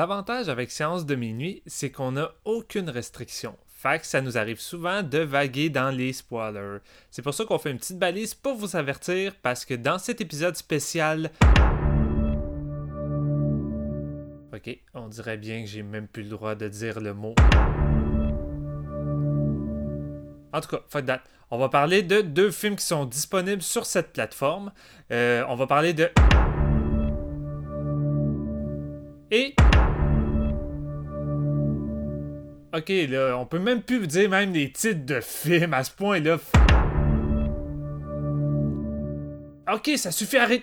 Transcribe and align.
L'avantage 0.00 0.48
avec 0.48 0.70
Séance 0.70 1.04
de 1.04 1.14
minuit, 1.14 1.62
c'est 1.66 1.90
qu'on 1.90 2.12
n'a 2.12 2.30
aucune 2.46 2.88
restriction. 2.88 3.54
Fait 3.68 3.98
que 3.98 4.06
ça 4.06 4.22
nous 4.22 4.38
arrive 4.38 4.58
souvent 4.58 5.02
de 5.02 5.18
vaguer 5.18 5.68
dans 5.68 5.90
les 5.90 6.14
spoilers. 6.14 6.78
C'est 7.10 7.20
pour 7.20 7.34
ça 7.34 7.44
qu'on 7.44 7.58
fait 7.58 7.70
une 7.70 7.76
petite 7.76 7.98
balise 7.98 8.32
pour 8.32 8.54
vous 8.54 8.76
avertir, 8.76 9.34
parce 9.42 9.66
que 9.66 9.74
dans 9.74 9.98
cet 9.98 10.22
épisode 10.22 10.56
spécial... 10.56 11.30
Ok, 14.54 14.74
on 14.94 15.08
dirait 15.08 15.36
bien 15.36 15.60
que 15.64 15.68
j'ai 15.68 15.82
même 15.82 16.08
plus 16.08 16.22
le 16.22 16.30
droit 16.30 16.54
de 16.54 16.68
dire 16.68 16.98
le 16.98 17.12
mot. 17.12 17.34
En 20.54 20.60
tout 20.62 20.68
cas, 20.70 20.80
fuck 20.88 21.04
that. 21.04 21.20
On 21.50 21.58
va 21.58 21.68
parler 21.68 22.02
de 22.02 22.22
deux 22.22 22.50
films 22.50 22.76
qui 22.76 22.86
sont 22.86 23.04
disponibles 23.04 23.60
sur 23.60 23.84
cette 23.84 24.14
plateforme. 24.14 24.72
Euh, 25.12 25.44
on 25.46 25.56
va 25.56 25.66
parler 25.66 25.92
de... 25.92 26.08
Et... 29.30 29.54
Ok, 32.72 32.88
là, 33.08 33.36
on 33.36 33.46
peut 33.46 33.58
même 33.58 33.82
plus 33.82 34.06
dire 34.06 34.30
même 34.30 34.52
des 34.52 34.70
titres 34.70 35.04
de 35.04 35.20
films 35.20 35.74
à 35.74 35.82
ce 35.82 35.90
point-là. 35.90 36.38
Ok, 39.72 39.90
ça 39.96 40.12
suffit, 40.12 40.36
arrête. 40.36 40.62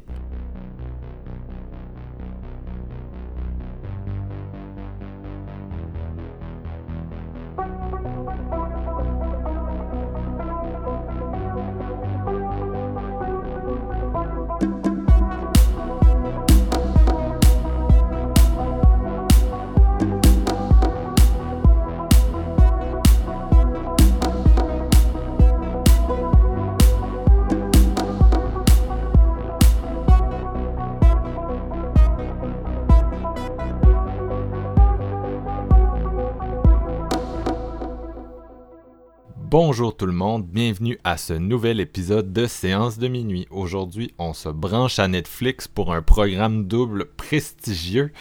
Bonjour 39.81 39.97
tout 39.97 40.05
le 40.05 40.13
monde, 40.13 40.45
bienvenue 40.45 40.99
à 41.03 41.17
ce 41.17 41.33
nouvel 41.33 41.79
épisode 41.79 42.31
de 42.31 42.45
Séance 42.45 42.99
de 42.99 43.07
minuit. 43.07 43.47
Aujourd'hui, 43.49 44.13
on 44.19 44.31
se 44.33 44.47
branche 44.47 44.99
à 44.99 45.07
Netflix 45.07 45.67
pour 45.67 45.91
un 45.91 46.03
programme 46.03 46.67
double 46.67 47.05
prestigieux. 47.05 48.11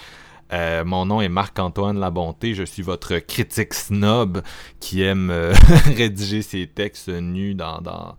Euh, 0.54 0.86
mon 0.86 1.04
nom 1.04 1.20
est 1.20 1.28
Marc-Antoine 1.28 2.00
Labonté, 2.00 2.54
je 2.54 2.62
suis 2.62 2.80
votre 2.80 3.18
critique 3.18 3.74
snob 3.74 4.40
qui 4.80 5.02
aime 5.02 5.28
euh, 5.28 5.52
rédiger 5.94 6.40
ses 6.40 6.66
textes 6.66 7.10
nus 7.10 7.54
dans, 7.54 7.82
dans, 7.82 8.16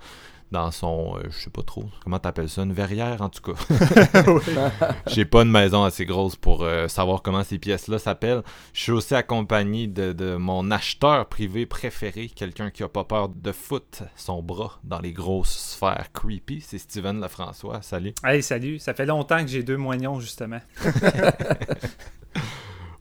dans 0.52 0.72
son, 0.72 1.16
euh, 1.18 1.24
je 1.30 1.40
sais 1.44 1.50
pas 1.50 1.64
trop, 1.64 1.86
comment 2.04 2.20
t'appelles 2.20 2.50
ça, 2.50 2.64
une 2.64 2.74
verrière 2.74 3.22
en 3.22 3.30
tout 3.30 3.42
cas. 3.42 3.54
J'ai 5.08 5.26
pas 5.26 5.44
une 5.44 5.52
maison 5.52 5.84
assez 5.84 6.06
grosse 6.06 6.36
pour 6.36 6.64
euh, 6.64 6.88
savoir 6.88 7.22
comment 7.22 7.44
ces 7.44 7.58
pièces-là 7.58 8.00
s'appellent. 8.00 8.44
Je 8.74 8.82
suis 8.82 8.92
aussi 8.92 9.16
accompagné 9.16 9.88
de, 9.88 10.14
de, 10.14 10.36
mon 10.36 10.70
acheteur 10.72 11.28
privé 11.28 11.66
préféré, 11.66 12.30
quelqu'un 12.30 12.70
qui 12.70 12.84
a 12.84 12.90
pas 12.90 13.04
peur 13.04 13.30
de 13.30 13.52
foutre 13.52 14.04
son 14.16 14.42
bras 14.42 14.80
dans 14.84 15.00
les 15.00 15.14
grosses 15.14 15.76
sphères 15.76 16.12
creepy. 16.14 16.62
C'est 16.62 16.78
Steven 16.78 17.22
Lefrançois. 17.22 17.82
Salut. 17.82 18.14
Hey, 18.24 18.44
salut. 18.44 18.80
Ça 18.80 18.94
fait 18.94 19.06
longtemps 19.06 19.42
que 19.42 19.48
j'ai 19.48 19.64
deux 19.64 19.78
moignons 19.78 20.20
justement. 20.20 20.60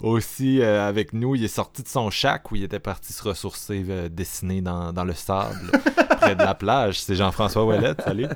aussi 0.00 0.60
euh, 0.60 0.86
avec 0.86 1.12
nous. 1.12 1.34
Il 1.34 1.44
est 1.44 1.48
sorti 1.48 1.82
de 1.82 1.88
son 1.88 2.10
shack 2.10 2.50
où 2.50 2.56
il 2.56 2.64
était 2.64 2.78
parti 2.78 3.12
se 3.12 3.22
ressourcer, 3.22 3.84
euh, 3.88 4.08
dessiner 4.08 4.60
dans, 4.60 4.92
dans, 4.92 5.04
le 5.04 5.14
sable 5.14 5.70
près 6.20 6.34
de 6.34 6.42
la 6.42 6.54
plage. 6.54 7.00
C'est 7.00 7.14
Jean-François 7.14 7.64
Ouellette, 7.64 8.02
salut. 8.02 8.26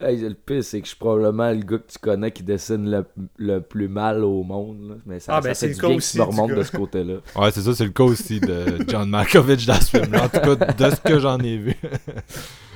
Hey, 0.00 0.18
le 0.20 0.34
pire, 0.34 0.62
c'est 0.62 0.80
que 0.80 0.84
je 0.84 0.90
suis 0.90 0.98
probablement 0.98 1.50
le 1.50 1.58
gars 1.58 1.78
que 1.78 1.92
tu 1.92 1.98
connais 1.98 2.30
qui 2.30 2.44
dessine 2.44 2.88
le, 2.88 3.04
le 3.38 3.60
plus 3.60 3.88
mal 3.88 4.22
au 4.22 4.44
monde. 4.44 4.88
Là. 4.88 4.94
Mais 5.04 5.18
ça, 5.18 5.36
ah, 5.36 5.40
ben 5.40 5.52
ça 5.52 5.66
fait 5.66 5.74
c'est 5.74 5.74
du 5.74 5.74
le 5.74 5.80
cas 5.80 5.88
bien 5.88 5.96
aussi 5.96 6.54
de 6.54 6.62
ce 6.62 6.76
côté-là. 6.76 7.14
Ouais, 7.36 7.50
c'est 7.50 7.62
ça, 7.62 7.74
c'est 7.74 7.84
le 7.84 7.90
cas 7.90 8.04
aussi 8.04 8.40
de 8.40 8.78
John 8.86 9.08
Malkovich 9.08 9.66
dans 9.66 9.80
ce 9.80 9.98
film-là. 9.98 10.24
En 10.24 10.28
tout 10.28 10.40
cas, 10.40 10.54
de 10.54 10.90
ce 10.94 11.00
que 11.00 11.18
j'en 11.18 11.38
ai 11.40 11.56
vu. 11.56 11.76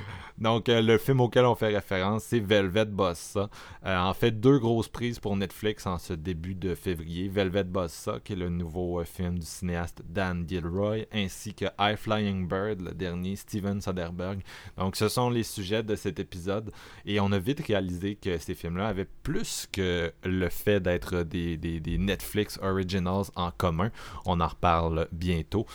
Donc, 0.42 0.68
euh, 0.68 0.82
le 0.82 0.98
film 0.98 1.20
auquel 1.20 1.44
on 1.44 1.54
fait 1.54 1.72
référence, 1.72 2.24
c'est 2.24 2.40
Velvet 2.40 2.86
Bossa. 2.86 3.48
Euh, 3.86 3.96
en 3.96 4.12
fait, 4.12 4.32
deux 4.32 4.58
grosses 4.58 4.88
prises 4.88 5.20
pour 5.20 5.36
Netflix 5.36 5.86
en 5.86 5.98
ce 5.98 6.14
début 6.14 6.56
de 6.56 6.74
février. 6.74 7.28
Velvet 7.28 7.62
Bossa, 7.62 8.18
qui 8.24 8.32
est 8.32 8.36
le 8.36 8.48
nouveau 8.48 8.98
euh, 8.98 9.04
film 9.04 9.38
du 9.38 9.46
cinéaste 9.46 10.02
Dan 10.04 10.44
Gilroy, 10.48 11.06
ainsi 11.12 11.54
que 11.54 11.66
High 11.78 11.96
Flying 11.96 12.48
Bird, 12.48 12.80
le 12.80 12.90
dernier 12.90 13.36
Steven 13.36 13.80
Soderbergh. 13.80 14.40
Donc, 14.76 14.96
ce 14.96 15.08
sont 15.08 15.30
les 15.30 15.44
sujets 15.44 15.84
de 15.84 15.94
cet 15.94 16.18
épisode. 16.18 16.72
Et 17.06 17.20
on 17.20 17.30
a 17.30 17.38
vite 17.38 17.64
réalisé 17.64 18.16
que 18.16 18.36
ces 18.38 18.56
films-là 18.56 18.88
avaient 18.88 19.08
plus 19.22 19.68
que 19.70 20.12
le 20.24 20.48
fait 20.48 20.80
d'être 20.80 21.22
des, 21.22 21.56
des, 21.56 21.78
des, 21.78 21.98
Netflix 21.98 22.58
Originals 22.60 23.26
en 23.36 23.52
commun. 23.52 23.92
On 24.26 24.40
en 24.40 24.48
reparle 24.48 25.06
bientôt. 25.12 25.66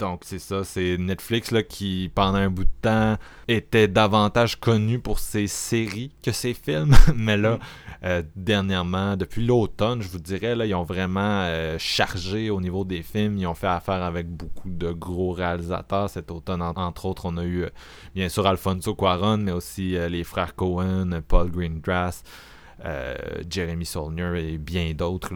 Donc 0.00 0.22
c'est 0.24 0.38
ça, 0.38 0.64
c'est 0.64 0.96
Netflix 0.98 1.50
là, 1.50 1.62
qui 1.62 2.10
pendant 2.14 2.38
un 2.38 2.48
bout 2.48 2.64
de 2.64 2.70
temps 2.80 3.16
était 3.48 3.86
davantage 3.86 4.56
connu 4.58 4.98
pour 4.98 5.18
ses 5.18 5.46
séries 5.46 6.10
que 6.22 6.32
ses 6.32 6.54
films, 6.54 6.94
mais 7.14 7.36
là 7.36 7.58
euh, 8.02 8.22
dernièrement, 8.34 9.18
depuis 9.18 9.44
l'automne, 9.44 10.00
je 10.00 10.08
vous 10.08 10.18
dirais 10.18 10.56
là, 10.56 10.64
ils 10.64 10.74
ont 10.74 10.84
vraiment 10.84 11.42
euh, 11.44 11.76
chargé 11.78 12.48
au 12.48 12.62
niveau 12.62 12.84
des 12.84 13.02
films, 13.02 13.36
ils 13.36 13.46
ont 13.46 13.54
fait 13.54 13.66
affaire 13.66 14.02
avec 14.02 14.26
beaucoup 14.26 14.70
de 14.70 14.90
gros 14.90 15.32
réalisateurs 15.32 16.08
cet 16.08 16.30
automne. 16.30 16.62
En, 16.62 16.72
entre 16.76 17.04
autres, 17.04 17.26
on 17.26 17.36
a 17.36 17.44
eu 17.44 17.64
euh, 17.64 17.70
bien 18.14 18.30
sûr 18.30 18.46
Alfonso 18.46 18.94
Cuarón, 18.94 19.38
mais 19.38 19.52
aussi 19.52 19.96
les 20.08 20.24
frères 20.24 20.54
Cohen, 20.54 21.20
Paul 21.28 21.50
Greengrass. 21.50 22.24
Euh, 22.86 23.14
Jeremy 23.48 23.84
Saulnier 23.84 24.54
et 24.54 24.58
bien 24.58 24.94
d'autres 24.94 25.32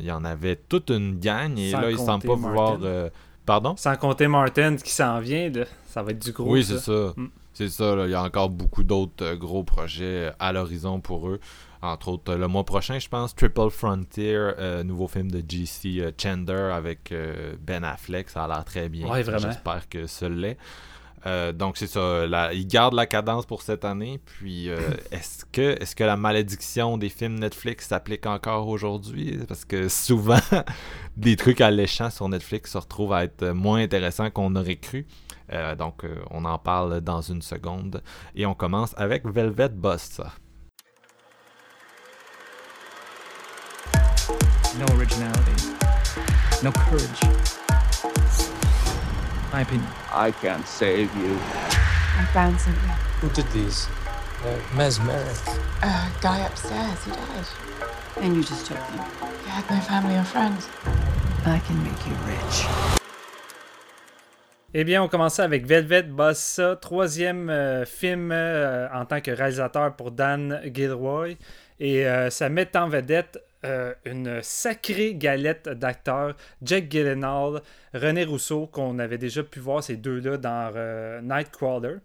il 0.00 0.04
y, 0.04 0.10
en 0.10 0.24
avait 0.24 0.56
toute 0.56 0.90
une 0.90 1.20
gang. 1.20 1.56
Et 1.56 1.70
Sans 1.70 1.80
là 1.80 1.90
ils 1.90 1.98
semblent 1.98 2.26
pas 2.26 2.34
vouloir 2.34 2.78
euh, 2.82 3.08
Pardon? 3.46 3.74
Sans 3.76 3.96
compter 3.96 4.28
Martin 4.28 4.76
qui 4.76 4.90
s'en 4.92 5.18
vient, 5.20 5.50
là. 5.50 5.64
ça 5.88 6.02
va 6.02 6.12
être 6.12 6.22
du 6.22 6.32
gros. 6.32 6.52
Oui, 6.52 6.64
c'est 6.64 6.78
ça. 6.78 7.12
Mm. 7.16 7.28
C'est 7.52 7.68
ça, 7.68 7.94
là. 7.94 8.06
il 8.06 8.12
y 8.12 8.14
a 8.14 8.22
encore 8.22 8.48
beaucoup 8.48 8.84
d'autres 8.84 9.24
euh, 9.24 9.36
gros 9.36 9.64
projets 9.64 10.28
euh, 10.28 10.32
à 10.38 10.52
l'horizon 10.52 11.00
pour 11.00 11.28
eux. 11.28 11.40
Entre 11.82 12.08
autres, 12.08 12.32
euh, 12.32 12.38
le 12.38 12.46
mois 12.46 12.64
prochain, 12.64 12.98
je 12.98 13.08
pense, 13.08 13.34
Triple 13.34 13.70
Frontier, 13.70 14.34
euh, 14.36 14.82
nouveau 14.82 15.08
film 15.08 15.30
de 15.30 15.42
G.C. 15.46 16.00
euh, 16.00 16.10
Chander 16.16 16.52
avec 16.52 17.10
euh, 17.12 17.54
Ben 17.60 17.84
Affleck. 17.84 18.28
Ça 18.28 18.44
a 18.44 18.48
l'air 18.48 18.64
très 18.64 18.88
bien. 18.88 19.08
Ouais, 19.08 19.22
vraiment. 19.22 19.48
J'espère 19.48 19.88
que 19.88 20.06
ce 20.06 20.26
l'est. 20.26 20.58
Euh, 21.26 21.52
donc 21.52 21.76
c'est 21.76 21.86
ça, 21.86 22.26
la, 22.26 22.52
ils 22.54 22.66
gardent 22.66 22.94
la 22.94 23.06
cadence 23.06 23.46
pour 23.46 23.62
cette 23.62 23.84
année. 23.84 24.20
Puis 24.24 24.70
euh, 24.70 24.78
est-ce 25.12 25.44
que 25.44 25.80
est-ce 25.80 25.94
que 25.94 26.04
la 26.04 26.16
malédiction 26.16 26.96
des 26.96 27.08
films 27.08 27.38
Netflix 27.38 27.88
s'applique 27.88 28.26
encore 28.26 28.68
aujourd'hui? 28.68 29.38
Parce 29.46 29.64
que 29.64 29.88
souvent 29.88 30.40
des 31.16 31.36
trucs 31.36 31.60
alléchants 31.60 32.10
sur 32.10 32.28
Netflix 32.28 32.72
se 32.72 32.78
retrouvent 32.78 33.12
à 33.12 33.24
être 33.24 33.48
moins 33.48 33.80
intéressants 33.80 34.30
qu'on 34.30 34.54
aurait 34.56 34.76
cru. 34.76 35.06
Euh, 35.52 35.74
donc 35.74 36.04
euh, 36.04 36.16
on 36.30 36.44
en 36.44 36.58
parle 36.58 37.00
dans 37.00 37.20
une 37.20 37.42
seconde 37.42 38.02
et 38.34 38.46
on 38.46 38.54
commence 38.54 38.94
avec 38.96 39.26
Velvet 39.26 39.70
Bossa. 39.70 40.32
No 44.78 44.86
originality. 44.94 45.74
No 46.62 46.70
courage. 46.72 47.59
My 49.52 49.62
opinion. 49.62 49.88
I 50.12 50.30
can't 50.30 50.66
save 50.66 51.14
you. 51.16 51.34
I 51.34 52.24
found 52.32 52.60
something. 52.60 52.90
Who 53.20 53.28
did 53.30 53.50
these? 53.50 53.88
They're 54.44 54.62
mesmeric. 54.76 55.36
A 55.82 56.08
guy 56.22 56.38
upstairs, 56.46 57.04
he 57.04 57.10
died. 57.10 57.46
And 58.20 58.36
you 58.36 58.44
just 58.44 58.66
took 58.66 58.78
them. 58.78 59.04
You 59.44 59.50
had 59.50 59.68
no 59.68 59.80
family 59.80 60.16
or 60.16 60.24
friends. 60.24 60.68
I 61.44 61.58
can 61.66 61.82
make 61.82 62.06
you 62.06 62.14
rich. 62.26 62.66
Eh 64.72 64.84
bien, 64.84 65.02
on 65.02 65.08
commençait 65.08 65.42
avec 65.42 65.66
Velvet 65.66 66.04
Bossa, 66.04 66.76
troisième 66.76 67.50
euh, 67.50 67.84
film 67.84 68.30
euh, 68.30 68.86
en 68.94 69.04
tant 69.04 69.20
que 69.20 69.32
réalisateur 69.32 69.96
pour 69.96 70.12
Dan 70.12 70.60
Gilroy. 70.72 71.30
Et 71.80 72.06
euh, 72.06 72.30
ça 72.30 72.48
met 72.48 72.76
en 72.76 72.88
vedette 72.88 73.42
une 73.62 74.40
sacrée 74.42 75.14
galette 75.14 75.68
d'acteurs, 75.68 76.36
Jack 76.62 76.90
Gyllenhaal, 76.90 77.62
René 77.94 78.24
Rousseau, 78.24 78.66
qu'on 78.66 78.98
avait 78.98 79.18
déjà 79.18 79.42
pu 79.42 79.60
voir 79.60 79.82
ces 79.82 79.96
deux-là 79.96 80.36
dans 80.38 81.20
Nightcrawler, 81.22 81.96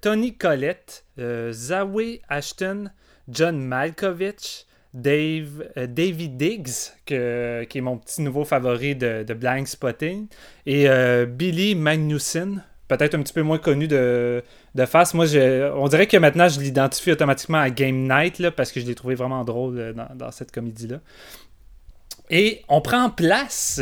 Tony 0.00 0.36
Collette, 0.36 1.04
Zawe 1.18 2.20
Ashton, 2.28 2.90
John 3.28 3.60
Malkovich, 3.60 4.66
Dave, 4.94 5.68
euh, 5.76 5.86
David 5.86 6.36
Diggs, 6.36 6.92
qui 7.04 7.14
est 7.14 7.80
mon 7.80 7.98
petit 7.98 8.22
nouveau 8.22 8.44
favori 8.44 8.96
de, 8.96 9.22
de 9.22 9.34
Blind 9.34 9.66
Spotting, 9.66 10.26
et 10.66 10.88
euh, 10.88 11.26
Billy 11.26 11.74
Magnussen, 11.74 12.62
peut-être 12.88 13.14
un 13.14 13.22
petit 13.22 13.34
peu 13.34 13.42
moins 13.42 13.58
connu 13.58 13.86
de, 13.86 14.42
de 14.78 14.86
face. 14.86 15.12
Moi, 15.14 15.26
on 15.74 15.88
dirait 15.88 16.06
que 16.06 16.16
maintenant, 16.16 16.48
je 16.48 16.60
l'identifie 16.60 17.12
automatiquement 17.12 17.58
à 17.58 17.70
Game 17.70 18.08
Night, 18.08 18.38
là, 18.38 18.50
parce 18.50 18.72
que 18.72 18.80
je 18.80 18.86
l'ai 18.86 18.94
trouvé 18.94 19.14
vraiment 19.14 19.44
drôle 19.44 19.78
euh, 19.78 19.92
dans, 20.14 20.30
cette 20.30 20.52
comédie-là. 20.52 20.98
Et 22.30 22.62
on 22.68 22.80
prend 22.80 23.10
place 23.10 23.80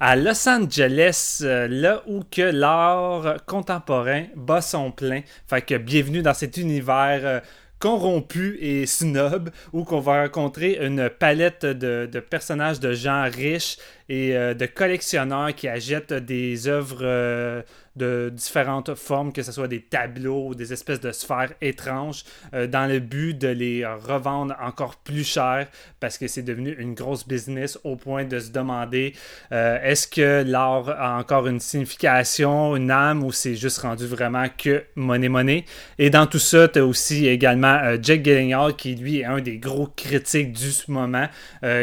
à 0.00 0.16
Los 0.16 0.48
Angeles, 0.48 1.42
là 1.42 2.02
où 2.06 2.22
que 2.28 2.42
l'art 2.42 3.36
contemporain 3.46 4.24
bat 4.36 4.60
son 4.60 4.90
plein. 4.90 5.22
Fait 5.46 5.62
que 5.62 5.76
bienvenue 5.76 6.20
dans 6.20 6.34
cet 6.34 6.56
univers 6.56 7.42
corrompu 7.78 8.56
et 8.60 8.86
snob, 8.86 9.50
où 9.74 9.84
qu'on 9.84 10.00
va 10.00 10.22
rencontrer 10.22 10.78
une 10.80 11.10
palette 11.10 11.66
de, 11.66 12.20
personnages 12.20 12.80
de 12.80 12.94
gens 12.94 13.28
riches 13.30 13.76
et 14.08 14.36
euh, 14.36 14.54
de 14.54 14.66
collectionneurs 14.66 15.54
qui 15.54 15.68
achètent 15.68 16.12
des 16.12 16.68
œuvres 16.68 16.98
euh, 17.02 17.62
de 17.96 18.30
différentes 18.34 18.94
formes, 18.96 19.32
que 19.32 19.42
ce 19.42 19.52
soit 19.52 19.68
des 19.68 19.80
tableaux 19.80 20.48
ou 20.48 20.54
des 20.54 20.72
espèces 20.72 21.00
de 21.00 21.12
sphères 21.12 21.52
étranges, 21.62 22.24
euh, 22.52 22.66
dans 22.66 22.86
le 22.86 22.98
but 22.98 23.34
de 23.34 23.48
les 23.48 23.86
revendre 23.86 24.54
encore 24.60 24.96
plus 24.96 25.24
cher 25.24 25.68
parce 26.00 26.18
que 26.18 26.26
c'est 26.26 26.42
devenu 26.42 26.74
une 26.78 26.94
grosse 26.94 27.26
business 27.26 27.78
au 27.84 27.96
point 27.96 28.24
de 28.24 28.38
se 28.38 28.50
demander 28.50 29.14
est-ce 29.50 30.06
que 30.06 30.42
l'art 30.46 30.88
a 30.90 31.18
encore 31.18 31.46
une 31.46 31.60
signification, 31.60 32.76
une 32.76 32.90
âme 32.90 33.22
ou 33.22 33.32
c'est 33.32 33.54
juste 33.54 33.78
rendu 33.78 34.06
vraiment 34.06 34.46
que 34.56 34.84
monnaie-monnaie. 34.96 35.64
Et 35.98 36.10
dans 36.10 36.26
tout 36.26 36.38
ça, 36.38 36.68
tu 36.68 36.80
as 36.80 36.84
aussi 36.84 37.26
également 37.26 37.80
Jack 38.02 38.22
Gyllenhaal 38.22 38.74
qui 38.76 38.94
lui 38.96 39.20
est 39.20 39.24
un 39.24 39.40
des 39.40 39.58
gros 39.58 39.86
critiques 39.86 40.52
du 40.52 40.70
moment, 40.88 41.28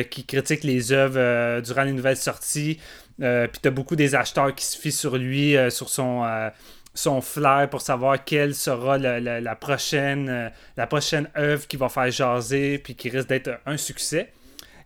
qui 0.09 0.25
critique 0.25 0.63
les 0.63 0.91
œuvres 0.91 1.61
durant 1.61 1.83
les 1.83 1.93
nouvelles 1.93 2.10
sorties. 2.17 2.79
Euh, 3.21 3.47
puis 3.47 3.59
tu 3.61 3.67
as 3.67 3.71
beaucoup 3.71 3.95
des 3.95 4.15
acheteurs 4.15 4.53
qui 4.55 4.65
se 4.65 4.77
fient 4.77 4.91
sur 4.91 5.17
lui, 5.17 5.55
euh, 5.55 5.69
sur 5.69 5.89
son, 5.89 6.23
euh, 6.23 6.49
son 6.93 7.21
flair 7.21 7.69
pour 7.69 7.81
savoir 7.81 8.23
quelle 8.23 8.55
sera 8.55 8.97
la, 8.97 9.55
prochaine, 9.55 10.51
la 10.75 10.87
prochaine 10.87 11.29
œuvre 11.37 11.67
qui 11.67 11.77
va 11.77 11.89
faire 11.89 12.09
jaser 12.11 12.79
puis 12.79 12.95
qui 12.95 13.09
risque 13.09 13.29
d'être 13.29 13.51
un 13.65 13.77
succès. 13.77 14.31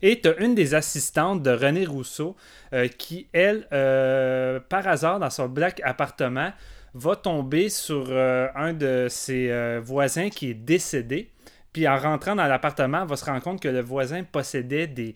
Et 0.02 0.20
tu 0.20 0.28
as 0.30 0.38
une 0.38 0.56
des 0.56 0.76
assistantes 0.76 1.42
de 1.42 1.52
René 1.52 1.86
Rousseau 1.86 2.36
qui, 2.98 3.28
elle, 3.34 3.66
par 4.70 4.88
hasard, 4.88 5.20
dans 5.20 5.30
son 5.32 5.48
black 5.48 5.82
appartement, 5.84 6.52
va 6.94 7.16
tomber 7.16 7.70
sur 7.70 8.12
un 8.14 8.74
de 8.74 9.08
ses 9.10 9.80
voisins 9.80 10.30
qui 10.30 10.52
est 10.52 10.54
décédé. 10.54 11.32
Puis 11.74 11.88
en 11.88 11.98
rentrant 11.98 12.36
dans 12.36 12.46
l'appartement, 12.46 13.06
va 13.06 13.16
se 13.16 13.26
rendre 13.26 13.42
compte 13.42 13.62
que 13.62 13.68
le 13.68 13.82
voisin 13.82 14.24
possédait 14.24 14.86
des, 14.86 15.16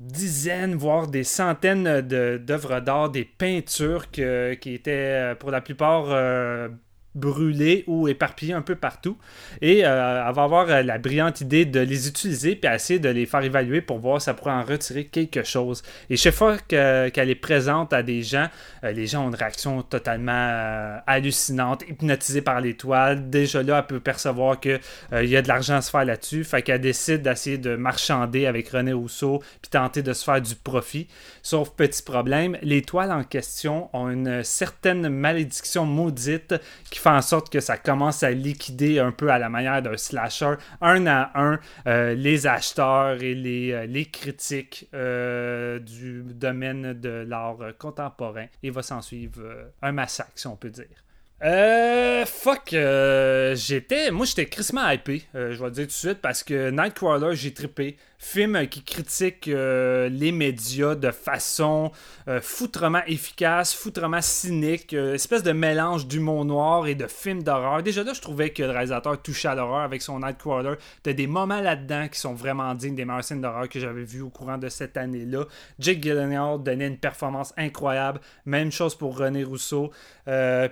dizaines, 0.00 0.74
voire 0.74 1.06
des 1.06 1.24
centaines 1.24 2.00
d'œuvres 2.00 2.80
d'art, 2.80 3.10
des 3.10 3.24
peintures 3.24 4.10
qui 4.10 4.22
étaient 4.22 4.90
euh, 4.90 5.34
pour 5.34 5.50
la 5.50 5.60
plupart 5.60 6.06
euh, 6.08 6.68
brûlés 7.14 7.84
ou 7.86 8.08
éparpillés 8.08 8.54
un 8.54 8.62
peu 8.62 8.74
partout. 8.74 9.16
Et 9.60 9.84
euh, 9.84 10.24
elle 10.26 10.34
va 10.34 10.42
avoir 10.42 10.68
euh, 10.68 10.82
la 10.82 10.98
brillante 10.98 11.40
idée 11.40 11.64
de 11.64 11.80
les 11.80 12.08
utiliser 12.08 12.56
puis 12.56 12.72
essayer 12.72 12.98
de 12.98 13.08
les 13.08 13.26
faire 13.26 13.42
évaluer 13.42 13.80
pour 13.80 13.98
voir 13.98 14.20
si 14.20 14.26
ça 14.26 14.34
pourrait 14.34 14.52
en 14.52 14.64
retirer 14.64 15.04
quelque 15.04 15.44
chose. 15.44 15.82
Et 16.10 16.16
chaque 16.16 16.34
fois 16.34 16.58
qu'elle 16.58 17.30
est 17.30 17.34
présente 17.34 17.92
à 17.92 18.02
des 18.02 18.22
gens, 18.22 18.48
euh, 18.82 18.92
les 18.92 19.06
gens 19.06 19.24
ont 19.24 19.28
une 19.28 19.34
réaction 19.34 19.82
totalement 19.82 21.00
hallucinante, 21.06 21.84
hypnotisée 21.88 22.42
par 22.42 22.60
l'étoile. 22.60 23.30
Déjà 23.30 23.62
là, 23.62 23.78
elle 23.78 23.86
peut 23.86 24.00
percevoir 24.00 24.58
qu'il 24.60 24.80
y 25.12 25.36
a 25.36 25.42
de 25.42 25.48
l'argent 25.48 25.76
à 25.76 25.82
se 25.82 25.90
faire 25.90 26.04
là-dessus. 26.04 26.44
Fait 26.44 26.62
qu'elle 26.62 26.80
décide 26.80 27.22
d'essayer 27.22 27.58
de 27.58 27.76
marchander 27.76 28.46
avec 28.46 28.68
René 28.68 28.92
Rousseau 28.92 29.42
puis 29.62 29.70
tenter 29.70 30.02
de 30.02 30.12
se 30.12 30.24
faire 30.24 30.40
du 30.40 30.54
profit. 30.54 31.06
Sauf 31.42 31.70
petit 31.70 32.02
problème, 32.02 32.56
l'étoile 32.62 33.12
en 33.12 33.22
question 33.22 33.88
ont 33.92 34.08
une 34.08 34.42
certaine 34.42 35.08
malédiction 35.08 35.84
maudite 35.86 36.54
qui 36.90 36.98
fait 37.04 37.10
en 37.10 37.22
sorte 37.22 37.50
que 37.50 37.60
ça 37.60 37.76
commence 37.76 38.22
à 38.22 38.30
liquider 38.30 38.98
un 38.98 39.12
peu 39.12 39.30
à 39.30 39.38
la 39.38 39.50
manière 39.50 39.82
d'un 39.82 39.96
slasher, 39.96 40.54
un 40.80 41.06
à 41.06 41.30
un, 41.34 41.60
euh, 41.86 42.14
les 42.14 42.46
acheteurs 42.46 43.22
et 43.22 43.34
les, 43.34 43.72
euh, 43.72 44.04
critiques 44.10 44.88
euh, 44.94 45.78
du 45.78 46.22
domaine 46.22 46.94
de 46.94 47.24
l'art 47.28 47.58
contemporain. 47.78 48.46
Il 48.62 48.72
va 48.72 48.82
s'en 48.82 49.02
suivre 49.02 49.42
un 49.82 49.92
massacre, 49.92 50.32
si 50.34 50.46
on 50.46 50.56
peut 50.56 50.70
dire. 50.70 51.03
Euh, 51.44 52.24
fuck, 52.24 52.70
j'étais, 52.70 54.10
moi 54.10 54.24
j'étais 54.24 54.46
crissement 54.46 54.88
hypé, 54.88 55.24
je 55.34 55.40
vais 55.40 55.64
le 55.66 55.70
dire 55.70 55.84
tout 55.84 55.88
de 55.88 55.92
suite, 55.92 56.20
parce 56.22 56.42
que 56.42 56.70
Nightcrawler, 56.70 57.36
j'ai 57.36 57.52
trippé 57.52 57.96
film 58.24 58.66
qui 58.68 58.82
critique 58.82 59.48
euh, 59.48 60.08
les 60.08 60.32
médias 60.32 60.94
de 60.94 61.10
façon 61.10 61.92
euh, 62.26 62.40
foutrement 62.40 63.02
efficace, 63.06 63.74
foutrement 63.74 64.22
cynique, 64.22 64.94
euh, 64.94 65.14
espèce 65.14 65.42
de 65.42 65.52
mélange 65.52 66.06
d'humour 66.06 66.44
noir 66.44 66.86
et 66.86 66.94
de 66.94 67.06
film 67.06 67.42
d'horreur. 67.42 67.82
Déjà 67.82 68.02
là, 68.02 68.12
je 68.14 68.20
trouvais 68.20 68.50
que 68.50 68.62
le 68.62 68.70
réalisateur 68.70 69.20
touchait 69.20 69.48
à 69.48 69.54
l'horreur 69.54 69.80
avec 69.80 70.00
son 70.00 70.20
Nightcrawler. 70.20 70.74
T'as 71.02 71.12
des 71.12 71.26
moments 71.26 71.60
là-dedans 71.60 72.08
qui 72.08 72.18
sont 72.18 72.34
vraiment 72.34 72.74
dignes 72.74 72.94
des 72.94 73.04
meilleures 73.04 73.24
scènes 73.24 73.42
d'horreur 73.42 73.68
que 73.68 73.78
j'avais 73.78 74.04
vues 74.04 74.22
au 74.22 74.30
courant 74.30 74.58
de 74.58 74.68
cette 74.70 74.96
année-là. 74.96 75.44
Jake 75.78 76.02
Gyllenhaal 76.02 76.62
donnait 76.62 76.88
une 76.88 76.98
performance 76.98 77.52
incroyable. 77.56 78.20
Même 78.46 78.72
chose 78.72 78.94
pour 78.94 79.18
René 79.18 79.44
Rousseau. 79.44 79.92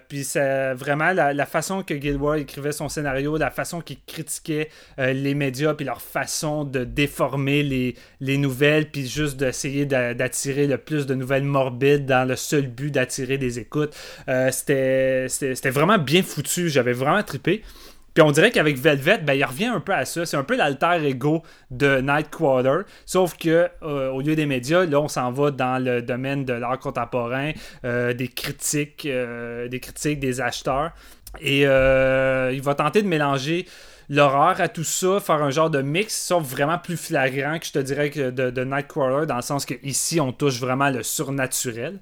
puis 0.09 0.25
c'est 0.63 0.75
vraiment 0.75 1.13
la, 1.13 1.47
façon 1.47 1.83
que 1.83 2.01
Gilroy 2.01 2.41
écrivait 2.41 2.73
son 2.73 2.89
scénario, 2.89 3.37
la 3.37 3.51
façon 3.51 3.81
qu'il 3.81 3.99
critiquait 4.07 4.69
les 4.99 5.35
médias 5.35 5.75
puis 5.75 5.85
leur 5.85 6.01
façon 6.01 6.65
de 6.65 6.85
déformer 6.85 7.63
les, 7.63 7.97
les 8.21 8.39
nouvelles, 8.39 8.91
puis 8.91 9.07
juste 9.07 9.37
d'essayer 9.37 9.87
d'attirer 9.87 10.67
le 10.67 10.79
plus 10.79 11.07
de 11.07 11.15
nouvelles 11.15 11.45
morbides 11.45 12.07
dans 12.07 12.27
le 12.27 12.37
seul 12.37 12.67
but 12.67 12.91
d'attirer 12.91 13.39
des 13.39 13.59
écoutes. 13.59 13.95
Euh, 14.29 14.51
C'était 14.51 15.71
vraiment 15.71 15.99
bien 15.99 16.23
foutu, 16.23 16.69
j'avais 16.69 16.93
vraiment 16.93 17.23
trippé. 17.23 17.63
Puis 18.15 18.23
on 18.23 18.31
dirait 18.31 18.51
qu'avec 18.51 18.77
Velvet, 18.77 19.19
ben, 19.19 19.35
il 19.35 19.45
revient 19.45 19.67
un 19.67 19.81
peu 19.81 19.93
à 19.93 20.05
ça. 20.05 20.27
C'est 20.27 20.37
un 20.37 20.45
peu 20.45 20.57
l'alter 20.57 21.05
ego 21.05 21.43
de 21.71 22.01
Nightcrawler. 22.01 22.83
Sauf 23.07 23.37
que 23.37 23.69
euh, 23.83 24.11
au 24.11 24.21
lieu 24.21 24.37
des 24.37 24.47
médias, 24.47 24.85
là, 24.85 25.01
on 25.01 25.09
s'en 25.09 25.33
va 25.33 25.51
dans 25.51 25.83
le 25.83 26.03
domaine 26.03 26.45
de 26.45 26.53
l'art 26.53 26.79
contemporain, 26.79 27.53
euh, 27.85 28.13
des 28.13 28.29
critiques, 28.29 29.07
euh, 29.07 29.69
des 29.69 29.81
critiques, 29.81 30.21
des 30.21 30.41
acheteurs. 30.41 30.93
Et 31.41 31.61
il 31.63 32.63
va 32.63 32.75
tenter 32.77 33.01
de 33.01 33.09
mélanger 33.09 33.67
l'horreur 34.13 34.61
à 34.61 34.69
tout 34.69 34.85
ça, 34.85 35.21
faire 35.21 35.43
un 35.43 35.49
genre 35.49 35.71
de 35.71 35.81
mix, 35.81 36.15
sauf 36.15 36.45
vraiment 36.45 36.77
plus 36.77 36.99
flagrant 36.99 37.59
que 37.59 37.65
je 37.65 37.73
te 37.73 37.79
dirais 37.79 38.11
que 38.11 38.29
de, 38.29 38.63
Nightcrawler, 38.63 39.27
dans 39.27 39.37
le 39.37 39.43
sens 39.43 39.65
que 39.65 39.73
ici 39.83 40.21
on 40.21 40.33
touche 40.33 40.61
vraiment 40.61 40.91
le 40.91 41.03
surnaturel. 41.03 41.99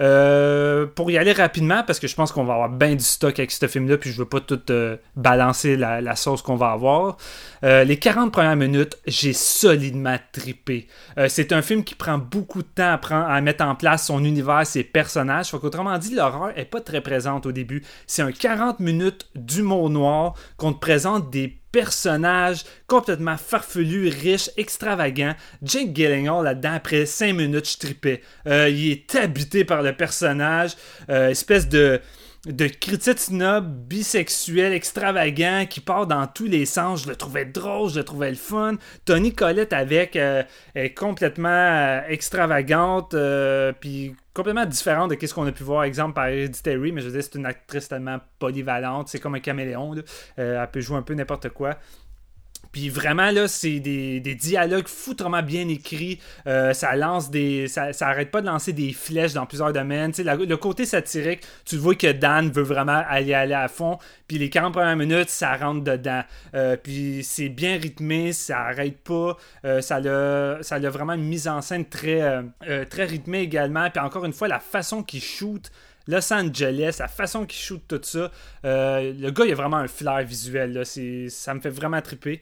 Euh, 0.00 0.84
pour 0.84 1.10
y 1.10 1.16
aller 1.16 1.32
rapidement, 1.32 1.82
parce 1.82 1.98
que 1.98 2.06
je 2.06 2.14
pense 2.14 2.32
qu'on 2.32 2.44
va 2.44 2.52
avoir 2.52 2.68
bien 2.68 2.94
du 2.94 3.02
stock 3.02 3.38
avec 3.38 3.50
ce 3.50 3.66
film-là, 3.66 3.96
puis 3.96 4.12
je 4.12 4.18
veux 4.18 4.28
pas 4.28 4.40
tout 4.40 4.60
euh, 4.68 4.98
balancer 5.16 5.76
la, 5.76 6.16
sauce 6.16 6.42
qu'on 6.42 6.56
va 6.56 6.72
avoir. 6.72 7.16
Euh, 7.64 7.82
les 7.84 7.98
40 7.98 8.30
premières 8.30 8.56
minutes, 8.56 8.98
j'ai 9.06 9.32
solidement 9.32 10.18
tripé. 10.32 10.86
c'est 11.28 11.50
un 11.52 11.62
film 11.62 11.82
qui 11.82 11.94
prend 11.94 12.18
beaucoup 12.18 12.60
de 12.60 12.68
temps 12.68 12.98
à, 13.10 13.40
mettre 13.40 13.64
en 13.64 13.74
place 13.74 14.06
son 14.06 14.22
univers, 14.22 14.66
ses 14.66 14.84
personnages. 14.84 15.48
Faut 15.48 15.58
qu'autrement 15.58 15.96
dit, 15.96 16.14
l'horreur 16.14 16.52
est 16.56 16.66
pas 16.66 16.82
très 16.82 17.00
présente 17.00 17.46
au 17.46 17.52
début. 17.52 17.82
C'est 18.06 18.20
un 18.20 18.32
40 18.32 18.80
minutes 18.80 19.28
d'humour 19.34 19.88
noir 19.88 20.34
qu'on 20.58 20.74
te 20.74 20.78
présente 20.78 21.30
des 21.30 21.53
personnage 21.72 22.64
complètement 22.86 23.36
farfelu, 23.36 24.08
riche, 24.08 24.50
extravagant. 24.56 25.34
Jake 25.62 25.92
Gyllenhaal 25.92 26.44
là-dedans, 26.44 26.74
après 26.74 27.04
5 27.04 27.32
minutes, 27.34 27.66
je. 27.66 28.22
Euh, 28.46 28.68
il 28.68 28.92
est 28.92 29.14
habité 29.16 29.64
par 29.64 29.82
le 29.82 29.92
personnage, 29.92 30.76
euh, 31.10 31.30
espèce 31.30 31.68
de 31.68 32.00
de 32.46 32.66
critique 32.66 33.18
snob 33.18 33.66
bisexuel 33.88 34.72
extravagant 34.72 35.64
qui 35.68 35.80
part 35.80 36.06
dans 36.06 36.26
tous 36.26 36.46
les 36.46 36.66
sens. 36.66 37.04
Je 37.04 37.08
le 37.08 37.16
trouvais 37.16 37.44
drôle, 37.44 37.90
je 37.90 37.98
le 37.98 38.04
trouvais 38.04 38.30
le 38.30 38.36
fun. 38.36 38.74
Tony 39.04 39.32
Collette 39.32 39.72
avec 39.72 40.16
euh, 40.16 40.42
est 40.74 40.94
complètement 40.94 42.02
extravagante, 42.08 43.14
puis 43.80 44.14
complètement 44.34 44.66
différente 44.66 45.12
de 45.12 45.26
ce 45.26 45.32
qu'on 45.32 45.46
a 45.46 45.52
pu 45.52 45.62
voir, 45.62 45.84
exemple, 45.84 46.14
par 46.14 46.26
Hereditary, 46.26 46.92
mais 46.92 47.00
je 47.00 47.06
veux 47.06 47.12
dire, 47.12 47.22
c'est 47.22 47.38
une 47.38 47.46
actrice 47.46 47.88
tellement 47.88 48.18
polyvalente, 48.38 49.08
c'est 49.08 49.20
comme 49.20 49.36
un 49.36 49.40
caméléon, 49.40 49.94
euh, 50.38 50.62
elle 50.62 50.70
peut 50.70 50.80
jouer 50.80 50.98
un 50.98 51.02
peu 51.02 51.14
n'importe 51.14 51.50
quoi. 51.50 51.78
Puis 52.74 52.88
vraiment, 52.88 53.30
là, 53.30 53.46
c'est 53.46 53.78
des, 53.78 54.18
dialogues 54.34 54.88
foutrement 54.88 55.44
bien 55.44 55.68
écrits. 55.68 56.18
Euh, 56.48 56.72
ça 56.72 56.96
lance 56.96 57.30
des. 57.30 57.68
Ça, 57.68 57.92
arrête 58.00 58.32
pas 58.32 58.40
de 58.40 58.46
lancer 58.46 58.72
des 58.72 58.92
flèches 58.92 59.32
dans 59.32 59.46
plusieurs 59.46 59.72
domaines. 59.72 60.10
le 60.18 60.56
côté 60.56 60.84
satirique, 60.84 61.42
tu 61.64 61.76
vois 61.76 61.94
que 61.94 62.10
Dan 62.10 62.50
veut 62.50 62.64
vraiment 62.64 63.00
aller, 63.08 63.32
aller 63.32 63.54
à 63.54 63.68
fond. 63.68 63.98
Puis 64.26 64.38
les 64.38 64.50
40 64.50 64.72
premières 64.72 64.96
minutes, 64.96 65.30
ça 65.30 65.54
rentre 65.54 65.84
dedans. 65.84 66.24
Euh, 66.56 66.76
puis 66.76 67.20
c'est 67.22 67.48
bien 67.48 67.78
rythmé, 67.78 68.32
ça 68.32 68.62
arrête 68.62 68.98
pas. 68.98 69.36
Euh, 69.64 69.80
ça 69.80 70.00
l'a 70.00 70.58
ça 70.62 70.80
vraiment 70.80 71.12
une 71.12 71.28
mise 71.28 71.46
en 71.46 71.60
scène 71.60 71.84
très, 71.84 72.42
très 72.90 73.04
rythmée 73.04 73.42
également. 73.42 73.88
Puis 73.88 74.00
encore 74.00 74.24
une 74.24 74.32
fois, 74.32 74.48
la 74.48 74.58
façon 74.58 75.04
qu'il 75.04 75.22
shoot 75.22 75.70
Los 76.06 76.32
Angeles, 76.32 76.96
la 76.98 77.08
façon 77.08 77.46
qu'il 77.46 77.58
shoot 77.58 77.82
tout 77.88 78.00
ça. 78.02 78.30
Euh, 78.64 79.12
le 79.18 79.30
gars, 79.30 79.44
il 79.46 79.52
a 79.52 79.54
vraiment 79.54 79.78
un 79.78 79.88
flair 79.88 80.22
visuel. 80.24 80.82
Ça 81.28 81.54
me 81.54 81.60
fait 81.60 81.70
vraiment 81.70 82.00
triper. 82.02 82.40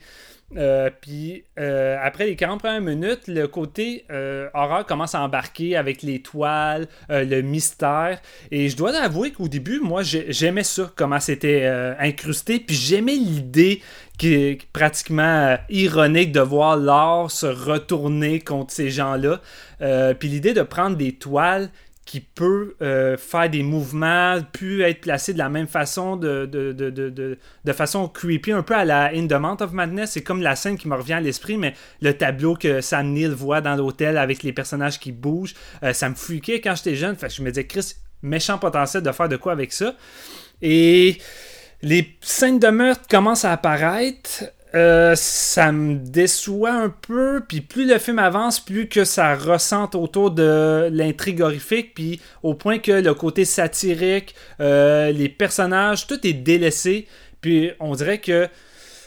Euh, 0.54 0.90
puis 1.00 1.44
euh, 1.58 1.96
après 2.02 2.26
les 2.26 2.36
40 2.36 2.60
premières 2.60 2.82
minutes, 2.82 3.26
le 3.26 3.46
côté 3.46 4.04
horreur 4.52 4.84
commence 4.84 5.14
à 5.14 5.22
embarquer 5.22 5.76
avec 5.76 6.02
les 6.02 6.20
toiles, 6.20 6.88
le 7.08 7.40
mystère. 7.40 8.20
Et 8.50 8.68
je 8.68 8.76
dois 8.76 8.94
avouer 8.96 9.32
qu'au 9.32 9.48
début, 9.48 9.80
moi, 9.80 10.02
j'aimais 10.02 10.64
ça, 10.64 10.90
comment 10.96 11.20
c'était 11.20 11.66
incrusté. 11.98 12.58
Puis 12.58 12.76
j'aimais 12.76 13.14
l'idée 13.14 13.80
qui 14.18 14.34
est 14.34 14.66
pratiquement 14.72 15.56
ironique 15.70 16.32
de 16.32 16.40
voir 16.40 16.76
l'art 16.76 17.30
se 17.30 17.46
retourner 17.46 18.40
contre 18.40 18.72
ces 18.72 18.90
gens-là. 18.90 19.40
puis 20.18 20.28
l'idée 20.28 20.52
de 20.52 20.62
prendre 20.62 20.96
des 20.96 21.12
toiles 21.12 21.70
qui 22.04 22.20
peut 22.20 22.74
euh, 22.82 23.16
faire 23.16 23.48
des 23.48 23.62
mouvements, 23.62 24.38
puis 24.52 24.82
être 24.82 25.00
placé 25.00 25.32
de 25.32 25.38
la 25.38 25.48
même 25.48 25.68
façon, 25.68 26.16
de, 26.16 26.46
de, 26.46 26.72
de, 26.72 26.90
de, 26.90 27.72
façon 27.72 28.08
creepy, 28.08 28.52
un 28.52 28.62
peu 28.62 28.74
à 28.74 28.84
la 28.84 29.12
In 29.14 29.26
the 29.28 29.34
Month 29.34 29.62
of 29.62 29.72
Madness. 29.72 30.12
C'est 30.12 30.22
comme 30.22 30.42
la 30.42 30.56
scène 30.56 30.76
qui 30.76 30.88
me 30.88 30.96
revient 30.96 31.14
à 31.14 31.20
l'esprit, 31.20 31.56
mais 31.56 31.74
le 32.00 32.16
tableau 32.16 32.54
que 32.56 32.80
Sam 32.80 33.12
Neill 33.12 33.30
voit 33.30 33.60
dans 33.60 33.76
l'hôtel 33.76 34.18
avec 34.18 34.42
les 34.42 34.52
personnages 34.52 34.98
qui 34.98 35.12
bougent, 35.12 35.54
euh, 35.84 35.92
ça 35.92 36.08
me 36.08 36.14
freakait 36.14 36.60
quand 36.60 36.74
j'étais 36.74 36.96
jeune. 36.96 37.16
Je 37.16 37.42
me 37.42 37.50
disais, 37.50 37.66
Chris, 37.66 37.94
méchant 38.22 38.58
potentiel 38.58 39.02
de 39.02 39.12
faire 39.12 39.28
de 39.28 39.36
quoi 39.36 39.52
avec 39.52 39.72
ça. 39.72 39.94
Et 40.60 41.18
les 41.82 42.16
scènes 42.20 42.58
de 42.58 42.68
meurtre 42.68 43.06
commencent 43.08 43.44
à 43.44 43.52
apparaître. 43.52 44.44
Euh, 44.74 45.14
ça 45.16 45.70
me 45.70 45.96
déçoit 45.96 46.72
un 46.72 46.88
peu, 46.88 47.42
puis 47.46 47.60
plus 47.60 47.86
le 47.86 47.98
film 47.98 48.18
avance, 48.18 48.58
plus 48.58 48.88
que 48.88 49.04
ça 49.04 49.34
ressente 49.34 49.94
autour 49.94 50.30
de 50.30 50.88
l'intrigue 50.90 51.42
horrifique, 51.42 51.92
puis 51.94 52.20
au 52.42 52.54
point 52.54 52.78
que 52.78 52.92
le 52.92 53.12
côté 53.12 53.44
satirique, 53.44 54.34
euh, 54.60 55.10
les 55.12 55.28
personnages, 55.28 56.06
tout 56.06 56.26
est 56.26 56.32
délaissé, 56.32 57.06
puis 57.42 57.72
on 57.80 57.94
dirait 57.94 58.20
que 58.20 58.48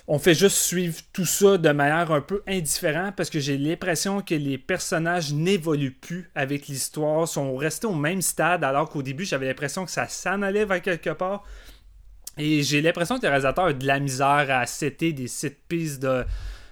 on 0.08 0.20
fait 0.20 0.36
juste 0.36 0.58
suivre 0.58 0.98
tout 1.14 1.26
ça 1.26 1.58
de 1.58 1.70
manière 1.72 2.12
un 2.12 2.22
peu 2.22 2.44
indifférente 2.48 3.16
parce 3.16 3.32
que 3.32 3.40
j'ai 3.40 3.58
l'impression 3.58 4.22
que 4.22 4.36
les 4.36 4.60
personnages 4.60 5.34
n'évoluent 5.34 5.96
plus 6.00 6.30
avec 6.36 6.68
l'histoire, 6.68 7.28
sont 7.28 7.56
restés 7.56 7.88
au 7.88 7.96
même 7.96 8.22
stade 8.22 8.64
alors 8.64 8.88
qu'au 8.88 9.02
début 9.02 9.26
j'avais 9.26 9.48
l'impression 9.48 9.84
que 9.84 9.90
ça 9.90 10.08
s'en 10.08 10.44
allait 10.44 10.66
vers 10.66 10.82
quelque 10.82 11.10
part. 11.10 11.44
Et 12.38 12.64
j'ai 12.64 12.82
l'impression 12.82 13.18
que 13.18 13.24
le 13.24 13.30
réalisateur 13.30 13.66
a 13.66 13.74
de 13.74 13.88
la 13.88 14.00
misère 14.00 14.48
à 14.50 14.66
setter 14.66 15.14
des 15.14 15.28
sites 15.28 15.60
pistes 15.68 16.02
de 16.02 16.26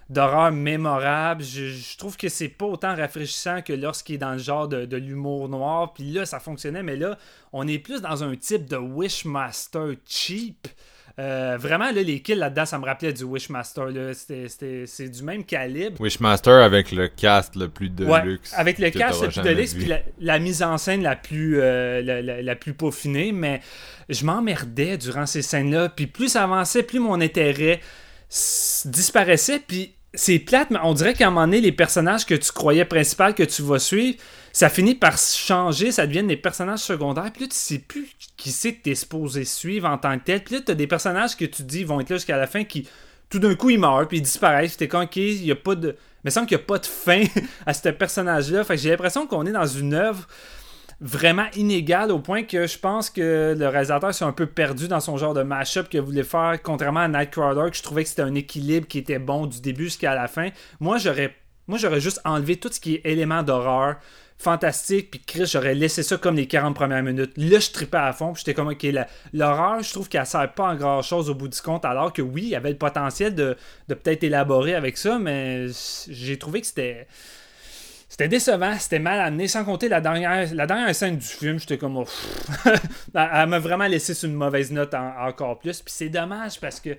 d'horreur 0.10 0.52
mémorables. 0.52 1.44
Je, 1.44 1.98
trouve 1.98 2.18
que 2.18 2.30
c'est 2.30 2.50
pas 2.50 2.66
autant 2.66 2.96
rafraîchissant 2.96 3.62
que 3.62 3.74
lorsqu'il 3.74 4.16
est 4.16 4.20
dans 4.20 4.34
le 4.34 4.38
genre 4.38 4.68
de, 4.68 4.98
l'humour 4.98 5.50
noir. 5.50 5.94
Puis 5.94 6.12
là, 6.12 6.26
ça 6.26 6.40
fonctionnait, 6.40 6.84
mais 6.84 6.96
là, 6.96 7.18
on 7.52 7.68
est 7.68 7.80
plus 7.80 8.02
dans 8.02 8.24
un 8.24 8.36
type 8.36 8.70
de 8.70 8.78
Wishmaster 8.78 9.96
cheap. 10.06 10.68
Euh, 11.20 11.58
vraiment, 11.60 11.92
là, 11.92 12.02
les 12.02 12.22
kills 12.22 12.36
là-dedans, 12.36 12.66
ça 12.66 12.80
me 12.80 12.86
rappelait 12.86 13.14
du 13.14 13.24
Wishmaster. 13.24 13.90
C'est 14.16 15.10
du 15.10 15.24
même 15.24 15.44
calibre. 15.44 16.02
Wishmaster 16.02 16.64
avec 16.64 16.92
le 16.92 17.08
cast 17.08 17.56
le 17.56 17.70
plus 17.70 17.90
de 17.90 18.06
luxe. 18.24 18.54
Avec 18.56 18.80
le 18.80 18.90
cast 18.90 19.22
le 19.22 19.30
plus 19.30 19.42
de 19.42 19.50
luxe, 19.50 19.74
puis 19.76 19.92
la, 20.20 20.40
mise 20.40 20.64
en 20.64 20.78
scène 20.78 21.04
la 21.04 21.16
plus, 21.16 21.60
euh, 21.62 22.22
la, 22.42 22.56
plus 22.56 22.74
peaufinée. 22.74 23.32
Mais 23.32 23.62
je 24.10 24.26
m'emmerdais 24.26 24.98
durant 24.98 25.28
ces 25.28 25.44
scènes-là. 25.44 25.90
Puis 25.90 26.08
plus 26.08 26.30
ça 26.30 26.44
avançait, 26.44 26.82
plus 26.82 27.00
mon 27.00 27.22
intérêt 27.22 27.80
disparaissait. 28.86 29.60
Puis 29.60 29.94
c'est 30.14 30.40
plate, 30.40 30.70
mais 30.70 30.80
on 30.84 30.94
dirait 30.94 31.14
qu'à 31.14 31.28
un 31.28 31.32
moment 31.32 31.46
donné, 31.46 31.62
les 31.62 31.72
personnages 31.72 32.26
que 32.26 32.36
tu 32.36 32.52
croyais 32.52 32.86
principaux 32.86 33.34
que 33.34 33.44
tu 33.44 33.64
vas 33.64 33.80
suivre, 33.80 34.18
ça 34.52 34.70
finit 34.70 34.94
par 34.94 35.18
changer, 35.18 35.92
ça 35.92 36.06
devient 36.06 36.24
des 36.24 36.38
personnages 36.38 36.80
secondaires. 36.80 37.32
Puis 37.34 37.44
là, 37.44 37.48
tu 37.48 37.58
sais 37.58 37.80
plus 37.80 38.10
qui 38.38 38.52
c'est 38.52 38.76
que 38.76 38.84
t'es 38.84 38.96
supposé 38.96 39.46
suivre 39.46 39.88
en 39.88 39.98
tant 39.98 40.18
que 40.20 40.26
tel. 40.26 40.44
Puis 40.44 40.56
là, 40.56 40.62
t'as 40.64 40.76
des 40.76 40.86
personnages 40.86 41.36
que 41.36 41.46
tu 41.46 41.64
dis 41.64 41.84
vont 41.84 42.00
être 42.00 42.12
là 42.12 42.18
jusqu'à 42.18 42.38
la 42.38 42.46
fin 42.46 42.64
qui, 42.64 42.88
tout 43.30 43.40
d'un 43.40 43.56
coup, 43.56 43.72
ils 43.72 43.80
meurent, 43.80 44.08
puis 44.08 44.18
ils 44.18 44.24
disparaissent. 44.24 44.78
T'es 44.78 44.88
comme, 44.88 45.04
ok, 45.04 45.16
il 45.16 45.46
y 45.46 45.52
a 45.52 45.56
pas 45.56 45.76
de. 45.76 45.96
Mais 46.24 46.30
il 46.30 46.32
semble 46.32 46.48
qu'il 46.48 46.58
n'y 46.58 46.64
a 46.64 46.66
pas 46.68 46.78
de 46.78 46.86
fin 46.86 47.24
à 47.66 47.74
ce 47.74 47.90
personnage-là. 47.90 48.64
Fait 48.64 48.76
que 48.76 48.82
j'ai 48.82 48.92
l'impression 48.92 49.26
qu'on 49.26 49.46
est 49.46 49.52
dans 49.52 49.66
une 49.66 49.96
œuvre 49.96 50.28
vraiment 51.02 51.48
inégale 51.56 52.12
au 52.12 52.20
point 52.20 52.44
que 52.44 52.68
je 52.68 52.78
pense 52.78 53.10
que 53.10 53.56
le 53.58 53.68
réalisateur 53.68 54.14
s'est 54.14 54.26
un 54.26 54.32
peu 54.32 54.46
perdu 54.46 54.88
dans 54.88 55.00
son 55.00 55.18
genre 55.18 55.34
de 55.34 55.44
mashup 55.44 55.90
qu'il 55.90 56.02
voulait 56.02 56.24
faire, 56.24 56.60
contrairement 56.62 57.02
à 57.02 57.08
Nightcrawler, 57.08 57.72
que 57.72 57.78
je 57.78 57.84
trouvais 57.84 58.04
que 58.04 58.10
c'était 58.10 58.22
un 58.22 58.36
équilibre 58.36 58.88
qui 58.88 59.00
était 59.00 59.20
bon 59.20 59.46
du 59.46 59.62
début 59.62 59.86
jusqu'à 59.86 60.16
la 60.16 60.28
fin. 60.28 60.50
Moi, 60.80 60.98
j'aurais 60.98 62.00
juste 62.00 62.22
enlevé 62.26 62.58
tout 62.58 62.70
ce 62.72 62.80
qui 62.80 62.96
est 62.96 63.02
élément 63.06 63.44
d'horreur, 63.44 63.98
fantastique, 64.38 65.12
puis 65.12 65.22
Chris, 65.26 65.46
j'aurais 65.46 65.74
laissé 65.74 66.04
ça 66.04 66.18
comme 66.18 66.36
les 66.36 66.48
40 66.48 66.76
premières 66.76 67.04
minutes. 67.04 67.32
Là, 67.38 67.60
je 67.60 67.72
tripais 67.72 67.98
à 67.98 68.14
fond, 68.14 68.34
puis 68.34 68.44
j'étais 68.46 68.54
comme, 68.54 68.68
ok, 68.68 68.86
l'horreur, 69.32 69.82
je 69.82 69.92
trouve 69.92 70.10
qu'elle 70.10 70.26
sert 70.26 70.54
pas 70.54 70.66
en 70.66 70.76
grand 70.76 71.02
chose 71.02 71.30
au 71.30 71.36
bout 71.36 71.48
du 71.48 71.60
compte, 71.62 71.86
alors 71.86 72.12
que 72.12 72.22
oui, 72.22 72.44
il 72.44 72.50
y 72.50 72.56
avait 72.56 72.72
le 72.72 72.78
potentiel 72.78 73.36
de, 73.36 73.56
peut-être 73.88 74.24
élaborer 74.24 74.76
avec 74.76 74.98
ça, 74.98 75.18
mais 75.20 75.68
j'ai 76.10 76.38
trouvé 76.38 76.62
que 76.62 76.68
c'était. 76.68 77.08
C'était 78.14 78.28
décevant, 78.28 78.78
c'était 78.78 79.00
mal 79.00 79.20
amené, 79.20 79.48
sans 79.48 79.66
compter 79.66 79.90
la 79.90 80.00
dernière, 80.00 80.54
la 80.54 80.68
dernière 80.68 80.94
scène 80.94 81.18
du 81.18 81.26
film, 81.26 81.58
j'étais 81.58 81.80
comme. 81.80 81.98
Oh, 81.98 82.06
elle 83.16 83.50
m'a 83.50 83.58
vraiment 83.58 83.88
laissé 83.88 84.14
sur 84.14 84.30
une 84.30 84.36
mauvaise 84.36 84.72
note 84.72 84.94
encore 84.94 85.58
plus. 85.58 85.82
Puis 85.82 85.92
c'est 85.98 86.10
dommage 86.10 86.60
parce 86.60 86.80
que 86.80 86.92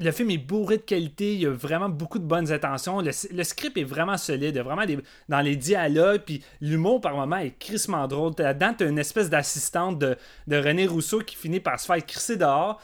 le 0.00 0.10
film 0.12 0.30
est 0.30 0.38
bourré 0.38 0.78
de 0.78 0.82
qualité, 0.82 1.34
il 1.34 1.40
y 1.42 1.46
a 1.46 1.50
vraiment 1.50 1.90
beaucoup 1.90 2.18
de 2.18 2.24
bonnes 2.24 2.50
intentions. 2.50 3.02
Le, 3.02 3.44
script 3.44 3.76
est 3.76 3.84
vraiment 3.84 4.16
solide, 4.16 4.56
vraiment 4.60 4.84
dans 5.28 5.40
les 5.42 5.56
dialogues, 5.56 6.22
puis 6.24 6.42
l'humour 6.62 7.02
par 7.02 7.16
moment 7.16 7.36
est 7.36 7.58
crissement 7.58 8.08
drôle. 8.08 8.32
Là-dedans, 8.38 8.72
t'as 8.78 8.88
une 8.88 8.98
espèce 8.98 9.28
d'assistante 9.28 9.98
de, 9.98 10.16
René 10.48 10.86
Rousseau 10.86 11.18
qui 11.18 11.36
finit 11.36 11.60
par 11.60 11.78
se 11.78 11.84
faire 11.84 12.06
crisser 12.06 12.38
dehors. 12.38 12.80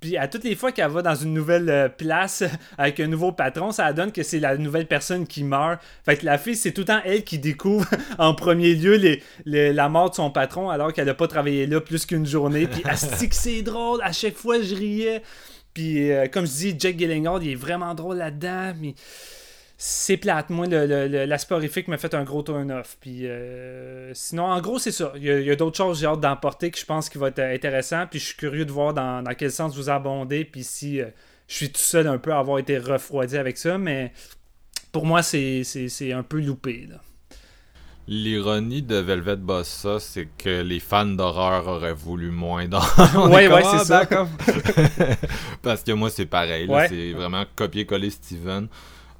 Puis 0.00 0.16
à 0.16 0.28
toutes 0.28 0.44
les 0.44 0.56
fois 0.56 0.72
qu'elle 0.72 0.90
va 0.90 1.02
dans 1.02 1.14
une 1.14 1.34
nouvelle 1.34 1.68
euh, 1.68 1.88
place 1.88 2.42
avec 2.78 3.00
un 3.00 3.06
nouveau 3.06 3.32
patron, 3.32 3.70
ça 3.70 3.92
donne 3.92 4.12
que 4.12 4.22
c'est 4.22 4.40
la 4.40 4.56
nouvelle 4.56 4.86
personne 4.86 5.26
qui 5.26 5.44
meurt. 5.44 5.80
Fait 6.04 6.16
que 6.16 6.24
la 6.24 6.38
fille, 6.38 6.56
c'est 6.56 6.72
tout 6.72 6.82
le 6.82 6.86
temps 6.86 7.00
elle 7.04 7.24
qui 7.24 7.38
découvre 7.38 7.86
en 8.18 8.34
premier 8.34 8.74
lieu 8.74 8.96
les, 8.96 9.72
la 9.72 9.88
mort 9.88 10.10
de 10.10 10.14
son 10.14 10.30
patron 10.30 10.70
alors 10.70 10.92
qu'elle 10.92 11.06
n'a 11.06 11.14
pas 11.14 11.28
travaillé 11.28 11.66
là 11.66 11.80
plus 11.80 12.06
qu'une 12.06 12.26
journée. 12.26 12.66
Puis 12.66 12.82
que 13.28 13.34
c'est 13.34 13.62
drôle, 13.62 14.00
à 14.02 14.12
chaque 14.12 14.36
fois 14.36 14.60
je 14.60 14.74
riais. 14.74 15.22
Puis, 15.74 16.10
euh, 16.10 16.26
comme 16.26 16.46
je 16.46 16.52
dis, 16.52 16.76
Jack 16.78 16.98
Gyllenhaal, 16.98 17.42
il 17.44 17.52
est 17.52 17.56
vraiment 17.56 17.94
drôle 17.94 18.16
là-dedans, 18.16 18.72
mais 18.80 18.94
c'est 19.82 20.18
plate. 20.18 20.50
Moi, 20.50 20.66
l'aspect 20.66 21.54
horrifique 21.54 21.88
m'a 21.88 21.96
fait 21.96 22.12
un 22.12 22.22
gros 22.22 22.42
turn-off. 22.42 22.98
Puis, 23.00 23.26
euh, 23.26 24.12
sinon, 24.12 24.44
en 24.44 24.60
gros, 24.60 24.78
c'est 24.78 24.92
ça. 24.92 25.14
Il 25.16 25.24
y 25.24 25.50
a, 25.50 25.56
d'autres 25.56 25.78
choses 25.78 25.96
que 25.96 26.00
j'ai 26.02 26.06
hâte 26.06 26.20
d'emporter 26.20 26.70
que 26.70 26.78
je 26.78 26.84
pense 26.84 27.08
qui 27.08 27.16
va 27.16 27.28
être 27.28 27.38
intéressant. 27.38 28.04
Puis, 28.06 28.18
je 28.18 28.26
suis 28.26 28.36
curieux 28.36 28.66
de 28.66 28.72
voir 28.72 28.92
dans, 28.92 29.24
quel 29.38 29.50
sens 29.50 29.74
vous 29.74 29.88
abondez. 29.88 30.44
Puis, 30.44 30.64
si 30.64 31.00
euh, 31.00 31.06
je 31.48 31.54
suis 31.54 31.70
tout 31.70 31.80
seul 31.80 32.08
un 32.08 32.18
peu 32.18 32.30
à 32.34 32.40
avoir 32.40 32.58
été 32.58 32.76
refroidi 32.76 33.38
avec 33.38 33.56
ça. 33.56 33.78
Mais 33.78 34.12
pour 34.92 35.06
moi, 35.06 35.22
c'est 35.22 35.64
un 36.12 36.24
peu 36.24 36.40
loupé. 36.40 36.86
L'ironie 38.06 38.82
de 38.82 38.96
Velvet 38.96 39.36
Bossa, 39.36 39.98
c'est 39.98 40.28
que 40.36 40.60
les 40.60 40.80
fans 40.80 41.06
d'horreur 41.06 41.66
auraient 41.68 41.94
voulu 41.94 42.30
moins 42.30 42.68
d'horreur. 42.68 43.30
ouais, 43.30 43.48
ouais, 43.48 43.62
c'est 43.64 43.84
ça. 43.86 44.06
Parce 45.62 45.82
que 45.84 45.92
moi, 45.92 46.10
c'est 46.10 46.26
pareil. 46.26 46.68
C'est 46.90 47.12
vraiment 47.12 47.44
copier-coller 47.56 48.10
Steven. 48.10 48.68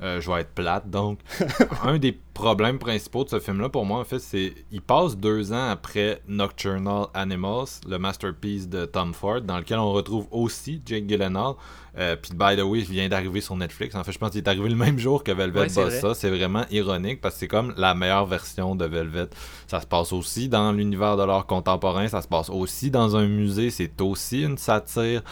Euh, 0.02 0.20
je 0.20 0.30
vais 0.30 0.40
être 0.40 0.54
plate. 0.54 0.88
Donc, 0.88 1.18
un 1.82 1.98
des 1.98 2.12
problèmes 2.12 2.78
principaux 2.78 3.24
de 3.24 3.28
ce 3.28 3.38
film-là, 3.38 3.68
pour 3.68 3.84
moi, 3.84 4.00
en 4.00 4.04
fait, 4.04 4.18
c'est 4.18 4.54
il 4.72 4.80
passe 4.80 5.16
deux 5.16 5.52
ans 5.52 5.68
après 5.68 6.22
Nocturnal 6.26 7.06
Animals, 7.12 7.66
le 7.86 7.98
masterpiece 7.98 8.68
de 8.68 8.86
Tom 8.86 9.12
Ford, 9.12 9.42
dans 9.42 9.58
lequel 9.58 9.78
on 9.78 9.92
retrouve 9.92 10.26
aussi 10.30 10.80
Jake 10.86 11.06
Gyllenhaal. 11.06 11.54
Euh, 11.98 12.16
puis, 12.16 12.32
by 12.32 12.56
the 12.56 12.62
way, 12.62 12.78
il 12.78 12.84
vient 12.84 13.08
d'arriver 13.08 13.40
sur 13.40 13.56
Netflix. 13.56 13.94
En 13.94 14.02
fait, 14.04 14.12
je 14.12 14.18
pense 14.18 14.30
qu'il 14.30 14.38
est 14.38 14.48
arrivé 14.48 14.68
le 14.68 14.76
même 14.76 14.98
jour 14.98 15.22
que 15.22 15.32
Velvet 15.32 15.68
Bossa. 15.68 16.14
C'est 16.14 16.30
vraiment 16.30 16.64
ironique 16.70 17.20
parce 17.20 17.34
que 17.34 17.40
c'est 17.40 17.48
comme 17.48 17.74
la 17.76 17.94
meilleure 17.94 18.26
version 18.26 18.74
de 18.74 18.86
Velvet. 18.86 19.28
Ça 19.66 19.80
se 19.80 19.86
passe 19.86 20.12
aussi 20.12 20.48
dans 20.48 20.72
l'univers 20.72 21.16
de 21.16 21.24
l'art 21.24 21.46
contemporain. 21.46 22.08
Ça 22.08 22.22
se 22.22 22.28
passe 22.28 22.48
aussi 22.48 22.90
dans 22.90 23.16
un 23.16 23.26
musée. 23.26 23.70
C'est 23.70 24.00
aussi 24.00 24.42
une 24.42 24.56
satire 24.56 25.22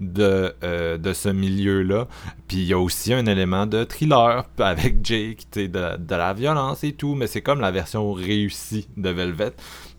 de, 0.00 0.54
euh, 0.62 0.98
de 0.98 1.12
ce 1.12 1.28
milieu-là. 1.28 2.06
Puis 2.48 2.58
il 2.58 2.64
y 2.64 2.72
a 2.72 2.78
aussi 2.78 3.12
un 3.12 3.26
élément 3.26 3.66
de 3.66 3.84
thriller 3.84 4.44
avec 4.58 5.04
Jake, 5.04 5.46
de, 5.54 5.96
de 5.96 6.14
la 6.14 6.32
violence 6.32 6.84
et 6.84 6.92
tout, 6.92 7.14
mais 7.14 7.26
c'est 7.26 7.42
comme 7.42 7.60
la 7.60 7.70
version 7.70 8.12
réussie 8.12 8.88
de 8.96 9.10
Velvet. 9.10 9.52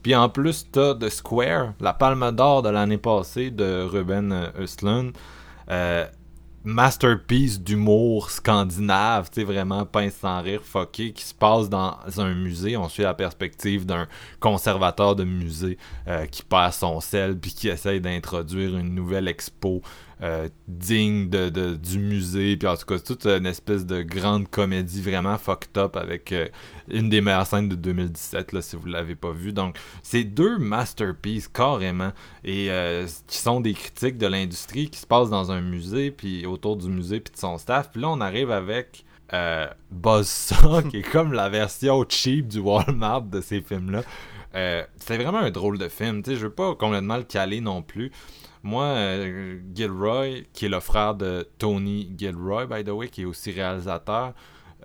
Puis 0.04 0.16
en 0.16 0.30
plus, 0.30 0.68
t'as 0.72 0.96
The 0.96 1.10
Square, 1.10 1.74
la 1.80 1.94
palme 1.94 2.32
d'or 2.32 2.62
de 2.62 2.70
l'année 2.70 2.98
passée 2.98 3.52
de 3.52 3.84
Ruben 3.84 4.52
Östlund. 4.58 5.14
Euh, 5.70 6.06
masterpiece 6.68 7.62
d'humour 7.62 8.30
scandinave, 8.30 9.30
tu 9.30 9.40
sais, 9.40 9.46
vraiment 9.46 9.86
pince 9.86 10.16
sans 10.16 10.42
rire, 10.42 10.62
fucké, 10.62 11.14
qui 11.14 11.24
se 11.24 11.34
passe 11.34 11.70
dans 11.70 11.96
un 12.18 12.34
musée. 12.34 12.76
On 12.76 12.90
suit 12.90 13.04
la 13.04 13.14
perspective 13.14 13.86
d'un 13.86 14.06
conservateur 14.42 15.16
de 15.16 15.24
musée 15.24 15.78
euh, 16.10 16.26
qui 16.26 16.44
perd 16.44 16.74
son 16.74 17.00
sel 17.00 17.40
puis 17.40 17.54
qui 17.54 17.70
essaye 17.70 18.02
d'introduire 18.02 18.78
une 18.78 18.94
nouvelle 18.94 19.30
expo 19.30 19.82
euh, 20.24 20.50
digne 20.68 21.30
de, 21.30 21.76
du 21.76 22.00
musée. 22.00 22.58
Puis 22.58 22.68
en 22.68 22.76
tout 22.76 22.86
cas, 22.86 22.98
c'est 22.98 23.04
toute 23.04 23.26
une 23.28 23.46
espèce 23.46 23.86
de 23.86 24.02
grande 24.02 24.50
comédie 24.50 25.02
vraiment 25.02 25.38
fucked 25.38 25.78
up 25.78 25.96
avec 25.96 26.32
euh, 26.32 26.48
une 26.88 27.10
des 27.10 27.22
meilleures 27.22 27.46
scènes 27.46 27.70
de 27.70 27.76
2017, 27.76 28.52
là, 28.54 28.62
si 28.62 28.76
vous 28.76 28.88
l'avez 28.88 29.16
pas 29.16 29.32
vu. 29.32 29.54
Donc, 29.54 29.78
c'est 30.02 30.24
deux 30.24 30.58
masterpieces 30.58 31.48
carrément 31.48 32.12
et 32.44 32.72
euh, 32.72 33.06
qui 33.28 33.38
sont 33.38 33.62
des 33.62 33.74
critiques 33.74 34.18
de 34.18 34.28
l'industrie 34.28 34.90
qui 34.90 35.00
se 35.00 35.06
passent 35.06 35.30
dans 35.30 35.52
un 35.52 35.62
musée, 35.62 36.10
puis 36.12 36.46
autour 36.46 36.78
du 36.78 36.90
musée, 36.90 37.20
puis 37.20 37.34
de 37.34 37.40
son 37.40 37.58
staff. 37.58 37.92
Puis 37.92 38.02
là, 38.02 38.10
on 38.10 38.20
arrive 38.20 38.50
avec 38.50 39.06
euh, 39.34 39.68
Buzzsaw, 39.92 40.82
qui 40.90 40.98
est 40.98 41.12
comme 41.12 41.34
la 41.34 41.50
version 41.50 42.04
cheap 42.10 42.48
du 42.48 42.60
Walmart 42.60 43.22
de 43.22 43.42
ces 43.42 43.62
films-là. 43.62 44.02
c'est 44.54 45.18
vraiment 45.18 45.40
un 45.40 45.52
drôle 45.52 45.78
de 45.78 45.90
film. 45.90 46.24
Je 46.26 46.34
veux 46.34 46.50
pas 46.50 46.74
complètement 46.74 47.18
le 47.18 47.24
caler 47.24 47.62
non 47.62 47.84
plus. 47.84 48.12
Moi, 48.64 48.84
euh, 48.84 49.60
Gilroy, 49.74 50.44
qui 50.54 50.66
est 50.66 50.70
le 50.70 50.80
frère 50.80 51.16
de 51.16 51.48
Tony 51.58 52.12
Gilroy, 52.18 52.66
by 52.66 52.84
the 52.84 52.90
way, 52.90 53.08
qui 53.08 53.22
est 53.22 53.26
aussi 53.26 53.52
réalisateur, 53.52 54.34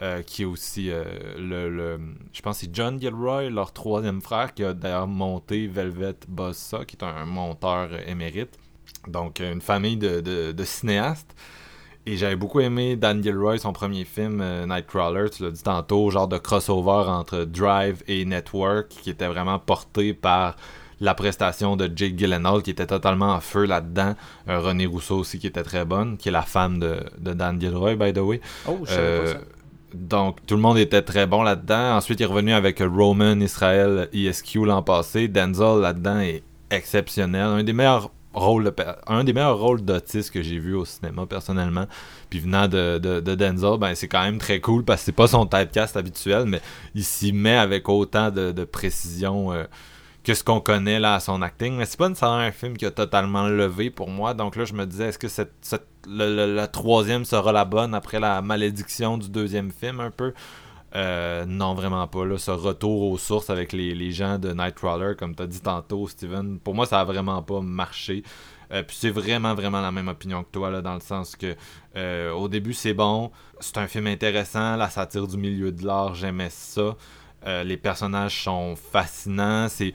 euh, 0.00 0.22
qui 0.22 0.42
est 0.42 0.46
aussi 0.46 0.90
euh, 0.90 1.04
le, 1.38 2.00
Je 2.32 2.42
pense 2.42 2.58
c'est 2.58 2.74
John 2.74 3.00
Gilroy, 3.00 3.50
leur 3.50 3.72
troisième 3.72 4.20
frère, 4.20 4.54
qui 4.54 4.64
a 4.64 4.72
d'ailleurs 4.72 5.06
monté 5.06 5.66
Velvet 5.66 6.16
Bossa, 6.28 6.84
qui 6.84 6.96
est 6.96 7.04
un 7.04 7.24
monteur 7.24 7.90
émérite. 8.08 8.58
Donc, 9.08 9.40
une 9.40 9.60
famille 9.60 9.96
de, 9.96 10.64
cinéastes. 10.64 11.34
Et 12.04 12.16
j'avais 12.16 12.36
beaucoup 12.36 12.58
aimé 12.60 12.96
Dan 12.96 13.22
Gilroy, 13.22 13.58
son 13.58 13.72
premier 13.72 14.04
film, 14.04 14.42
Nightcrawler, 14.66 15.30
tu 15.30 15.44
l'as 15.44 15.52
dit 15.52 15.62
tantôt, 15.62 16.10
genre 16.10 16.26
de 16.26 16.38
crossover 16.38 17.08
entre 17.08 17.44
Drive 17.44 18.02
et 18.08 18.24
Network, 18.24 18.88
qui 18.88 19.10
était 19.10 19.28
vraiment 19.28 19.60
porté 19.60 20.12
par 20.12 20.56
la 21.02 21.14
prestation 21.14 21.76
de 21.76 21.90
Jake 21.94 22.16
Gyllenhaal 22.16 22.62
qui 22.62 22.70
était 22.70 22.86
totalement 22.86 23.34
en 23.34 23.40
feu 23.40 23.66
là-dedans. 23.66 24.14
Euh, 24.48 24.60
René 24.60 24.86
Rousseau 24.86 25.18
aussi 25.18 25.40
qui 25.40 25.48
était 25.48 25.64
très 25.64 25.84
bonne, 25.84 26.16
qui 26.16 26.28
est 26.28 26.32
la 26.32 26.42
femme 26.42 26.78
de, 26.78 27.00
Dan 27.18 27.60
Gilroy, 27.60 27.96
by 27.96 28.12
the 28.12 28.18
way. 28.18 28.40
Oh, 28.68 28.78
je 28.84 28.90
savais 28.90 29.18
pas 29.18 29.26
ça. 29.26 29.36
Euh, 29.36 29.40
donc, 29.94 30.38
tout 30.46 30.54
le 30.54 30.60
monde 30.60 30.78
était 30.78 31.02
très 31.02 31.26
bon 31.26 31.42
là-dedans. 31.42 31.96
Ensuite, 31.96 32.20
il 32.20 32.22
est 32.22 32.26
revenu 32.26 32.52
avec 32.52 32.78
Roman 32.78 33.38
Israel 33.40 34.08
ESQ 34.12 34.64
l'an 34.64 34.82
passé. 34.82 35.26
Denzel 35.26 35.80
là-dedans 35.80 36.20
est 36.20 36.44
exceptionnel. 36.70 37.42
Un 37.42 37.64
des 37.64 37.72
meilleurs 37.72 38.10
rôles 38.32 38.72
un 39.08 39.24
des 39.24 39.34
meilleurs 39.34 39.58
rôles 39.58 39.82
d'autiste 39.82 40.30
que 40.30 40.40
j'ai 40.40 40.58
vu 40.58 40.74
au 40.74 40.84
cinéma 40.84 41.26
personnellement. 41.26 41.86
Puis 42.30 42.38
venant 42.38 42.68
de, 42.68 42.98
Denzel, 42.98 43.76
ben 43.78 43.94
c'est 43.94 44.08
quand 44.08 44.22
même 44.22 44.38
très 44.38 44.60
cool 44.60 44.84
parce 44.84 45.00
que 45.00 45.06
c'est 45.06 45.12
pas 45.12 45.26
son 45.26 45.46
typecast 45.46 45.96
habituel, 45.96 46.44
mais 46.46 46.60
il 46.94 47.04
s'y 47.04 47.32
met 47.32 47.56
avec 47.56 47.88
autant 47.88 48.30
de, 48.30 48.64
précision. 48.64 49.52
Euh, 49.52 49.64
que 50.24 50.34
ce 50.34 50.44
qu'on 50.44 50.60
connaît 50.60 51.00
là 51.00 51.14
à 51.14 51.20
son 51.20 51.42
acting. 51.42 51.76
Mais 51.76 51.86
c'est 51.86 51.98
pas 51.98 52.08
nécessairement 52.08 52.38
un 52.38 52.52
film 52.52 52.76
qui 52.76 52.86
a 52.86 52.90
totalement 52.90 53.48
levé 53.48 53.90
pour 53.90 54.08
moi. 54.08 54.34
Donc 54.34 54.56
là, 54.56 54.64
je 54.64 54.74
me 54.74 54.86
disais, 54.86 55.08
est-ce 55.08 55.18
que 55.18 55.28
cette, 55.28 55.52
la 56.06 56.66
troisième 56.68 57.24
sera 57.24 57.52
la 57.52 57.64
bonne 57.64 57.94
après 57.94 58.20
la 58.20 58.42
malédiction 58.42 59.18
du 59.18 59.28
deuxième 59.28 59.70
film 59.70 60.00
un 60.00 60.10
peu? 60.10 60.32
Euh, 60.94 61.44
non, 61.46 61.74
vraiment 61.74 62.06
pas. 62.06 62.24
Là, 62.24 62.38
ce 62.38 62.50
retour 62.50 63.10
aux 63.10 63.18
sources 63.18 63.50
avec 63.50 63.72
les, 63.72 64.12
gens 64.12 64.38
de 64.38 64.52
Nightcrawler, 64.52 65.14
comme 65.16 65.34
tu 65.34 65.42
as 65.42 65.46
dit 65.46 65.60
tantôt, 65.60 66.06
Steven, 66.06 66.58
pour 66.58 66.74
moi, 66.74 66.86
ça 66.86 67.00
a 67.00 67.04
vraiment 67.04 67.42
pas 67.42 67.60
marché. 67.60 68.22
Euh, 68.72 68.82
puis 68.82 68.96
c'est 68.98 69.10
vraiment, 69.10 69.54
vraiment 69.54 69.80
la 69.80 69.90
même 69.90 70.08
opinion 70.08 70.42
que 70.42 70.50
toi, 70.50 70.82
dans 70.82 70.94
le 70.94 71.00
sens 71.00 71.36
que 71.36 71.54
euh, 71.96 72.32
au 72.32 72.48
début, 72.48 72.72
c'est 72.72 72.94
bon, 72.94 73.30
c'est 73.60 73.78
un 73.78 73.86
film 73.86 74.06
intéressant, 74.06 74.76
la 74.76 74.88
satire 74.88 75.26
du 75.26 75.36
milieu 75.36 75.72
de 75.72 75.84
l'art, 75.84 76.14
j'aimais 76.14 76.50
ça. 76.50 76.96
Euh, 77.46 77.64
les 77.64 77.76
personnages 77.76 78.44
sont 78.44 78.76
fascinants. 78.76 79.68
C'est 79.68 79.92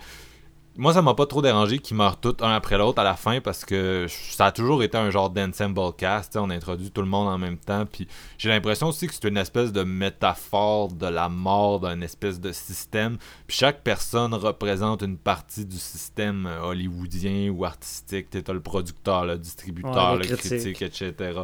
moi, 0.77 0.93
ça 0.93 1.01
m'a 1.01 1.15
pas 1.15 1.25
trop 1.25 1.41
dérangé 1.41 1.79
qu'ils 1.79 1.98
meurent 1.98 2.19
tous 2.19 2.36
un 2.41 2.51
après 2.51 2.77
l'autre 2.77 3.00
à 3.00 3.03
la 3.03 3.15
fin 3.15 3.41
parce 3.41 3.65
que 3.65 4.05
ça 4.10 4.46
a 4.48 4.51
toujours 4.51 4.84
été 4.84 4.98
un 4.98 5.10
genre 5.10 5.31
d'ensemble 5.31 5.81
cast. 5.98 6.38
On 6.38 6.50
introduit 6.51 6.91
tout 6.91 7.01
le 7.01 7.07
monde 7.07 7.27
en 7.27 7.38
même 7.38 7.57
temps. 7.57 7.86
Puis 7.86 8.07
j'ai 8.38 8.50
l'impression 8.50 8.88
aussi 8.88 9.07
que 9.07 9.13
c'est 9.13 9.27
une 9.27 9.38
espèce 9.38 9.72
de 9.74 9.84
métaphore 9.84 10.91
de 10.91 11.07
la 11.07 11.29
mort 11.29 11.79
d'un 11.79 12.01
espèce 12.01 12.39
de 12.39 12.51
système. 12.51 13.18
Puis 13.48 13.57
chaque 13.57 13.81
personne 13.81 14.35
représente 14.35 15.01
une 15.01 15.18
partie 15.18 15.66
du 15.66 15.77
système 15.77 16.46
euh, 16.46 16.61
hollywoodien 16.61 17.50
ou 17.50 17.66
artistique. 17.66 18.29
Tu 18.29 18.44
le 18.48 18.61
producteur, 18.61 19.25
le 19.25 19.37
distributeur, 19.37 20.16
le 20.16 20.25
critique, 20.25 20.81
etc. 20.81 21.42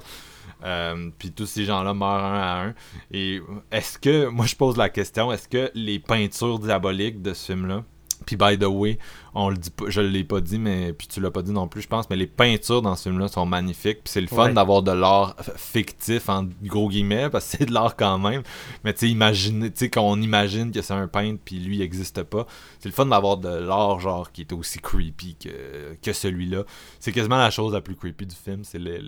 Euh, 0.63 1.09
puis 1.17 1.31
tous 1.31 1.45
ces 1.45 1.65
gens-là 1.65 1.93
meurent 1.93 2.23
un 2.23 2.39
à 2.39 2.65
un. 2.67 2.73
Et 3.11 3.41
est-ce 3.71 3.97
que, 3.97 4.27
moi 4.27 4.45
je 4.45 4.55
pose 4.55 4.77
la 4.77 4.89
question, 4.89 5.31
est-ce 5.31 5.47
que 5.47 5.71
les 5.73 5.99
peintures 5.99 6.59
diaboliques 6.59 7.21
de 7.21 7.33
ce 7.33 7.53
film-là, 7.53 7.83
puis 8.25 8.35
by 8.35 8.57
the 8.57 8.65
way, 8.65 8.97
on 9.35 9.49
le 9.49 9.57
dit 9.57 9.71
pas, 9.71 9.85
je 9.87 10.01
l'ai 10.01 10.23
pas 10.23 10.41
dit, 10.41 10.59
mais 10.59 10.93
puis 10.93 11.07
tu 11.07 11.19
l'as 11.19 11.31
pas 11.31 11.41
dit 11.41 11.51
non 11.51 11.67
plus, 11.67 11.81
je 11.81 11.87
pense, 11.87 12.09
mais 12.09 12.15
les 12.15 12.27
peintures 12.27 12.81
dans 12.81 12.95
ce 12.95 13.03
film-là 13.03 13.27
sont 13.27 13.45
magnifiques. 13.45 14.03
Puis 14.03 14.11
c'est 14.11 14.21
le 14.21 14.27
fun 14.27 14.53
d'avoir 14.53 14.83
de 14.83 14.91
l'art 14.91 15.35
fictif 15.55 16.29
en 16.29 16.47
gros 16.63 16.89
guillemets, 16.89 17.29
parce 17.29 17.45
que 17.51 17.57
c'est 17.57 17.65
de 17.65 17.73
l'art 17.73 17.95
quand 17.95 18.19
même. 18.19 18.43
Mais 18.83 18.93
tu 18.93 19.09
sais, 19.09 19.31
tu 19.33 19.71
sais, 19.73 19.89
qu'on 19.89 20.21
imagine 20.21 20.71
que 20.71 20.81
c'est 20.81 20.93
un 20.93 21.07
peintre, 21.07 21.39
puis 21.43 21.57
lui 21.57 21.77
il 21.77 21.81
existe 21.81 22.21
pas. 22.23 22.45
C'est 22.79 22.89
le 22.89 22.93
fun 22.93 23.07
d'avoir 23.07 23.37
de 23.37 23.49
l'art 23.49 23.99
genre 23.99 24.31
qui 24.31 24.41
est 24.41 24.53
aussi 24.53 24.79
creepy 24.79 25.35
que, 25.35 25.95
que 26.01 26.13
celui-là. 26.13 26.63
C'est 26.99 27.11
quasiment 27.11 27.37
la 27.37 27.49
chose 27.49 27.73
la 27.73 27.81
plus 27.81 27.95
creepy 27.95 28.27
du 28.27 28.35
film, 28.35 28.63
c'est 28.63 28.79
les, 28.79 29.01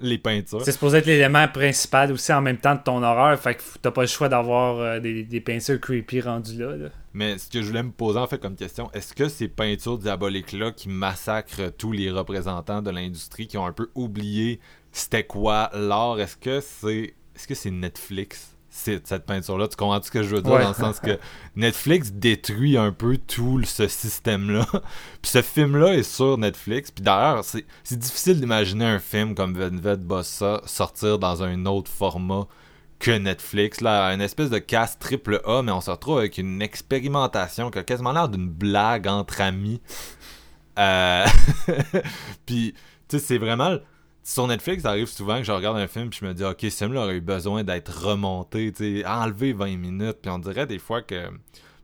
les, 0.00 0.18
peintures. 0.18 0.62
C'est 0.64 0.72
supposé 0.72 0.98
être 0.98 1.06
l'élément 1.06 1.48
principal 1.48 2.12
aussi 2.12 2.32
en 2.32 2.40
même 2.40 2.58
temps 2.58 2.74
de 2.74 2.82
ton 2.84 3.02
horreur, 3.02 3.38
fait 3.38 3.56
que 3.56 3.62
t'as 3.82 3.90
pas 3.90 4.02
le 4.02 4.06
choix 4.06 4.28
d'avoir 4.28 4.78
euh, 4.78 5.00
des, 5.00 5.24
des 5.24 5.40
peintures 5.40 5.80
creepy 5.80 6.20
rendues 6.20 6.58
là. 6.58 6.76
là. 6.76 6.88
Mais 7.14 7.38
ce 7.38 7.48
que 7.48 7.62
je 7.62 7.66
voulais 7.66 7.82
me 7.82 7.90
poser 7.90 8.18
en 8.18 8.26
fait 8.26 8.38
comme 8.38 8.54
question, 8.54 8.90
est-ce 9.08 9.14
que 9.14 9.28
ces 9.30 9.48
peintures 9.48 9.96
diaboliques-là 9.96 10.70
qui 10.70 10.90
massacrent 10.90 11.72
tous 11.78 11.92
les 11.92 12.10
représentants 12.10 12.82
de 12.82 12.90
l'industrie, 12.90 13.46
qui 13.46 13.56
ont 13.56 13.64
un 13.64 13.72
peu 13.72 13.90
oublié 13.94 14.60
c'était 14.92 15.24
quoi 15.24 15.70
l'art, 15.72 16.20
est-ce 16.20 16.36
que 16.36 16.60
c'est 16.60 17.14
est-ce 17.34 17.48
que 17.48 17.54
c'est 17.54 17.70
Netflix 17.70 18.54
cette 18.68 19.24
peinture-là? 19.24 19.66
Tu 19.66 19.76
comprends 19.76 20.02
ce 20.02 20.10
que 20.10 20.22
je 20.22 20.36
veux 20.36 20.42
dire? 20.42 20.58
Dans 20.58 20.68
le 20.68 20.74
sens 20.74 21.00
que 21.00 21.18
Netflix 21.56 22.12
détruit 22.12 22.76
un 22.76 22.92
peu 22.92 23.16
tout 23.16 23.62
ce 23.64 23.88
système-là. 23.88 24.66
Puis 25.22 25.30
ce 25.30 25.40
film-là 25.40 25.94
est 25.94 26.02
sur 26.02 26.36
Netflix. 26.36 26.90
Puis 26.90 27.02
d'ailleurs, 27.02 27.44
c'est 27.44 27.98
difficile 27.98 28.40
d'imaginer 28.40 28.84
un 28.84 28.98
film 28.98 29.34
comme 29.34 29.56
Velvet 29.56 29.96
Bossa 29.96 30.60
sortir 30.66 31.18
dans 31.18 31.42
un 31.42 31.64
autre 31.64 31.90
format 31.90 32.46
que 32.98 33.10
Netflix. 33.10 33.80
Là, 33.80 34.12
une 34.12 34.20
espèce 34.20 34.50
de 34.50 34.58
casse 34.58 34.98
triple 34.98 35.40
A, 35.44 35.62
mais 35.62 35.72
on 35.72 35.80
se 35.80 35.90
retrouve 35.90 36.18
avec 36.18 36.38
une 36.38 36.62
expérimentation 36.62 37.70
qui 37.70 37.78
a 37.78 37.82
quasiment 37.84 38.12
l'air 38.12 38.28
d'une 38.28 38.48
blague 38.48 39.06
entre 39.06 39.40
amis. 39.40 39.80
Euh... 40.78 41.24
Puis, 42.46 42.74
tu 43.08 43.18
sais, 43.18 43.24
c'est 43.24 43.38
vraiment. 43.38 43.78
Sur 44.22 44.46
Netflix, 44.46 44.82
ça 44.82 44.90
arrive 44.90 45.06
souvent 45.06 45.38
que 45.38 45.44
je 45.44 45.52
regarde 45.52 45.78
un 45.78 45.86
film 45.86 46.10
puis 46.10 46.18
je 46.20 46.26
me 46.26 46.34
dis, 46.34 46.44
ok, 46.44 46.58
ce 46.60 46.68
film-là 46.68 47.04
aurait 47.04 47.16
eu 47.16 47.22
besoin 47.22 47.64
d'être 47.64 47.88
remonté, 47.88 48.70
tu 48.72 49.00
sais, 49.00 49.06
enlevé 49.06 49.54
20 49.54 49.78
minutes. 49.78 50.18
Puis 50.20 50.30
on 50.30 50.38
dirait 50.38 50.66
des 50.66 50.78
fois 50.78 51.00
que. 51.00 51.30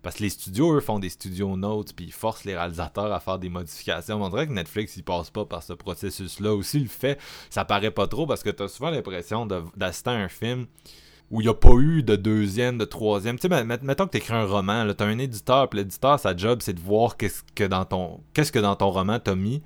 Parce 0.02 0.16
que 0.16 0.24
les 0.24 0.28
studios, 0.28 0.74
eux, 0.74 0.80
font 0.80 0.98
des 0.98 1.08
studios 1.08 1.56
notes, 1.56 1.94
puis 1.94 2.04
ils 2.04 2.12
forcent 2.12 2.44
les 2.44 2.54
réalisateurs 2.54 3.10
à 3.10 3.20
faire 3.20 3.38
des 3.38 3.48
modifications. 3.48 4.22
On 4.22 4.28
dirait 4.28 4.46
que 4.46 4.52
Netflix, 4.52 4.98
il 4.98 5.02
passe 5.02 5.30
pas 5.30 5.46
par 5.46 5.62
ce 5.62 5.72
processus-là. 5.72 6.52
Aussi, 6.52 6.80
le 6.80 6.88
fait, 6.88 7.18
ça 7.48 7.64
paraît 7.64 7.90
pas 7.90 8.06
trop 8.06 8.26
parce 8.26 8.42
que 8.42 8.50
tu 8.50 8.62
as 8.62 8.68
souvent 8.68 8.90
l'impression 8.90 9.46
d'assister 9.46 10.10
à 10.10 10.12
un 10.12 10.28
film 10.28 10.66
où 11.30 11.40
il 11.40 11.44
n'y 11.44 11.50
a 11.50 11.54
pas 11.54 11.74
eu 11.74 12.02
de 12.02 12.16
deuxième, 12.16 12.78
de 12.78 12.84
troisième. 12.84 13.38
Tu 13.38 13.48
sais, 13.48 13.64
mettons 13.64 14.06
que 14.06 14.12
tu 14.12 14.18
écris 14.18 14.34
un 14.34 14.44
roman, 14.44 14.86
tu 14.94 15.02
as 15.02 15.06
un 15.06 15.18
éditeur, 15.18 15.68
puis 15.68 15.80
l'éditeur, 15.80 16.18
sa 16.18 16.36
job, 16.36 16.60
c'est 16.62 16.74
de 16.74 16.80
voir 16.80 17.16
qu'est-ce 17.16 17.42
que 17.54 17.64
dans 17.64 17.84
ton 17.84 18.20
qu'est-ce 18.34 18.52
que 18.52 18.58
dans 18.58 18.76
ton 18.76 18.90
roman 18.90 19.18
t'as 19.18 19.34
mis 19.34 19.62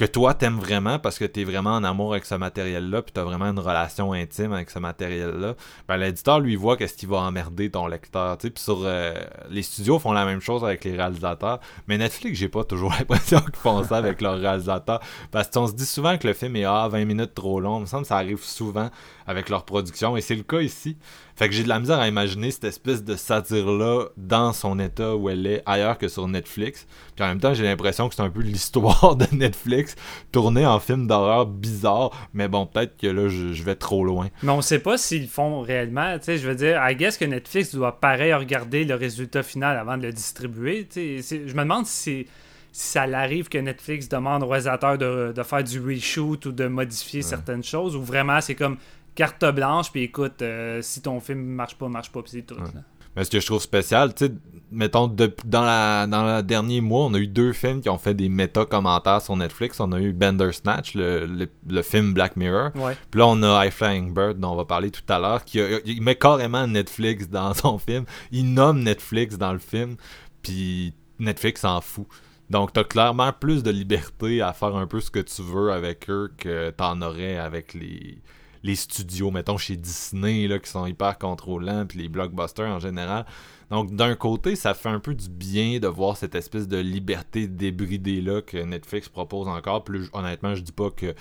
que 0.00 0.06
toi 0.06 0.32
t'aimes 0.32 0.58
vraiment 0.58 0.98
parce 0.98 1.18
que 1.18 1.26
t'es 1.26 1.44
vraiment 1.44 1.74
en 1.74 1.84
amour 1.84 2.12
avec 2.12 2.24
ce 2.24 2.34
matériel-là, 2.34 3.02
puis 3.02 3.12
t'as 3.12 3.22
vraiment 3.22 3.44
une 3.44 3.58
relation 3.58 4.14
intime 4.14 4.50
avec 4.54 4.70
ce 4.70 4.78
matériel-là, 4.78 5.56
ben 5.88 5.98
l'éditeur 5.98 6.40
lui 6.40 6.56
voit 6.56 6.78
qu'est-ce 6.78 6.96
qui 6.96 7.04
va 7.04 7.18
emmerder 7.18 7.70
ton 7.70 7.86
lecteur, 7.86 8.38
tu 8.38 8.46
sais, 8.46 8.50
puis 8.50 8.62
sur 8.62 8.80
euh, 8.84 9.12
les 9.50 9.60
studios 9.60 9.98
font 9.98 10.12
la 10.12 10.24
même 10.24 10.40
chose 10.40 10.64
avec 10.64 10.84
les 10.84 10.96
réalisateurs, 10.96 11.60
mais 11.86 11.98
Netflix 11.98 12.38
j'ai 12.38 12.48
pas 12.48 12.64
toujours 12.64 12.92
l'impression 12.98 13.40
qu'ils 13.40 13.56
font 13.56 13.84
ça 13.84 13.98
avec 13.98 14.22
leurs 14.22 14.38
réalisateurs, 14.38 15.00
parce 15.32 15.50
qu'on 15.50 15.66
se 15.66 15.74
dit 15.74 15.84
souvent 15.84 16.16
que 16.16 16.26
le 16.26 16.32
film 16.32 16.56
est 16.56 16.64
ah 16.64 16.88
20 16.90 17.04
minutes 17.04 17.34
trop 17.34 17.60
long, 17.60 17.76
il 17.76 17.82
me 17.82 17.86
semble 17.86 18.04
que 18.04 18.08
ça 18.08 18.16
arrive 18.16 18.42
souvent 18.42 18.88
avec 19.30 19.48
leur 19.48 19.64
production, 19.64 20.16
et 20.16 20.20
c'est 20.20 20.34
le 20.34 20.42
cas 20.42 20.60
ici. 20.60 20.96
Fait 21.36 21.48
que 21.48 21.54
j'ai 21.54 21.62
de 21.62 21.68
la 21.68 21.80
misère 21.80 21.98
à 21.98 22.08
imaginer 22.08 22.50
cette 22.50 22.64
espèce 22.64 23.02
de 23.02 23.16
satire-là 23.16 24.08
dans 24.16 24.52
son 24.52 24.78
état 24.78 25.14
où 25.14 25.30
elle 25.30 25.46
est 25.46 25.62
ailleurs 25.64 25.96
que 25.96 26.08
sur 26.08 26.28
Netflix. 26.28 26.86
Puis 27.14 27.24
en 27.24 27.28
même 27.28 27.40
temps, 27.40 27.54
j'ai 27.54 27.62
l'impression 27.62 28.08
que 28.08 28.14
c'est 28.14 28.22
un 28.22 28.28
peu 28.28 28.42
l'histoire 28.42 29.16
de 29.16 29.24
Netflix 29.34 29.94
tournée 30.32 30.66
en 30.66 30.80
film 30.80 31.06
d'horreur 31.06 31.46
bizarre. 31.46 32.10
Mais 32.34 32.48
bon, 32.48 32.66
peut-être 32.66 32.96
que 32.98 33.06
là, 33.06 33.28
je, 33.28 33.62
vais 33.62 33.76
trop 33.76 34.04
loin. 34.04 34.28
Mais 34.42 34.52
on 34.52 34.60
sait 34.60 34.80
pas 34.80 34.98
s'ils 34.98 35.28
font 35.28 35.62
réellement. 35.62 36.18
Tu 36.18 36.24
sais, 36.24 36.38
je 36.38 36.46
veux 36.46 36.56
dire, 36.56 36.78
I 36.86 36.94
guess 36.94 37.16
que 37.16 37.24
Netflix 37.24 37.74
doit 37.74 38.00
pareil 38.00 38.34
regarder 38.34 38.84
le 38.84 38.96
résultat 38.96 39.42
final 39.42 39.78
avant 39.78 39.96
de 39.96 40.02
le 40.02 40.12
distribuer. 40.12 40.86
Tu 40.92 41.22
sais, 41.22 41.42
je 41.46 41.54
me 41.54 41.62
demande 41.62 41.86
si 41.86 42.26
si 42.72 42.88
ça 42.88 43.06
l'arrive 43.06 43.48
que 43.48 43.58
Netflix 43.58 44.08
demande 44.08 44.42
au 44.42 44.46
réalisateur 44.46 44.96
de, 44.96 45.32
de, 45.34 45.42
faire 45.42 45.64
du 45.64 45.80
reshoot 45.80 46.46
ou 46.46 46.52
de 46.52 46.66
modifier 46.66 47.22
certaines 47.22 47.64
choses, 47.64 47.96
ou 47.96 48.02
vraiment 48.02 48.40
c'est 48.40 48.54
comme 48.54 48.76
carte 49.20 49.54
blanche, 49.54 49.92
puis 49.92 50.04
écoute, 50.04 50.40
euh, 50.40 50.80
si 50.80 51.02
ton 51.02 51.20
film 51.20 51.40
marche 51.40 51.76
pas, 51.76 51.88
marche 51.88 52.10
pas, 52.10 52.22
puis 52.22 52.32
c'est 52.32 52.42
tout. 52.42 52.56
Mais 53.14 53.24
ce 53.24 53.30
que 53.30 53.38
je 53.38 53.44
trouve 53.44 53.60
spécial, 53.60 54.14
tu 54.14 54.26
sais, 54.26 54.32
mettons, 54.70 55.08
dans, 55.08 55.62
la, 55.62 56.06
dans 56.06 56.24
le 56.24 56.42
dernier 56.42 56.80
mois, 56.80 57.04
on 57.04 57.12
a 57.12 57.18
eu 57.18 57.26
deux 57.26 57.52
films 57.52 57.82
qui 57.82 57.90
ont 57.90 57.98
fait 57.98 58.14
des 58.14 58.30
méta-commentaires 58.30 59.20
sur 59.20 59.36
Netflix. 59.36 59.78
On 59.78 59.92
a 59.92 60.00
eu 60.00 60.14
Bender 60.14 60.52
Snatch, 60.52 60.94
le, 60.94 61.48
le, 61.68 61.82
film 61.82 62.14
Black 62.14 62.36
Mirror. 62.36 62.70
Puis 63.10 63.20
là, 63.20 63.26
on 63.26 63.42
a 63.42 63.66
High 63.66 63.72
Flying 63.72 64.14
Bird, 64.14 64.38
dont 64.38 64.52
on 64.52 64.56
va 64.56 64.64
parler 64.64 64.90
tout 64.90 65.02
à 65.12 65.18
l'heure, 65.18 65.44
qui 65.44 65.60
il 65.84 66.00
met 66.00 66.14
carrément 66.14 66.66
Netflix 66.66 67.28
dans 67.28 67.52
son 67.52 67.78
film. 67.78 68.06
Il 68.32 68.54
nomme 68.54 68.82
Netflix 68.82 69.36
dans 69.36 69.52
le 69.52 69.58
film, 69.58 69.96
puis 70.40 70.94
Netflix 71.18 71.60
s'en 71.60 71.82
fout. 71.82 72.06
Donc, 72.48 72.72
t'as 72.72 72.84
clairement 72.84 73.32
plus 73.32 73.62
de 73.62 73.70
liberté 73.70 74.40
à 74.40 74.54
faire 74.54 74.76
un 74.76 74.86
peu 74.86 75.00
ce 75.00 75.10
que 75.10 75.20
tu 75.20 75.42
veux 75.42 75.72
avec 75.72 76.08
eux 76.08 76.32
que 76.38 76.70
t'en 76.70 77.02
aurais 77.02 77.36
avec 77.36 77.74
les 77.74 78.18
les 78.62 78.74
studios, 78.74 79.30
mettons 79.30 79.56
chez 79.56 79.76
Disney, 79.76 80.46
là, 80.46 80.58
qui 80.58 80.70
sont 80.70 80.86
hyper 80.86 81.18
contrôlants, 81.18 81.86
puis 81.86 81.98
les 81.98 82.08
blockbusters 82.08 82.68
en 82.68 82.78
général. 82.78 83.24
Donc, 83.70 83.94
d'un 83.94 84.14
côté, 84.16 84.56
ça 84.56 84.74
fait 84.74 84.88
un 84.88 84.98
peu 84.98 85.14
du 85.14 85.28
bien 85.28 85.78
de 85.78 85.86
voir 85.86 86.16
cette 86.16 86.34
espèce 86.34 86.66
de 86.66 86.76
liberté 86.78 87.46
débridée-là 87.46 88.42
que 88.42 88.56
Netflix 88.58 89.08
propose 89.08 89.48
encore. 89.48 89.84
Plus 89.84 90.10
honnêtement, 90.12 90.54
je 90.54 90.62
dis 90.62 90.72
pas 90.72 90.90
que 90.90 91.14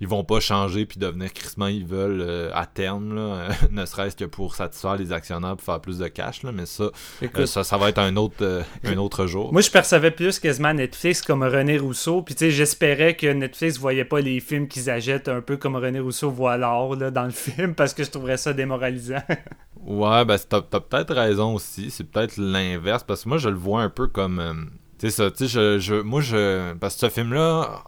ils 0.00 0.08
vont 0.08 0.24
pas 0.24 0.40
changer 0.40 0.86
puis 0.86 0.98
devenir 0.98 1.32
crissement 1.32 1.66
ils 1.66 1.86
veulent 1.86 2.20
euh, 2.20 2.50
à 2.54 2.66
terme 2.66 3.14
là, 3.14 3.48
ne 3.70 3.86
serait-ce 3.86 4.16
que 4.16 4.24
pour 4.24 4.54
satisfaire 4.54 4.96
les 4.96 5.12
actionnaires 5.12 5.56
pour 5.56 5.64
faire 5.64 5.80
plus 5.80 5.98
de 5.98 6.08
cash 6.08 6.42
là, 6.42 6.52
mais 6.52 6.66
ça 6.66 6.90
euh, 7.22 7.46
ça, 7.46 7.64
ça 7.64 7.76
va 7.76 7.88
être 7.88 7.98
un 7.98 8.16
autre 8.16 8.36
euh, 8.42 8.62
un 8.84 8.96
autre 8.96 9.26
jour. 9.26 9.52
Moi 9.52 9.62
je 9.62 9.70
percevais 9.70 10.10
plus 10.10 10.38
quasiment 10.38 10.74
Netflix 10.74 11.22
comme 11.22 11.42
René 11.42 11.78
Rousseau 11.78 12.22
puis 12.22 12.34
tu 12.34 12.46
sais 12.46 12.50
j'espérais 12.50 13.14
que 13.14 13.26
Netflix 13.26 13.78
voyait 13.78 14.04
pas 14.04 14.20
les 14.20 14.40
films 14.40 14.68
qu'ils 14.68 14.90
achètent 14.90 15.28
un 15.28 15.40
peu 15.40 15.56
comme 15.56 15.76
René 15.76 16.00
Rousseau 16.00 16.30
voit 16.30 16.56
l'or 16.56 16.96
dans 16.96 17.24
le 17.24 17.30
film 17.30 17.74
parce 17.74 17.94
que 17.94 18.04
je 18.04 18.10
trouverais 18.10 18.36
ça 18.36 18.52
démoralisant. 18.52 19.22
ouais 19.86 20.24
ben 20.24 20.36
t'as 20.48 20.58
as, 20.58 20.80
peut-être 20.80 21.14
raison 21.14 21.54
aussi 21.54 21.90
c'est 21.90 22.04
peut-être 22.04 22.36
l'inverse 22.36 23.04
parce 23.04 23.24
que 23.24 23.28
moi 23.28 23.38
je 23.38 23.48
le 23.48 23.56
vois 23.56 23.82
un 23.82 23.90
peu 23.90 24.06
comme 24.06 24.70
tu 24.98 25.10
sais 25.10 25.16
ça 25.16 25.30
tu 25.30 25.48
sais 25.48 25.48
je, 25.48 25.78
je, 25.78 25.94
moi 25.94 26.20
je 26.20 26.72
parce 26.74 26.94
que 26.94 27.00
ce 27.00 27.08
film 27.08 27.32
là 27.32 27.84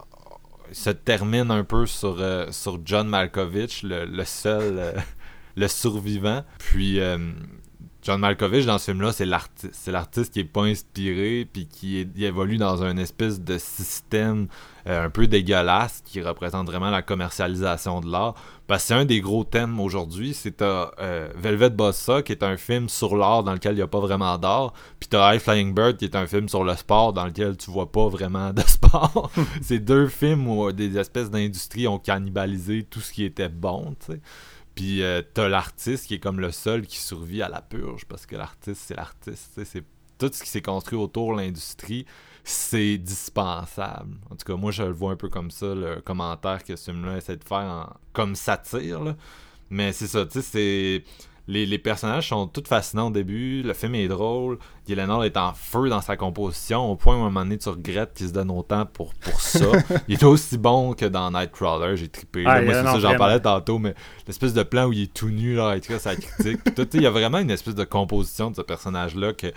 se 0.75 0.91
termine 0.91 1.51
un 1.51 1.65
peu 1.65 1.87
sur, 1.87 2.21
euh, 2.21 2.51
sur 2.51 2.81
John 2.85 3.09
Malkovich, 3.09 3.83
le, 3.83 4.25
seul, 4.25 4.79
euh, 4.79 4.93
le 5.57 5.69
survivant. 5.69 6.45
Puis 6.59 7.01
euh, 7.01 7.19
John 8.05 8.21
Malkovich, 8.21 8.67
dans 8.67 8.77
ce 8.77 8.91
film-là, 8.91 9.13
c'est 9.13 9.25
l'artiste. 9.25 10.33
Qui 10.33 10.41
est 10.41 10.45
pas 10.45 10.65
inspiré, 10.65 11.49
puis 11.51 11.67
qui 11.67 12.07
évolue 12.19 12.59
dans 12.59 12.83
un 12.83 12.99
espèce 12.99 13.41
de 13.41 13.57
système 13.57 14.47
un 14.85 15.09
peu 15.09 15.27
dégueulasse 15.27 16.03
qui 16.05 16.21
représente 16.21 16.67
vraiment 16.67 16.91
la 16.91 17.01
commercialisation 17.01 18.01
de 18.01 18.11
l'art. 18.11 18.35
Parce 18.67 18.85
c'est 18.85 18.95
un 18.95 19.07
des 19.07 19.21
gros 19.21 19.45
thèmes 19.45 19.81
aujourd'hui. 19.81 20.35
C'est 20.35 20.61
euh, 20.61 21.29
Velvet 21.35 21.71
Bossa, 21.71 22.23
qui 22.23 22.33
est 22.33 22.43
un 22.43 22.59
film 22.59 22.91
sur 22.91 23.17
l'art 23.17 23.43
dans 23.43 23.55
lequel 23.55 23.73
il 23.73 23.77
n'y 23.77 23.83
a 23.83 23.87
pas 23.87 24.01
vraiment 24.01 24.37
d'art. 24.37 24.75
Puis 25.01 25.09
t'as 25.09 25.35
High 25.35 25.41
Flying 25.41 25.75
Bird, 25.75 25.97
qui 25.97 26.05
est 26.05 26.17
un 26.17 26.27
film 26.27 26.51
sur 26.51 26.63
le 26.63 26.77
sport 26.77 27.15
dans 27.15 27.25
lequel 27.25 27.57
tu 27.57 27.71
vois 27.71 27.91
pas 27.91 28.09
vraiment 28.09 28.53
de 28.53 28.61
sport. 28.63 29.31
c'est 29.63 29.79
deux 29.79 30.09
films 30.09 30.47
où 30.47 30.71
des 30.73 30.99
espèces 30.99 31.31
d'industries 31.31 31.89
ont 31.89 31.99
cannibalisé 31.99 32.83
tout 32.83 33.01
ce 33.01 33.13
qui 33.13 33.25
était 33.25 33.49
bon, 33.49 33.97
tu 34.01 34.13
sais. 34.13 34.21
Puis 34.75 35.03
euh, 35.03 35.23
t'as 35.35 35.49
l'artiste 35.49 36.07
qui 36.07 36.15
est 36.15 36.21
comme 36.21 36.41
le 36.41 36.51
seul 36.51 36.87
qui 36.87 36.99
survit 36.99 37.43
à 37.43 37.49
la 37.49 37.63
purge, 37.63 38.05
parce 38.07 38.27
que 38.27 38.37
l'artiste, 38.37 38.83
c'est 38.87 38.97
l'artiste. 38.97 39.63
C'est 39.65 39.85
tout 40.19 40.31
ce 40.33 40.43
qui 40.43 40.49
s'est 40.49 40.63
construit 40.63 40.99
autour 40.99 41.35
de 41.35 41.43
l'industrie 41.43 42.07
c'est 42.45 42.99
dispensable. 42.99 44.17
En 44.31 44.37
tout 44.37 44.45
cas, 44.45 44.55
moi, 44.57 44.71
je 44.71 44.83
le 44.83 44.93
vois 44.93 45.13
un 45.13 45.17
peu 45.17 45.29
comme 45.31 45.51
ça, 45.51 45.75
le 45.75 46.01
commentaire 46.03 46.63
que 46.63 46.77
ce 46.77 46.91
film-là 46.91 47.17
essaie 47.17 47.37
de 47.37 47.45
faire 47.45 47.95
comme 48.13 48.35
satire. 48.37 49.03
Là. 49.03 49.17
Mais 49.71 49.93
c'est 49.93 50.07
ça, 50.07 50.27
tu 50.27 50.43
sais, 50.43 50.43
c'est. 50.43 51.05
Les, 51.47 51.79
personnages 51.79 52.31
sont 52.31 52.47
tous 52.47 52.67
fascinants 52.67 53.09
au 53.09 53.11
début, 53.11 53.63
le 53.63 53.75
film 53.75 53.95
est 53.97 54.09
drôle, 54.09 54.59
Gyllenhaal 54.87 55.27
est 55.27 55.37
en 55.37 55.53
feu 55.53 55.91
dans 55.91 56.01
sa 56.01 56.17
composition, 56.17 56.91
au 56.91 56.97
point 56.97 57.17
où 57.17 57.19
à 57.19 57.27
un 57.27 57.31
moment 57.31 57.45
donné 57.45 57.59
tu 57.59 57.69
regrettes 57.69 58.15
qu'il 58.15 58.29
se 58.29 58.33
donne 58.33 58.51
autant 58.51 58.87
pour, 58.87 59.13
pour 59.15 59.39
ça. 59.41 59.67
il 60.09 60.15
est 60.15 60.25
aussi 60.25 60.57
bon 60.57 60.95
que 60.95 61.05
dans 61.05 61.31
Nightcrawler, 61.31 61.99
j'ai 61.99 62.09
trippé. 62.09 62.45
moi, 62.45 62.63
c'est 62.65 62.73
ça, 62.73 62.99
j'en 62.99 63.17
parlais 63.17 63.41
tantôt, 63.41 63.79
mais 63.79 63.95
l'espèce 64.27 64.55
de 64.55 64.63
plan 64.63 64.87
où 64.87 64.93
il 64.95 65.03
est 65.03 65.13
tout 65.13 65.29
nu, 65.29 65.55
là, 65.55 65.71
avec 65.71 65.85
sa 65.85 66.17
critique. 66.17 66.61
il 66.95 67.03
y 67.03 67.07
a 67.07 67.11
vraiment 67.11 67.39
une 67.39 67.51
espèce 67.51 67.75
de 67.75 67.85
composition 67.85 68.51
de 68.51 68.57
ce 68.57 68.63
personnage-là 68.63 69.35
que 69.35 69.53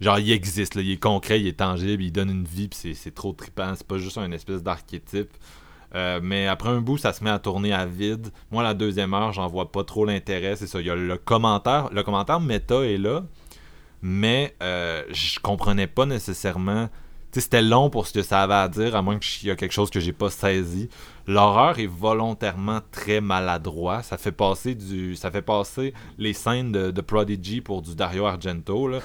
genre 0.00 0.18
il 0.18 0.30
existe, 0.32 0.76
il 0.76 0.90
est 0.90 0.96
concret, 0.98 1.40
il 1.40 1.46
est 1.46 1.58
tangible, 1.58 2.02
il 2.02 2.12
donne 2.12 2.30
une 2.30 2.44
vie, 2.44 2.68
puis 2.68 2.94
c'est 2.94 3.14
trop 3.14 3.32
trippant. 3.32 3.72
C'est 3.76 3.86
pas 3.86 3.98
juste 3.98 4.18
un 4.18 4.30
espèce 4.32 4.62
d'archétype. 4.62 5.30
Euh, 5.94 6.20
mais 6.22 6.46
après 6.46 6.68
un 6.68 6.80
bout, 6.80 6.98
ça 6.98 7.12
se 7.12 7.24
met 7.24 7.30
à 7.30 7.38
tourner 7.38 7.72
à 7.72 7.86
vide. 7.86 8.28
Moi, 8.50 8.62
la 8.62 8.74
deuxième 8.74 9.12
heure, 9.14 9.32
j'en 9.32 9.48
vois 9.48 9.72
pas 9.72 9.84
trop 9.84 10.04
l'intérêt. 10.04 10.56
C'est 10.56 10.66
ça. 10.66 10.80
Il 10.80 10.86
y 10.86 10.90
a 10.90 10.94
le 10.94 11.16
commentaire. 11.16 11.88
Le 11.92 12.02
commentaire 12.02 12.40
méta 12.40 12.84
est 12.84 12.98
là. 12.98 13.22
Mais 14.02 14.54
euh, 14.62 15.02
je 15.10 15.38
comprenais 15.40 15.86
pas 15.86 16.06
nécessairement 16.06 16.88
c'était 17.32 17.62
long 17.62 17.90
pour 17.90 18.06
ce 18.06 18.12
que 18.14 18.22
ça 18.22 18.42
avait 18.42 18.54
à 18.54 18.68
dire, 18.68 18.96
à 18.96 19.02
moins 19.02 19.18
qu'il 19.18 19.48
y 19.48 19.52
ait 19.52 19.56
quelque 19.56 19.72
chose 19.72 19.90
que 19.90 20.00
j'ai 20.00 20.12
pas 20.12 20.30
saisi. 20.30 20.88
L'horreur 21.28 21.78
est 21.78 21.86
volontairement 21.86 22.80
très 22.90 23.20
maladroit. 23.20 24.02
Ça 24.02 24.18
fait 24.18 24.32
passer 24.32 24.74
du, 24.74 25.14
ça 25.14 25.30
fait 25.30 25.42
passer 25.42 25.94
les 26.18 26.32
scènes 26.32 26.72
de, 26.72 27.00
Prodigy 27.00 27.60
pour 27.60 27.82
du 27.82 27.94
Dario 27.94 28.26
Argento. 28.26 28.90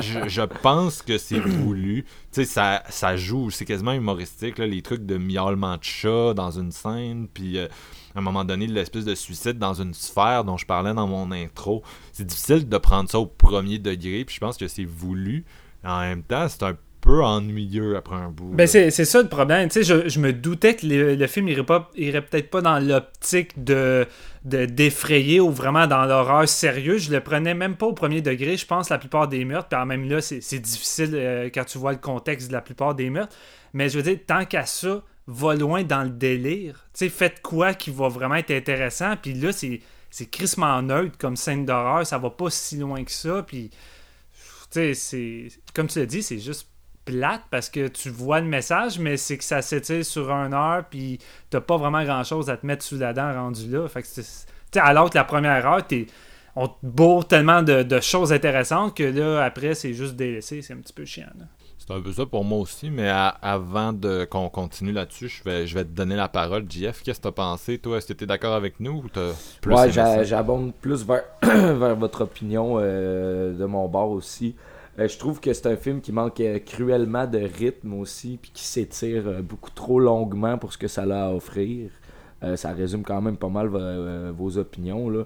je, 0.00 0.44
pense 0.44 1.00
que 1.00 1.16
c'est 1.16 1.40
voulu. 1.40 2.04
Tu 2.04 2.10
sais, 2.32 2.44
ça, 2.44 2.82
ça 2.90 3.16
joue, 3.16 3.50
c'est 3.50 3.64
quasiment 3.64 3.92
humoristique. 3.92 4.58
les 4.58 4.82
trucs 4.82 5.06
de 5.06 5.16
miaulement 5.16 5.78
de 5.78 5.84
chat 5.84 6.34
dans 6.34 6.50
une 6.50 6.72
scène, 6.72 7.26
puis 7.32 7.56
euh, 7.56 7.68
à 8.14 8.18
un 8.18 8.22
moment 8.22 8.44
donné, 8.44 8.66
l'espèce 8.66 9.04
de 9.04 9.14
suicide 9.14 9.58
dans 9.58 9.80
une 9.80 9.94
sphère 9.94 10.44
dont 10.44 10.56
je 10.56 10.66
parlais 10.66 10.92
dans 10.92 11.06
mon 11.06 11.32
intro. 11.32 11.82
C'est 12.12 12.26
difficile 12.26 12.68
de 12.68 12.78
prendre 12.78 13.08
ça 13.08 13.18
au 13.18 13.26
premier 13.26 13.78
degré, 13.78 14.24
puis 14.24 14.34
je 14.34 14.40
pense 14.40 14.56
que 14.56 14.68
c'est 14.68 14.84
voulu. 14.84 15.44
En 15.84 16.00
même 16.00 16.22
temps, 16.22 16.48
c'est 16.48 16.62
un 16.62 16.76
peu 17.00 17.22
ennuyeux 17.24 17.96
après 17.96 18.16
un 18.16 18.28
bout. 18.28 18.50
Ben 18.52 18.66
c'est, 18.66 18.90
ça 18.90 19.22
le 19.22 19.28
problème. 19.28 19.68
Tu 19.68 19.82
sais, 19.82 20.08
je, 20.08 20.20
me 20.20 20.32
doutais 20.32 20.76
que 20.76 20.86
le, 20.86 21.26
film 21.26 21.48
irait, 21.48 21.64
pas, 21.64 21.90
irait 21.96 22.22
peut-être 22.22 22.50
pas 22.50 22.60
dans 22.60 22.78
l'optique 22.78 23.64
de, 23.64 24.06
de 24.44 24.66
d'effrayer 24.66 25.40
ou 25.40 25.50
vraiment 25.50 25.86
dans 25.86 26.04
l'horreur 26.04 26.48
sérieux. 26.48 26.98
Je 26.98 27.10
le 27.10 27.20
prenais 27.20 27.54
même 27.54 27.76
pas 27.76 27.86
au 27.86 27.92
premier 27.92 28.20
degré. 28.20 28.56
Je 28.56 28.66
pense 28.66 28.90
la 28.90 28.98
plupart 28.98 29.28
des 29.28 29.44
meurtres, 29.44 29.68
puis 29.68 29.86
même 29.86 30.08
là, 30.08 30.20
c'est, 30.20 30.58
difficile 30.58 31.12
euh, 31.14 31.48
quand 31.52 31.64
tu 31.64 31.78
vois 31.78 31.92
le 31.92 31.98
contexte 31.98 32.48
de 32.48 32.52
la 32.52 32.60
plupart 32.60 32.94
des 32.94 33.10
meurtres. 33.10 33.34
Mais 33.72 33.88
je 33.88 33.96
veux 33.96 34.02
dire, 34.02 34.18
tant 34.26 34.44
qu'à 34.44 34.66
ça, 34.66 35.02
va 35.26 35.54
loin 35.54 35.84
dans 35.84 36.02
le 36.02 36.10
délire. 36.10 36.86
Tu 36.92 37.04
sais, 37.04 37.08
faites 37.08 37.40
quoi 37.40 37.72
qui 37.72 37.90
va 37.90 38.08
vraiment 38.08 38.34
être 38.34 38.50
intéressant. 38.50 39.14
Puis 39.20 39.32
là, 39.34 39.52
c'est, 39.52 39.80
c'est 40.10 40.26
crissement 40.26 40.82
neutre 40.82 41.16
comme 41.18 41.36
scène 41.36 41.64
d'horreur. 41.64 42.06
Ça 42.06 42.18
va 42.18 42.30
pas 42.30 42.50
si 42.50 42.76
loin 42.76 43.04
que 43.04 43.12
ça. 43.12 43.42
Puis 43.46 43.70
sais, 44.70 44.94
c'est. 44.94 45.48
Comme 45.74 45.88
tu 45.88 45.98
l'as 45.98 46.06
dit, 46.06 46.22
c'est 46.22 46.38
juste 46.38 46.68
plate 47.04 47.42
parce 47.50 47.70
que 47.70 47.88
tu 47.88 48.10
vois 48.10 48.40
le 48.40 48.46
message, 48.46 48.98
mais 48.98 49.16
c'est 49.16 49.38
que 49.38 49.44
ça 49.44 49.62
s'étire 49.62 50.04
sur 50.04 50.32
un 50.32 50.52
heure, 50.52 50.84
puis 50.88 51.18
t'as 51.48 51.60
pas 51.60 51.76
vraiment 51.76 52.04
grand 52.04 52.24
chose 52.24 52.50
à 52.50 52.56
te 52.56 52.66
mettre 52.66 52.84
sous 52.84 52.98
la 52.98 53.12
dent 53.12 53.32
rendu 53.32 53.68
là. 53.70 53.88
Fait 53.88 54.02
que 54.02 54.78
alors 54.78 55.10
que 55.10 55.18
la 55.18 55.24
première 55.24 55.66
heure, 55.66 55.86
t'es 55.86 56.06
on 56.56 56.68
te 56.68 56.74
bourre 56.82 57.26
tellement 57.26 57.62
de, 57.62 58.00
choses 58.00 58.32
intéressantes 58.32 58.96
que 58.96 59.04
là, 59.04 59.44
après, 59.44 59.74
c'est 59.74 59.94
juste 59.94 60.16
délaissé. 60.16 60.62
C'est 60.62 60.72
un 60.72 60.78
petit 60.78 60.92
peu 60.92 61.04
chiant. 61.04 61.26
C'est 61.80 61.94
un 61.94 62.00
peu 62.02 62.12
ça 62.12 62.26
pour 62.26 62.44
moi 62.44 62.58
aussi, 62.58 62.90
mais 62.90 63.08
avant 63.08 63.94
de 63.94 64.26
qu'on 64.26 64.50
continue 64.50 64.92
là-dessus, 64.92 65.28
je 65.28 65.42
vais, 65.42 65.66
je 65.66 65.74
vais 65.74 65.84
te 65.84 65.88
donner 65.88 66.14
la 66.14 66.28
parole. 66.28 66.70
JF, 66.70 67.02
qu'est-ce 67.02 67.18
que 67.18 67.22
t'as 67.22 67.32
pensé, 67.32 67.78
toi? 67.78 67.96
Est-ce 67.96 68.06
que 68.06 68.12
t'es 68.12 68.26
d'accord 68.26 68.52
avec 68.52 68.80
nous 68.80 69.02
ou 69.02 69.08
t'as 69.08 69.32
plus 69.62 69.74
Ouais, 69.74 69.90
j'abonde 69.90 70.74
plus 70.74 71.06
vers, 71.06 71.24
vers 71.42 71.96
votre 71.96 72.24
opinion 72.24 72.76
euh, 72.78 73.54
de 73.54 73.64
mon 73.64 73.88
bord 73.88 74.10
aussi. 74.10 74.56
Euh, 74.98 75.08
je 75.08 75.16
trouve 75.16 75.40
que 75.40 75.54
c'est 75.54 75.68
un 75.68 75.76
film 75.76 76.02
qui 76.02 76.12
manque 76.12 76.38
euh, 76.40 76.58
cruellement 76.58 77.26
de 77.26 77.38
rythme 77.38 77.94
aussi, 77.94 78.38
puis 78.40 78.50
qui 78.52 78.64
s'étire 78.64 79.42
beaucoup 79.42 79.70
trop 79.70 79.98
longuement 79.98 80.58
pour 80.58 80.74
ce 80.74 80.78
que 80.78 80.86
ça 80.86 81.04
a 81.04 81.28
à 81.28 81.32
offrir. 81.32 81.90
ça 82.56 82.72
résume 82.72 83.04
quand 83.04 83.22
même 83.22 83.38
pas 83.38 83.48
mal 83.48 83.68
vos 84.36 84.58
opinions. 84.58 85.08
Là. 85.08 85.24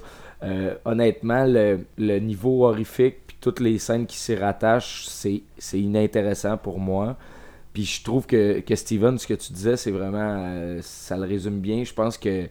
Honnêtement, 0.85 1.44
le, 1.44 1.80
le, 1.96 2.18
niveau 2.18 2.66
horrifique 2.66 3.24
toutes 3.44 3.61
les 3.61 3.78
scènes 3.78 4.07
qui 4.07 4.16
s'y 4.16 4.35
rattachent, 4.35 5.04
c'est, 5.07 5.42
inintéressant 5.74 6.57
pour 6.57 6.80
moi. 6.80 7.14
Puis 7.74 7.85
je 7.85 8.02
trouve 8.02 8.26
que, 8.26 8.61
que 8.61 8.74
Steven, 8.74 9.18
ce 9.18 9.26
que 9.26 9.35
tu 9.35 9.52
disais, 9.52 9.76
c'est 9.76 9.90
vraiment. 9.90 10.46
Euh, 10.46 10.78
ça 10.80 11.18
le 11.18 11.24
résume 11.24 11.61
bien. 11.61 11.85
Je 11.85 11.92
pense 11.92 12.16
que 12.16 12.48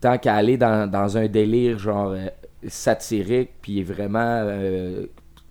tant 0.00 0.18
qu'à 0.18 0.36
aller 0.36 0.56
dans, 0.56 1.16
un 1.16 1.26
délire 1.26 1.80
genre 1.80 2.12
euh, 2.12 2.28
satirique, 2.68 3.54
puis 3.60 3.82
vraiment 3.82 4.20
euh, 4.44 5.06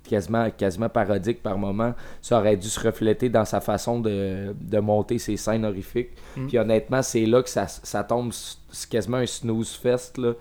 quasiment, 0.08 0.50
quasiment 0.50 0.88
parodique 0.88 1.44
par 1.44 1.58
moment, 1.58 1.94
ça 2.22 2.40
aurait 2.40 2.56
dû 2.56 2.70
se 2.70 2.80
refléter 2.80 3.28
dans 3.28 3.46
sa 3.46 3.60
façon 3.60 4.00
de, 4.00 4.80
monter 4.80 5.18
ses 5.18 5.36
scènes 5.36 5.66
horrifiques. 5.66 6.12
Mm. 6.38 6.48
Puis 6.48 6.58
honnêtement, 6.58 7.02
c'est 7.02 7.26
là 7.26 7.44
que 7.44 7.50
ça, 7.50 7.68
ça 7.68 8.06
tombe. 8.06 8.32
C'est 8.32 8.90
quasiment 8.90 9.18
un 9.18 9.26
snooze 9.26 9.74
fest. 9.74 10.18
Là 10.18 10.36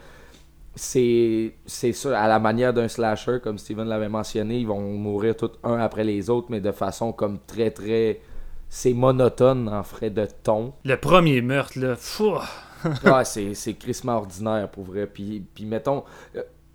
c'est 0.77 1.55
c'est 1.67 1.93
ça, 1.93 2.21
à 2.21 2.29
la 2.29 2.39
manière 2.39 2.73
d'un 2.73 2.89
slasher, 2.89 3.39
comme 3.43 3.59
Steven 3.59 3.89
l'avait 3.89 4.09
mentionné, 4.09 4.59
ils 4.59 4.67
vont 4.67 4.81
mourir 4.81 5.37
tous 5.37 5.53
un 5.63 5.79
après 5.79 6.05
les 6.05 6.31
autres, 6.31 6.49
mais 6.51 6.61
de 6.61 6.73
façon 6.73 7.13
comme 7.13 7.39
très 7.47 7.71
très. 7.71 8.21
C'est 8.69 8.93
monotone 8.93 9.69
en 9.69 9.85
frais 9.85 10.11
de 10.11 10.27
ton. 10.43 10.73
Le 10.85 10.97
premier 10.97 11.43
meurtre, 11.43 11.79
là, 11.79 11.95
fou. 11.97 12.33
ah, 13.05 13.25
c'est, 13.25 13.55
c'est 13.55 13.75
crissement 13.75 14.17
ordinaire 14.17 14.69
pour 14.69 14.85
vrai. 14.85 15.07
Puis, 15.07 15.45
puis 15.55 15.65
mettons, 15.65 16.03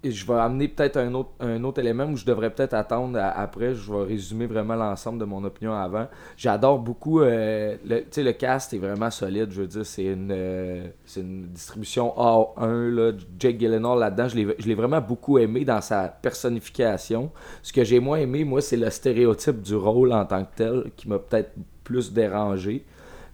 je 0.04 0.26
vais 0.26 0.36
amener 0.36 0.70
peut-être 0.70 0.98
un 0.98 1.14
autre, 1.14 1.32
un 1.42 1.62
autre 1.64 1.80
élément 1.80 2.06
où 2.06 2.16
je 2.16 2.24
devrais 2.24 2.50
peut-être 2.50 2.74
attendre 2.74 3.20
après. 3.20 3.76
Je 3.76 3.92
vais 3.92 4.04
résumer 4.04 4.46
vraiment 4.46 4.76
l'ensemble 4.76 5.20
de 5.20 5.26
mon 5.26 5.44
opinion 5.44 5.74
avant. 5.74 6.08
J'adore 6.38 6.80
beaucoup. 6.80 7.22
Euh, 7.22 7.76
le, 7.86 8.06
le 8.16 8.32
cast 8.32 8.74
est 8.74 8.78
vraiment 8.78 9.12
solide. 9.12 9.52
Je 9.52 9.62
veux 9.62 9.68
dire, 9.68 9.86
c'est 9.86 10.06
une, 10.06 10.32
euh, 10.32 10.88
une 11.18 11.48
distribution 11.48 12.14
A1. 12.16 12.90
Là, 12.90 13.12
Jake 13.38 13.60
Gyllenhaal 13.60 14.00
là-dedans, 14.00 14.30
je 14.30 14.36
l'ai, 14.38 14.56
je 14.58 14.68
l'ai 14.68 14.76
vraiment 14.76 15.02
beaucoup 15.02 15.38
aimé 15.38 15.66
dans 15.66 15.82
sa 15.82 16.08
personnification. 16.08 17.30
Ce 17.62 17.74
que 17.74 17.84
j'ai 17.84 18.00
moins 18.00 18.20
aimé, 18.20 18.46
moi, 18.46 18.62
c'est 18.62 18.78
le 18.78 18.90
stéréotype 18.90 19.62
du 19.62 19.76
rôle 19.76 20.14
en 20.14 20.26
tant 20.26 20.46
que 20.46 20.56
tel 20.56 20.92
qui 20.96 21.10
m'a 21.10 21.20
peut-être 21.20 21.52
plus 21.84 22.14
dérangé. 22.14 22.86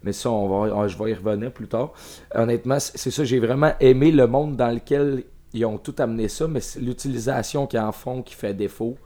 Mais 0.02 0.12
ça, 0.12 0.30
on 0.30 0.48
va, 0.48 0.88
je 0.88 0.98
vais 0.98 1.10
y 1.12 1.14
revenir 1.14 1.52
plus 1.52 1.68
tard. 1.68 1.92
Honnêtement, 2.34 2.78
c'est 2.78 3.10
ça. 3.10 3.24
J'ai 3.24 3.38
vraiment 3.38 3.72
aimé 3.80 4.10
le 4.10 4.26
monde 4.26 4.56
dans 4.56 4.70
lequel 4.70 5.24
ils 5.56 5.64
ont 5.64 5.78
tout 5.78 5.94
amené 5.98 6.28
ça, 6.28 6.46
mais 6.46 6.60
c'est 6.60 6.80
l'utilisation 6.80 7.66
qu'ils 7.66 7.80
en 7.80 7.92
font 7.92 8.22
qui 8.22 8.34
fait 8.34 8.54
défaut. 8.54 8.96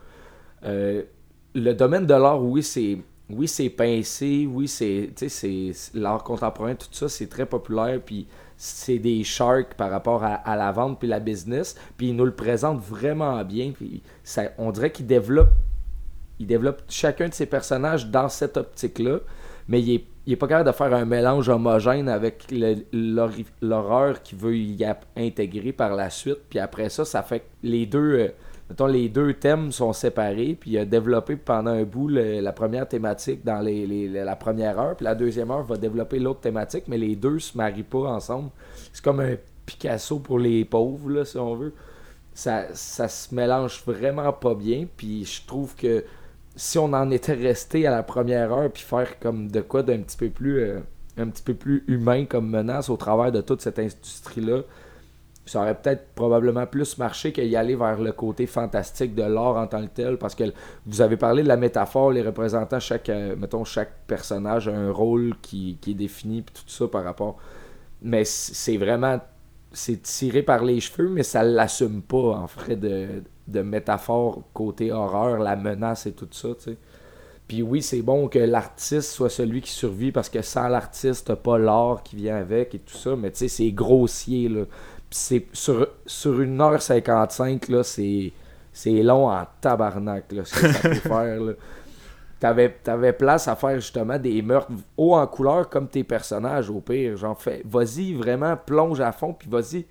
Euh, 0.65 1.03
le 1.55 1.73
domaine 1.73 2.07
de 2.07 2.15
l'art, 2.15 2.43
oui, 2.43 2.63
c'est 2.63 2.99
oui, 3.31 3.47
c'est 3.47 3.71
pincé, 3.71 4.49
oui, 4.51 4.67
c'est 4.67 5.13
l'art 5.95 6.25
contemporain, 6.25 6.75
tout 6.75 6.89
ça, 6.91 7.09
c'est 7.09 7.29
très 7.29 7.47
populaire, 7.47 8.01
puis 8.05 8.27
c'est 8.57 8.99
des 8.99 9.23
sharks 9.23 9.75
par 9.75 9.91
rapport 9.91 10.25
à, 10.25 10.57
la 10.57 10.73
vente 10.73 10.99
puis 10.99 11.07
la 11.07 11.21
business, 11.21 11.77
puis 11.97 12.09
ils 12.09 12.17
nous 12.17 12.25
le 12.25 12.35
présentent 12.35 12.81
vraiment 12.81 13.43
bien, 13.45 13.71
puis 13.71 14.03
on 14.59 14.73
dirait 14.73 14.91
qu'ils 14.91 15.07
développent, 15.07 15.55
ils 16.41 16.47
développent 16.47 16.83
chacun 16.89 17.29
de 17.29 17.35
ces 17.35 17.47
personnages 17.47 18.09
dans 18.09 18.29
cette 18.29 18.57
optique-là, 18.57 19.21
mais 19.69 19.81
il 19.81 19.95
est 19.95 20.05
il 20.27 20.35
est 20.35 20.37
pas 20.37 20.47
capable 20.47 20.69
de 20.69 20.75
faire 20.75 20.93
un 20.95 21.05
mélange 21.05 21.49
homogène 21.49 22.09
avec 22.09 22.47
l'horreur 22.93 24.23
qu'il 24.23 24.39
veut 24.39 24.57
y 24.57 24.85
intégrer 25.17 25.73
par 25.73 25.95
la 25.95 26.11
suite. 26.11 26.41
Puis 26.49 26.59
après 26.59 26.89
ça, 26.91 27.05
ça 27.05 27.23
fait 27.23 27.41
que 27.41 27.45
les 27.63 27.87
deux, 27.87 28.19
euh, 28.19 28.29
mettons, 28.69 28.87
les 28.87 29.09
deux 29.09 29.35
thèmes 29.35 29.73
sont 29.73 29.95
séparés. 29.95 30.57
Puis 30.61 30.73
il 30.73 30.79
a 30.79 30.85
développé 30.85 31.37
pendant 31.37 31.71
un 31.71 31.85
bout 31.85 32.09
la 32.09 32.53
première 32.53 32.87
thématique 32.87 33.45
dans 33.45 33.61
la 33.61 34.37
première 34.37 34.79
heure. 34.79 34.97
Puis 34.97 35.05
la 35.05 35.15
deuxième 35.15 35.51
heure 35.51 35.65
va 35.65 35.77
développer 35.77 36.19
l'autre 36.19 36.41
thématique, 36.41 36.85
mais 36.87 36.99
les 36.99 37.17
deux 37.17 37.39
se 37.39 37.57
marient 37.57 37.83
pas 37.83 38.11
ensemble. 38.11 38.51
C'est 38.93 39.03
comme 39.03 39.21
un 39.21 39.37
Picasso 39.65 40.19
pour 40.19 40.39
les 40.39 40.65
pauvres, 40.65 41.11
là, 41.11 41.25
si 41.25 41.39
on 41.39 41.55
veut. 41.55 41.73
Ça, 42.35 42.67
ça 42.75 43.09
se 43.09 43.35
mélange 43.35 43.83
vraiment 43.87 44.33
pas 44.33 44.55
bien. 44.55 44.87
Puis 44.97 45.25
je 45.25 45.47
trouve 45.47 45.75
que 45.75 46.05
si 46.57 46.79
on 46.79 46.93
en 46.93 47.11
était 47.11 47.35
resté 47.35 47.87
à 47.87 47.91
la 47.91 48.03
première 48.03 48.53
heure 48.53 48.71
puis 48.71 48.83
faire 48.83 49.19
comme 49.19 49.51
de 49.51 49.61
quoi 49.61 49.83
d'un 49.83 49.99
petit 49.99 50.17
peu 50.17 50.31
plus 50.31 50.61
euh, 50.61 50.81
un 51.17 51.29
petit 51.29 51.43
peu 51.43 51.55
plus 51.55 51.85
humain 51.87 52.25
comme 52.25 52.49
menace 52.49 52.89
au 52.89 52.97
travers 52.97 53.33
de 53.33 53.41
toute 53.41 53.61
cette 53.61 53.79
industrie 53.79 54.41
là 54.41 54.63
ça 55.51 55.63
aurait 55.63 55.75
peut-être 55.75 56.07
probablement 56.15 56.67
plus 56.67 56.97
marché 56.99 57.33
qu'y 57.33 57.57
aller 57.57 57.75
vers 57.75 58.01
le 58.01 58.13
côté 58.13 58.47
fantastique 58.47 59.17
de 59.17 59.23
l'art 59.23 59.57
en 59.57 59.67
tant 59.67 59.83
que 59.83 59.91
tel 59.93 60.17
parce 60.17 60.37
que 60.37 60.45
vous 60.87 61.01
avez 61.01 61.17
parlé 61.17 61.43
de 61.43 61.49
la 61.49 61.57
métaphore 61.57 62.13
les 62.13 62.23
représentants 62.23 62.79
chaque 62.79 63.09
euh, 63.09 63.35
mettons 63.37 63.65
chaque 63.65 63.93
personnage 64.07 64.69
a 64.69 64.73
un 64.73 64.93
rôle 64.93 65.35
qui, 65.43 65.79
qui 65.81 65.93
est 65.93 65.95
défini 65.95 66.43
puis 66.43 66.55
tout 66.55 66.69
ça 66.71 66.87
par 66.87 67.03
rapport. 67.03 67.37
Mais 68.03 68.25
c'est 68.25 68.77
vraiment 68.77 69.21
c'est 69.73 70.03
tiré 70.03 70.43
par 70.43 70.65
les 70.65 70.81
cheveux 70.81 71.09
mais 71.09 71.23
ça 71.23 71.43
l'assume 71.43 72.03
pas 72.03 72.37
en 72.37 72.47
frais 72.47 72.77
de 72.77 73.23
de 73.51 73.63
métaphore 73.63 74.43
côté 74.55 74.93
horreur, 74.93 75.39
la 75.39 75.57
menace 75.57 76.07
et 76.07 76.13
tout 76.13 76.29
ça, 76.31 76.49
tu. 76.63 76.77
Puis 77.51 77.63
oui, 77.63 77.83
c'est 77.83 78.03
bon 78.03 78.29
que 78.29 78.39
l'artiste 78.39 79.11
soit 79.11 79.29
celui 79.29 79.61
qui 79.61 79.73
survit 79.73 80.13
parce 80.13 80.29
que 80.29 80.41
sans 80.41 80.69
l'artiste, 80.69 81.27
t'as 81.27 81.35
pas 81.35 81.59
l'art 81.59 82.05
qui 82.05 82.15
vient 82.15 82.37
avec 82.37 82.77
et 82.77 82.79
tout 82.79 82.97
ça, 82.97 83.17
mais 83.17 83.33
c'est 83.35 83.73
grossier, 83.73 84.49
là. 84.49 84.63
Sur, 85.11 85.89
sur 86.07 86.39
1h55, 86.39 87.69
là, 87.69 87.83
c'est, 87.83 88.33
long 89.03 89.29
en 89.29 89.45
tabarnak, 89.61 90.31
là, 90.31 90.45
ce 90.45 90.55
que 90.55 91.57
t'avais 92.85 93.13
place 93.15 93.49
à 93.49 93.57
faire 93.57 93.81
justement 93.81 94.17
des 94.17 94.41
meurtres 94.43 94.71
haut 94.97 95.17
en 95.17 95.27
couleur 95.27 95.69
comme 95.69 95.89
tes 95.89 96.05
personnages 96.05 96.71
au 96.71 96.81
pire. 96.81 97.17
Genre, 97.17 97.37
fais, 97.37 97.63
vas-y 97.65 98.15
vraiment, 98.15 98.57
plonge 98.57 99.01
à 99.01 99.11
fond, 99.11 99.33
puis 99.33 99.49
vas-y, 99.51 99.87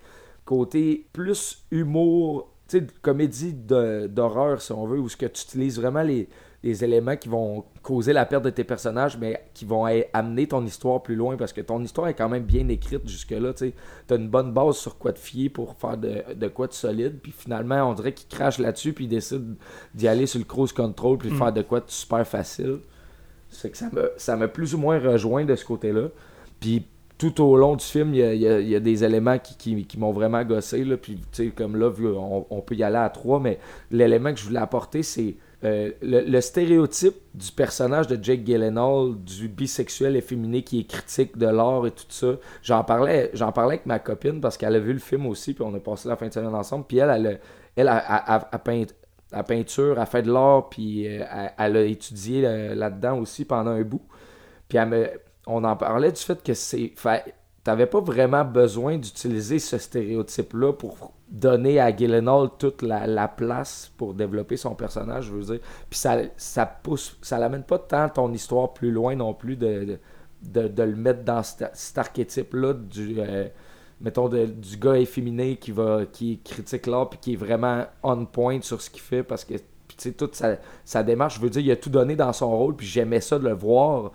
côté 0.46 1.06
plus 1.12 1.62
humour 1.70 2.49
sais, 2.70 2.86
comédie 3.02 3.52
d'horreur, 3.54 4.60
si 4.60 4.72
on 4.72 4.86
veut, 4.86 4.98
où 4.98 5.08
ce 5.08 5.16
que 5.16 5.26
tu 5.26 5.42
utilises 5.42 5.78
vraiment 5.78 6.02
les, 6.02 6.28
éléments 6.62 7.16
qui 7.16 7.28
vont 7.28 7.64
causer 7.82 8.12
la 8.12 8.26
perte 8.26 8.44
de 8.44 8.50
tes 8.50 8.64
personnages, 8.64 9.16
mais 9.18 9.42
qui 9.54 9.64
vont 9.64 9.86
amener 10.12 10.46
ton 10.46 10.64
histoire 10.64 11.02
plus 11.02 11.16
loin, 11.16 11.36
parce 11.36 11.52
que 11.52 11.60
ton 11.60 11.82
histoire 11.82 12.08
est 12.08 12.14
quand 12.14 12.28
même 12.28 12.44
bien 12.44 12.68
écrite 12.68 13.08
jusque-là, 13.08 13.54
tu 13.54 13.72
as 14.10 14.14
une 14.14 14.28
bonne 14.28 14.52
base 14.52 14.76
sur 14.76 14.98
quoi 14.98 15.12
te 15.12 15.18
fier 15.18 15.48
pour 15.48 15.74
faire 15.76 15.96
de, 15.96 16.48
quoi 16.48 16.66
de 16.66 16.72
solide, 16.72 17.18
puis 17.22 17.32
finalement, 17.32 17.90
on 17.90 17.94
dirait 17.94 18.12
qu'il 18.12 18.28
crache 18.28 18.58
là-dessus, 18.58 18.92
puis 18.92 19.06
il 19.06 19.08
décide 19.08 19.54
d'y 19.94 20.06
aller 20.06 20.26
sur 20.26 20.38
le 20.38 20.44
cruise 20.44 20.72
control, 20.72 21.18
puis 21.18 21.30
mm. 21.30 21.38
faire 21.38 21.52
de 21.52 21.62
quoi 21.62 21.80
de 21.80 21.88
super 21.88 22.26
facile. 22.26 22.80
C'est 23.48 23.70
que 23.70 23.78
ça 24.16 24.36
m'a 24.36 24.48
plus 24.48 24.74
ou 24.74 24.78
moins 24.78 24.98
rejoint 25.00 25.44
de 25.44 25.56
ce 25.56 25.64
côté-là. 25.64 26.08
Puis 26.60 26.86
tout 27.20 27.44
au 27.44 27.54
long 27.54 27.76
du 27.76 27.84
film, 27.84 28.14
il 28.14 28.36
y 28.38 28.74
a, 28.74 28.80
des 28.80 29.04
éléments 29.04 29.38
qui, 29.38 29.86
m'ont 29.98 30.10
vraiment 30.10 30.42
gossé. 30.42 30.84
Là, 30.84 30.96
puis, 30.96 31.20
comme 31.54 31.76
là, 31.76 31.92
on, 32.48 32.60
peut 32.62 32.74
y 32.74 32.82
aller 32.82 32.96
à 32.96 33.10
trois, 33.10 33.38
mais 33.38 33.58
l'élément 33.90 34.32
que 34.32 34.40
je 34.40 34.46
voulais 34.46 34.58
apporter, 34.58 35.02
c'est 35.02 35.36
euh, 35.62 35.90
le, 36.00 36.40
stéréotype 36.40 37.16
du 37.34 37.52
personnage 37.52 38.06
de 38.06 38.18
Jake 38.24 38.46
Gyllenhaal, 38.46 39.16
du 39.22 39.48
bisexuel 39.48 40.16
efféminé 40.16 40.62
qui 40.62 40.80
est 40.80 40.84
critique 40.84 41.36
de 41.36 41.46
l'art 41.46 41.86
et 41.86 41.90
tout 41.90 42.06
ça. 42.08 42.36
J'en 42.62 42.84
parlais, 42.84 43.30
j'en 43.34 43.52
parlais 43.52 43.74
avec 43.74 43.84
ma 43.84 43.98
copine 43.98 44.40
parce 44.40 44.56
qu'elle 44.56 44.74
a 44.74 44.80
vu 44.80 44.94
le 44.94 44.98
film 44.98 45.26
aussi, 45.26 45.52
puis 45.52 45.62
on 45.62 45.74
a 45.74 45.78
passé 45.78 46.08
la 46.08 46.16
fin 46.16 46.26
de 46.26 46.32
semaine 46.32 46.54
ensemble. 46.54 46.86
Puis 46.88 46.96
elle, 46.96 47.10
elle, 47.10 47.40
elle 47.76 47.88
a, 47.88 48.60
peint, 48.64 48.84
la 49.30 49.42
peinture, 49.42 49.98
a 49.98 50.06
fait 50.06 50.22
de 50.22 50.32
l'art, 50.32 50.70
puis 50.70 51.06
euh, 51.06 51.22
elle, 51.58 51.76
a 51.76 51.82
étudié 51.82 52.46
euh, 52.46 52.74
là-dedans 52.74 53.18
aussi 53.18 53.44
pendant 53.44 53.72
un 53.72 53.82
bout. 53.82 54.06
Puis 54.70 54.78
elle 54.78 54.88
me 54.88 55.10
on 55.46 55.64
en 55.64 55.76
parlait 55.76 56.12
du 56.12 56.20
fait 56.20 56.42
que 56.42 56.54
c'est. 56.54 56.92
T'avais 57.62 57.86
pas 57.86 58.00
vraiment 58.00 58.44
besoin 58.44 58.96
d'utiliser 58.96 59.58
ce 59.58 59.76
stéréotype-là 59.76 60.72
pour 60.72 61.12
donner 61.30 61.78
à 61.78 61.94
Gyllenhaal 61.94 62.48
toute 62.58 62.80
la, 62.82 63.28
place 63.28 63.92
pour 63.98 64.14
développer 64.14 64.56
son 64.56 64.74
personnage, 64.74 65.26
je 65.26 65.32
veux 65.32 65.54
dire. 65.54 65.60
Puis 65.90 65.98
ça, 65.98 66.18
ça 66.38 66.64
pousse, 66.64 67.18
ça 67.20 67.38
l'amène 67.38 67.62
pas 67.62 67.78
tant 67.78 68.08
ton 68.08 68.32
histoire 68.32 68.72
plus 68.72 68.90
loin 68.90 69.14
non 69.14 69.34
plus 69.34 69.56
de, 69.56 69.98
le 70.54 70.96
mettre 70.96 71.22
dans 71.22 71.42
cet, 71.42 71.98
archétype-là 71.98 72.72
du, 72.72 73.16
euh, 73.18 73.46
mettons, 74.00 74.28
du 74.28 74.76
gars 74.78 74.96
efféminé 74.96 75.56
qui 75.56 75.70
va 75.70 76.06
qui 76.10 76.40
critique 76.42 76.86
l'art 76.86 77.10
puis 77.10 77.18
qui 77.20 77.32
est 77.34 77.36
vraiment 77.36 77.84
on 78.02 78.24
point 78.24 78.60
sur 78.62 78.80
ce 78.80 78.88
qu'il 78.88 79.02
fait 79.02 79.22
parce 79.22 79.44
que 79.44 79.54
toute 80.16 80.34
sa, 80.34 80.56
sa, 80.86 81.02
démarche, 81.02 81.36
je 81.36 81.42
veux 81.42 81.50
dire, 81.50 81.60
il 81.60 81.70
a 81.70 81.76
tout 81.76 81.90
donné 81.90 82.16
dans 82.16 82.32
son 82.32 82.56
rôle 82.56 82.74
puis 82.74 82.86
j'aimais 82.86 83.20
ça 83.20 83.38
de 83.38 83.44
le 83.44 83.52
voir 83.52 84.12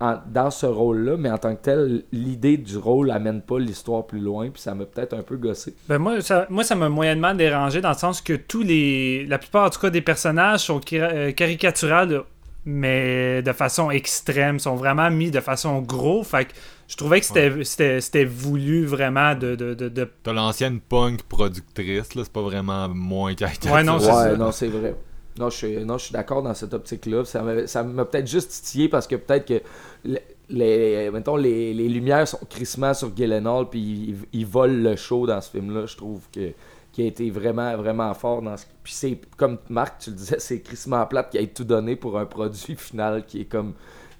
dans 0.00 0.50
ce 0.50 0.66
rôle-là, 0.66 1.16
mais 1.16 1.30
en 1.30 1.38
tant 1.38 1.54
que 1.54 1.62
tel, 1.62 2.04
l'idée 2.12 2.58
du 2.58 2.76
rôle 2.76 3.10
amène 3.10 3.40
pas 3.40 3.58
l'histoire 3.58 4.06
plus 4.06 4.20
loin, 4.20 4.50
puis 4.50 4.60
ça 4.60 4.74
m'a 4.74 4.84
peut-être 4.84 5.14
un 5.14 5.22
peu 5.22 5.36
gossé. 5.36 5.74
Ben 5.88 5.98
moi, 5.98 6.20
ça, 6.20 6.46
moi, 6.50 6.64
ça 6.64 6.74
m'a 6.74 6.90
moyennement 6.90 7.34
dérangé 7.34 7.80
dans 7.80 7.90
le 7.90 7.96
sens 7.96 8.20
que 8.20 8.34
tous 8.34 8.62
les. 8.62 9.24
La 9.26 9.38
plupart, 9.38 9.66
en 9.66 9.70
tout 9.70 9.80
cas, 9.80 9.90
des 9.90 10.02
personnages 10.02 10.60
sont 10.60 10.80
euh, 10.92 11.32
caricaturales, 11.32 12.22
mais 12.66 13.40
de 13.42 13.52
façon 13.52 13.90
extrême, 13.90 14.58
sont 14.58 14.74
vraiment 14.74 15.10
mis 15.10 15.30
de 15.30 15.40
façon 15.40 15.80
gros. 15.80 16.22
Fait 16.24 16.44
que 16.44 16.52
je 16.88 16.96
trouvais 16.96 17.20
que 17.22 17.62
c'était 17.64 18.24
voulu 18.24 18.84
vraiment 18.84 19.34
de. 19.34 19.54
de, 19.54 19.72
de, 19.72 20.10
T'as 20.22 20.32
l'ancienne 20.34 20.80
punk 20.80 21.22
productrice, 21.22 22.14
là, 22.14 22.22
c'est 22.22 22.32
pas 22.32 22.42
vraiment 22.42 22.88
moins 22.90 23.34
caricatural. 23.34 23.88
Ouais, 23.88 24.36
non, 24.36 24.52
c'est 24.52 24.68
vrai. 24.68 24.94
Non, 25.38 25.50
je 25.50 25.56
suis, 25.56 25.84
non, 25.84 25.98
je 25.98 26.04
suis 26.04 26.12
d'accord 26.12 26.42
dans 26.42 26.54
cette 26.54 26.72
optique-là. 26.72 27.24
Ça 27.24 27.42
m'a 27.42 28.04
peut-être 28.04 28.26
juste 28.26 28.50
titillé 28.50 28.88
parce 28.88 29.06
que 29.06 29.16
peut-être 29.16 29.46
que 29.46 29.62
les, 30.04 31.10
les, 31.10 31.74
les, 31.74 31.88
lumières 31.88 32.26
sont 32.26 32.38
crissement 32.48 32.94
sur 32.94 33.14
Gyllenhaal 33.14 33.68
puis 33.68 34.14
ils, 34.32 34.46
volent 34.46 34.90
le 34.90 34.96
show 34.96 35.26
dans 35.26 35.40
ce 35.40 35.50
film-là. 35.50 35.86
Je 35.86 35.96
trouve 35.96 36.22
que 36.32 36.52
qui 36.92 37.02
a 37.02 37.06
été 37.06 37.28
vraiment, 37.28 37.76
vraiment 37.76 38.14
fort 38.14 38.40
dans 38.40 38.56
ce... 38.56 38.64
Puis 38.82 38.94
c'est, 38.94 39.20
comme 39.36 39.58
Marc, 39.68 39.98
tu 39.98 40.10
le 40.10 40.16
disais, 40.16 40.38
c'est 40.38 40.60
crissement 40.60 41.04
plate 41.04 41.28
qui 41.28 41.36
a 41.36 41.46
tout 41.46 41.64
donné 41.64 41.94
pour 41.94 42.18
un 42.18 42.24
produit 42.24 42.74
final 42.74 43.26
qui 43.26 43.42
est 43.42 43.44
comme... 43.44 43.74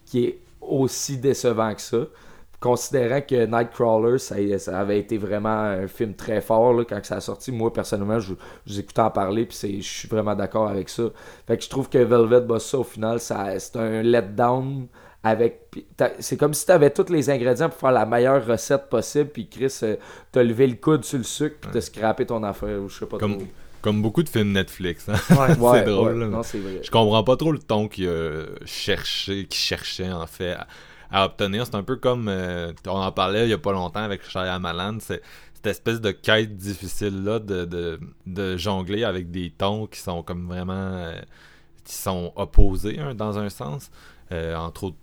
qui 0.04 0.26
est 0.26 0.38
aussi 0.60 1.16
décevant 1.16 1.74
que 1.74 1.80
ça 1.80 2.00
considérant 2.60 3.20
que 3.20 3.46
Nightcrawler, 3.46 4.18
ça, 4.18 4.36
ça, 4.58 4.78
avait 4.78 4.98
été 4.98 5.18
vraiment 5.18 5.60
un 5.60 5.86
film 5.86 6.14
très 6.14 6.40
fort 6.40 6.72
là, 6.72 6.84
quand 6.84 7.04
ça 7.04 7.16
a 7.16 7.20
sorti, 7.20 7.52
moi 7.52 7.72
personnellement, 7.72 8.18
je, 8.18 8.34
vous 8.66 8.80
écoutais 8.80 9.02
en 9.02 9.10
parler, 9.10 9.46
puis 9.46 9.82
je 9.82 9.88
suis 9.88 10.08
vraiment 10.08 10.34
d'accord 10.34 10.68
avec 10.68 10.88
ça. 10.88 11.04
Fait 11.46 11.56
que 11.56 11.64
je 11.64 11.68
trouve 11.68 11.88
que 11.88 11.98
Velvet 11.98 12.40
Bossa, 12.42 12.78
au 12.78 12.84
final, 12.84 13.20
c'est 13.20 13.76
un 13.76 14.02
letdown 14.02 14.88
avec 15.22 15.74
c'est 16.20 16.36
comme 16.36 16.54
si 16.54 16.66
tu 16.66 16.72
avais 16.72 16.90
tous 16.90 17.10
les 17.10 17.30
ingrédients 17.30 17.68
pour 17.68 17.78
faire 17.78 17.90
la 17.90 18.06
meilleure 18.06 18.46
recette 18.46 18.88
possible 18.88 19.30
puis 19.30 19.48
Chris 19.48 19.76
euh, 19.82 19.96
t'as 20.30 20.44
levé 20.44 20.68
le 20.68 20.76
coude 20.76 21.04
sur 21.04 21.18
le 21.18 21.24
sucre 21.24 21.56
puis 21.60 21.70
t'as 21.72 21.80
scrappé 21.80 22.26
ton 22.26 22.44
affaire 22.44 22.80
ou 22.80 22.88
je 22.88 23.00
sais 23.00 23.06
pas 23.06 23.18
comme, 23.18 23.38
trop. 23.38 23.46
comme 23.82 24.02
beaucoup 24.02 24.22
de 24.22 24.28
films 24.28 24.52
Netflix 24.52 25.08
hein? 25.08 25.14
ouais, 25.30 25.54
c'est 25.78 25.84
drôle 25.84 26.22
ouais, 26.22 26.28
non, 26.28 26.44
c'est 26.44 26.58
vrai. 26.58 26.80
je 26.80 26.90
comprends 26.92 27.24
pas 27.24 27.36
trop 27.36 27.50
le 27.50 27.58
ton 27.58 27.88
qu'il 27.88 28.08
cherchait 28.66 29.46
qui 29.46 29.58
cherchait 29.58 30.12
en 30.12 30.28
fait 30.28 30.52
à, 30.52 30.68
obtenir. 31.12 31.66
C'est 31.66 31.74
un 31.74 31.82
peu 31.82 31.96
comme 31.96 32.28
euh, 32.28 32.72
on 32.86 32.90
en 32.90 33.12
parlait 33.12 33.44
il 33.44 33.50
y 33.50 33.54
a 33.54 33.58
pas 33.58 33.72
longtemps 33.72 34.02
avec 34.02 34.28
Shyamalan 34.28 34.98
c'est 35.00 35.22
cette 35.54 35.66
espèce 35.66 36.00
de 36.00 36.10
quête 36.10 36.56
difficile 36.56 37.24
là 37.24 37.38
de, 37.38 37.64
de, 37.64 37.98
de, 38.26 38.56
jongler 38.56 39.04
avec 39.04 39.30
des 39.30 39.50
tons 39.50 39.86
qui 39.86 39.98
sont 40.00 40.22
comme 40.22 40.46
vraiment 40.46 40.74
euh, 40.74 41.20
qui 41.84 41.94
sont 41.94 42.32
opposés 42.36 42.98
hein, 42.98 43.14
dans 43.14 43.38
un 43.38 43.48
sens. 43.48 43.90
Entre 44.32 44.84
autres 44.84 44.96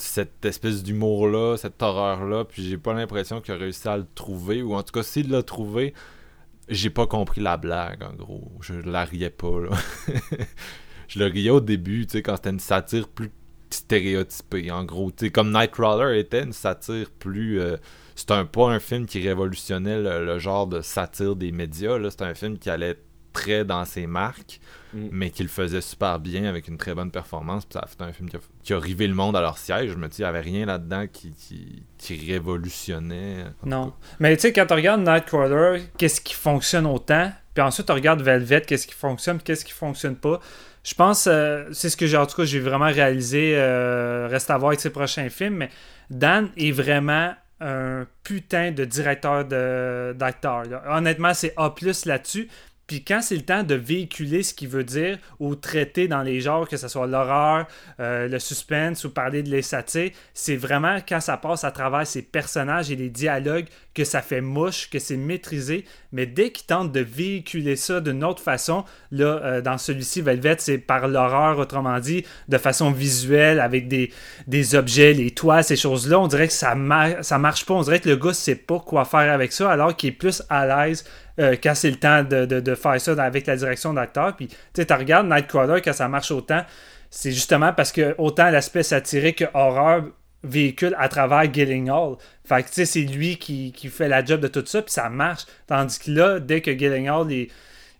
cette 0.00 0.44
espèce 0.44 0.82
d'humour-là, 0.82 1.56
cette 1.56 1.82
horreur-là, 1.82 2.44
puis 2.44 2.62
j'ai 2.62 2.78
pas 2.78 2.94
l'impression 2.94 3.40
qu'il 3.40 3.54
a 3.54 3.56
réussi 3.56 3.86
à 3.86 3.98
le 3.98 4.06
trouver, 4.14 4.62
ou 4.62 4.74
en 4.74 4.82
tout 4.82 4.92
cas, 4.92 5.02
s'il 5.02 5.30
l'a 5.30 5.42
trouvé, 5.42 5.94
j'ai 6.68 6.90
pas 6.90 7.06
compris 7.06 7.40
la 7.40 7.56
blague, 7.56 8.02
en 8.02 8.14
gros. 8.14 8.50
Je 8.60 8.74
la 8.74 9.04
riais 9.04 9.30
pas, 9.30 9.60
là. 9.60 9.70
je 11.08 11.18
le 11.18 11.26
riais 11.26 11.50
au 11.50 11.60
début, 11.60 12.06
tu 12.06 12.12
sais, 12.12 12.22
quand 12.22 12.36
c'était 12.36 12.50
une 12.50 12.60
satire 12.60 13.08
plus 13.08 13.30
stéréotypée, 13.74 14.70
en 14.70 14.84
gros. 14.84 15.10
Tu 15.10 15.26
sais, 15.26 15.30
comme 15.30 15.52
Nightcrawler 15.52 16.18
était 16.18 16.42
une 16.42 16.52
satire 16.52 17.10
plus... 17.18 17.60
Euh, 17.60 17.76
c'est 18.16 18.32
un, 18.32 18.44
pas 18.44 18.66
un 18.68 18.80
film 18.80 19.06
qui 19.06 19.26
révolutionnait 19.26 19.98
le, 19.98 20.38
genre 20.38 20.66
de 20.66 20.82
satire 20.82 21.36
des 21.36 21.52
médias, 21.52 21.98
là. 21.98 22.10
C'est 22.10 22.22
un 22.22 22.34
film 22.34 22.58
qui 22.58 22.68
allait 22.68 22.98
très 23.32 23.64
dans 23.64 23.84
ses 23.84 24.06
marques, 24.06 24.60
mm. 24.92 25.08
mais 25.10 25.30
qu'il 25.30 25.48
faisait 25.48 25.80
super 25.80 26.18
bien 26.18 26.44
avec 26.44 26.68
une 26.68 26.76
très 26.76 26.94
bonne 26.94 27.10
performance. 27.10 27.64
Puis 27.64 27.74
ça 27.74 27.80
a 27.80 27.86
fait 27.86 28.02
un 28.02 28.12
film 28.12 28.28
qui 28.62 28.72
a, 28.72 28.78
rivé 28.78 29.06
le 29.06 29.14
monde 29.14 29.36
à 29.36 29.40
leur 29.40 29.56
siège. 29.56 29.90
Je 29.90 29.96
me 29.96 30.08
dis, 30.08 30.18
il 30.18 30.22
n'y 30.22 30.28
avait 30.28 30.40
rien 30.40 30.66
là-dedans 30.66 31.06
qui, 31.10 31.32
qui, 31.98 32.30
révolutionnait. 32.30 33.44
Non. 33.64 33.92
Mais 34.18 34.36
tu 34.36 34.42
sais, 34.42 34.52
quand 34.52 34.66
tu 34.66 34.74
regardes 34.74 35.02
Nightcrawler, 35.02 35.84
qu'est-ce 35.96 36.20
qui 36.20 36.34
fonctionne 36.34 36.86
autant? 36.86 37.32
Puis 37.54 37.62
ensuite, 37.62 37.86
tu 37.86 37.92
regardes 37.92 38.22
Velvet, 38.22 38.62
qu'est-ce 38.62 38.86
qui 38.86 38.94
fonctionne, 38.94 39.40
qu'est-ce 39.40 39.64
qui 39.64 39.72
fonctionne 39.72 40.16
pas? 40.16 40.40
Je 40.82 40.94
pense, 40.94 41.26
euh, 41.26 41.64
c'est 41.72 41.90
ce 41.90 41.96
que 41.96 42.06
j'ai 42.06 42.16
en 42.16 42.26
tout 42.26 42.36
cas, 42.36 42.44
j'ai 42.44 42.60
vraiment 42.60 42.90
réalisé. 42.90 43.52
Euh, 43.54 44.28
reste 44.30 44.50
à 44.50 44.56
voir 44.56 44.70
avec 44.70 44.80
ses 44.80 44.90
prochains 44.90 45.28
films. 45.28 45.56
Mais 45.56 45.70
Dan 46.08 46.50
est 46.56 46.72
vraiment 46.72 47.34
un 47.60 48.06
putain 48.24 48.70
de 48.70 48.84
directeur 48.86 49.44
d'acteur. 50.14 50.62
Honnêtement, 50.88 51.34
c'est 51.34 51.52
A 51.56 51.74
là-dessus. 52.06 52.48
Puis 52.90 53.04
quand 53.04 53.22
c'est 53.22 53.36
le 53.36 53.42
temps 53.42 53.62
de 53.62 53.76
véhiculer 53.76 54.42
ce 54.42 54.52
qu'il 54.52 54.66
veut 54.66 54.82
dire 54.82 55.16
ou 55.38 55.54
traiter 55.54 56.08
dans 56.08 56.22
les 56.22 56.40
genres, 56.40 56.68
que 56.68 56.76
ce 56.76 56.88
soit 56.88 57.06
l'horreur, 57.06 57.68
euh, 58.00 58.26
le 58.26 58.40
suspense 58.40 59.04
ou 59.04 59.10
parler 59.10 59.44
de 59.44 59.48
les 59.48 59.62
c'est 60.34 60.56
vraiment 60.56 60.98
quand 61.08 61.20
ça 61.20 61.36
passe 61.36 61.62
à 61.62 61.70
travers 61.70 62.04
ses 62.04 62.22
personnages 62.22 62.90
et 62.90 62.96
les 62.96 63.08
dialogues 63.08 63.66
que 63.94 64.02
ça 64.02 64.22
fait 64.22 64.40
mouche, 64.40 64.90
que 64.90 64.98
c'est 64.98 65.16
maîtrisé. 65.16 65.84
Mais 66.10 66.26
dès 66.26 66.50
qu'il 66.50 66.66
tente 66.66 66.90
de 66.90 66.98
véhiculer 66.98 67.76
ça 67.76 68.00
d'une 68.00 68.24
autre 68.24 68.42
façon, 68.42 68.84
là, 69.12 69.40
euh, 69.44 69.60
dans 69.60 69.78
celui-ci, 69.78 70.20
Velvet, 70.20 70.56
c'est 70.58 70.78
par 70.78 71.06
l'horreur, 71.06 71.60
autrement 71.60 72.00
dit, 72.00 72.24
de 72.48 72.58
façon 72.58 72.90
visuelle, 72.90 73.60
avec 73.60 73.86
des, 73.86 74.74
objets, 74.74 75.12
les 75.12 75.30
toits, 75.30 75.62
ces 75.62 75.76
choses-là. 75.76 76.18
On 76.18 76.26
dirait 76.26 76.48
que 76.48 76.52
ça, 76.52 76.74
ça 77.22 77.38
marche 77.38 77.66
pas. 77.66 77.74
On 77.74 77.82
dirait 77.82 78.00
que 78.00 78.08
le 78.08 78.16
gars 78.16 78.34
sait 78.34 78.56
pas 78.56 78.80
quoi 78.80 79.04
faire 79.04 79.32
avec 79.32 79.52
ça, 79.52 79.70
alors 79.70 79.94
qu'il 79.94 80.08
est 80.08 80.12
plus 80.12 80.42
à 80.48 80.66
l'aise 80.66 81.04
euh, 81.40 81.56
quand 81.62 81.74
c'est 81.74 81.90
le 81.90 81.96
temps 81.96 82.22
de, 82.22 82.74
faire 82.74 83.00
ça 83.00 83.12
avec 83.22 83.46
la 83.46 83.56
direction 83.56 83.92
d'acteur. 83.92 84.36
Puis, 84.36 84.48
tu 84.48 84.56
sais, 84.74 84.86
tu 84.86 84.92
regardes 84.92 85.28
Nightcrawler, 85.28 85.80
quand 85.80 85.92
ça 85.92 86.08
marche 86.08 86.30
autant, 86.30 86.62
c'est 87.10 87.32
justement 87.32 87.72
parce 87.72 87.92
que 87.92 88.14
autant 88.18 88.50
l'aspect 88.50 88.82
satirique 88.82 89.38
que 89.38 89.44
horreur 89.54 90.04
véhicule 90.42 90.94
à 90.98 91.08
travers 91.08 91.52
Gillinghall. 91.52 92.16
Fait 92.44 92.62
que, 92.62 92.68
tu 92.68 92.74
sais, 92.74 92.84
c'est 92.84 93.02
lui 93.02 93.36
qui, 93.36 93.72
qui, 93.72 93.88
fait 93.88 94.08
la 94.08 94.24
job 94.24 94.40
de 94.40 94.48
tout 94.48 94.64
ça, 94.64 94.80
puis 94.82 94.92
ça 94.92 95.08
marche. 95.08 95.44
Tandis 95.66 95.98
que 95.98 96.10
là, 96.10 96.40
dès 96.40 96.60
que 96.60 96.76
Gillinghall 96.76 97.30
est 97.32 97.48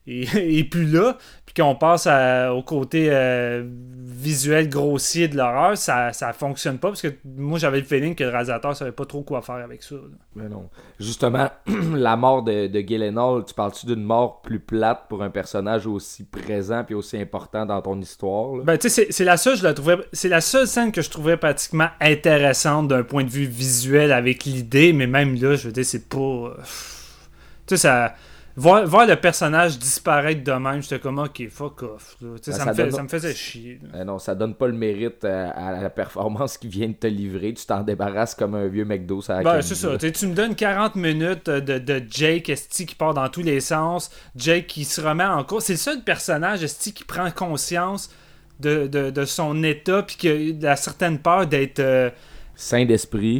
et, 0.06 0.64
plus 0.70 0.86
là, 0.86 1.18
puis 1.52 1.64
qu'on 1.64 1.74
passe 1.74 2.06
au 2.06 2.62
côté 2.62 3.08
euh, 3.10 3.64
visuel 3.66 4.68
grossier 4.68 5.26
de 5.26 5.36
l'horreur, 5.36 5.76
ça, 5.76 6.12
ça 6.12 6.32
fonctionne 6.32 6.78
pas 6.78 6.88
parce 6.88 7.02
que 7.02 7.08
moi 7.24 7.58
j'avais 7.58 7.80
le 7.80 7.84
feeling 7.84 8.14
que 8.14 8.22
le 8.22 8.30
réalisateur 8.30 8.76
savait 8.76 8.92
pas 8.92 9.04
trop 9.04 9.22
quoi 9.22 9.42
faire 9.42 9.56
avec 9.56 9.82
ça. 9.82 9.96
Mais 10.36 10.48
non. 10.48 10.68
Justement, 11.00 11.50
la 11.94 12.16
mort 12.16 12.44
de, 12.44 12.68
de 12.68 12.80
Gyllenhaal, 12.80 13.44
tu 13.44 13.54
parles-tu 13.54 13.86
d'une 13.86 14.04
mort 14.04 14.42
plus 14.42 14.60
plate 14.60 15.06
pour 15.08 15.24
un 15.24 15.30
personnage 15.30 15.88
aussi 15.88 16.22
présent 16.22 16.84
puis 16.84 16.94
aussi 16.94 17.18
important 17.18 17.66
dans 17.66 17.82
ton 17.82 18.00
histoire? 18.00 18.62
Ben 18.62 18.78
tu 18.78 18.88
sais, 18.88 19.08
c'est 19.10 19.24
la 19.24 19.36
seule, 19.36 19.56
je 19.56 19.64
la 19.64 19.74
trouvais, 19.74 19.96
c'est 20.12 20.28
la 20.28 20.40
seule 20.40 20.68
scène 20.68 20.92
que 20.92 21.02
je 21.02 21.10
trouvais 21.10 21.36
pratiquement 21.36 21.88
intéressante 22.00 22.86
d'un 22.86 23.02
point 23.02 23.24
de 23.24 23.30
vue 23.30 23.46
visuel 23.46 24.12
avec 24.12 24.44
l'idée, 24.44 24.92
mais 24.92 25.08
même 25.08 25.34
là, 25.34 25.56
je 25.56 25.66
veux 25.66 25.72
dire, 25.72 25.84
c'est 25.84 26.08
pas. 26.08 26.18
Euh, 26.18 26.54
tu 27.66 27.74
sais, 27.74 27.76
ça 27.76 28.14
Voir, 28.60 29.06
le 29.06 29.16
personnage 29.16 29.78
disparaître 29.78 30.44
de 30.44 30.52
même, 30.52 30.82
j'étais 30.82 30.98
comme, 30.98 31.18
ok, 31.18 31.48
fuck 31.48 31.82
off. 31.82 32.16
Ben, 32.20 32.36
ça, 32.40 33.02
me 33.02 33.08
faisait 33.08 33.34
chier. 33.34 33.80
Ben 33.82 34.04
non, 34.04 34.18
ça 34.18 34.34
donne 34.34 34.54
pas 34.54 34.66
le 34.66 34.74
mérite 34.74 35.24
à, 35.24 35.80
la 35.80 35.88
performance 35.88 36.58
qui 36.58 36.68
vient 36.68 36.88
de 36.88 36.92
te 36.92 37.06
livrer. 37.06 37.54
Tu 37.54 37.64
t'en 37.64 37.80
débarrasses 37.80 38.34
comme 38.34 38.54
un 38.54 38.66
vieux 38.66 38.84
McDo. 38.84 39.22
Ça 39.22 39.42
ben, 39.42 39.62
c'est 39.62 39.74
ça. 39.74 39.96
Tu 39.96 40.26
me 40.26 40.34
donnes 40.34 40.54
40 40.54 40.96
minutes 40.96 41.48
de, 41.48 41.78
de 41.78 42.02
Jake 42.10 42.50
Esti 42.50 42.84
qui 42.84 42.94
part 42.94 43.14
dans 43.14 43.28
tous 43.30 43.42
les 43.42 43.60
sens. 43.60 44.10
Jake 44.36 44.66
qui 44.66 44.84
se 44.84 45.00
remet 45.00 45.24
en 45.24 45.42
cause. 45.44 45.64
C'est 45.64 45.74
le 45.74 45.78
seul 45.78 46.02
personnage 46.02 46.62
Esti 46.62 46.92
qui 46.92 47.04
prend 47.04 47.30
conscience 47.30 48.10
de, 48.60 49.24
son 49.24 49.62
état 49.62 50.02
puis 50.02 50.16
qui 50.16 50.66
a, 50.66 50.76
certaine 50.76 51.18
peur 51.18 51.46
d'être. 51.46 51.80
Euh, 51.80 52.10
Saint 52.54 52.84
d'esprit 52.84 53.38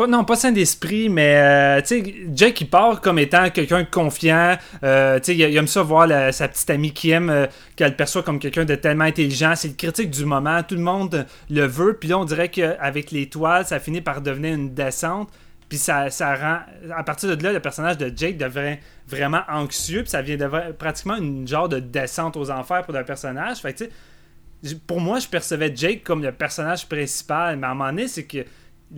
non, 0.00 0.24
pas 0.24 0.34
sain 0.34 0.50
d'esprit, 0.50 1.08
mais 1.08 1.36
euh, 1.36 1.80
tu 1.80 1.86
sais, 1.86 2.14
Jake 2.34 2.60
il 2.62 2.68
part 2.68 3.00
comme 3.00 3.18
étant 3.18 3.48
quelqu'un 3.50 3.82
de 3.82 3.88
confiant. 3.88 4.56
Euh, 4.82 5.20
tu 5.20 5.26
sais, 5.26 5.36
il, 5.36 5.56
aime 5.56 5.68
ça 5.68 5.82
voir 5.82 6.08
sa 6.32 6.48
petite 6.48 6.68
amie 6.70 6.92
qui 6.92 7.10
aime, 7.10 7.30
euh, 7.30 7.46
qu'elle 7.76 7.94
perçoit 7.94 8.24
comme 8.24 8.40
quelqu'un 8.40 8.64
de 8.64 8.74
tellement 8.74 9.04
intelligent. 9.04 9.54
C'est 9.54 9.68
le 9.68 9.74
critique 9.74 10.10
du 10.10 10.24
moment. 10.24 10.62
Tout 10.64 10.74
le 10.74 10.80
monde 10.80 11.26
le 11.48 11.66
veut. 11.66 11.94
Puis 11.94 12.08
là, 12.08 12.18
on 12.18 12.24
dirait 12.24 12.48
qu'avec 12.48 13.12
l'étoile, 13.12 13.66
ça 13.66 13.78
finit 13.78 14.00
par 14.00 14.20
devenir 14.20 14.54
une 14.54 14.74
descente. 14.74 15.28
Puis 15.68 15.78
ça, 15.78 16.10
ça 16.10 16.34
rend. 16.34 16.58
À 16.94 17.04
partir 17.04 17.36
de 17.36 17.42
là, 17.42 17.52
le 17.52 17.60
personnage 17.60 17.96
de 17.96 18.12
Jake 18.14 18.36
devient 18.36 18.78
vraiment 19.06 19.42
anxieux. 19.48 20.02
Puis 20.02 20.10
ça 20.10 20.22
vient 20.22 20.36
de 20.36 20.72
pratiquement 20.72 21.16
une 21.16 21.46
genre 21.46 21.68
de 21.68 21.78
descente 21.78 22.36
aux 22.36 22.50
enfers 22.50 22.82
pour 22.82 22.94
le 22.94 23.04
personnage. 23.04 23.58
Fait 23.58 23.72
tu 23.72 23.84
sais, 24.64 24.76
pour 24.88 25.00
moi, 25.00 25.20
je 25.20 25.28
percevais 25.28 25.72
Jake 25.74 26.02
comme 26.02 26.22
le 26.22 26.32
personnage 26.32 26.88
principal. 26.88 27.58
Mais 27.58 27.68
à 27.68 27.70
un 27.70 27.74
moment 27.74 27.90
donné, 27.90 28.08
c'est 28.08 28.24
que 28.24 28.44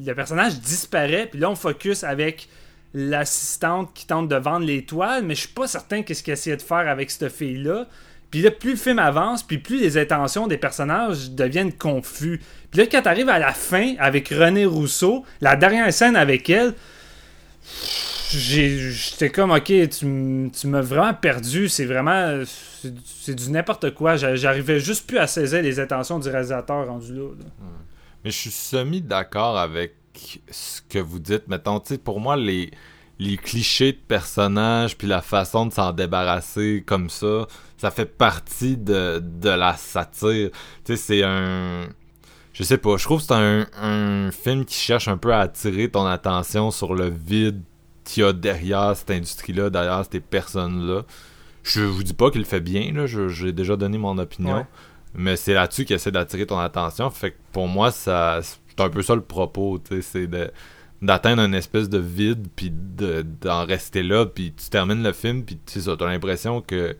le 0.05 0.15
personnage 0.15 0.61
disparaît, 0.61 1.27
puis 1.27 1.41
là, 1.41 1.51
on 1.51 1.55
focus 1.55 2.05
avec 2.05 2.49
l'assistante 2.95 3.91
qui 3.95 4.07
tente 4.07 4.29
de 4.29 4.37
vendre 4.37 4.67
l'étoile, 4.67 5.23
mais 5.23 5.35
je 5.35 5.41
suis 5.41 5.49
pas 5.49 5.67
certain 5.67 6.03
qu'est-ce 6.03 6.23
qu'il 6.23 6.33
essayait 6.33 6.57
de 6.57 6.63
faire 6.63 6.89
avec 6.89 7.11
cette 7.11 7.31
fille-là. 7.31 7.87
Puis 8.31 8.43
là, 8.43 8.51
plus 8.51 8.71
le 8.71 8.77
film 8.77 8.99
avance, 8.99 9.43
puis 9.43 9.59
plus 9.59 9.81
les 9.81 9.99
intentions 9.99 10.47
des 10.47 10.59
personnages 10.59 11.31
deviennent 11.31 11.73
confus. 11.73 12.41
Puis 12.71 12.81
là, 12.81 12.87
quand 12.91 13.03
t'arrives 13.03 13.29
à 13.29 13.39
la 13.39 13.53
fin 13.53 13.95
avec 13.99 14.29
René 14.29 14.67
Rousseau, 14.67 15.25
la 15.41 15.57
dernière 15.57 15.93
scène 15.93 16.17
avec 16.17 16.51
elle, 16.51 16.75
j'étais 18.31 19.31
comme, 19.31 19.53
ok, 19.53 19.73
tu, 19.89 20.07
m'as 20.67 20.81
vraiment 20.81 21.15
perdu. 21.15 21.69
C'est 21.69 21.85
vraiment. 21.85 22.43
C'est 23.05 23.35
du 23.35 23.51
n'importe 23.51 23.95
quoi. 23.95 24.17
J'arrivais 24.17 24.81
juste 24.81 25.07
plus 25.07 25.19
à 25.19 25.27
saisir 25.27 25.63
les 25.63 25.81
intentions 25.81 26.19
du 26.19 26.29
réalisateur 26.29 26.87
rendu 26.87 27.15
là. 27.15 27.25
Mais 28.27 28.33
je 28.33 28.39
suis 28.39 28.51
semi 28.51 29.03
d'accord 29.03 29.57
avec 29.57 29.95
ce 30.51 30.81
que 30.89 30.99
vous 30.99 31.21
dites. 31.21 31.47
Mettons, 31.47 31.79
tu 31.79 31.91
sais, 31.91 31.99
pour 31.99 32.19
moi, 32.19 32.35
les, 32.37 32.73
clichés 33.37 33.93
de 33.93 33.99
personnages 33.99 34.99
puis 34.99 35.07
la 35.07 35.23
façon 35.23 35.67
de 35.67 35.73
s'en 35.73 35.93
débarrasser 35.93 36.83
comme 36.85 37.09
ça, 37.09 37.47
ça 37.77 37.93
fait 37.93 38.05
partie 38.05 38.77
de, 38.77 39.23
la 39.45 39.77
satire. 39.77 40.51
Tu 40.85 40.97
sais, 40.97 40.97
c'est 40.97 41.23
un. 41.23 41.87
Je 42.53 42.65
sais 42.65 42.79
pas, 42.79 42.97
je 42.97 43.05
trouve 43.05 43.21
que 43.21 43.27
c'est 43.29 43.33
un, 43.33 43.69
un 43.81 44.33
film 44.33 44.65
qui 44.65 44.75
cherche 44.75 45.07
un 45.07 45.19
peu 45.19 45.33
à 45.33 45.43
attirer 45.43 45.89
ton 45.89 46.05
attention 46.05 46.73
sur 46.73 46.97
le 46.97 47.09
vide 47.09 47.63
qu'il 48.03 48.25
y 48.25 48.27
a 48.27 48.33
derrière 48.33 48.97
cette 48.97 49.13
industrie-là, 49.13 49.71
derrière 49.71 50.03
ces 50.11 50.19
personnes-là. 50.19 51.03
Je 51.63 51.83
vous 51.83 52.03
dis 52.03 52.15
pas 52.15 52.33
qu'il 52.33 52.45
fait 52.45 52.61
bien, 52.61 52.93
là, 52.93 53.07
j'ai 53.07 53.53
déjà 53.53 53.77
donné 53.77 53.99
mon 53.99 54.19
opinion. 54.19 54.67
Mais 55.17 55.37
c'est 55.37 55.55
là-dessus 55.55 55.85
qu'il 55.85 55.97
essaie 55.97 56.11
d'attirer 56.11 56.47
ton 56.47 56.59
attention. 56.59 57.11
Fait 57.11 57.33
que 57.33 57.37
pour 57.53 57.69
moi, 57.69 57.91
ça 57.91 58.41
c'est 58.43 58.81
un 58.81 58.91
peu 58.91 59.03
ça 59.03 59.15
le 59.15 59.23
propos, 59.23 59.81
c'est 60.03 60.27
de 60.27 60.51
d'atteindre 61.03 61.43
une 61.43 61.55
espèce 61.55 61.89
de 61.89 61.99
vide 61.99 62.49
puis 62.57 62.73
d'en 62.73 63.67
rester 63.67 64.03
là 64.03 64.25
puis 64.25 64.53
tu 64.53 64.71
termines 64.71 65.03
le 65.03 65.13
film 65.13 65.45
puis 65.45 65.59
tu 65.67 65.81
ça 65.81 65.95
t'as 65.99 66.07
l'impression 66.07 66.63
que 66.63 66.97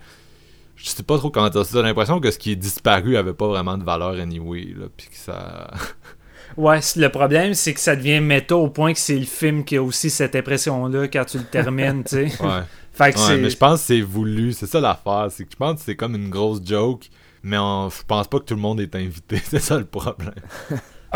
je 0.77 0.89
sais 0.91 1.03
pas 1.03 1.17
trop 1.17 1.31
comment 1.31 1.49
dire 1.49 1.65
ça 1.65 1.79
t'as 1.79 1.83
l'impression 1.83 2.21
que 2.21 2.31
ce 2.31 2.39
qui 2.39 2.53
est 2.53 2.57
disparu 2.57 3.17
avait 3.17 3.33
pas 3.33 3.49
vraiment 3.49 3.79
de 3.79 3.85
valeur 3.85 4.21
anyway 4.21 4.75
là 4.79 4.87
puis 4.95 5.09
que 5.09 5.17
ça 5.17 5.71
ouais 6.59 6.81
le 6.97 7.09
problème 7.09 7.55
c'est 7.55 7.73
que 7.73 7.81
ça 7.81 7.97
devient 7.97 8.21
méta 8.21 8.55
au 8.55 8.69
point 8.69 8.93
que 8.93 8.99
c'est 8.99 9.19
le 9.19 9.25
film 9.25 9.65
qui 9.65 9.77
a 9.77 9.83
aussi 9.83 10.11
cette 10.11 10.37
impression 10.37 10.87
là 10.89 11.09
quand 11.09 11.25
tu 11.25 11.39
le 11.39 11.45
termines 11.45 12.05
tu 12.05 12.29
sais 12.29 12.43
ouais, 12.43 12.49
ouais 13.01 13.39
mais 13.39 13.49
je 13.49 13.57
pense 13.57 13.81
que 13.81 13.87
c'est 13.87 14.03
voulu 14.03 14.53
c'est 14.53 14.67
ça 14.67 14.79
l'affaire 14.79 15.29
c'est 15.31 15.45
que 15.45 15.53
je 15.53 15.57
pense 15.57 15.79
que 15.79 15.87
c'est 15.87 15.97
comme 15.97 16.15
une 16.15 16.29
grosse 16.29 16.61
joke 16.63 17.09
mais 17.47 17.57
je 17.57 18.03
pense 18.07 18.27
pas 18.27 18.41
que 18.41 18.45
tout 18.45 18.57
le 18.57 18.61
monde 18.61 18.81
est 18.81 18.95
invité. 18.97 19.37
C'est 19.45 19.61
ça 19.61 19.79
le 19.79 19.85
problème. 19.85 20.35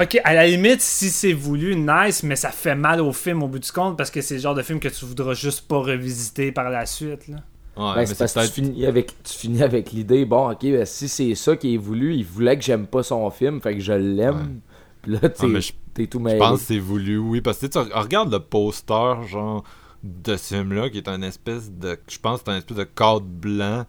Ok, 0.00 0.20
à 0.22 0.32
la 0.32 0.46
limite, 0.46 0.80
si 0.80 1.10
c'est 1.10 1.32
voulu, 1.32 1.74
nice, 1.74 2.22
mais 2.22 2.36
ça 2.36 2.50
fait 2.50 2.76
mal 2.76 3.00
au 3.00 3.12
film 3.12 3.42
au 3.42 3.48
bout 3.48 3.58
du 3.58 3.70
compte 3.72 3.98
parce 3.98 4.10
que 4.10 4.22
c'est 4.22 4.36
le 4.36 4.40
genre 4.40 4.54
de 4.54 4.62
film 4.62 4.78
que 4.78 4.88
tu 4.88 5.04
voudras 5.04 5.34
juste 5.34 5.66
pas 5.66 5.78
revisiter 5.78 6.52
par 6.52 6.70
la 6.70 6.86
suite. 6.86 7.26
Là. 7.26 7.38
Ouais, 7.76 7.94
ben, 7.96 8.06
c'est 8.06 8.16
parce 8.16 8.32
que 8.32 8.46
tu 8.46 8.62
finis 8.62 8.86
avec, 8.86 9.22
tu 9.24 9.34
finis 9.34 9.62
avec 9.62 9.90
l'idée, 9.90 10.24
bon, 10.24 10.52
ok, 10.52 10.62
ben, 10.62 10.86
si 10.86 11.08
c'est 11.08 11.34
ça 11.34 11.56
qui 11.56 11.74
est 11.74 11.78
voulu, 11.78 12.14
il 12.14 12.24
voulait 12.24 12.56
que 12.56 12.64
j'aime 12.64 12.86
pas 12.86 13.02
son 13.02 13.28
film, 13.30 13.60
fait 13.60 13.74
que 13.74 13.80
je 13.80 13.92
l'aime. 13.92 14.60
Puis 15.02 15.12
là, 15.12 15.28
t'es 15.28 16.06
tout 16.06 16.20
mêlé. 16.20 16.36
Je 16.36 16.40
pense 16.40 16.60
que 16.60 16.66
c'est 16.66 16.78
voulu, 16.78 17.18
oui, 17.18 17.40
parce 17.40 17.58
que 17.58 17.66
tu 17.66 17.78
regardes 17.78 18.32
le 18.32 18.38
poster, 18.38 19.26
genre, 19.26 19.64
de 20.04 20.36
ce 20.36 20.54
film-là, 20.54 20.88
qui 20.88 20.98
est 20.98 21.08
un 21.08 21.22
espèce 21.22 21.70
de. 21.70 21.98
Je 22.08 22.18
pense 22.18 22.40
que 22.40 22.44
c'est 22.46 22.52
un 22.52 22.58
espèce 22.58 22.76
de 22.76 22.84
cadre 22.84 23.26
blanc. 23.26 23.84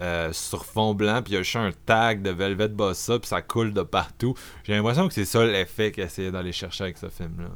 Euh, 0.00 0.32
sur 0.32 0.64
fond 0.64 0.94
blanc, 0.94 1.20
puis 1.22 1.34
il 1.34 1.36
y 1.36 1.56
a 1.56 1.60
un 1.60 1.70
tag 1.84 2.22
de 2.22 2.30
Velvet 2.30 2.68
Bossa, 2.68 3.18
puis 3.18 3.28
ça 3.28 3.42
coule 3.42 3.74
de 3.74 3.82
partout. 3.82 4.34
J'ai 4.64 4.74
l'impression 4.74 5.06
que 5.06 5.12
c'est 5.12 5.26
ça 5.26 5.44
l'effet 5.44 5.92
qu'il 5.92 6.02
essayait 6.02 6.30
d'aller 6.30 6.52
chercher 6.52 6.84
avec 6.84 6.96
ce 6.96 7.10
film-là. 7.10 7.50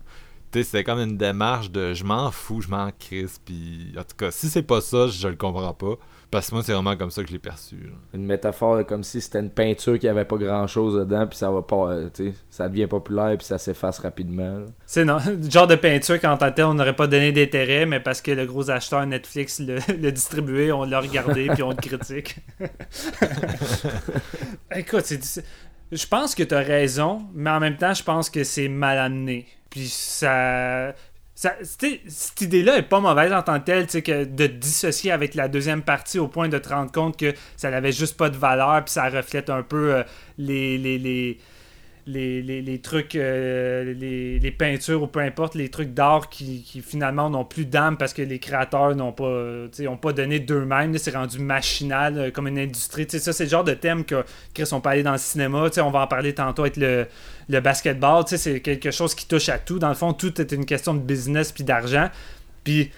Tu 0.53 0.59
sais, 0.59 0.65
c'était 0.65 0.85
comme 0.85 0.99
une 0.99 1.17
démarche 1.17 1.71
de 1.71 1.95
je 1.95 2.05
m'en 2.05 2.31
fous, 2.31 2.61
je 2.61 2.69
m'en 2.69 2.91
crisse, 2.91 3.41
puis 3.43 3.91
en 3.97 4.03
tout 4.03 4.17
cas, 4.19 4.31
si 4.31 4.51
c'est 4.51 4.63
pas 4.63 4.83
ça, 4.83 5.09
je 5.09 5.29
le 5.29 5.35
comprends 5.37 5.73
pas. 5.73 5.95
Parce 6.37 6.51
que 6.51 6.55
moi, 6.55 6.63
c'est 6.63 6.75
vraiment 6.75 6.95
comme 6.99 7.11
ça 7.11 7.23
que 7.23 7.29
je 7.29 7.33
l'ai 7.33 7.39
perçu. 7.39 7.77
Une 8.13 8.27
métaphore 8.27 8.85
comme 8.85 9.03
si 9.03 9.23
c'était 9.23 9.39
une 9.39 9.49
peinture 9.49 9.99
qui 9.99 10.07
avait 10.07 10.27
pas 10.27 10.37
grand 10.37 10.67
chose 10.67 10.95
dedans, 10.95 11.27
puis 11.27 11.39
ça 11.39 11.51
va 11.51 11.63
pas, 11.63 11.93
euh, 11.93 12.11
tu 12.13 12.27
sais, 12.27 12.35
ça 12.51 12.69
devient 12.69 12.87
populaire, 12.87 13.39
puis 13.39 13.47
ça 13.47 13.57
s'efface 13.57 14.01
rapidement. 14.01 14.67
C'est 14.85 15.07
non, 15.07 15.17
le 15.27 15.51
genre 15.51 15.67
de 15.67 15.77
peinture 15.77 16.21
qu'en 16.21 16.37
tant 16.37 16.53
on 16.69 16.75
n'aurait 16.75 16.95
pas 16.95 17.07
donné 17.07 17.33
d'intérêt, 17.33 17.87
mais 17.87 18.01
parce 18.01 18.21
que 18.21 18.33
le 18.33 18.45
gros 18.45 18.71
acheteur 18.71 19.07
Netflix 19.07 19.61
le, 19.61 19.81
distribué, 20.13 20.73
on 20.73 20.85
l'a 20.85 21.01
regardé, 21.01 21.47
puis 21.47 21.63
on 21.63 21.71
le 21.71 21.77
critique. 21.77 22.37
Écoute, 24.77 25.07
c'est. 25.07 25.43
Je 25.91 26.07
pense 26.07 26.35
que 26.35 26.43
tu 26.43 26.55
as 26.55 26.61
raison, 26.61 27.23
mais 27.33 27.49
en 27.49 27.61
même 27.61 27.79
temps, 27.79 27.95
je 27.95 28.03
pense 28.03 28.29
que 28.29 28.45
c'est 28.45 28.69
mal 28.69 28.99
amené. 28.99 29.47
Puis 29.71 29.89
ça 29.89 30.95
cette 31.37 32.41
idée-là 32.41 32.79
est 32.79 32.83
pas 32.83 32.99
mauvaise 32.99 33.31
en 33.33 33.43
tant 33.43 33.61
que 33.61 33.67
telle, 33.67 33.87
que 33.87 34.25
de 34.25 34.47
dissocier 34.47 35.13
avec 35.13 35.35
la 35.35 35.49
deuxième 35.49 35.83
partie 35.83 36.19
au 36.19 36.29
point 36.29 36.49
de 36.49 36.57
te 36.57 36.71
rendre 36.71 36.91
compte 36.91 37.19
que 37.19 37.35
ça 37.59 37.71
n'avait 37.71 37.93
juste 37.93 38.17
pas 38.17 38.31
de 38.31 38.37
valeur, 38.37 38.83
puis 38.85 38.93
ça 38.93 39.09
reflète 39.11 39.51
un 39.51 39.63
peu 39.63 39.97
euh, 39.97 40.03
les, 40.39 40.79
les, 40.79 40.99
les, 40.99 41.39
les, 42.07 42.81
trucs, 42.83 43.17
euh, 43.17 43.95
les, 43.95 44.51
peintures 44.53 45.03
ou 45.03 45.07
peu 45.07 45.21
importe, 45.21 45.55
les 45.55 45.69
trucs 45.69 45.93
d'art 45.93 46.29
qui, 46.29 46.63
finalement 46.87 47.29
n'ont 47.31 47.45
plus 47.45 47.65
d'âme 47.65 47.97
parce 47.97 48.13
que 48.13 48.23
les 48.23 48.39
créateurs 48.39 48.95
n'ont 48.95 49.13
pas, 49.13 49.67
ont 49.89 49.97
pas 49.97 50.13
donné 50.13 50.39
d'eux-mêmes. 50.39 50.97
C'est 50.99 51.15
rendu 51.15 51.39
machinal 51.41 52.19
euh, 52.19 52.31
comme 52.31 52.47
une 52.47 52.59
industrie. 52.59 53.07
ça, 53.09 53.33
c'est 53.33 53.45
le 53.45 53.51
genre 53.51 53.65
de 53.65 53.75
thème 53.75 54.05
que 54.05 54.25
Chris, 54.55 54.69
on 54.73 54.81
peut 54.81 54.91
aller 54.91 55.03
dans 55.03 55.13
le 55.13 55.19
cinéma. 55.19 55.69
On 55.79 55.91
va 55.91 56.01
en 56.01 56.07
parler 56.07 56.33
tantôt 56.33 56.63
avec 56.63 56.77
le, 56.77 57.07
le 57.49 57.61
basketball. 57.61 58.25
C'est 58.27 58.61
quelque 58.61 58.91
chose 58.91 59.15
qui 59.15 59.27
touche 59.27 59.49
à 59.49 59.59
tout. 59.59 59.79
Dans 59.79 59.89
le 59.89 59.95
fond, 59.95 60.13
tout 60.13 60.41
est 60.41 60.53
une 60.53 60.65
question 60.65 60.95
de 60.95 61.01
business 61.01 61.51
puis 61.51 61.65
d'argent. 61.65 62.09
Puis 62.63 62.91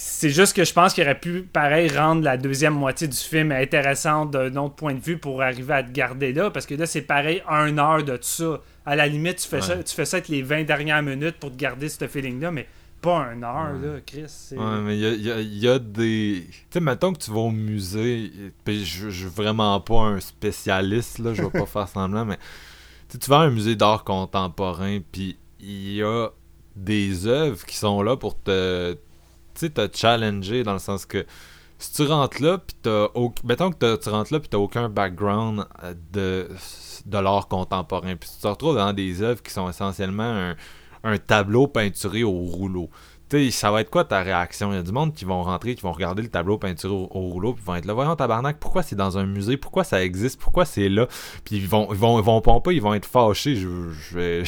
c'est 0.00 0.30
juste 0.30 0.54
que 0.54 0.64
je 0.64 0.72
pense 0.72 0.94
qu'il 0.94 1.02
aurait 1.02 1.18
pu, 1.18 1.42
pareil, 1.42 1.88
rendre 1.88 2.22
la 2.22 2.36
deuxième 2.36 2.74
moitié 2.74 3.08
du 3.08 3.16
film 3.16 3.50
intéressante 3.50 4.30
d'un 4.30 4.54
autre 4.54 4.76
point 4.76 4.94
de 4.94 5.00
vue 5.00 5.18
pour 5.18 5.42
arriver 5.42 5.74
à 5.74 5.82
te 5.82 5.90
garder 5.90 6.32
là. 6.32 6.50
Parce 6.50 6.66
que 6.66 6.76
là, 6.76 6.86
c'est 6.86 7.02
pareil, 7.02 7.42
une 7.48 7.80
heure 7.80 8.04
de 8.04 8.16
tout 8.16 8.22
ça. 8.22 8.60
À 8.86 8.94
la 8.94 9.08
limite, 9.08 9.38
tu 9.38 9.48
fais, 9.48 9.60
ça, 9.60 9.82
tu 9.82 9.92
fais 9.92 10.04
ça 10.04 10.18
avec 10.18 10.28
les 10.28 10.42
20 10.42 10.62
dernières 10.62 11.02
minutes 11.02 11.38
pour 11.40 11.50
te 11.50 11.56
garder 11.56 11.88
ce 11.88 12.06
feeling-là, 12.06 12.52
mais 12.52 12.68
pas 13.00 13.28
une 13.34 13.42
heure, 13.42 13.72
là, 13.72 13.98
Chris. 14.06 14.30
Ouais, 14.52 14.80
mais 14.84 14.96
il 14.96 15.58
y 15.58 15.68
a, 15.68 15.80
des. 15.80 16.44
Tu 16.46 16.64
sais, 16.70 16.80
mettons 16.80 17.12
que 17.12 17.18
tu 17.18 17.32
vas 17.32 17.40
au 17.40 17.50
musée, 17.50 18.30
puis 18.64 18.84
je, 18.84 19.10
je 19.10 19.26
suis 19.26 19.34
vraiment 19.34 19.80
pas 19.80 20.02
un 20.02 20.20
spécialiste, 20.20 21.18
là, 21.18 21.34
je 21.34 21.42
vais 21.42 21.50
pas 21.50 21.66
faire 21.66 21.88
semblant, 21.88 22.24
mais 22.24 22.38
tu 23.08 23.28
vas 23.28 23.40
à 23.40 23.42
un 23.42 23.50
musée 23.50 23.74
d'art 23.74 24.04
contemporain, 24.04 25.00
puis 25.10 25.36
il 25.58 25.94
y 25.94 26.02
a 26.04 26.28
des 26.76 27.26
œuvres 27.26 27.66
qui 27.66 27.76
sont 27.76 28.00
là 28.02 28.16
pour 28.16 28.40
te 28.40 28.96
tu 29.58 29.70
te 29.70 29.88
challenger 29.94 30.62
dans 30.62 30.72
le 30.72 30.78
sens 30.78 31.06
que 31.06 31.24
si 31.78 31.92
tu 31.92 32.02
rentres 32.02 32.42
là, 32.42 32.58
puis 32.58 32.76
t'as. 32.82 33.08
Mettons 33.44 33.70
que 33.70 33.96
tu 33.96 34.08
rentres 34.08 34.32
là, 34.32 34.40
puis 34.40 34.48
t'as 34.48 34.58
aucun 34.58 34.88
background 34.88 35.64
euh, 35.84 35.94
de, 36.12 36.48
de 37.06 37.18
l'art 37.18 37.48
contemporain, 37.48 38.16
puis 38.16 38.28
tu 38.28 38.40
te 38.40 38.48
retrouves 38.48 38.76
dans 38.76 38.92
des 38.92 39.22
œuvres 39.22 39.42
qui 39.42 39.52
sont 39.52 39.68
essentiellement 39.68 40.54
un 41.04 41.18
tableau 41.18 41.68
peinturé 41.68 42.24
au 42.24 42.32
rouleau 42.32 42.90
ça 43.50 43.70
va 43.70 43.80
être 43.80 43.90
quoi 43.90 44.04
ta 44.04 44.22
réaction? 44.22 44.72
Il 44.72 44.76
y 44.76 44.78
a 44.78 44.82
du 44.82 44.92
monde 44.92 45.14
qui 45.14 45.24
vont 45.24 45.42
rentrer, 45.42 45.74
qui 45.74 45.82
vont 45.82 45.92
regarder 45.92 46.22
le 46.22 46.28
tableau 46.28 46.58
peinture 46.58 46.94
au, 46.94 47.06
rouleau, 47.06 47.52
puis 47.52 47.62
vont 47.64 47.74
être 47.74 47.84
là, 47.84 47.92
voyons 47.92 48.16
tabarnak, 48.16 48.58
pourquoi 48.58 48.82
c'est 48.82 48.96
dans 48.96 49.18
un 49.18 49.26
musée? 49.26 49.56
Pourquoi 49.56 49.84
ça 49.84 50.02
existe? 50.02 50.40
Pourquoi 50.40 50.64
c'est 50.64 50.88
là? 50.88 51.06
Puis 51.44 51.56
ils 51.56 51.68
vont, 51.68 51.88
ils 51.90 51.98
vont, 51.98 52.18
ils 52.18 52.24
vont 52.24 52.40
pomper, 52.40 52.74
ils 52.74 52.82
vont 52.82 52.94
être 52.94 53.06
fâchés. 53.06 53.56
Je, 53.56 54.16
vais... 54.16 54.42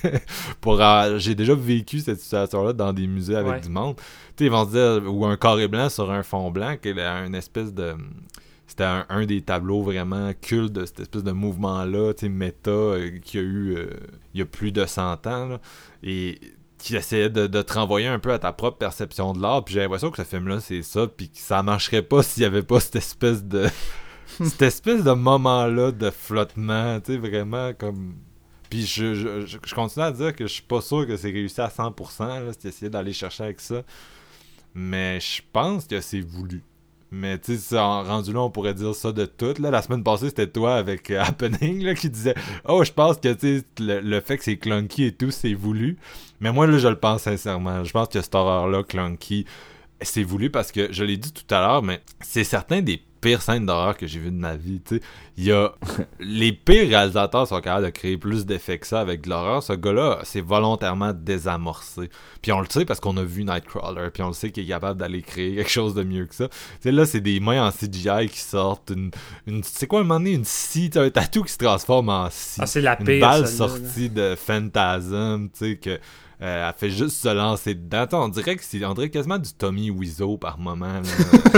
Pour, 0.60 0.80
j'ai 1.18 1.34
déjà 1.34 1.54
vécu 1.54 2.00
cette 2.00 2.20
situation-là 2.20 2.72
dans 2.72 2.92
des 2.92 3.06
musées 3.06 3.36
avec 3.36 3.62
du 3.62 3.70
monde. 3.70 3.96
sais 4.36 4.44
ils 4.44 4.50
vont 4.50 4.66
se 4.66 4.70
dire, 4.70 5.12
ou 5.12 5.24
un 5.24 5.36
carré 5.36 5.68
blanc 5.68 5.88
sur 5.88 6.10
un 6.10 6.22
fond 6.22 6.50
blanc, 6.50 6.76
qui 6.80 6.88
est 6.88 6.98
une 6.98 7.34
espèce 7.34 7.72
de 7.72 7.94
c'était 8.70 8.84
un, 8.84 9.26
des 9.26 9.42
tableaux 9.42 9.82
vraiment 9.82 10.30
cultes 10.40 10.72
de 10.72 10.86
cette 10.86 11.00
espèce 11.00 11.24
de 11.24 11.32
mouvement-là, 11.32 12.14
tu 12.14 12.20
sais, 12.20 12.28
méta, 12.28 12.70
euh, 12.70 13.18
qui 13.18 13.38
a 13.38 13.40
eu 13.40 13.74
euh, 13.76 13.90
il 14.32 14.38
y 14.38 14.42
a 14.42 14.46
plus 14.46 14.70
de 14.70 14.86
100 14.86 15.26
ans. 15.26 15.48
Là. 15.48 15.60
Et 16.04 16.38
qui 16.80 16.96
essayait 16.96 17.30
de, 17.30 17.46
te 17.46 17.72
renvoyer 17.72 18.06
un 18.06 18.18
peu 18.18 18.32
à 18.32 18.38
ta 18.38 18.52
propre 18.52 18.78
perception 18.78 19.32
de 19.32 19.40
l'art. 19.40 19.64
Puis 19.64 19.74
j'ai 19.74 19.80
l'impression 19.80 20.10
que 20.10 20.16
ce 20.16 20.28
film-là, 20.28 20.60
c'est 20.60 20.82
ça. 20.82 21.06
Puis 21.06 21.28
que 21.30 21.38
ça 21.38 21.62
marcherait 21.62 22.02
pas 22.02 22.22
s'il 22.24 22.42
y 22.42 22.46
avait 22.46 22.62
pas 22.62 22.80
cette 22.80 22.96
espèce 22.96 23.44
de. 23.44 23.68
cette 24.42 24.62
espèce 24.62 25.04
de 25.04 25.12
moment-là 25.12 25.92
de 25.92 26.10
flottement. 26.10 27.00
Tu 27.00 27.12
sais, 27.12 27.18
vraiment 27.18 27.72
comme. 27.74 28.16
Puis 28.68 28.86
je, 28.86 29.44
je, 29.46 29.74
continue 29.74 30.04
à 30.04 30.12
dire 30.12 30.34
que 30.34 30.46
je 30.46 30.52
suis 30.52 30.62
pas 30.62 30.80
sûr 30.80 31.04
que 31.04 31.16
c'est 31.16 31.30
réussi 31.30 31.60
à 31.60 31.66
100%. 31.66 32.46
Là, 32.46 32.52
si 32.56 32.68
essayer 32.68 32.88
d'aller 32.88 33.12
chercher 33.12 33.44
avec 33.44 33.60
ça. 33.60 33.82
Mais 34.74 35.18
je 35.18 35.42
pense 35.52 35.86
que 35.86 36.00
c'est 36.00 36.20
voulu. 36.20 36.62
Mais 37.12 37.38
tu 37.38 37.56
sais, 37.56 37.78
rendu 37.78 38.32
là, 38.32 38.40
on 38.40 38.50
pourrait 38.50 38.74
dire 38.74 38.94
ça 38.94 39.10
de 39.10 39.24
tout. 39.24 39.54
Là. 39.58 39.70
La 39.70 39.82
semaine 39.82 40.04
passée, 40.04 40.28
c'était 40.28 40.46
toi 40.46 40.76
avec 40.76 41.10
euh, 41.10 41.20
Happening 41.24 41.82
là, 41.82 41.94
qui 41.94 42.08
disait 42.08 42.34
Oh, 42.64 42.84
je 42.84 42.92
pense 42.92 43.16
que 43.16 43.36
le, 43.80 44.00
le 44.00 44.20
fait 44.20 44.38
que 44.38 44.44
c'est 44.44 44.58
clunky 44.58 45.04
et 45.04 45.12
tout, 45.12 45.30
c'est 45.30 45.54
voulu. 45.54 45.98
Mais 46.40 46.52
moi, 46.52 46.66
là, 46.66 46.78
je 46.78 46.88
le 46.88 46.98
pense 46.98 47.22
sincèrement. 47.22 47.82
Je 47.84 47.92
pense 47.92 48.08
que 48.08 48.20
cette 48.20 48.34
horreur-là, 48.34 48.84
clunky, 48.84 49.44
c'est 50.00 50.22
voulu 50.22 50.50
parce 50.50 50.70
que 50.72 50.92
je 50.92 51.04
l'ai 51.04 51.16
dit 51.16 51.32
tout 51.32 51.52
à 51.54 51.60
l'heure, 51.60 51.82
mais 51.82 52.00
c'est 52.20 52.44
certain 52.44 52.80
des 52.80 53.02
pires 53.20 53.42
scènes 53.42 53.66
d'horreur 53.66 53.96
que 53.96 54.06
j'ai 54.06 54.18
vues 54.18 54.30
de 54.30 54.36
ma 54.36 54.56
vie. 54.56 54.80
Il 55.36 55.44
y 55.44 55.52
a 55.52 55.72
les 56.20 56.52
pires 56.52 56.88
réalisateurs 56.88 57.46
sont 57.46 57.60
capables 57.60 57.86
de 57.86 57.90
créer 57.90 58.16
plus 58.16 58.46
d'effets 58.46 58.78
que 58.78 58.86
ça 58.86 59.00
avec 59.00 59.22
de 59.22 59.30
l'horreur. 59.30 59.62
Ce 59.62 59.72
gars-là, 59.72 60.20
c'est 60.24 60.40
volontairement 60.40 61.12
désamorcé. 61.12 62.10
Puis 62.42 62.52
on 62.52 62.60
le 62.60 62.66
sait 62.68 62.84
parce 62.84 63.00
qu'on 63.00 63.16
a 63.16 63.22
vu 63.22 63.44
Nightcrawler, 63.44 64.10
puis 64.10 64.22
on 64.22 64.28
le 64.28 64.34
sait 64.34 64.50
qu'il 64.50 64.64
est 64.64 64.68
capable 64.68 65.00
d'aller 65.00 65.22
créer 65.22 65.56
quelque 65.56 65.70
chose 65.70 65.94
de 65.94 66.02
mieux 66.02 66.26
que 66.26 66.34
ça. 66.34 66.48
sais 66.80 66.92
là, 66.92 67.06
c'est 67.06 67.20
des 67.20 67.40
mains 67.40 67.66
en 67.66 67.70
CGI 67.70 68.28
qui 68.28 68.40
sortent. 68.40 68.90
Une, 68.90 69.10
une 69.46 69.62
c'est 69.62 69.86
quoi 69.86 70.00
un 70.00 70.02
moment 70.02 70.20
donné 70.20 70.32
une 70.32 70.44
scie, 70.44 70.90
un 70.96 71.10
tatou 71.10 71.42
qui 71.42 71.52
se 71.52 71.58
transforme 71.58 72.08
en 72.08 72.28
scie. 72.30 72.60
Ah, 72.62 72.66
c'est 72.66 72.80
la 72.80 72.98
Une 73.00 73.20
balle 73.20 73.46
sortie 73.46 74.10
de 74.10 74.34
Phantasm, 74.34 75.48
tu 75.52 75.58
sais 75.58 75.76
que 75.76 75.98
euh, 76.42 76.68
elle 76.68 76.74
fait 76.74 76.90
juste 76.90 77.16
se 77.16 77.28
lancer 77.28 77.74
dedans. 77.74 78.06
on 78.12 78.28
dirait 78.28 78.56
que 78.56 78.64
c'est 78.64 78.82
on 78.84 78.94
dirait 78.94 79.10
quasiment 79.10 79.38
du 79.38 79.52
Tommy 79.52 79.90
Wiseau 79.90 80.38
par 80.38 80.58
moment. 80.58 81.02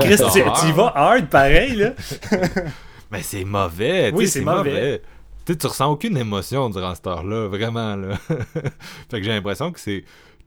Chris, 0.00 0.16
tu, 0.32 0.72
vas 0.72 0.92
hard 0.94 1.28
pareil, 1.28 1.76
là. 1.76 1.92
Mais 3.12 3.22
c'est 3.22 3.44
mauvais. 3.44 4.10
Oui, 4.12 4.26
c'est 4.26 4.40
mauvais. 4.40 5.02
Tu 5.46 5.56
tu 5.56 5.66
ressens 5.66 5.90
aucune 5.90 6.16
émotion 6.16 6.70
durant 6.70 6.94
cette 6.94 7.06
heure-là, 7.06 7.48
vraiment. 7.48 7.94
Là. 7.94 8.16
fait 8.26 9.18
que 9.18 9.22
j'ai 9.22 9.30
l'impression 9.30 9.70
que 9.70 9.78
c'est. 9.78 10.04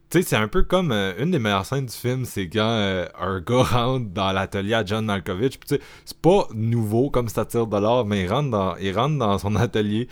Tu 0.10 0.22
sais, 0.22 0.30
c'est 0.30 0.36
un 0.38 0.48
peu 0.48 0.64
comme 0.64 0.92
euh, 0.94 1.14
une 1.20 1.32
des 1.32 1.40
meilleures 1.40 1.66
scènes 1.66 1.86
du 1.86 1.94
film, 1.94 2.24
c'est 2.24 2.48
quand 2.48 2.62
euh, 2.62 3.06
un 3.20 3.42
gars 3.42 3.64
rentre 3.64 4.08
dans 4.10 4.32
l'atelier 4.32 4.74
à 4.74 4.86
John 4.86 5.06
Malkovich. 5.06 5.60
Puis 5.60 5.68
tu 5.68 5.76
sais, 5.76 5.82
c'est 6.06 6.18
pas 6.18 6.48
nouveau 6.54 7.10
comme 7.10 7.28
ça 7.28 7.46
tire 7.46 7.68
de 7.68 7.78
l'or, 7.78 8.06
mais 8.06 8.24
il 8.24 8.30
rentre 8.30 8.50
dans, 8.50 8.76
il 8.78 8.98
rentre 8.98 9.18
dans 9.18 9.38
son 9.38 9.56
atelier 9.58 10.08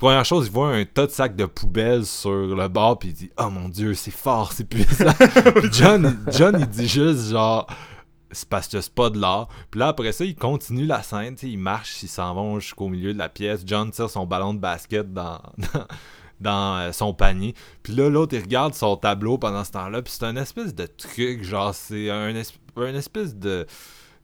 première 0.00 0.24
chose, 0.24 0.46
il 0.46 0.52
voit 0.52 0.74
un 0.74 0.84
tas 0.84 1.06
de 1.06 1.12
sacs 1.12 1.36
de 1.36 1.44
poubelles 1.44 2.06
sur 2.06 2.30
le 2.30 2.68
bord, 2.68 2.98
puis 2.98 3.10
il 3.10 3.14
dit 3.14 3.30
Oh 3.38 3.50
mon 3.50 3.68
dieu, 3.68 3.94
c'est 3.94 4.10
fort, 4.10 4.52
c'est 4.52 4.64
puissant. 4.64 5.12
John, 5.72 6.24
John, 6.32 6.56
il 6.58 6.66
dit 6.66 6.88
juste 6.88 7.30
genre 7.30 7.66
c'est 8.32 8.48
parce 8.48 8.68
que 8.68 8.80
c'est 8.80 8.94
pas 8.94 9.10
de 9.10 9.20
l'art. 9.20 9.48
Puis 9.70 9.80
là, 9.80 9.88
après 9.88 10.12
ça, 10.12 10.24
il 10.24 10.36
continue 10.36 10.86
la 10.86 11.02
scène, 11.02 11.36
il 11.42 11.58
marche, 11.58 12.02
il 12.02 12.08
s'en 12.08 12.34
vont 12.34 12.60
jusqu'au 12.60 12.88
milieu 12.88 13.12
de 13.12 13.18
la 13.18 13.28
pièce. 13.28 13.62
John 13.66 13.90
tire 13.90 14.08
son 14.08 14.24
ballon 14.24 14.54
de 14.54 14.60
basket 14.60 15.12
dans, 15.12 15.40
dans, 16.40 16.78
euh, 16.78 16.92
son 16.92 17.12
panier. 17.12 17.54
Puis 17.82 17.94
là, 17.94 18.08
l'autre, 18.08 18.34
il 18.36 18.40
regarde 18.40 18.74
son 18.74 18.96
tableau 18.96 19.36
pendant 19.36 19.64
ce 19.64 19.72
temps-là. 19.72 20.00
Puis 20.02 20.14
c'est 20.16 20.26
un 20.26 20.36
espèce 20.36 20.74
de 20.74 20.86
truc, 20.86 21.42
genre, 21.42 21.74
c'est 21.74 22.10
un, 22.10 22.32
un 22.76 22.94
espèce 22.94 23.36
de 23.36 23.66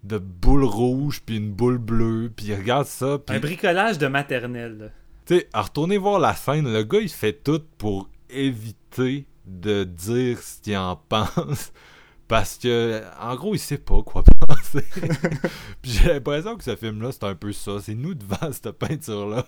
de 0.04 0.18
boule 0.18 0.62
rouge 0.62 1.20
puis 1.24 1.38
une 1.38 1.50
boule 1.50 1.78
bleue 1.78 2.30
puis 2.36 2.46
il 2.46 2.54
regarde 2.54 2.86
ça 2.86 3.18
un 3.28 3.40
bricolage 3.40 3.98
de 3.98 4.06
maternelle 4.06 4.92
tu 5.26 5.38
sais, 5.38 5.48
à 5.52 5.62
retourner 5.62 5.98
voir 5.98 6.18
la 6.18 6.34
scène, 6.34 6.72
le 6.72 6.82
gars, 6.84 7.00
il 7.00 7.08
fait 7.08 7.32
tout 7.32 7.62
pour 7.78 8.08
éviter 8.30 9.26
de 9.44 9.84
dire 9.84 10.38
ce 10.40 10.60
qu'il 10.60 10.76
en 10.76 10.96
pense. 11.08 11.72
Parce 12.28 12.58
que, 12.58 13.02
en 13.20 13.36
gros, 13.36 13.54
il 13.54 13.58
sait 13.58 13.78
pas 13.78 14.02
quoi 14.02 14.24
penser. 14.48 14.84
puis 15.82 15.92
j'ai 15.92 16.08
l'impression 16.14 16.56
que 16.56 16.64
ce 16.64 16.74
film-là, 16.74 17.12
c'est 17.12 17.24
un 17.24 17.36
peu 17.36 17.52
ça. 17.52 17.78
C'est 17.80 17.94
nous 17.94 18.14
devant 18.14 18.50
cette 18.50 18.72
peinture-là. 18.72 19.44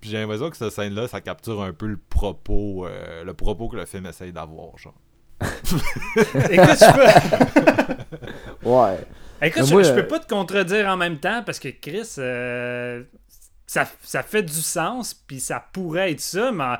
puis 0.00 0.10
j'ai 0.10 0.18
l'impression 0.18 0.50
que 0.50 0.56
cette 0.56 0.72
scène-là, 0.72 1.08
ça 1.08 1.22
capture 1.22 1.62
un 1.62 1.72
peu 1.72 1.86
le 1.86 1.96
propos, 1.96 2.86
euh, 2.86 3.24
le 3.24 3.32
propos 3.32 3.68
que 3.68 3.76
le 3.76 3.86
film 3.86 4.04
essaye 4.04 4.32
d'avoir, 4.32 4.76
genre. 4.76 4.94
Écoute, 5.42 6.78
je 6.78 6.92
peux. 8.62 8.68
ouais. 8.68 8.98
Écoute, 9.42 9.64
je, 9.64 9.94
peux 9.94 10.06
pas 10.06 10.18
te 10.18 10.28
contredire 10.28 10.86
en 10.88 10.98
même 10.98 11.18
temps 11.18 11.42
parce 11.42 11.58
que 11.58 11.68
Chris, 11.68 12.16
euh, 12.18 13.04
ça, 13.70 13.88
ça 14.02 14.24
fait 14.24 14.42
du 14.42 14.62
sens, 14.62 15.14
puis 15.14 15.38
ça 15.38 15.64
pourrait 15.72 16.10
être 16.10 16.20
ça, 16.20 16.50
mais 16.50 16.74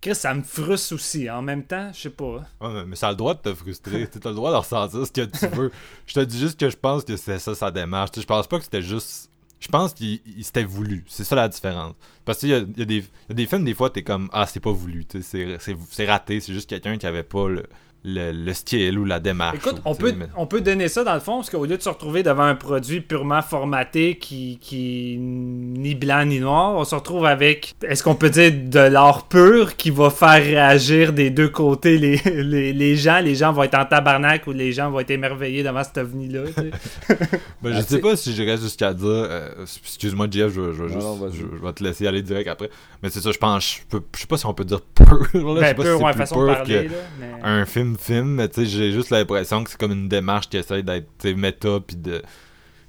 Chris, 0.00 0.14
ça 0.14 0.32
me 0.32 0.42
frustre 0.42 0.94
aussi. 0.94 1.28
En 1.28 1.42
même 1.42 1.62
temps, 1.62 1.90
je 1.92 2.00
sais 2.00 2.10
pas. 2.10 2.42
Ouais, 2.58 2.86
mais 2.86 2.96
ça 2.96 3.08
a 3.08 3.10
le 3.10 3.18
droit 3.18 3.34
de 3.34 3.40
te 3.40 3.52
frustrer. 3.52 4.08
tu 4.08 4.18
as 4.26 4.30
le 4.30 4.34
droit 4.34 4.50
de 4.50 4.56
ressentir 4.56 5.06
ce 5.06 5.12
que 5.12 5.26
tu 5.26 5.46
veux. 5.48 5.70
je 6.06 6.14
te 6.14 6.20
dis 6.20 6.38
juste 6.38 6.58
que 6.58 6.70
je 6.70 6.76
pense 6.78 7.04
que 7.04 7.18
c'est 7.18 7.38
ça 7.38 7.54
sa 7.54 7.70
démarche. 7.70 8.12
je 8.16 8.24
pense 8.24 8.46
pas 8.46 8.56
que 8.56 8.64
c'était 8.64 8.80
juste. 8.80 9.30
Je 9.60 9.68
pense 9.68 9.92
qu'il 9.92 10.22
s'était 10.40 10.64
voulu. 10.64 11.04
C'est 11.06 11.24
ça 11.24 11.36
la 11.36 11.48
différence. 11.50 11.94
Parce 12.24 12.38
qu'il 12.38 12.48
y, 12.48 12.52
y, 12.52 12.94
y, 12.94 13.04
a 13.30 13.34
des 13.34 13.46
films, 13.46 13.66
des 13.66 13.74
fois, 13.74 13.90
t'es 13.90 14.02
comme 14.02 14.30
Ah, 14.32 14.46
c'est 14.46 14.58
pas 14.58 14.72
voulu. 14.72 15.06
C'est 15.20 16.06
raté. 16.06 16.40
C'est 16.40 16.54
juste 16.54 16.70
quelqu'un 16.70 16.96
qui 16.96 17.06
avait 17.06 17.24
pas 17.24 17.46
le, 17.46 17.64
le, 18.04 18.52
style 18.52 18.98
ou 18.98 19.04
la 19.04 19.20
démarche. 19.20 19.56
Écoute, 19.56 19.80
on 19.84 19.94
peut, 19.94 20.14
on 20.36 20.46
peut 20.46 20.60
donner 20.60 20.88
ça 20.88 21.04
dans 21.04 21.14
le 21.14 21.20
fond, 21.20 21.36
parce 21.36 21.50
qu'au 21.50 21.64
lieu 21.64 21.76
de 21.76 21.82
se 21.82 21.88
retrouver 21.88 22.22
devant 22.22 22.42
un 22.42 22.54
produit 22.54 23.00
purement 23.00 23.42
formaté 23.42 24.16
qui, 24.16 24.58
qui 24.60 25.16
ni 25.18 25.94
blanc 25.94 26.24
ni 26.24 26.40
noir, 26.40 26.74
on 26.74 26.84
se 26.84 26.94
retrouve 26.94 27.26
avec, 27.26 27.74
est-ce 27.86 28.02
qu'on 28.02 28.14
peut 28.14 28.30
dire 28.30 28.52
de 28.52 28.80
l'art 28.80 29.28
pur 29.28 29.76
qui 29.76 29.90
va 29.90 30.10
faire 30.10 30.42
réagir 30.42 31.12
des 31.12 31.30
deux 31.30 31.48
côtés 31.48 31.98
les, 31.98 32.72
les, 32.72 32.96
gens? 32.96 33.20
Les 33.20 33.34
gens 33.34 33.52
vont 33.52 33.62
être 33.62 33.78
en 33.78 33.84
tabarnak 33.84 34.46
ou 34.46 34.52
les 34.52 34.72
gens 34.72 34.90
vont 34.90 35.00
être 35.00 35.10
émerveillés 35.10 35.62
devant 35.62 35.84
cet 35.84 35.98
ovni-là. 35.98 36.42
ben, 37.62 37.72
je 37.72 37.80
sais 37.82 38.00
pas 38.00 38.16
si 38.16 38.34
j'irais 38.34 38.58
jusqu'à 38.58 38.92
dire, 38.92 39.06
euh, 39.06 39.48
excuse-moi 39.62 40.26
Jeff, 40.30 40.52
je, 40.52 40.72
je, 40.72 40.88
je, 40.88 41.64
vais 41.64 41.72
te 41.72 41.84
laisser 41.84 42.06
aller 42.06 42.22
direct 42.22 42.48
après, 42.48 42.70
mais 43.02 43.10
c'est 43.10 43.20
ça, 43.20 43.30
je 43.30 43.38
pense, 43.38 43.80
je, 43.92 43.98
je 44.14 44.20
sais 44.20 44.26
pas 44.26 44.36
si 44.36 44.46
on 44.46 44.54
peut 44.54 44.64
dire 44.64 44.80
pur. 44.80 45.06
Là, 45.34 45.40
ben, 45.42 45.56
je 45.56 45.66
sais 45.66 45.74
pas 45.74 45.82
pur, 45.82 45.98
si 45.98 46.04
ouais, 46.04 46.12
façon 46.14 46.42
de 46.42 46.52
parler. 46.52 46.88
Là, 46.88 46.94
mais... 47.20 47.32
Un 47.42 47.64
film 47.64 47.91
film, 47.96 48.34
mais 48.34 48.48
tu 48.48 48.60
sais, 48.60 48.66
j'ai 48.66 48.92
juste 48.92 49.10
l'impression 49.10 49.64
que 49.64 49.70
c'est 49.70 49.78
comme 49.78 49.92
une 49.92 50.08
démarche 50.08 50.48
qui 50.48 50.56
essaie 50.56 50.82
d'être 50.82 51.26
méta, 51.36 51.80
puis 51.80 51.96
de. 51.96 52.22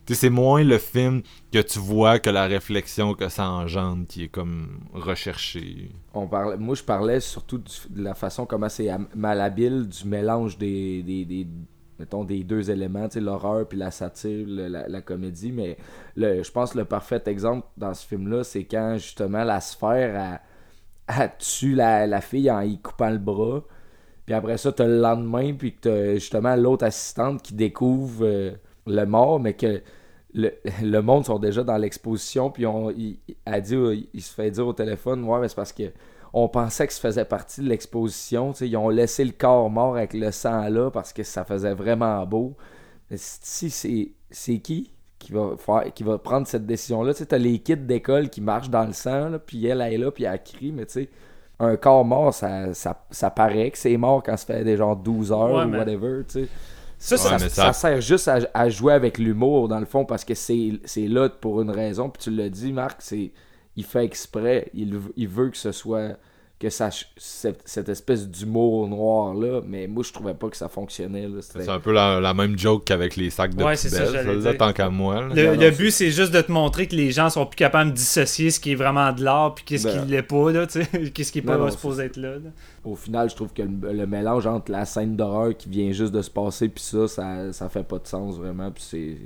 Tu 0.05 0.13
sais, 0.13 0.21
c'est 0.21 0.29
moins 0.29 0.63
le 0.63 0.77
film 0.79 1.21
que 1.51 1.59
tu 1.59 1.79
vois 1.79 2.19
que 2.19 2.29
la 2.29 2.45
réflexion 2.45 3.13
que 3.13 3.29
ça 3.29 3.49
engendre 3.49 4.05
qui 4.05 4.25
est 4.25 4.27
comme 4.27 4.81
recherchée. 4.93 5.91
On 6.13 6.27
parlait, 6.27 6.57
moi, 6.57 6.75
je 6.75 6.83
parlais 6.83 7.21
surtout 7.21 7.59
de 7.59 8.03
la 8.03 8.13
façon 8.13 8.45
comment 8.45 8.67
c'est 8.67 8.89
malhabile 9.15 9.87
du 9.87 10.05
mélange 10.05 10.57
des, 10.57 11.03
des, 11.03 11.23
des 11.23 11.47
mettons, 11.99 12.23
des 12.23 12.43
deux 12.43 12.69
éléments, 12.69 13.07
l'horreur 13.15 13.67
puis 13.67 13.77
la 13.77 13.91
satire, 13.91 14.45
la, 14.47 15.01
comédie. 15.01 15.51
Mais 15.51 15.77
le, 16.15 16.43
je 16.43 16.51
pense 16.51 16.73
que 16.73 16.79
le 16.79 16.85
parfait 16.85 17.21
exemple 17.27 17.67
dans 17.77 17.93
ce 17.93 18.05
film-là, 18.05 18.43
c'est 18.43 18.65
quand 18.65 18.95
justement 18.95 19.43
la 19.43 19.61
sphère 19.61 20.41
a, 21.07 21.21
a 21.21 21.27
tue 21.27 21.75
la, 21.75 22.07
la, 22.07 22.21
fille 22.21 22.49
en 22.51 22.61
y 22.61 22.79
coupant 22.79 23.09
le 23.09 23.17
bras. 23.17 23.63
Puis 24.25 24.33
après 24.33 24.57
ça, 24.57 24.71
t'as 24.71 24.87
le 24.87 24.99
lendemain, 24.99 25.53
puis 25.53 25.73
t'as 25.73 26.15
justement 26.15 26.55
l'autre 26.55 26.85
assistante 26.85 27.41
qui 27.41 27.53
découvre 27.53 28.25
euh, 28.25 28.51
le 28.87 29.05
mort, 29.05 29.39
mais 29.39 29.53
que 29.53 29.81
le, 30.33 30.51
le 30.81 31.01
monde 31.01 31.25
sont 31.25 31.39
déjà 31.39 31.63
dans 31.63 31.77
l'exposition, 31.77 32.49
puis 32.49 32.65
on, 32.65 32.89
il, 32.91 33.19
a 33.45 33.59
dit, 33.59 33.75
il 34.13 34.21
se 34.21 34.33
fait 34.33 34.51
dire 34.51 34.67
au 34.67 34.73
téléphone, 34.73 35.23
ouais, 35.23 35.39
mais 35.39 35.49
c'est 35.49 35.55
parce 35.55 35.73
que 35.73 35.91
on 36.33 36.47
pensait 36.47 36.87
que 36.87 36.93
ça 36.93 37.01
faisait 37.01 37.25
partie 37.25 37.61
de 37.61 37.69
l'exposition. 37.69 38.53
Ils 38.53 38.75
ont 38.75 38.89
laissé 38.89 39.23
le 39.23 39.33
corps 39.33 39.69
mort 39.69 39.95
avec 39.95 40.13
le 40.13 40.31
sang 40.31 40.67
là 40.67 40.89
parce 40.89 41.13
que 41.13 41.21
ça 41.21 41.45
faisait 41.45 41.75
vraiment 41.75 42.25
beau. 42.25 42.55
Mais 43.11 43.17
si 43.19 43.69
c'est 43.69 44.57
qui 44.57 44.91
qui 45.19 45.31
va 45.31 45.51
faire 45.57 45.93
qui 45.93 46.03
va 46.03 46.17
prendre 46.17 46.47
cette 46.47 46.65
décision-là? 46.65 47.13
Tu 47.13 47.23
as 47.29 47.37
les 47.37 47.59
kits 47.59 47.77
d'école 47.77 48.29
qui 48.29 48.41
marchent 48.41 48.71
dans 48.71 48.85
le 48.85 48.93
sang, 48.93 49.29
là, 49.29 49.37
puis 49.39 49.63
elle, 49.67 49.81
elle 49.81 49.93
est 49.93 49.97
là, 49.97 50.11
puis 50.11 50.23
elle 50.23 50.41
crie, 50.43 50.71
mais 50.71 50.87
tu 50.87 50.93
sais 50.93 51.09
un 51.63 51.75
corps 51.75 52.05
mort, 52.05 52.33
ça, 52.33 52.73
ça, 52.73 53.29
paraît 53.29 53.71
que 53.71 53.77
c'est 53.77 53.97
mort 53.97 54.23
quand 54.23 54.37
ça 54.37 54.45
fait 54.45 54.63
des 54.63 54.77
genre 54.77 54.95
12 54.95 55.31
heures 55.31 55.67
ou 55.67 55.71
whatever, 55.71 56.23
tu 56.27 56.43
sais. 56.43 56.47
Ça, 56.97 57.17
ça, 57.37 57.73
sert 57.73 57.99
juste 57.99 58.29
à, 58.53 58.69
jouer 58.69 58.93
avec 58.93 59.17
l'humour, 59.17 59.67
dans 59.67 59.79
le 59.79 59.85
fond, 59.85 60.05
parce 60.05 60.23
que 60.23 60.33
c'est 60.35 60.79
là 60.95 61.27
pour 61.27 61.61
une 61.61 61.69
raison. 61.69 62.09
Puis 62.09 62.23
tu 62.23 62.31
l'as 62.31 62.49
dit, 62.49 62.71
Marc, 62.71 63.01
c'est 63.01 63.31
il 63.75 63.83
fait 63.83 64.05
exprès. 64.05 64.69
Il, 64.73 64.97
il 65.17 65.27
veut 65.27 65.49
que 65.49 65.57
ce 65.57 65.73
soit 65.73 66.17
que 66.63 66.69
ça, 66.69 66.89
cette, 67.17 67.89
espèce 67.89 68.29
d'humour 68.29 68.87
noir 68.87 69.33
là, 69.33 69.61
mais 69.67 69.85
moi 69.85 70.01
je 70.01 70.13
trouvais 70.13 70.33
pas 70.33 70.47
que 70.47 70.55
ça 70.55 70.69
fonctionnait. 70.69 71.27
C'est 71.41 71.67
un 71.67 71.79
peu 71.79 71.91
la, 71.91 72.33
même 72.33 72.57
joke 72.57 72.85
qu'avec 72.85 73.17
les 73.17 73.29
sacs 73.29 73.53
de 73.53 73.63
ouais, 73.63 73.75
poubelle, 73.75 74.41
ça, 74.41 74.53
tant 74.53 74.71
qu'à 74.71 74.89
moi. 74.89 75.27
Le, 75.33 75.71
but 75.71 75.91
c'est 75.91 76.11
juste 76.11 76.33
de 76.33 76.39
te 76.39 76.51
montrer 76.51 76.87
que 76.87 76.95
les 76.95 77.11
gens 77.11 77.29
sont 77.29 77.45
plus 77.45 77.57
capables 77.57 77.91
de 77.91 77.95
dissocier 77.95 78.49
ce 78.49 78.61
qui 78.61 78.71
est 78.71 78.75
vraiment 78.75 79.11
de 79.11 79.23
l'art 79.23 79.55
puis 79.55 79.65
qu'est-ce 79.65 79.87
ben, 79.87 80.05
qui 80.05 80.11
l'est 80.11 80.23
pas, 80.23 80.51
là, 80.51 80.65
qu'est-ce 81.13 81.31
qui 81.33 81.39
est 81.39 81.41
pas 81.41 81.69
supposé 81.69 82.05
être 82.05 82.17
là, 82.17 82.35
Au 82.85 82.95
final, 82.95 83.29
je 83.29 83.35
trouve 83.35 83.51
que 83.51 83.61
le, 83.61 84.07
mélange 84.07 84.47
entre 84.47 84.71
la 84.71 84.85
scène 84.85 85.17
d'horreur 85.17 85.57
qui 85.57 85.67
vient 85.67 85.91
juste 85.91 86.13
de 86.13 86.21
se 86.21 86.29
passer 86.29 86.69
puis 86.69 86.83
ça, 86.83 87.07
ça, 87.09 87.51
ça 87.51 87.67
fait 87.67 87.83
pas 87.83 87.99
de 87.99 88.07
sens 88.07 88.37
vraiment, 88.37 88.71
puis 88.71 88.83
c'est 88.87 89.17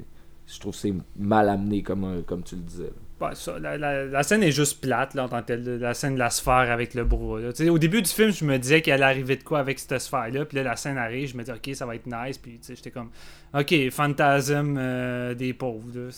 je 0.47 0.59
trouve 0.59 0.71
que 0.71 0.79
c'est 0.79 0.93
mal 1.17 1.49
amené 1.49 1.83
comme, 1.83 2.23
comme 2.25 2.41
tu 2.41 2.55
le 2.55 2.61
disais 2.61 2.91
la, 3.20 4.24
scène 4.24 4.43
est 4.43 4.51
juste 4.51 4.82
plate 4.82 5.13
là, 5.13 5.26
en 5.26 5.30
tant 5.30 5.41
que 5.41 5.53
La 5.53 5.93
scène 5.93 6.13
de 6.13 6.20
la 6.20 6.30
sphère 6.30 6.72
avec 6.72 6.93
le 6.93 7.03
bras. 7.03 7.39
Au 7.70 7.78
début 7.78 8.01
du 8.01 8.09
film, 8.09 8.32
je 8.32 8.45
me 8.45 8.57
disais 8.57 8.82
qu'elle 8.82 9.03
allait 9.03 9.13
arriver 9.13 9.36
de 9.36 9.43
quoi 9.43 9.59
avec 9.59 9.80
cette 9.80 9.99
sphère-là. 9.99 10.45
Puis 10.45 10.57
là, 10.57 10.63
la 10.63 10.76
scène 10.76 10.97
arrive, 10.97 11.30
je 11.30 11.38
me 11.38 11.43
dis, 11.43 11.51
ok, 11.51 11.76
ça 11.76 11.86
va 11.86 11.95
être 11.95 12.05
nice. 12.05 12.38
Puis 12.38 12.59
j'étais 12.68 12.91
comme, 12.91 13.09
ok, 13.53 13.89
fantasme 13.91 14.78
euh, 14.78 15.34
des 15.34 15.53
pauvres. 15.53 16.09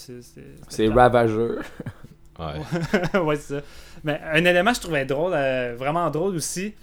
C'est 0.70 0.88
ravageur. 0.90 1.64
ouais, 2.40 3.20
ouais 3.20 3.36
c'est 3.38 3.56
ça. 3.56 3.62
Mais 4.04 4.20
un 4.32 4.44
élément 4.44 4.72
que 4.72 4.78
je 4.78 4.82
trouvais 4.82 5.06
drôle, 5.06 5.34
euh, 5.36 5.76
vraiment 5.78 6.10
drôle 6.10 6.36
aussi. 6.36 6.74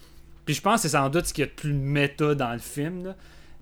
Puis 0.45 0.55
je 0.55 0.63
pense 0.63 0.77
que 0.77 0.89
c'est 0.89 0.97
sans 0.97 1.09
doute 1.09 1.27
ce 1.27 1.35
qu'il 1.35 1.43
y 1.43 1.47
a 1.47 1.51
de 1.51 1.57
plus 1.57 1.73
méta 1.75 2.35
dans 2.35 2.53
le 2.53 2.59
film. 2.59 3.15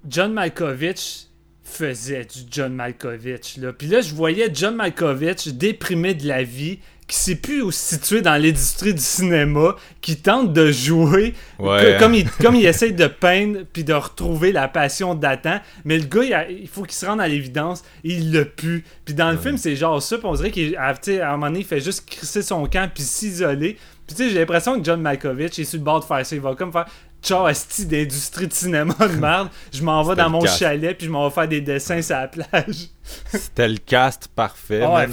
John 0.07 0.33
Malkovich 0.33 1.29
faisait 1.65 2.25
du 2.25 2.41
John 2.51 2.75
Malkovich. 2.75 3.57
Là. 3.57 3.73
Puis 3.73 3.89
là, 3.89 4.01
je 4.01 4.15
voyais 4.15 4.51
John 4.53 4.77
Malkovich 4.77 5.49
déprimé 5.49 6.15
de 6.15 6.29
la 6.29 6.43
vie, 6.43 6.79
qui 7.07 7.17
s'est 7.17 7.37
plus 7.37 7.63
où 7.63 7.71
se 7.71 7.97
situer 7.97 8.23
dans 8.23 8.41
l'industrie 8.41 8.95
du 8.95 9.03
cinéma, 9.03 9.77
qui 10.01 10.17
tente 10.17 10.53
de 10.53 10.71
jouer 10.71 11.35
comme, 11.59 12.15
il, 12.15 12.31
comme 12.31 12.55
il 12.55 12.65
essaie 12.67 12.93
de 12.93 13.07
peindre 13.07 13.61
puis 13.73 13.85
de 13.85 13.93
retrouver 13.93 14.53
la 14.53 14.69
passion 14.69 15.15
d'Atan. 15.15 15.59
Mais 15.85 15.99
le 15.99 16.07
gars, 16.07 16.47
il, 16.49 16.69
faut 16.69 16.83
qu'il 16.83 16.95
se 16.95 17.05
rende 17.05 17.21
à 17.21 17.29
l'évidence, 17.29 17.85
il 18.05 18.33
l'a 18.33 18.45
pu. 18.45 18.85
Puis 19.05 19.15
dans 19.15 19.31
le 19.31 19.37
film, 19.37 19.59
c'est 19.59 19.77
genre 19.77 20.03
ça, 20.03 20.17
puis 20.17 20.27
on 20.27 20.35
dirait 20.35 20.51
qu'à 20.51 20.95
un 21.29 21.31
moment 21.33 21.47
donné, 21.49 21.61
il 21.61 21.67
fait 21.67 21.81
juste 21.81 22.09
crisser 22.09 22.43
son 22.43 22.67
camp 22.67 22.91
puis 22.93 23.03
s'isoler. 23.03 23.77
Puis 24.07 24.17
tu 24.17 24.23
sais, 24.23 24.31
j'ai 24.31 24.39
l'impression 24.39 24.79
que 24.79 24.85
John 24.85 25.01
Malkovich 25.01 25.59
est 25.59 25.65
sur 25.65 25.79
le 25.79 25.85
bord 25.85 26.01
de 26.01 26.05
faire 26.05 26.25
ça. 26.25 26.35
Il 26.35 26.43
va 26.43 26.55
comme 26.55 26.73
faire 26.73 26.87
ciao 27.25 27.47
asti 27.47 27.87
d'industrie 27.87 28.47
de 28.47 28.53
cinéma 28.53 28.95
de 29.01 29.17
merde, 29.17 29.49
je 29.73 29.83
m'en 29.83 30.03
vais 30.03 30.15
dans 30.15 30.29
mon 30.29 30.45
chalet 30.47 30.95
puis 30.97 31.07
je 31.07 31.11
m'en 31.11 31.29
vais 31.29 31.35
faire 31.35 31.49
des 31.49 31.63
dessins 31.63 32.03
sur 32.03 32.17
la 32.17 32.29
plage. 32.29 32.89
C'était 33.33 33.69
le 33.69 33.79
cast 33.79 34.29
parfait. 34.29 34.83
Ah 34.85 35.07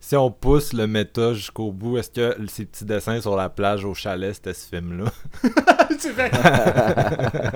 si, 0.00 0.16
on, 0.16 0.30
pousse 0.30 0.72
le 0.72 0.86
méta 0.86 1.34
jusqu'au 1.34 1.70
bout, 1.70 1.98
est-ce 1.98 2.10
que 2.10 2.34
ces 2.46 2.64
petits 2.64 2.86
dessins 2.86 3.20
sur 3.20 3.36
la 3.36 3.50
plage 3.50 3.84
au 3.84 3.92
chalet, 3.92 4.34
c'était 4.34 4.54
ce 4.54 4.66
film-là? 4.68 5.10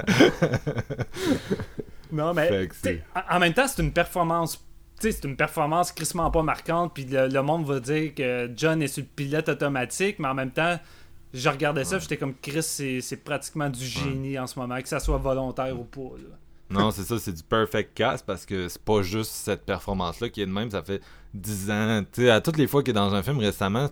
Non, 2.12 2.34
mais 2.34 2.68
en 3.30 3.38
même 3.38 3.54
temps, 3.54 3.66
c'est 3.66 3.82
une 3.82 3.92
performance 3.92 4.62
c'est 5.10 5.24
une 5.24 5.36
performance 5.36 5.90
crissement 5.90 6.30
pas 6.30 6.42
marquante, 6.42 6.94
puis 6.94 7.04
le, 7.04 7.26
le, 7.26 7.42
monde 7.42 7.66
va 7.66 7.80
dire 7.80 8.14
que 8.14 8.48
John 8.54 8.80
est 8.82 8.86
sur 8.86 9.02
le 9.02 9.08
pilote 9.08 9.48
automatique, 9.48 10.20
mais 10.20 10.28
en 10.28 10.34
même 10.34 10.52
temps, 10.52 10.78
je 11.32 11.48
regardais 11.48 11.84
ça, 11.84 11.98
j'étais 11.98 12.16
comme 12.16 12.34
Chris, 12.40 12.62
c'est 12.62 13.24
pratiquement 13.24 13.70
du 13.70 13.84
génie 13.84 14.38
en 14.38 14.46
ce 14.46 14.58
moment, 14.58 14.80
que 14.80 14.88
ça 14.88 15.00
soit 15.00 15.18
volontaire 15.18 15.78
ou 15.78 15.84
pas. 15.84 16.16
Non, 16.72 16.90
c'est 16.90 17.02
ça, 17.02 17.18
c'est 17.18 17.32
du 17.32 17.42
perfect 17.42 17.94
cast 17.94 18.24
parce 18.24 18.46
que 18.46 18.68
c'est 18.68 18.82
pas 18.82 19.02
juste 19.02 19.30
cette 19.32 19.64
performance-là 19.66 20.30
qui 20.30 20.40
est 20.40 20.46
de 20.46 20.52
même, 20.52 20.70
ça 20.70 20.82
fait 20.82 21.02
10 21.34 21.70
ans. 21.70 22.02
Tu 22.12 22.22
sais, 22.22 22.30
à 22.30 22.40
toutes 22.40 22.56
les 22.56 22.66
fois 22.66 22.82
qu'il 22.82 22.90
est 22.90 22.94
dans 22.94 23.14
un 23.14 23.22
film 23.22 23.38
récemment, 23.38 23.88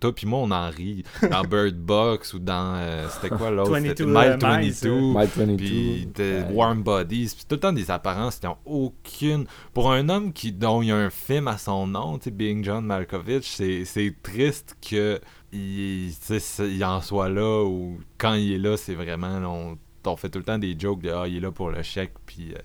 toi 0.00 0.14
puis 0.14 0.26
moi, 0.26 0.40
on 0.40 0.50
en 0.50 0.68
rit. 0.70 1.04
Dans 1.28 1.42
Bird 1.42 1.76
Box 1.76 2.34
ou 2.34 2.38
dans. 2.38 2.76
Euh, 2.76 3.08
c'était 3.08 3.34
quoi 3.34 3.50
l'autre? 3.50 3.76
C'était 3.78 4.04
Mile 4.04 4.36
22. 4.40 5.56
Puis 5.56 6.08
Warm 6.50 6.82
Bodies. 6.82 7.32
Puis 7.36 7.44
tout 7.48 7.56
le 7.56 7.60
temps 7.60 7.72
des 7.72 7.90
apparences 7.90 8.38
qui 8.38 8.46
n'ont 8.46 8.58
aucune. 8.64 9.46
Pour 9.72 9.92
un 9.92 10.08
homme 10.08 10.32
qui, 10.32 10.52
dont 10.52 10.82
il 10.82 10.88
y 10.88 10.92
a 10.92 10.96
un 10.96 11.10
film 11.10 11.48
à 11.48 11.58
son 11.58 11.86
nom, 11.86 12.18
tu 12.18 12.24
sais, 12.24 12.30
Being 12.30 12.62
John 12.64 12.84
Malkovich, 12.84 13.46
c'est 13.46 14.14
triste 14.22 14.76
que 14.88 15.20
il, 15.54 16.12
il 16.60 16.84
en 16.84 17.00
soit 17.00 17.28
là 17.28 17.64
ou 17.64 17.98
quand 18.18 18.34
il 18.34 18.52
est 18.52 18.58
là, 18.58 18.76
c'est 18.76 18.94
vraiment. 18.94 19.38
On, 19.44 19.78
on, 20.04 20.16
fait 20.16 20.28
tout 20.28 20.38
le 20.38 20.44
temps 20.44 20.58
des 20.58 20.76
jokes 20.78 21.02
de 21.02 21.10
Ah, 21.10 21.26
il 21.26 21.36
est 21.36 21.40
là 21.40 21.52
pour 21.52 21.70
le 21.70 21.82
chèque. 21.82 22.14
Puis. 22.26 22.52
Euh, 22.52 22.58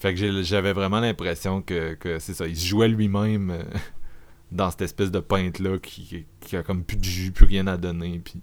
fait 0.00 0.14
que 0.14 0.42
j'avais 0.42 0.72
vraiment 0.72 1.00
l'impression 1.00 1.60
que, 1.60 1.94
que 1.94 2.20
c'est 2.20 2.34
ça. 2.34 2.46
Il 2.46 2.56
se 2.56 2.66
jouait 2.66 2.86
lui-même 2.86 3.50
euh, 3.50 3.62
dans 4.52 4.70
cette 4.70 4.82
espèce 4.82 5.10
de 5.10 5.18
pinte-là 5.18 5.78
qui, 5.78 6.24
qui 6.40 6.56
a 6.56 6.62
comme 6.62 6.84
plus 6.84 6.96
de 6.96 7.04
jus, 7.04 7.32
plus 7.32 7.46
rien 7.46 7.66
à 7.66 7.76
donner. 7.76 8.20
Puis... 8.24 8.40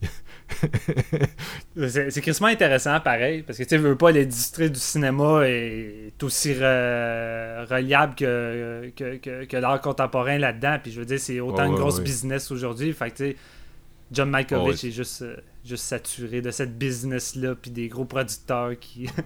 c'est 1.88 2.22
crissement 2.22 2.48
intéressant, 2.48 3.00
pareil, 3.00 3.42
parce 3.44 3.58
que 3.58 3.64
tu 3.64 3.78
veux 3.78 3.96
pas 3.96 4.12
l'industrie 4.12 4.70
du 4.70 4.80
cinéma 4.80 5.48
est 5.48 6.22
aussi 6.24 6.54
reliable 6.54 8.16
que, 8.16 8.92
que, 8.96 9.58
l'art 9.58 9.80
contemporain 9.80 10.38
là-dedans. 10.38 10.78
Puis 10.84 10.92
je 10.92 11.00
veux 11.00 11.06
dire, 11.06 11.20
c'est 11.20 11.40
autant 11.40 11.72
grosse 11.74 12.02
business 12.02 12.52
aujourd'hui. 12.52 12.92
Fait 12.92 13.12
que 13.12 13.16
tu 13.16 13.24
sais, 13.30 13.36
John 14.12 14.30
Malkovich 14.30 14.84
est 14.84 14.92
juste, 14.92 15.22
euh, 15.24 15.38
juste 15.64 15.84
saturé 15.84 16.42
de 16.42 16.52
cette 16.52 16.78
business-là, 16.78 17.56
puis 17.56 17.72
des 17.72 17.88
gros 17.88 18.06
producteurs 18.06 18.78
qui. 18.80 19.10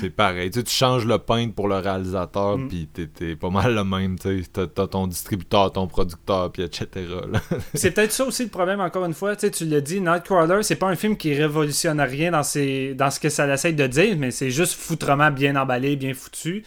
C'est 0.00 0.10
pareil. 0.10 0.50
Tu, 0.50 0.62
changes 0.66 1.04
le 1.04 1.18
pain 1.18 1.50
pour 1.50 1.68
le 1.68 1.76
réalisateur, 1.76 2.56
mm. 2.56 2.68
puis 2.68 2.88
t'es, 2.88 3.36
pas 3.36 3.50
mal 3.50 3.74
le 3.74 3.84
même. 3.84 4.18
Tu 4.18 4.42
as, 4.56 4.86
ton 4.86 5.06
distributeur, 5.06 5.72
ton 5.72 5.86
producteur, 5.86 6.50
puis 6.50 6.62
etc. 6.62 6.88
c'est 7.74 7.90
peut-être 7.90 8.12
ça 8.12 8.24
aussi 8.24 8.44
le 8.44 8.48
problème, 8.48 8.80
encore 8.80 9.04
une 9.04 9.14
fois. 9.14 9.36
Tu, 9.36 9.50
tu 9.50 9.66
l'as 9.66 9.82
dit, 9.82 10.00
Nightcrawler, 10.00 10.62
c'est 10.62 10.76
pas 10.76 10.88
un 10.88 10.96
film 10.96 11.16
qui 11.16 11.34
révolutionne 11.34 12.00
rien 12.00 12.30
dans, 12.30 12.42
ses, 12.42 12.94
dans 12.94 13.10
ce 13.10 13.20
que 13.20 13.28
ça 13.28 13.52
essaie 13.52 13.72
de 13.72 13.86
dire, 13.86 14.16
mais 14.18 14.30
c'est 14.30 14.50
juste 14.50 14.74
foutrement 14.74 15.30
bien 15.30 15.54
emballé, 15.56 15.96
bien 15.96 16.14
foutu. 16.14 16.64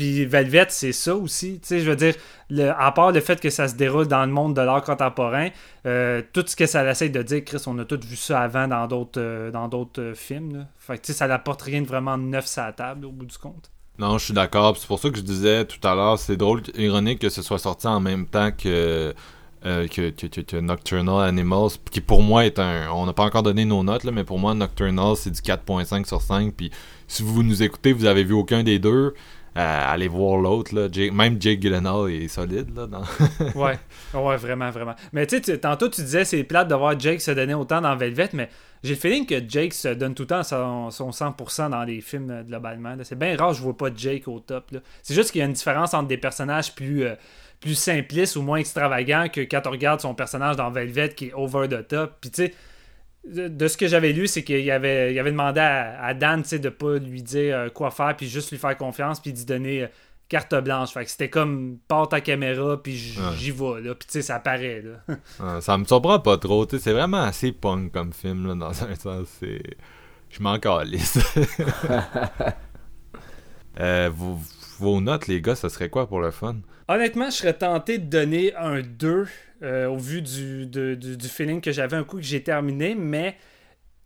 Puis 0.00 0.24
Velvet, 0.24 0.68
c'est 0.70 0.92
ça 0.92 1.14
aussi. 1.14 1.60
Tu 1.60 1.68
sais, 1.68 1.80
je 1.80 1.90
veux 1.90 1.94
dire, 1.94 2.14
à 2.78 2.90
part 2.92 3.12
le 3.12 3.20
fait 3.20 3.38
que 3.38 3.50
ça 3.50 3.68
se 3.68 3.74
déroule 3.74 4.08
dans 4.08 4.24
le 4.24 4.32
monde 4.32 4.56
de 4.56 4.62
l'art 4.62 4.82
contemporain, 4.82 5.50
euh, 5.84 6.22
tout 6.32 6.42
ce 6.46 6.56
que 6.56 6.64
ça 6.64 6.90
essaie 6.90 7.10
de 7.10 7.22
dire, 7.22 7.44
Chris, 7.44 7.62
on 7.66 7.78
a 7.78 7.84
tous 7.84 8.00
vu 8.06 8.16
ça 8.16 8.40
avant 8.40 8.66
dans 8.66 8.86
d'autres 8.86 9.20
euh, 9.20 9.50
dans 9.50 9.68
d'autres 9.68 10.00
euh, 10.00 10.14
films. 10.14 10.56
Là. 10.56 10.96
Tu 10.96 11.00
sais, 11.02 11.12
ça 11.12 11.28
n'apporte 11.28 11.60
rien 11.60 11.82
de 11.82 11.86
vraiment 11.86 12.16
neuf 12.16 12.46
sur 12.46 12.62
la 12.62 12.72
table 12.72 13.04
au 13.04 13.10
bout 13.10 13.26
du 13.26 13.36
compte. 13.36 13.70
Non, 13.98 14.16
je 14.16 14.24
suis 14.24 14.32
d'accord. 14.32 14.74
C'est 14.78 14.86
pour 14.86 14.98
ça 14.98 15.10
que 15.10 15.18
je 15.18 15.22
disais 15.22 15.66
tout 15.66 15.86
à 15.86 15.94
l'heure, 15.94 16.18
c'est 16.18 16.38
drôle, 16.38 16.62
ironique 16.78 17.18
que 17.18 17.28
ce 17.28 17.42
soit 17.42 17.58
sorti 17.58 17.86
en 17.86 18.00
même 18.00 18.24
temps 18.24 18.52
que, 18.52 19.12
que, 19.62 20.60
Nocturnal 20.60 21.28
Animals, 21.28 21.72
qui 21.90 22.00
pour 22.00 22.22
moi 22.22 22.46
est 22.46 22.58
un. 22.58 22.90
On 22.90 23.04
n'a 23.04 23.12
pas 23.12 23.24
encore 23.24 23.42
donné 23.42 23.66
nos 23.66 23.82
notes, 23.82 24.04
mais 24.04 24.24
pour 24.24 24.38
moi, 24.38 24.54
Nocturnal, 24.54 25.14
c'est 25.16 25.30
du 25.30 25.42
4.5 25.42 26.06
sur 26.06 26.22
5. 26.22 26.54
Puis 26.54 26.70
si 27.06 27.22
vous 27.22 27.42
nous 27.42 27.62
écoutez, 27.62 27.92
vous 27.92 28.06
avez 28.06 28.24
vu 28.24 28.32
aucun 28.32 28.62
des 28.62 28.78
deux. 28.78 29.12
Euh, 29.56 29.92
aller 29.92 30.06
voir 30.06 30.38
l'autre. 30.38 30.72
Même 31.10 31.40
Jake 31.40 31.60
Gyllenhaal 31.60 32.10
est 32.10 32.28
solide. 32.28 32.68
Là, 32.76 32.86
ouais. 33.56 33.78
ouais, 34.14 34.36
vraiment, 34.36 34.70
vraiment. 34.70 34.94
Mais 35.12 35.26
tu 35.26 35.42
sais, 35.42 35.58
tantôt 35.58 35.88
tu 35.88 36.02
disais 36.02 36.24
c'est 36.24 36.44
plate 36.44 36.68
de 36.68 36.74
voir 36.76 36.98
Jake 36.98 37.20
se 37.20 37.32
donner 37.32 37.54
autant 37.54 37.80
dans 37.80 37.96
Velvet, 37.96 38.28
mais 38.32 38.48
j'ai 38.84 38.94
le 38.94 39.00
feeling 39.00 39.26
que 39.26 39.42
Jake 39.46 39.74
se 39.74 39.88
donne 39.88 40.14
tout 40.14 40.22
le 40.22 40.28
temps 40.28 40.42
son, 40.44 40.88
100% 40.88 41.70
dans 41.70 41.82
les 41.82 42.00
films 42.00 42.30
euh, 42.30 42.42
globalement. 42.44 42.94
C'est 43.02 43.18
bien 43.18 43.36
rare, 43.36 43.52
je 43.52 43.62
vois 43.62 43.76
pas 43.76 43.88
Jake 43.94 44.28
au 44.28 44.38
top. 44.38 44.70
C'est 45.02 45.14
juste 45.14 45.32
qu'il 45.32 45.40
y 45.40 45.42
a 45.42 45.46
une 45.46 45.52
différence 45.52 45.94
entre 45.94 46.08
des 46.08 46.18
personnages 46.18 46.74
plus. 46.74 47.04
Euh, 47.04 47.14
plus 47.60 47.74
simplistes 47.74 48.36
ou 48.36 48.42
moins 48.42 48.56
extravagants 48.56 49.26
que 49.30 49.42
quand 49.42 49.60
on 49.66 49.70
regarde 49.70 50.00
son 50.00 50.14
personnage 50.14 50.56
dans 50.56 50.70
Velvet 50.70 51.10
qui 51.10 51.26
est 51.26 51.34
over 51.34 51.68
the 51.68 51.86
top. 51.86 52.14
Puis 52.18 52.30
tu 52.30 52.46
sais, 52.46 52.54
de 53.24 53.68
ce 53.68 53.76
que 53.76 53.86
j'avais 53.86 54.12
lu, 54.12 54.26
c'est 54.26 54.42
qu'il 54.42 54.70
avait, 54.70 55.12
il 55.12 55.18
avait 55.18 55.30
demandé 55.30 55.60
à, 55.60 56.14
Dan 56.14 56.42
de 56.42 56.58
ne 56.58 56.68
pas 56.70 56.98
lui 56.98 57.22
dire 57.22 57.56
euh, 57.56 57.68
quoi 57.68 57.90
faire, 57.90 58.16
puis 58.16 58.28
juste 58.28 58.50
lui 58.50 58.58
faire 58.58 58.76
confiance, 58.76 59.20
puis 59.20 59.32
d'y 59.32 59.44
donner 59.44 59.82
euh, 59.82 59.86
carte 60.28 60.54
blanche. 60.54 60.92
Fait 60.92 61.04
que 61.04 61.10
c'était 61.10 61.28
comme 61.28 61.78
porte 61.86 62.12
ta 62.12 62.20
caméra, 62.20 62.82
puis 62.82 62.96
j'y 62.96 63.50
vais, 63.50 63.80
là. 63.82 63.94
Puis 63.94 64.06
tu 64.06 64.12
sais, 64.12 64.22
ça 64.22 64.38
paraît, 64.38 64.82
là. 64.82 65.60
ça 65.60 65.76
me 65.76 65.84
surprend 65.84 66.20
pas 66.20 66.38
trop, 66.38 66.64
tu 66.64 66.76
sais, 66.76 66.84
c'est 66.84 66.92
vraiment 66.92 67.22
assez 67.22 67.52
punk 67.52 67.92
comme 67.92 68.12
film, 68.12 68.46
là, 68.46 68.54
dans 68.54 68.84
un 68.84 68.94
sens. 68.94 69.28
C'est... 69.38 69.62
Je 70.30 70.42
m'en 70.42 70.58
calisse. 70.58 71.18
euh, 73.80 74.10
vos, 74.14 74.38
vos 74.80 75.00
notes, 75.00 75.26
les 75.26 75.42
gars, 75.42 75.54
ça 75.54 75.68
serait 75.68 75.90
quoi 75.90 76.08
pour 76.08 76.20
le 76.20 76.30
fun? 76.30 76.56
Honnêtement, 76.88 77.26
je 77.26 77.36
serais 77.36 77.52
tenté 77.52 77.98
de 77.98 78.06
donner 78.06 78.54
un 78.56 78.80
2 78.80 79.26
euh, 79.62 79.86
au 79.88 79.98
vu 79.98 80.22
du, 80.22 80.66
du, 80.66 81.28
feeling 81.28 81.60
que 81.60 81.70
j'avais 81.70 81.96
un 81.96 82.02
coup 82.02 82.16
que 82.16 82.22
j'ai 82.22 82.42
terminé, 82.42 82.94
mais 82.94 83.36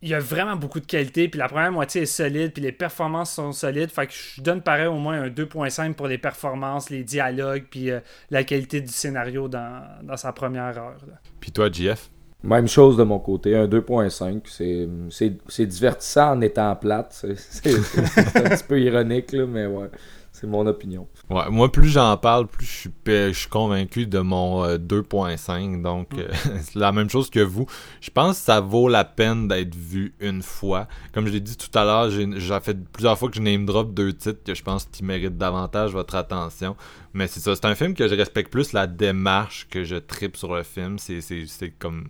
il 0.01 0.09
y 0.09 0.13
a 0.13 0.19
vraiment 0.19 0.57
beaucoup 0.57 0.81
de 0.81 0.85
qualité, 0.85 1.29
puis 1.29 1.39
la 1.39 1.47
première 1.47 1.71
moitié 1.71 2.01
est 2.01 2.05
solide, 2.05 2.51
puis 2.51 2.61
les 2.61 2.73
performances 2.73 3.31
sont 3.31 3.53
solides, 3.53 3.89
fait 3.89 4.07
que 4.07 4.13
je 4.13 4.41
donne 4.41 4.61
pareil 4.61 4.87
au 4.87 4.97
moins 4.97 5.21
un 5.21 5.29
2.5 5.29 5.93
pour 5.93 6.07
les 6.07 6.17
performances, 6.17 6.89
les 6.89 7.03
dialogues, 7.03 7.63
puis 7.71 7.89
euh, 7.89 8.01
la 8.29 8.43
qualité 8.43 8.81
du 8.81 8.91
scénario 8.91 9.47
dans, 9.47 9.81
sa 10.17 10.33
première 10.33 10.77
heure. 10.77 10.97
Puis 11.39 11.51
toi, 11.51 11.71
JF 11.71 12.11
Même 12.43 12.67
chose 12.67 12.97
de 12.97 13.03
mon 13.03 13.19
côté, 13.19 13.55
un 13.55 13.67
2.5. 13.67 15.39
C'est 15.49 15.65
divertissant 15.65 16.33
en 16.33 16.41
étant 16.41 16.75
plate. 16.75 17.25
C'est 17.37 17.69
un 17.69 18.49
petit 18.49 18.63
peu 18.67 18.79
ironique, 18.79 19.31
là, 19.31 19.45
mais 19.47 19.65
ouais. 19.65 19.89
C'est 20.35 20.47
mon 20.47 20.67
opinion. 20.67 21.07
Ouais, 21.29 21.49
moi, 21.49 21.71
plus 21.71 21.87
j'en 21.87 22.17
parle, 22.17 22.47
plus 22.47 22.65
je 22.65 22.71
suis, 22.71 22.91
je 23.05 23.31
suis 23.31 23.47
convaincu 23.47 24.05
de 24.05 24.19
mon 24.19 24.67
2.5. 24.67 25.77
Euh, 25.79 25.81
Donc, 25.81 26.11
mm. 26.13 26.19
euh, 26.19 26.27
c'est 26.61 26.75
la 26.75 26.91
même 26.91 27.09
chose 27.09 27.29
que 27.29 27.39
vous. 27.39 27.65
Je 28.01 28.09
pense 28.09 28.39
que 28.39 28.43
ça 28.43 28.59
vaut 28.59 28.89
la 28.89 29.05
peine 29.05 29.47
d'être 29.47 29.73
vu 29.73 30.13
une 30.19 30.41
fois. 30.41 30.89
Comme 31.13 31.25
je 31.25 31.31
l'ai 31.31 31.39
dit 31.39 31.55
tout 31.55 31.71
à 31.79 31.85
l'heure, 31.85 32.09
j'ai 32.09 32.59
fait 32.59 32.77
plusieurs 32.91 33.17
fois 33.17 33.29
que 33.29 33.35
je 33.37 33.41
name 33.41 33.65
drop 33.65 33.93
deux 33.93 34.11
titres 34.11 34.43
que 34.43 34.53
je 34.53 34.61
pense 34.61 34.83
qu'ils 34.83 35.05
méritent 35.05 35.37
davantage 35.37 35.93
votre 35.93 36.15
attention. 36.15 36.75
Mais 37.13 37.27
c'est 37.27 37.39
ça, 37.39 37.55
c'est 37.55 37.65
un 37.65 37.75
film 37.75 37.93
que 37.93 38.09
je 38.09 38.15
respecte 38.15 38.51
plus 38.51 38.73
la 38.73 38.87
démarche 38.87 39.67
que 39.69 39.85
je 39.85 39.95
tripe 39.95 40.35
sur 40.35 40.53
le 40.53 40.63
film. 40.63 40.97
C'est 40.99 41.69
comme. 41.79 42.09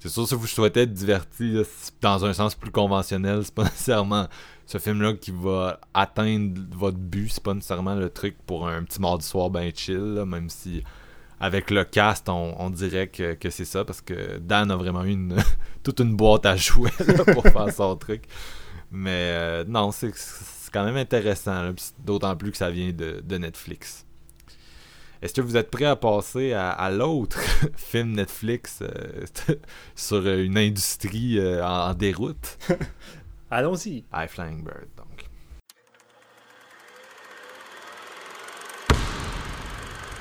C'est 0.00 0.08
sûr, 0.08 0.26
si 0.26 0.34
vous 0.34 0.46
souhaitez 0.46 0.80
être 0.80 0.92
diverti 0.92 1.62
dans 2.00 2.24
un 2.24 2.32
sens 2.32 2.54
plus 2.54 2.70
conventionnel, 2.70 3.44
c'est 3.44 3.54
pas 3.54 3.64
nécessairement 3.70 4.28
ce 4.66 4.78
film-là 4.78 5.12
qui 5.12 5.30
va 5.30 5.78
atteindre 5.92 6.60
votre 6.72 6.96
but. 6.96 7.28
C'est 7.30 7.42
pas 7.42 7.54
nécessairement 7.54 7.94
le 7.94 8.08
truc 8.08 8.36
pour 8.46 8.66
un 8.66 8.82
petit 8.82 9.00
mardi 9.00 9.26
soir 9.26 9.50
ben 9.50 9.70
chill, 9.74 10.24
même 10.26 10.48
si 10.48 10.82
avec 11.40 11.70
le 11.70 11.84
cast, 11.84 12.28
on, 12.28 12.70
dirait 12.70 13.08
que, 13.08 13.50
c'est 13.50 13.64
ça, 13.64 13.84
parce 13.84 14.02
que 14.02 14.38
Dan 14.38 14.70
a 14.70 14.76
vraiment 14.76 15.04
eu 15.04 15.12
une, 15.12 15.36
toute 15.82 16.00
une 16.00 16.14
boîte 16.14 16.44
à 16.44 16.54
jouer 16.54 16.90
pour 17.32 17.42
faire 17.44 17.72
son 17.72 17.96
truc. 17.96 18.24
Mais 18.90 19.32
euh, 19.32 19.64
non, 19.66 19.90
c'est 19.90 20.12
quand 20.72 20.84
même 20.84 20.96
intéressant, 20.96 21.72
d'autant 21.98 22.36
plus 22.36 22.50
que 22.50 22.58
ça 22.58 22.70
vient 22.70 22.92
de, 22.92 23.38
Netflix. 23.38 24.06
Est-ce 25.22 25.34
que 25.34 25.42
vous 25.42 25.58
êtes 25.58 25.70
prêt 25.70 25.84
à 25.84 25.96
passer 25.96 26.54
à, 26.54 26.90
l'autre 26.90 27.38
film 27.76 28.12
Netflix 28.12 28.78
euh, 28.80 29.26
sur 29.94 30.26
une 30.26 30.56
industrie 30.56 31.38
euh, 31.38 31.62
en 31.62 31.92
déroute? 31.92 32.56
Allons-y. 33.50 34.04
High 34.14 34.28
Flying 34.28 34.64
Bird, 34.64 34.88
donc. 34.96 35.26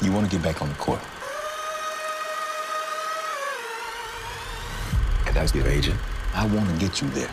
You 0.01 0.11
want 0.11 0.23
to 0.23 0.29
get 0.29 0.41
back 0.41 0.61
on 0.61 0.67
the 0.67 0.77
court? 0.77 0.99
And 5.27 5.37
as 5.37 5.51
the 5.53 5.65
agent, 5.65 5.97
I 6.35 6.45
want 6.45 6.67
to 6.67 6.77
get 6.77 7.01
you 7.01 7.09
there. 7.11 7.29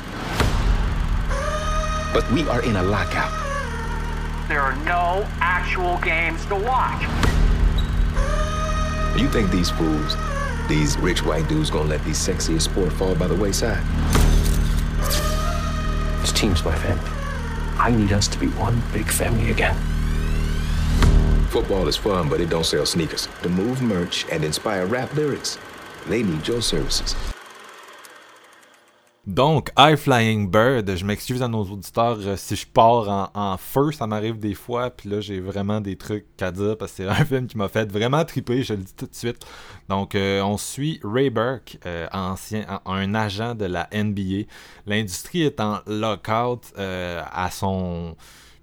But 2.13 2.31
we 2.31 2.49
are 2.49 2.63
in 2.63 2.77
a 2.77 2.83
lockout. 2.83 3.33
There 4.49 4.61
are 4.61 4.77
no 4.85 5.27
actual 5.41 5.99
games 5.99 6.45
to 6.47 6.55
watch. 6.55 7.03
You 9.17 9.29
think 9.29 9.51
these 9.51 9.71
fools, 9.71 10.17
these 10.69 10.99
rich 10.99 11.25
white 11.25 11.49
dudes, 11.49 11.71
gonna 11.71 11.89
let 11.89 12.05
these 12.05 12.19
sexiest 12.19 12.63
sport 12.63 12.93
fall 12.93 13.15
by 13.15 13.27
the 13.27 13.35
wayside? 13.35 13.83
This 16.21 16.33
team's 16.33 16.65
my 16.65 16.75
family. 16.75 17.11
I 17.79 17.91
need 17.91 18.13
us 18.13 18.29
to 18.29 18.39
be 18.39 18.49
one 18.49 18.83
big 18.93 19.07
family 19.07 19.51
again. 19.51 19.77
Football 21.51 21.89
is 21.89 21.97
fun, 21.97 22.29
but 22.29 22.41
it 22.41 22.51
don't 22.51 22.67
sell 22.67 22.85
sneakers. 22.85 23.29
To 23.43 23.49
move 23.49 23.81
merch 23.81 24.27
and 24.31 24.45
inspire 24.45 24.87
rap 24.87 25.15
lyrics, 25.15 25.59
they 26.07 26.23
need 26.23 26.47
your 26.47 26.61
services. 26.61 27.36
Donc, 29.27 29.73
High 29.77 29.97
Flying 29.97 30.49
Bird, 30.49 30.95
je 30.95 31.05
m'excuse 31.05 31.43
à 31.43 31.49
nos 31.49 31.65
auditeurs 31.65 32.19
euh, 32.21 32.37
si 32.37 32.55
je 32.55 32.65
pars 32.65 33.33
en, 33.35 33.57
feu, 33.57 33.91
ça 33.91 34.07
m'arrive 34.07 34.39
des 34.39 34.55
fois, 34.55 34.91
puis 34.91 35.09
là 35.09 35.21
j'ai 35.21 35.41
vraiment 35.41 35.81
des 35.81 35.97
trucs 35.97 36.27
à 36.41 36.53
dire 36.53 36.79
parce 36.79 36.93
que 36.93 36.99
c'est 36.99 37.09
un 37.09 37.25
film 37.25 37.49
qui 37.49 37.59
m'a 37.59 37.67
fait 37.67 37.91
vraiment 37.91 38.25
triper, 38.25 38.63
je 38.63 38.75
le 38.75 38.85
dis 38.85 38.95
tout 38.95 39.07
de 39.07 39.15
suite. 39.15 39.45
Donc, 39.89 40.15
euh, 40.15 40.41
on 40.43 40.57
suit 40.57 41.01
Ray 41.03 41.31
Burke, 41.31 41.77
euh, 41.87 42.07
ancien, 42.13 42.81
un 42.87 43.15
agent 43.17 43.57
de 43.57 43.65
la 43.65 43.89
NBA. 43.93 44.47
L'industrie 44.87 45.43
est 45.43 45.59
en 45.59 45.81
lockout 45.89 46.73
à 46.77 47.51
son 47.51 48.15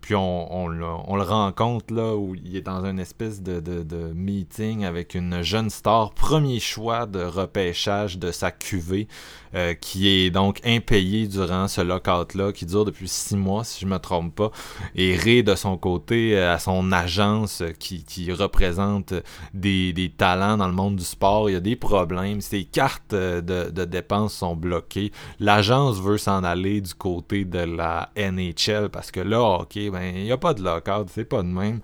puis 0.04 0.16
on, 0.16 0.68
le 0.68 1.24
rencontre 1.24 1.94
là 1.94 2.14
où 2.18 2.36
il 2.36 2.58
est 2.58 2.62
dans 2.62 2.84
une 2.84 3.00
espèce 3.00 3.42
de, 3.42 4.12
meeting 4.14 4.84
avec 4.84 5.16
une 5.16 5.42
jeune 5.44 5.70
star, 5.70 6.12
premier 6.12 6.60
choix 6.60 7.06
de 7.06 7.24
repêchage 7.24 8.18
de 8.18 8.30
sa 8.32 8.52
cuvée, 8.52 9.08
euh, 9.56 9.74
qui 9.76 10.10
est 10.10 10.30
donc 10.30 10.60
impayé 10.66 11.28
durant 11.28 11.70
ce 11.70 11.80
lockout-là, 11.80 12.52
qui 12.52 12.66
dure 12.66 12.84
depuis 12.84 13.08
six 13.08 13.38
mois, 13.38 13.64
si 13.64 13.80
je 13.80 13.86
me 13.86 13.98
trompe 13.98 14.36
pas. 14.36 14.52
Et 14.96 15.16
Ray, 15.16 15.42
de 15.42 15.56
son 15.56 15.78
côté, 15.78 16.38
euh, 16.38 16.54
à 16.54 16.60
son 16.60 16.92
agence 16.92 17.62
euh, 17.62 17.72
qui, 17.72 18.30
représente 18.34 19.14
des, 19.54 20.14
talents 20.18 20.58
dans 20.58 20.68
le 20.68 20.74
monde 20.74 20.98
du 20.98 21.06
sport, 21.06 21.50
il 21.50 21.54
y 21.54 21.56
a 21.56 21.62
des 21.62 21.78
problèmes. 21.78 22.42
Ses 22.42 22.66
cartes 22.66 23.16
de, 23.16 23.42
de 23.42 23.86
dépenses 23.86 24.34
sont 24.34 24.58
bloquées. 24.58 25.14
L'agence 25.40 26.02
veut 26.02 26.18
s'en 26.18 26.44
aller 26.44 26.82
du 26.82 26.94
côté 26.94 27.46
de 27.46 27.60
la 27.60 28.10
NHL 28.18 28.90
parce 28.92 29.10
que 29.10 29.22
là, 29.22 29.62
ok, 29.62 29.93
ben 29.94 30.16
il 30.16 30.24
n'y 30.24 30.32
a 30.32 30.38
pas 30.38 30.54
de 30.54 30.62
lockout, 30.62 31.08
c'est 31.10 31.26
pas 31.26 31.42
de 31.42 31.48
même. 31.48 31.80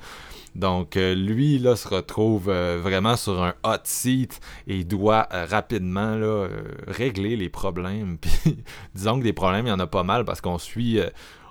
Donc 0.56 0.96
lui 0.96 1.60
là 1.60 1.76
se 1.76 1.88
retrouve 1.88 2.46
vraiment 2.46 3.16
sur 3.16 3.42
un 3.42 3.54
hot 3.64 3.84
seat 3.84 4.42
et 4.68 4.84
doit 4.84 5.28
rapidement 5.32 6.16
là, 6.16 6.48
régler 6.88 7.36
les 7.36 7.50
problèmes. 7.50 8.18
Puis 8.22 8.58
disons 8.96 9.20
que 9.20 9.24
des 9.24 9.34
problèmes, 9.34 9.68
il 9.68 9.70
y 9.70 9.74
en 9.74 9.80
a 9.80 9.88
pas 9.88 10.04
mal 10.04 10.26
parce 10.26 10.42
qu'on 10.42 10.58
suit 10.58 11.00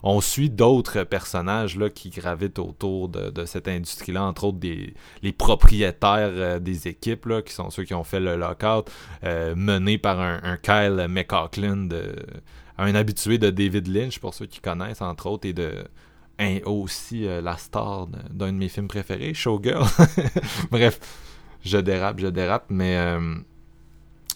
on 0.02 0.20
suit 0.20 0.50
d'autres 0.50 1.04
personnages 1.04 1.76
là, 1.76 1.90
qui 1.90 2.10
gravitent 2.10 2.58
autour 2.58 3.08
de, 3.08 3.44
cette 3.44 3.68
industrie-là, 3.68 4.24
entre 4.24 4.44
autres 4.44 4.58
des, 4.58 4.94
les 5.22 5.32
propriétaires 5.32 6.30
euh, 6.32 6.58
des 6.58 6.88
équipes, 6.88 7.26
là, 7.26 7.42
qui 7.42 7.52
sont 7.52 7.70
ceux 7.70 7.84
qui 7.84 7.94
ont 7.94 8.04
fait 8.04 8.20
le 8.20 8.36
lockout, 8.36 8.90
euh, 9.24 9.54
mené 9.56 9.98
par 9.98 10.20
un, 10.20 10.56
Kyle 10.62 11.06
McCaughlin, 11.08 11.88
un 12.78 12.94
habitué 12.94 13.38
de 13.38 13.50
David 13.50 13.88
Lynch, 13.88 14.18
pour 14.18 14.34
ceux 14.34 14.46
qui 14.46 14.60
connaissent, 14.60 15.02
entre 15.02 15.26
autres, 15.26 15.48
et 15.48 15.52
de 15.52 15.72
aussi 16.64 17.26
euh, 17.26 17.40
la 17.40 17.56
star 17.56 18.06
d'un 18.06 18.52
de 18.52 18.58
mes 18.58 18.68
films 18.68 18.88
préférés, 18.88 19.34
Showgirl. 19.34 19.86
Bref, 20.70 21.00
je 21.64 21.78
dérape, 21.78 22.20
je 22.20 22.28
dérape, 22.28 22.66
mais... 22.68 22.96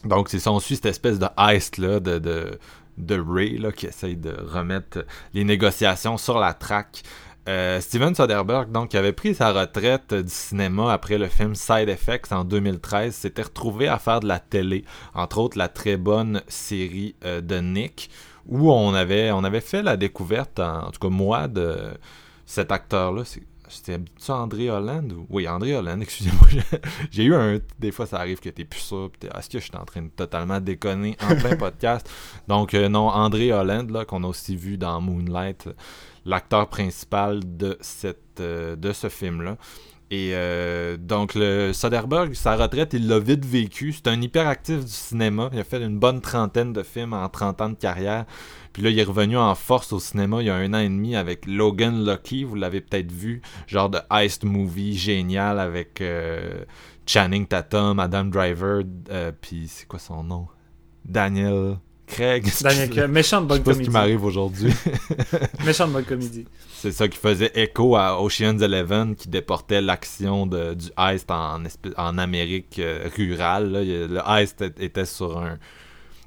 donc, 0.05 0.29
c'est 0.29 0.41
ça, 0.41 0.51
on 0.51 0.61
suit 0.61 0.77
cette 0.77 0.87
espèce 0.87 1.19
de 1.19 1.29
heist, 1.39 1.79
là, 1.79 2.01
de 2.01 2.59
de 2.99 3.19
Ray 3.19 3.59
là, 3.59 3.73
qui 3.73 3.87
essaye 3.87 4.17
de 4.17 4.31
remettre 4.33 5.05
les 5.35 5.45
négociations 5.45 6.19
sur 6.19 6.39
la 6.39 6.55
traque. 6.55 7.03
Euh, 7.49 7.81
Steven 7.81 8.15
Soderbergh, 8.15 8.71
donc, 8.71 8.91
qui 8.91 8.97
avait 8.97 9.13
pris 9.13 9.35
sa 9.35 9.53
retraite 9.53 10.15
du 10.15 10.31
cinéma 10.31 10.93
après 10.93 11.19
le 11.19 11.27
film 11.27 11.57
Side 11.57 11.89
Effects 11.89 12.31
en 12.31 12.45
2013, 12.45 13.13
s'était 13.13 13.43
retrouvé 13.43 13.89
à 13.89 13.99
faire 13.99 14.21
de 14.21 14.29
la 14.29 14.39
télé, 14.39 14.85
entre 15.13 15.39
autres 15.39 15.59
la 15.59 15.69
très 15.69 15.97
bonne 15.97 16.43
série 16.47 17.17
euh, 17.25 17.41
de 17.41 17.57
Nick, 17.57 18.11
où 18.47 18.73
on 18.73 18.95
avait, 18.95 19.31
on 19.31 19.45
avait 19.45 19.61
fait 19.61 19.83
la 19.83 19.97
découverte, 19.97 20.59
en, 20.59 20.91
tout 20.91 21.01
cas 21.01 21.09
moi, 21.09 21.49
de 21.49 21.77
cet 22.47 22.73
acteur-là. 22.73 23.25
C'était 23.69 23.99
André 24.29 24.69
Holland 24.69 25.15
Oui, 25.31 25.49
André 25.49 25.75
Holland, 25.75 26.03
excusez-moi. 26.03 26.47
J'ai 27.11 27.25
eu 27.25 27.35
un. 27.35 27.59
Des 27.79 27.91
fois, 27.91 28.07
ça 28.07 28.19
arrive 28.19 28.39
que 28.39 28.51
t'es 28.51 28.65
plus 28.65 28.81
sûr. 28.81 29.11
Est-ce 29.35 29.49
que 29.49 29.59
je 29.59 29.65
suis 29.65 29.77
en 29.77 29.85
train 29.85 30.03
de 30.03 30.09
totalement 30.09 30.61
déconner 30.61 31.17
en 31.23 31.35
plein 31.37 31.57
podcast? 31.57 32.09
Donc, 32.49 32.75
euh, 32.75 32.89
non, 32.89 33.09
André 33.09 33.53
Holland, 33.53 33.91
là, 33.91 34.05
qu'on 34.05 34.25
a 34.25 34.27
aussi 34.27 34.57
vu 34.57 34.77
dans 34.77 35.01
Moonlight, 35.01 35.71
l'acteur 36.27 36.69
principal 36.69 37.41
de, 37.45 37.79
cette, 37.81 38.41
euh, 38.41 38.77
de 38.77 38.93
ce 38.93 39.09
film-là. 39.09 39.57
Et 40.13 40.33
euh, 40.35 40.99
donc, 40.99 41.35
le 41.35 41.73
Soderbergh, 41.73 42.35
sa 42.35 42.55
retraite, 42.55 42.93
il 42.93 43.09
l'a 43.09 43.19
vite 43.19 43.47
vécu. 43.47 43.95
C'est 43.95 44.09
un 44.09 44.21
hyperactif 44.21 44.85
du 44.85 44.91
cinéma. 44.91 45.49
Il 45.55 45.59
a 45.59 45.65
fait 45.65 45.83
une 45.83 45.99
bonne 45.99 46.21
trentaine 46.21 46.75
de 46.75 46.83
films 46.83 47.15
en 47.15 47.27
30 47.31 47.61
ans 47.63 47.69
de 47.71 47.77
carrière. 47.77 48.27
Puis 48.75 48.83
là, 48.83 48.91
il 48.91 48.99
est 48.99 49.05
revenu 49.05 49.39
en 49.39 49.55
force 49.55 49.91
au 49.95 50.01
cinéma 50.01 50.43
il 50.43 50.49
y 50.49 50.51
a 50.51 50.55
un 50.55 50.75
an 50.75 50.81
et 50.81 50.89
demi 50.91 51.17
avec 51.17 51.47
Logan 51.47 52.05
Lucky, 52.05 52.45
vous 52.45 52.57
l'avez 52.57 52.83
peut-être 52.83 53.11
vu, 53.11 53.41
genre 53.67 53.89
de 53.89 54.01
heist 54.11 54.45
movie 54.45 54.97
génial 54.97 55.59
avec 55.59 56.03
euh, 56.03 56.65
Channing 57.07 57.47
Tatum, 57.47 57.99
Adam 57.99 58.25
Driver, 58.25 58.83
euh, 59.11 59.33
puis 59.39 59.67
c'est 59.69 59.87
quoi 59.87 59.99
son 59.99 60.25
nom? 60.25 60.47
Daniel 61.07 61.79
Craig. 62.07 62.51
Daniel 62.63 62.91
Craig, 62.91 63.11
méchante 63.11 63.47
bonne 63.47 63.63
comédie. 63.63 63.85
ce 63.85 63.89
qui 63.89 63.93
m'arrive 63.93 64.25
aujourd'hui. 64.25 64.73
méchante 65.65 65.91
bonne 65.93 66.05
comédie. 66.05 66.47
C'est 66.83 66.91
ça 66.91 67.07
qui 67.07 67.17
faisait 67.17 67.53
écho 67.55 67.95
à 67.95 68.21
Ocean's 68.21 68.61
Eleven 68.61 69.15
qui 69.15 69.29
déportait 69.29 69.81
l'action 69.81 70.49
du 70.49 70.89
heist 70.99 71.31
en, 71.31 71.63
en 71.97 72.19
Amérique 72.19 72.81
euh, 72.81 73.09
rurale. 73.17 73.71
Le 73.71 74.21
heist 74.27 74.63
était 74.81 75.05
sur 75.05 75.39
un, 75.39 75.59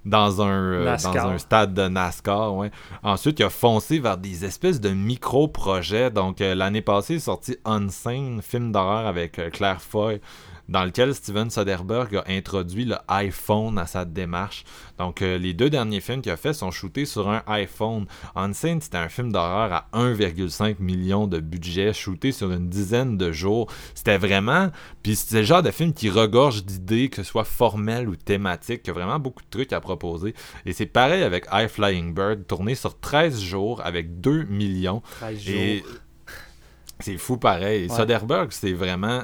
dans 0.05 0.41
un, 0.41 0.47
euh, 0.47 0.85
dans 0.85 1.27
un 1.27 1.37
stade 1.39 1.73
de 1.73 1.89
NASCAR. 1.89 2.55
Ouais. 2.55 2.71
Ensuite, 3.03 3.39
il 3.39 3.43
a 3.43 3.49
foncé 3.49 3.99
vers 3.99 4.17
des 4.17 4.45
espèces 4.45 4.79
de 4.79 4.91
micro-projets. 4.91 6.09
Donc, 6.09 6.39
euh, 6.39 6.55
l'année 6.55 6.81
passée, 6.81 7.15
il 7.15 7.17
est 7.17 7.19
sorti 7.19 7.57
Unsane, 7.65 8.41
film 8.41 8.71
d'horreur 8.71 9.07
avec 9.07 9.39
euh, 9.39 9.49
Claire 9.49 9.81
Foy 9.81 10.21
dans 10.69 10.83
lequel 10.83 11.13
Steven 11.13 11.49
Soderbergh 11.49 12.15
a 12.17 12.23
introduit 12.27 12.85
le 12.85 12.95
iPhone 13.07 13.77
à 13.77 13.85
sa 13.85 14.05
démarche. 14.05 14.63
Donc, 14.97 15.21
euh, 15.21 15.37
les 15.37 15.53
deux 15.53 15.69
derniers 15.69 16.01
films 16.01 16.21
qu'il 16.21 16.31
a 16.31 16.37
fait 16.37 16.53
sont 16.53 16.71
shootés 16.71 17.05
sur 17.05 17.29
un 17.29 17.43
iPhone. 17.47 18.05
Unsane, 18.35 18.81
c'était 18.81 18.97
un 18.97 19.09
film 19.09 19.31
d'horreur 19.31 19.71
à 19.73 19.87
1,5 19.93 20.77
million 20.79 21.27
de 21.27 21.39
budget, 21.39 21.93
shooté 21.93 22.31
sur 22.31 22.51
une 22.51 22.69
dizaine 22.69 23.17
de 23.17 23.31
jours. 23.31 23.71
C'était 23.93 24.17
vraiment. 24.17 24.69
Puis, 25.03 25.15
c'est 25.15 25.39
le 25.39 25.43
genre 25.43 25.63
de 25.63 25.71
film 25.71 25.93
qui 25.93 26.09
regorge 26.09 26.63
d'idées, 26.63 27.09
que 27.09 27.17
ce 27.17 27.23
soit 27.23 27.43
formelles 27.43 28.09
ou 28.09 28.15
thématiques, 28.15 28.83
qui 28.83 28.89
a 28.89 28.93
vraiment 28.93 29.19
beaucoup 29.19 29.43
de 29.43 29.49
trucs 29.49 29.73
à 29.73 29.81
proposer. 29.81 30.33
Et 30.65 30.73
c'est 30.73 30.85
pareil 30.85 31.23
avec 31.23 31.45
High 31.51 31.67
Flying 31.67 32.13
Bird, 32.13 32.47
tourné 32.47 32.75
sur 32.75 32.99
13 32.99 33.39
jours 33.39 33.81
avec 33.83 34.19
2 34.21 34.43
millions. 34.43 35.01
13 35.19 35.39
jours. 35.39 35.99
C'est 36.99 37.17
fou 37.17 37.37
pareil. 37.37 37.89
Soderbergh, 37.89 38.51
c'est 38.51 38.71
vraiment 38.71 39.23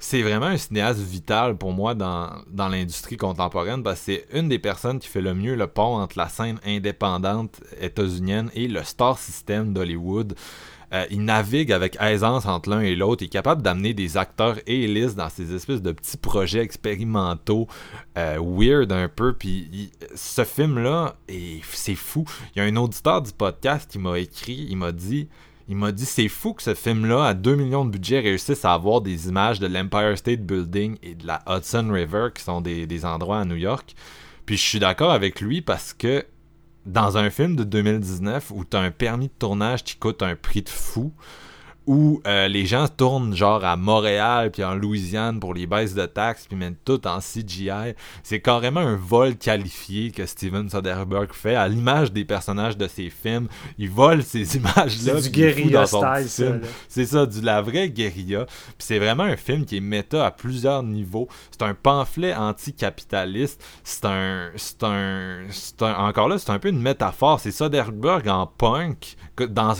c'est 0.00 0.22
vraiment 0.22 0.46
un 0.46 0.56
cinéaste 0.56 1.00
vital 1.00 1.56
pour 1.58 1.72
moi 1.72 1.94
dans, 1.94 2.30
l'industrie 2.56 3.18
contemporaine 3.18 3.82
parce 3.82 4.00
que 4.00 4.04
c'est 4.06 4.26
une 4.32 4.48
des 4.48 4.58
personnes 4.58 4.98
qui 4.98 5.06
fait 5.06 5.20
le 5.20 5.34
mieux 5.34 5.54
le 5.54 5.66
pont 5.66 5.98
entre 5.98 6.16
la 6.16 6.28
scène 6.28 6.58
indépendante 6.64 7.60
états-unienne 7.80 8.50
et 8.54 8.66
le 8.66 8.82
star 8.82 9.18
system 9.18 9.74
d'Hollywood. 9.74 10.34
Euh, 10.92 11.04
il 11.10 11.24
navigue 11.24 11.70
avec 11.70 11.96
aisance 12.00 12.46
entre 12.46 12.70
l'un 12.70 12.80
et 12.80 12.96
l'autre. 12.96 13.22
Il 13.22 13.26
est 13.26 13.28
capable 13.28 13.62
d'amener 13.62 13.94
des 13.94 14.16
acteurs 14.16 14.56
et 14.66 14.86
listes 14.88 15.16
dans 15.16 15.28
ces 15.28 15.54
espèces 15.54 15.82
de 15.82 15.92
petits 15.92 16.16
projets 16.16 16.62
expérimentaux, 16.62 17.68
euh, 18.18 18.38
weird 18.40 18.90
un 18.90 19.08
peu. 19.08 19.34
Puis 19.34 19.92
ce 20.14 20.44
film-là, 20.44 21.14
c'est 21.62 21.94
fou. 21.94 22.24
Il 22.56 22.58
y 22.58 22.62
a 22.62 22.64
un 22.64 22.76
auditeur 22.76 23.22
du 23.22 23.32
podcast 23.32 23.88
qui 23.88 23.98
m'a 23.98 24.18
écrit, 24.18 24.66
il 24.68 24.78
m'a 24.78 24.92
dit 24.92 25.28
il 25.70 25.76
m'a 25.76 25.92
dit 25.92 26.04
c'est 26.04 26.26
fou 26.26 26.52
que 26.52 26.64
ce 26.64 26.74
film-là, 26.74 27.26
à 27.26 27.32
2 27.32 27.54
millions 27.54 27.84
de 27.84 27.90
budget, 27.90 28.18
réussisse 28.18 28.64
à 28.64 28.72
avoir 28.72 29.00
des 29.00 29.28
images 29.28 29.60
de 29.60 29.68
l'Empire 29.68 30.18
State 30.18 30.40
Building 30.40 30.96
et 31.00 31.14
de 31.14 31.24
la 31.24 31.44
Hudson 31.46 31.88
River, 31.92 32.30
qui 32.34 32.42
sont 32.42 32.60
des, 32.60 33.04
endroits 33.04 33.38
à 33.38 33.44
New 33.44 33.54
York. 33.54 33.94
Puis 34.46 34.56
je 34.56 34.62
suis 34.62 34.80
d'accord 34.80 35.12
avec 35.12 35.40
lui 35.40 35.62
parce 35.62 35.92
que 35.92 36.26
dans 36.86 37.18
un 37.18 37.30
film 37.30 37.54
de 37.54 37.62
2019 37.62 38.50
où 38.50 38.64
tu 38.64 38.76
as 38.76 38.80
un 38.80 38.90
permis 38.90 39.28
de 39.28 39.32
tournage 39.38 39.84
qui 39.84 39.94
coûte 39.94 40.24
un 40.24 40.34
prix 40.34 40.62
de 40.62 40.68
fou, 40.68 41.12
où 41.90 42.22
euh, 42.24 42.46
les 42.46 42.66
gens 42.66 42.86
tournent 42.86 43.34
genre 43.34 43.64
à 43.64 43.76
Montréal 43.76 44.52
puis 44.52 44.62
en 44.62 44.76
Louisiane 44.76 45.40
pour 45.40 45.54
les 45.54 45.66
baisses 45.66 45.92
de 45.92 46.06
taxes 46.06 46.46
puis 46.46 46.56
mettent 46.56 46.84
tout 46.84 47.04
en 47.04 47.18
CGI. 47.18 47.94
C'est 48.22 48.40
carrément 48.40 48.78
un 48.78 48.94
vol 48.94 49.34
qualifié 49.34 50.12
que 50.12 50.24
Steven 50.24 50.70
Soderbergh 50.70 51.32
fait 51.32 51.56
à 51.56 51.66
l'image 51.66 52.12
des 52.12 52.24
personnages 52.24 52.76
de 52.76 52.86
ses 52.86 53.10
films. 53.10 53.48
Il 53.76 53.90
vole 53.90 54.22
ces 54.22 54.56
images-là. 54.56 55.14
C'est 55.20 55.22
du 55.22 55.30
guérilla 55.30 55.84
style, 55.84 56.60
C'est 56.86 57.06
ça, 57.06 57.26
du 57.26 57.40
la 57.40 57.60
vraie 57.60 57.90
guérilla. 57.90 58.46
Puis 58.46 58.74
c'est 58.78 59.00
vraiment 59.00 59.24
un 59.24 59.36
film 59.36 59.64
qui 59.64 59.78
est 59.78 59.80
méta 59.80 60.24
à 60.24 60.30
plusieurs 60.30 60.84
niveaux. 60.84 61.26
C'est 61.50 61.62
un 61.62 61.74
pamphlet 61.74 62.36
anticapitaliste. 62.36 63.64
C'est 63.82 64.04
un, 64.04 64.50
c'est 64.54 64.84
un, 64.84 65.46
un, 65.80 65.94
encore 66.06 66.28
là, 66.28 66.38
c'est 66.38 66.50
un 66.50 66.60
peu 66.60 66.68
une 66.68 66.80
métaphore. 66.80 67.40
C'est 67.40 67.50
Soderbergh 67.50 68.28
en 68.28 68.46
punk 68.46 69.16
dans, 69.44 69.74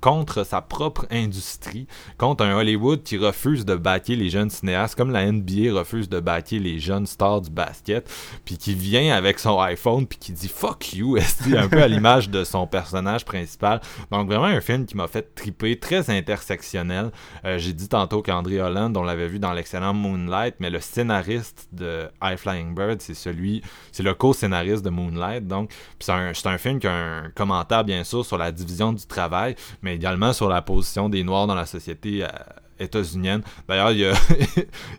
contre 0.00 0.44
sa 0.44 0.60
propre 0.60 1.06
industrie 1.10 1.86
contre 2.18 2.44
un 2.44 2.56
Hollywood 2.56 3.02
qui 3.02 3.16
refuse 3.16 3.64
de 3.64 3.74
baquer 3.74 4.16
les 4.16 4.30
jeunes 4.30 4.50
cinéastes, 4.50 4.94
comme 4.94 5.10
la 5.10 5.30
NBA 5.30 5.72
refuse 5.72 6.08
de 6.08 6.20
baquer 6.20 6.58
les 6.58 6.78
jeunes 6.78 7.06
stars 7.06 7.42
du 7.42 7.50
basket, 7.50 8.10
puis 8.44 8.58
qui 8.58 8.74
vient 8.74 9.14
avec 9.14 9.38
son 9.38 9.60
iPhone, 9.60 10.06
puis 10.06 10.18
qui 10.18 10.32
dit 10.32 10.48
fuck 10.48 10.94
you, 10.94 11.16
un 11.56 11.68
peu 11.68 11.82
à 11.82 11.88
l'image 11.88 12.30
de 12.30 12.44
son 12.44 12.66
personnage 12.66 13.24
principal. 13.24 13.80
Donc 14.10 14.26
vraiment 14.26 14.44
un 14.44 14.60
film 14.60 14.86
qui 14.86 14.96
m'a 14.96 15.08
fait 15.08 15.34
triper, 15.34 15.78
très 15.78 16.10
intersectionnel. 16.10 17.10
Euh, 17.44 17.58
j'ai 17.58 17.72
dit 17.72 17.88
tantôt 17.88 18.22
qu'André 18.22 18.60
Holland, 18.60 18.96
on 18.96 19.02
l'avait 19.02 19.28
vu 19.28 19.38
dans 19.38 19.52
l'excellent 19.52 19.94
Moonlight, 19.94 20.56
mais 20.60 20.70
le 20.70 20.80
scénariste 20.80 21.68
de 21.72 22.08
High 22.22 22.36
Flying 22.36 22.74
Bird, 22.74 23.00
c'est 23.00 23.14
celui, 23.14 23.62
c'est 23.92 24.02
le 24.02 24.14
co-scénariste 24.14 24.84
de 24.84 24.90
Moonlight. 24.90 25.46
Donc, 25.46 25.70
c'est 25.98 26.12
un, 26.12 26.32
un 26.44 26.58
film 26.58 26.78
qui 26.78 26.86
a 26.86 26.92
un 26.92 27.30
commentaire 27.30 27.84
bien 27.84 28.04
sûr 28.04 28.24
sur 28.24 28.38
la 28.38 28.52
division 28.52 28.92
du 28.94 29.06
travail, 29.06 29.56
mais 29.82 29.94
également 29.94 30.32
sur 30.32 30.48
la 30.48 30.62
position 30.62 31.08
des 31.08 31.24
Noirs 31.24 31.46
dans 31.46 31.54
la 31.54 31.66
société 31.66 32.24
euh, 32.24 32.28
états-unienne. 32.78 33.42
D'ailleurs, 33.68 33.92
il 33.92 33.98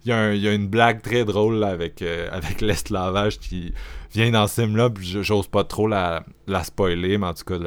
y, 0.06 0.12
a, 0.12 0.34
une 0.54 0.68
blague 0.68 1.02
très 1.02 1.26
drôle 1.26 1.64
avec, 1.64 2.02
euh, 2.02 2.30
avec 2.32 2.62
l'esclavage 2.62 3.40
qui 3.40 3.74
vient 4.14 4.32
dans 4.32 4.48
ce 4.48 4.62
film-là. 4.62 4.90
J'ose 5.00 5.48
pas 5.48 5.64
trop 5.64 5.88
la, 5.88 6.24
spoiler, 6.64 7.18
mais 7.18 7.28
en 7.28 7.34
tout 7.34 7.44
cas, 7.44 7.58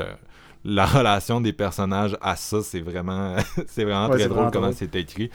la 0.64 0.86
relation 0.86 1.40
des 1.40 1.52
personnages 1.52 2.16
à 2.20 2.36
ça, 2.36 2.62
c'est 2.62 2.80
vraiment, 2.80 3.36
c'est 3.66 3.84
vraiment 3.84 4.08
très 4.08 4.28
drôle 4.28 4.50
comment 4.50 4.72
c'est 4.72 4.94
écrit. 4.96 5.30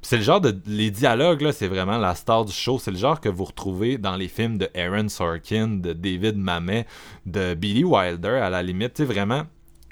C'est 0.00 0.18
le 0.18 0.22
genre 0.22 0.40
de. 0.40 0.56
Les 0.66 0.90
dialogues, 0.90 1.40
là, 1.40 1.52
c'est 1.52 1.66
vraiment 1.66 1.98
la 1.98 2.14
star 2.14 2.44
du 2.44 2.52
show. 2.52 2.78
C'est 2.78 2.92
le 2.92 2.96
genre 2.96 3.20
que 3.20 3.28
vous 3.28 3.44
retrouvez 3.44 3.98
dans 3.98 4.14
les 4.14 4.28
films 4.28 4.56
de 4.56 4.68
Aaron 4.76 5.08
Sorkin, 5.08 5.68
de 5.68 5.92
David 5.92 6.36
Mamet, 6.36 6.86
de 7.26 7.54
Billy 7.54 7.82
Wilder, 7.82 8.28
à 8.28 8.48
la 8.48 8.62
limite. 8.62 8.94
Tu 8.94 9.04
vraiment 9.04 9.42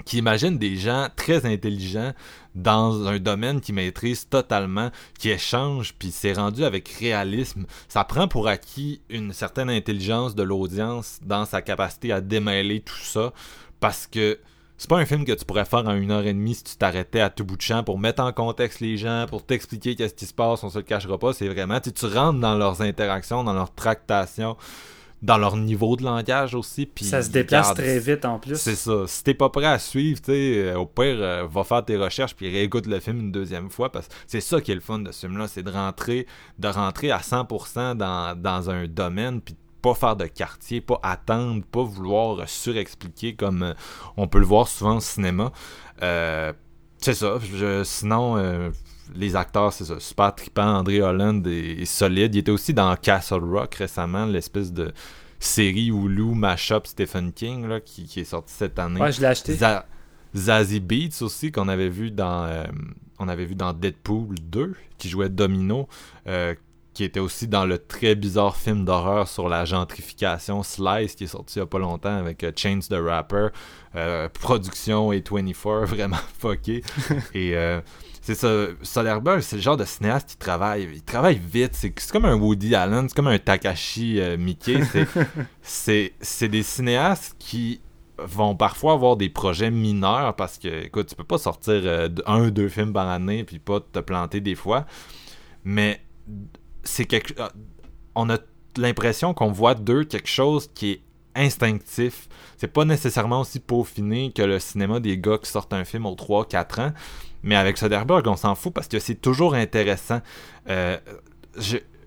qui 0.07 0.17
imagine 0.17 0.57
des 0.57 0.77
gens 0.77 1.09
très 1.17 1.45
intelligents 1.45 2.13
dans 2.55 3.07
un 3.07 3.19
domaine 3.19 3.59
qui 3.59 3.73
maîtrise 3.73 4.29
totalement, 4.29 4.89
qui 5.19 5.29
échange, 5.29 5.93
puis 5.99 6.11
c'est 6.11 6.31
rendu 6.31 6.63
avec 6.63 6.87
réalisme. 6.87 7.65
Ça 7.89 8.05
prend 8.05 8.29
pour 8.29 8.47
acquis 8.47 9.01
une 9.09 9.33
certaine 9.33 9.69
intelligence 9.69 10.33
de 10.33 10.43
l'audience 10.43 11.19
dans 11.23 11.43
sa 11.43 11.61
capacité 11.61 12.13
à 12.13 12.21
démêler 12.21 12.79
tout 12.79 12.95
ça, 12.95 13.33
parce 13.81 14.07
que 14.07 14.39
c'est 14.77 14.89
pas 14.89 14.97
un 14.97 15.05
film 15.05 15.25
que 15.25 15.33
tu 15.33 15.43
pourrais 15.43 15.65
faire 15.65 15.85
en 15.85 15.95
une 15.95 16.11
heure 16.11 16.25
et 16.25 16.33
demie 16.33 16.55
si 16.55 16.63
tu 16.63 16.77
t'arrêtais 16.77 17.19
à 17.19 17.29
tout 17.29 17.43
bout 17.43 17.57
de 17.57 17.61
champ 17.61 17.83
pour 17.83 17.99
mettre 17.99 18.23
en 18.23 18.31
contexte 18.31 18.79
les 18.79 18.95
gens, 18.95 19.25
pour 19.27 19.45
t'expliquer 19.45 19.95
qu'est-ce 19.95 20.13
qui 20.13 20.25
se 20.25 20.33
passe, 20.33 20.63
on 20.63 20.69
se 20.69 20.77
le 20.77 20.83
cachera 20.83 21.17
pas. 21.17 21.33
C'est 21.33 21.49
vraiment, 21.49 21.81
tu 21.81 22.05
rentres 22.05 22.39
dans 22.39 22.55
leurs 22.55 22.81
interactions, 22.81 23.43
dans 23.43 23.53
leurs 23.53 23.73
tractations, 23.75 24.55
dans 25.21 25.37
leur 25.37 25.57
niveau 25.57 25.95
de 25.95 26.03
langage 26.03 26.55
aussi. 26.55 26.85
Puis 26.85 27.05
ça 27.05 27.21
se 27.21 27.29
déplace 27.29 27.73
très 27.73 27.99
vite 27.99 28.25
en 28.25 28.39
plus. 28.39 28.55
C'est 28.55 28.75
ça. 28.75 29.05
Si 29.07 29.23
t'es 29.23 29.33
pas 29.33 29.49
prêt 29.49 29.65
à 29.65 29.79
suivre, 29.79 30.21
tu 30.21 30.31
euh, 30.31 30.77
au 30.77 30.85
pire, 30.85 31.17
euh, 31.19 31.47
va 31.49 31.63
faire 31.63 31.83
tes 31.83 31.97
recherches 31.97 32.35
puis 32.35 32.49
réécoute 32.51 32.85
le 32.85 32.99
film 32.99 33.19
une 33.19 33.31
deuxième 33.31 33.69
fois 33.69 33.91
parce 33.91 34.07
que 34.07 34.13
c'est 34.27 34.41
ça 34.41 34.61
qui 34.61 34.71
est 34.71 34.75
le 34.75 34.81
fun 34.81 34.99
de 34.99 35.11
ce 35.11 35.27
film-là, 35.27 35.47
c'est 35.47 35.63
de 35.63 35.71
rentrer, 35.71 36.27
de 36.59 36.67
rentrer 36.67 37.11
à 37.11 37.19
100% 37.19 37.95
dans, 37.95 38.39
dans 38.39 38.69
un 38.69 38.87
domaine 38.87 39.41
puis 39.41 39.55
pas 39.81 39.93
faire 39.93 40.15
de 40.15 40.25
quartier, 40.25 40.81
pas 40.81 40.99
attendre, 41.03 41.63
pas 41.63 41.83
vouloir 41.83 42.47
surexpliquer 42.47 43.35
comme 43.35 43.63
euh, 43.63 43.73
on 44.17 44.27
peut 44.27 44.39
le 44.39 44.45
voir 44.45 44.67
souvent 44.67 44.97
au 44.97 45.01
cinéma. 45.01 45.51
Euh, 46.01 46.53
c'est 46.97 47.13
ça. 47.13 47.37
sinon, 47.83 48.37
euh, 48.37 48.69
les 49.15 49.35
acteurs, 49.35 49.73
c'est 49.73 49.85
ça. 49.85 49.99
Super 49.99 50.33
trippant. 50.35 50.77
André 50.77 51.01
Holland 51.01 51.45
est, 51.47 51.85
solide. 51.85 52.35
Il 52.35 52.39
était 52.39 52.51
aussi 52.51 52.73
dans 52.73 52.95
Castle 52.95 53.43
Rock 53.43 53.75
récemment, 53.75 54.25
l'espèce 54.25 54.71
de 54.71 54.91
série 55.39 55.87
Hulu 55.87 56.35
mashup 56.35 56.87
Stephen 56.87 57.31
King 57.31 57.67
là, 57.67 57.79
qui, 57.79 58.09
est 58.15 58.23
sorti 58.23 58.53
cette 58.53 58.79
année. 58.79 58.99
Ouais, 58.99 59.11
je 59.11 59.21
l'ai 59.21 59.27
acheté. 59.27 59.57
Zazie 60.35 60.79
Beats 60.79 61.21
aussi 61.21 61.51
qu'on 61.51 61.67
avait 61.67 61.89
vu 61.89 62.11
dans 62.11 62.65
on 63.17 63.27
avait 63.27 63.45
vu 63.45 63.55
dans 63.55 63.73
Deadpool 63.73 64.35
2 64.39 64.75
qui 64.97 65.09
jouait 65.09 65.29
Domino 65.29 65.87
qui 66.97 67.03
était 67.03 67.19
aussi 67.19 67.47
dans 67.47 67.63
le 67.63 67.77
très 67.77 68.15
bizarre 68.15 68.57
film 68.57 68.83
d'horreur 68.83 69.27
sur 69.27 69.49
la 69.49 69.65
gentrification 69.65 70.63
Slice 70.63 71.13
qui 71.13 71.25
est 71.25 71.27
sorti 71.27 71.57
il 71.57 71.59
n'y 71.59 71.63
a 71.63 71.67
pas 71.67 71.77
longtemps 71.77 72.17
avec 72.17 72.43
euh, 72.43 72.51
Chains 72.55 72.79
the 72.89 72.95
Rapper, 72.95 73.49
euh, 73.95 74.27
production 74.29 75.13
et 75.13 75.23
24, 75.23 75.85
vraiment 75.85 76.17
fucké. 76.39 76.81
et 77.35 77.55
euh, 77.55 77.81
c'est 78.27 78.35
ça, 78.35 78.67
Soderbergh, 78.81 79.41
c'est 79.41 79.55
le 79.55 79.61
genre 79.61 79.77
de 79.77 79.85
cinéaste 79.85 80.31
qui 80.31 80.37
travaille, 80.37 80.89
il 80.93 81.01
travaille 81.01 81.39
vite, 81.39 81.75
c'est 81.75 81.93
comme 82.11 82.25
un 82.25 82.35
Woody 82.35 82.75
Allen, 82.75 83.07
c'est 83.07 83.15
comme 83.15 83.27
un 83.27 83.39
Takashi 83.39 84.19
Miike, 84.37 84.71
c'est 85.61 86.47
des 86.49 86.63
cinéastes 86.63 87.35
qui 87.39 87.79
vont 88.17 88.55
parfois 88.55 88.93
avoir 88.93 89.15
des 89.15 89.29
projets 89.29 89.71
mineurs 89.71 90.35
parce 90.35 90.57
que, 90.57 90.85
écoute, 90.85 91.07
tu 91.07 91.15
peux 91.15 91.23
pas 91.23 91.37
sortir 91.37 92.09
un 92.25 92.41
ou 92.41 92.51
deux 92.51 92.67
films 92.67 92.91
par 92.91 93.07
année 93.07 93.43
puis 93.43 93.59
pas 93.59 93.79
te 93.79 93.99
planter 93.99 94.41
des 94.41 94.55
fois. 94.55 94.85
Mais 95.63 96.01
c'est 96.83 97.05
quelque 97.05 97.39
euh, 97.39 97.47
on 98.15 98.29
a 98.29 98.39
l'impression 98.77 99.33
qu'on 99.33 99.51
voit 99.51 99.75
d'eux 99.75 100.03
quelque 100.03 100.27
chose 100.27 100.69
qui 100.73 100.91
est 100.91 101.01
instinctif. 101.35 102.27
C'est 102.57 102.67
pas 102.67 102.83
nécessairement 102.83 103.41
aussi 103.41 103.59
peaufiné 103.59 104.31
que 104.31 104.41
le 104.41 104.59
cinéma 104.59 104.99
des 104.99 105.17
gars 105.17 105.37
qui 105.37 105.49
sortent 105.49 105.73
un 105.73 105.85
film 105.85 106.05
aux 106.05 106.15
3-4 106.15 106.81
ans. 106.81 106.93
Mais 107.43 107.55
avec 107.55 107.77
Soderbergh, 107.77 108.27
on 108.27 108.35
s'en 108.35 108.55
fout 108.55 108.73
parce 108.73 108.87
que 108.87 108.99
c'est 108.99 109.15
toujours 109.15 109.53
intéressant. 109.53 110.21
Euh, 110.69 110.97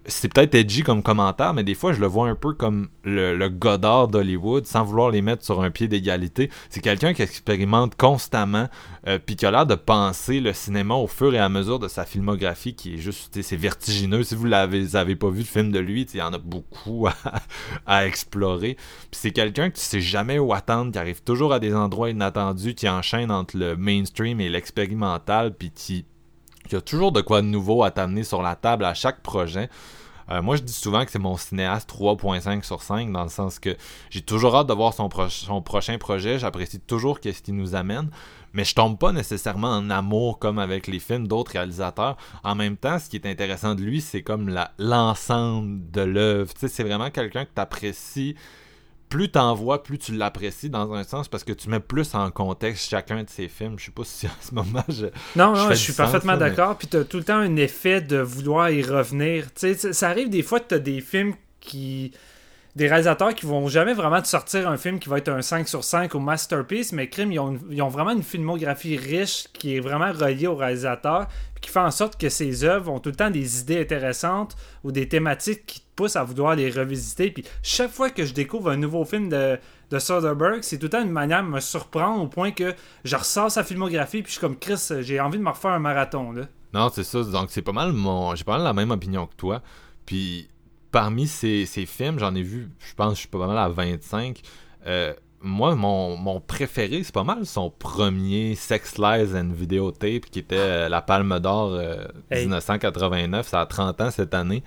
c'est 0.07 0.33
peut-être 0.33 0.55
edgy 0.55 0.83
comme 0.83 1.03
commentaire, 1.03 1.55
mais 1.55 1.65
des 1.65 1.75
fois, 1.75 1.93
je 1.93 2.01
le 2.01 2.07
vois 2.07 2.29
un 2.29 2.35
peu 2.35 2.55
comme 2.55 2.89
le, 3.05 3.49
Godard 3.49 4.09
d'Hollywood, 4.09 4.67
sans 4.67 4.85
vouloir 4.85 5.11
les 5.11 5.23
mettre 5.23 5.45
sur 5.45 5.63
un 5.63 5.71
pied 5.71 5.89
d'égalité. 5.89 6.51
C'est 6.69 6.81
quelqu'un 6.81 7.13
qui 7.13 7.23
expérimente 7.23 7.97
constamment, 7.97 8.69
euh, 9.07 9.19
puis 9.25 9.37
qui 9.37 9.47
a 9.47 9.51
l'air 9.51 9.67
de 9.67 9.75
penser 9.75 10.41
le 10.41 10.53
cinéma 10.53 10.95
au 10.95 11.07
fur 11.07 11.35
et 11.35 11.39
à 11.39 11.49
mesure 11.49 11.79
de 11.79 11.89
sa 11.89 12.05
filmographie, 12.05 12.75
qui 12.75 12.95
est 12.95 12.99
juste, 12.99 13.41
c'est 13.43 13.57
vertigineux. 13.57 14.23
Si 14.23 14.35
vous 14.35 14.47
l'avez 14.47 14.97
avez 14.97 15.17
pas 15.17 15.31
vu 15.31 15.41
le 15.41 15.45
film 15.45 15.71
de 15.73 15.79
lui, 15.79 16.03
il 16.03 16.19
y 16.19 16.23
en 16.23 16.33
a 16.33 16.39
beaucoup 16.39 17.07
à, 17.87 18.07
explorer. 18.07 18.77
C'est 19.13 19.33
quelqu'un 19.33 19.71
qui 19.71 19.83
sait 19.83 20.01
jamais 20.01 20.39
où 20.39 20.53
attendre, 20.53 20.93
qui 20.93 20.99
arrive 20.99 21.23
toujours 21.23 21.53
à 21.53 21.59
des 21.59 21.75
endroits 21.75 22.11
inattendus, 22.11 22.75
qui 22.75 22.89
enchaîne 22.89 23.31
entre 23.31 23.57
le 23.57 23.77
mainstream 23.77 24.41
et 24.41 24.49
l'expérimental, 24.49 25.55
puis 25.55 25.71
qui 25.71 26.07
il 26.71 26.75
y 26.75 26.79
a 26.79 26.81
toujours 26.81 27.13
de 27.13 27.21
quoi 27.21 27.43
de 27.43 27.47
nouveau 27.47 27.83
à 27.83 27.91
t'amener 27.91 28.25
sur 28.25 28.43
la 28.43 28.57
table 28.57 28.85
à 28.85 28.95
chaque 28.95 29.23
projet. 29.23 29.69
Euh, 30.31 30.43
moi, 30.43 30.57
je 30.57 30.63
dis 30.63 30.73
souvent 30.73 31.05
que 31.05 31.11
c'est 31.11 31.19
mon 31.19 31.37
cinéaste 31.37 31.91
3.5 31.91 32.63
sur 32.63 32.83
5, 32.83 33.11
dans 33.11 33.25
le 33.25 33.29
sens 33.29 33.59
que 33.59 33.77
j'ai 34.11 34.23
toujours 34.23 34.55
hâte 34.55 34.69
de 34.69 34.73
voir 34.73 34.95
son, 34.95 35.09
prochain 35.09 35.99
projet. 35.99 36.39
J'apprécie 36.39 36.79
toujours 36.79 37.19
ce 37.23 37.31
qu'il 37.31 37.57
nous 37.57 37.75
amène. 37.75 38.11
Mais 38.53 38.65
je 38.65 38.75
tombe 38.75 38.99
pas 38.99 39.13
nécessairement 39.13 39.71
en 39.71 39.91
amour 39.91 40.39
comme 40.39 40.59
avec 40.59 40.87
les 40.87 40.99
films 40.99 41.29
d'autres 41.29 41.53
réalisateurs. 41.53 42.17
En 42.43 42.55
même 42.55 42.77
temps, 42.77 42.99
ce 42.99 43.09
qui 43.09 43.17
est 43.17 43.27
intéressant 43.27 43.75
de 43.75 43.83
lui, 43.83 44.01
c'est 44.01 44.23
comme 44.23 44.57
l'ensemble 44.79 45.91
de 45.91 46.01
l'œuvre. 46.01 46.53
c'est 46.57 46.83
vraiment 46.83 47.11
quelqu'un 47.11 47.45
que 47.45 47.51
tu 47.55 47.61
apprécies 47.61 48.37
plus 49.11 49.29
t'en 49.29 49.55
vois, 49.55 49.83
plus 49.83 49.99
tu 49.99 50.13
l'apprécies 50.15 50.71
dans 50.71 50.95
un 50.95 51.05
sens 51.05 51.29
parce 51.29 51.45
que 51.45 51.53
tu 51.53 51.69
mets 51.69 51.81
plus 51.81 52.15
en 52.15 52.31
contexte 52.31 52.89
chacun 52.89 53.25
de 53.25 53.29
ces 53.29 53.49
films. 53.49 53.75
Je 53.79 53.87
sais 53.87 53.91
pas 53.91 54.05
si 54.05 54.27
à 54.27 54.31
ce 54.41 54.55
moment 54.55 54.85
je. 54.89 55.07
Non, 55.37 55.55
non, 55.55 55.69
je, 55.71 55.75
suis 55.75 55.93
parfaitement 55.93 56.37
d'accord. 56.37 56.79
Puis 56.79 56.87
t'as 56.87 57.05
tout 57.05 57.19
le 57.19 57.25
temps 57.25 57.37
un 57.37 57.57
effet 57.57 58.01
de 58.01 58.19
vouloir 58.19 58.71
y 58.71 58.83
revenir. 58.83 59.53
Tu 59.53 59.75
sais, 59.75 59.93
ça 59.93 60.09
arrive 60.09 60.31
des 60.31 60.43
fois 60.43 60.61
que 60.61 60.69
t'as 60.69 60.79
des 60.79 61.03
films 61.03 61.35
qui. 61.59 62.13
Des 62.77 62.87
réalisateurs 62.87 63.35
qui 63.35 63.47
vont 63.47 63.67
jamais 63.69 63.95
vraiment 63.95 64.23
te 64.23 64.29
sortir 64.29 64.69
un 64.69 64.77
film 64.77 64.99
qui 64.99 65.09
va 65.09 65.19
être 65.19 65.29
un 65.29 65.43
5 65.43 65.69
sur 65.69 65.83
5 65.83 66.15
ou 66.15 66.21
masterpiece, 66.21 66.93
mais 66.93 67.09
Crime, 67.09 67.33
ils 67.33 67.41
ont, 67.41 67.89
vraiment 67.89 68.13
une 68.13 68.23
filmographie 68.23 68.97
riche 68.97 69.49
qui 69.53 69.77
est 69.77 69.81
vraiment 69.81 70.13
reliée 70.13 70.47
au 70.47 70.55
réalisateur, 70.55 71.27
qui 71.61 71.71
fait 71.71 71.81
en 71.81 71.91
sorte 71.91 72.19
que 72.19 72.29
ces 72.29 72.65
œuvres 72.65 72.93
ont 72.93 73.01
tout 73.01 73.11
le 73.11 73.17
temps 73.17 73.31
des 73.31 73.61
idées 73.61 73.81
intéressantes 73.81 74.57
ou 74.85 74.93
des 74.93 75.09
thématiques 75.09 75.67
qui 75.67 75.83
à 76.15 76.25
vouloir 76.25 76.57
les 76.57 76.71
revisiter. 76.71 77.31
Puis 77.31 77.45
chaque 77.63 77.91
fois 77.91 78.11
que 78.11 78.25
je 78.25 78.33
découvre 78.33 78.71
un 78.71 78.77
nouveau 78.77 79.05
film 79.05 79.29
de, 79.29 79.59
de 79.91 79.99
Soderbergh, 79.99 80.63
c'est 80.63 80.79
tout 80.79 80.87
le 80.87 80.91
temps 80.91 81.03
une 81.03 81.11
manière 81.11 81.43
de 81.43 81.49
me 81.49 81.61
surprendre 81.61 82.23
au 82.23 82.27
point 82.27 82.53
que 82.53 82.75
je 83.05 83.17
ressors 83.17 83.51
sa 83.51 83.65
filmographie 83.65 84.23
puis 84.23 84.33
je 84.33 84.39
suis 84.39 84.41
comme 84.41 84.59
Chris, 84.59 84.81
j'ai 85.01 85.21
envie 85.21 85.39
de 85.39 85.43
me 85.43 85.51
refaire 85.51 85.73
un 85.73 85.79
marathon. 85.79 86.33
Là. 86.33 86.43
Non, 86.73 86.91
c'est 86.93 87.05
ça. 87.05 87.23
Donc 87.23 87.51
c'est 87.51 87.63
pas 87.63 87.73
mal 87.73 87.93
mon. 87.93 88.35
J'ai 88.35 88.45
pas 88.45 88.53
mal 88.53 88.63
la 88.63 88.73
même 88.73 88.91
opinion 88.91 89.27
que 89.27 89.35
toi. 89.35 89.63
Puis 90.07 90.49
parmi 90.91 91.27
ces, 91.27 91.67
ces 91.67 91.87
films, 91.87 92.19
j'en 92.19 92.35
ai 92.35 92.43
vu, 92.43 92.69
je 92.79 92.95
pense, 92.95 93.15
je 93.15 93.21
suis 93.21 93.29
pas 93.29 93.47
mal 93.47 93.59
à 93.59 93.69
25. 93.69 94.41
Euh, 94.87 95.13
moi, 95.43 95.75
mon, 95.75 96.17
mon 96.17 96.41
préféré, 96.41 97.03
c'est 97.03 97.15
pas 97.15 97.25
mal 97.25 97.47
son 97.47 97.71
premier 97.71 98.55
Sex 98.55 98.99
Lies 98.99 99.35
and 99.35 99.51
Videotape 99.53 100.27
qui 100.31 100.39
était 100.39 100.57
euh, 100.57 100.89
la 100.89 101.01
Palme 101.01 101.39
d'Or 101.41 101.81
1989. 102.31 103.49
Ça 103.49 103.63
a 103.63 103.67
30 103.67 104.01
ans 104.01 104.11
cette 104.11 104.35
année. 104.35 104.63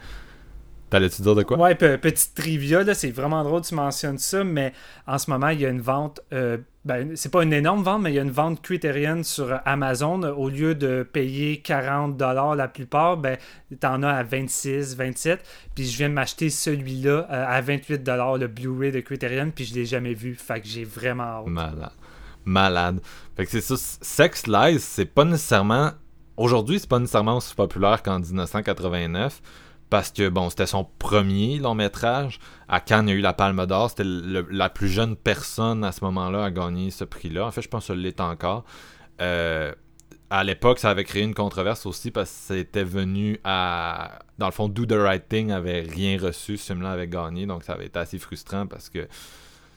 T'allais-tu 0.94 1.24
dire 1.24 1.34
de 1.34 1.42
quoi? 1.42 1.58
Ouais, 1.58 1.74
petite 1.74 2.36
trivia, 2.36 2.84
là, 2.84 2.94
c'est 2.94 3.10
vraiment 3.10 3.44
drôle 3.44 3.62
que 3.62 3.66
tu 3.66 3.74
mentionnes 3.74 4.20
ça, 4.20 4.44
mais 4.44 4.74
en 5.08 5.18
ce 5.18 5.32
moment, 5.32 5.50
il 5.50 5.60
y 5.60 5.66
a 5.66 5.70
une 5.70 5.82
vente, 5.82 6.22
euh, 6.34 6.60
ben, 6.86 7.16
c'est 7.16 7.32
pas 7.32 7.42
une 7.42 7.52
énorme 7.52 7.82
vente, 7.82 8.04
mais 8.04 8.12
il 8.12 8.16
y 8.16 8.20
a 8.20 8.22
une 8.22 8.30
vente 8.30 8.62
criterienne 8.62 9.24
sur 9.24 9.60
Amazon. 9.66 10.22
Au 10.22 10.50
lieu 10.50 10.76
de 10.76 11.02
payer 11.02 11.64
40$ 11.66 12.56
la 12.56 12.68
plupart, 12.68 13.18
ben, 13.18 13.40
t'en 13.80 14.04
as 14.04 14.12
à 14.12 14.22
26, 14.22 14.96
27. 14.96 15.44
Puis 15.74 15.88
je 15.88 15.98
viens 15.98 16.10
de 16.10 16.14
m'acheter 16.14 16.52
celui-là 16.52 17.28
euh, 17.28 17.46
à 17.48 17.60
28$, 17.60 18.38
le 18.38 18.46
Blu-ray 18.46 18.92
de 18.92 19.00
Criterion, 19.00 19.50
puis 19.50 19.66
je 19.66 19.74
l'ai 19.74 19.86
jamais 19.86 20.14
vu. 20.14 20.36
Fait 20.36 20.62
que 20.62 20.68
j'ai 20.68 20.84
vraiment 20.84 21.24
hâte. 21.24 21.48
Malade. 21.48 21.92
Malade. 22.46 23.00
Fait 23.36 23.46
que 23.46 23.52
c'est 23.52 23.62
ça. 23.62 23.98
Sex 24.00 24.46
Lies, 24.46 24.80
c'est 24.80 25.12
pas 25.12 25.26
nécessairement. 25.26 25.94
Aujourd'hui, 26.38 26.78
c'est 26.78 26.90
pas 26.90 27.00
nécessairement 27.00 27.38
aussi 27.38 27.56
populaire 27.56 28.04
qu'en 28.04 28.20
1989 28.20 29.42
parce 29.94 30.12
que 30.12 30.28
bon, 30.28 30.50
c'était 30.50 30.66
son 30.66 30.86
premier 30.98 31.60
long 31.60 31.76
métrage. 31.76 32.40
À 32.68 32.80
Cannes, 32.80 33.08
il 33.08 33.12
y 33.12 33.14
a 33.14 33.20
eu 33.20 33.22
la 33.22 33.34
Palme 33.34 33.64
d'Or. 33.68 33.92
C'était 33.92 34.04
la 34.04 34.68
plus 34.72 34.88
jeune 34.88 35.16
personne 35.16 35.84
à 35.84 35.92
ce 35.92 36.04
moment-là 36.06 36.46
à 36.46 36.50
gagner 36.50 36.90
ce 36.90 37.04
prix-là. 37.04 37.46
En 37.46 37.52
fait, 37.52 37.62
je 37.62 37.68
pense 37.68 37.84
que 37.84 37.94
ça 37.94 37.96
l'est 37.96 38.20
encore. 38.20 38.66
Euh, 39.22 39.72
à 40.32 40.44
l'époque, 40.44 40.80
ça 40.80 40.90
avait 40.90 41.04
créé 41.04 41.22
une 41.22 41.36
controverse 41.36 41.86
aussi 41.86 42.10
parce 42.10 42.32
que 42.32 42.56
c'était 42.56 42.84
venu 42.84 43.40
à. 43.44 44.18
Dans 44.40 44.48
le 44.48 44.52
fond, 44.52 44.68
Do 44.68 44.88
the 44.88 44.94
Right 44.94 45.30
Thing 45.30 45.52
avait 45.52 45.82
rien 45.82 46.18
reçu. 46.20 46.58
Ce 46.58 46.74
film-là 46.74 46.94
avait 46.94 47.08
gagné. 47.08 47.46
Donc, 47.46 47.64
ça 47.64 47.74
avait 47.74 47.86
été 47.86 48.00
assez 48.00 48.18
frustrant 48.18 48.66
parce 48.66 48.90
que 48.90 49.08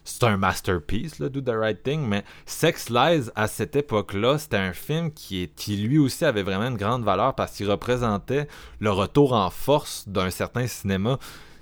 c'est 0.07 0.25
un 0.25 0.37
masterpiece, 0.37 1.19
là, 1.19 1.29
Do 1.29 1.41
the 1.41 1.55
Right 1.55 1.83
Thing, 1.83 2.07
mais 2.07 2.25
Sex 2.47 2.89
Lies, 2.91 3.29
à 3.35 3.49
cette 3.49 3.75
époque-là, 3.75 4.39
c'était 4.39 4.57
un 4.57 4.73
film 4.73 5.13
qui, 5.13 5.51
qui 5.57 5.77
lui 5.77 5.99
aussi 5.99 6.25
avait 6.25 6.45
vraiment 6.45 6.69
une 6.69 6.77
grande 6.77 7.03
valeur 7.03 7.35
parce 7.35 7.57
qu'il 7.57 7.69
représentait 7.69 8.47
le 8.79 8.91
retour 8.93 9.33
en 9.33 9.51
force 9.51 10.09
d'un 10.09 10.31
certain 10.31 10.67
cinéma. 10.69 11.19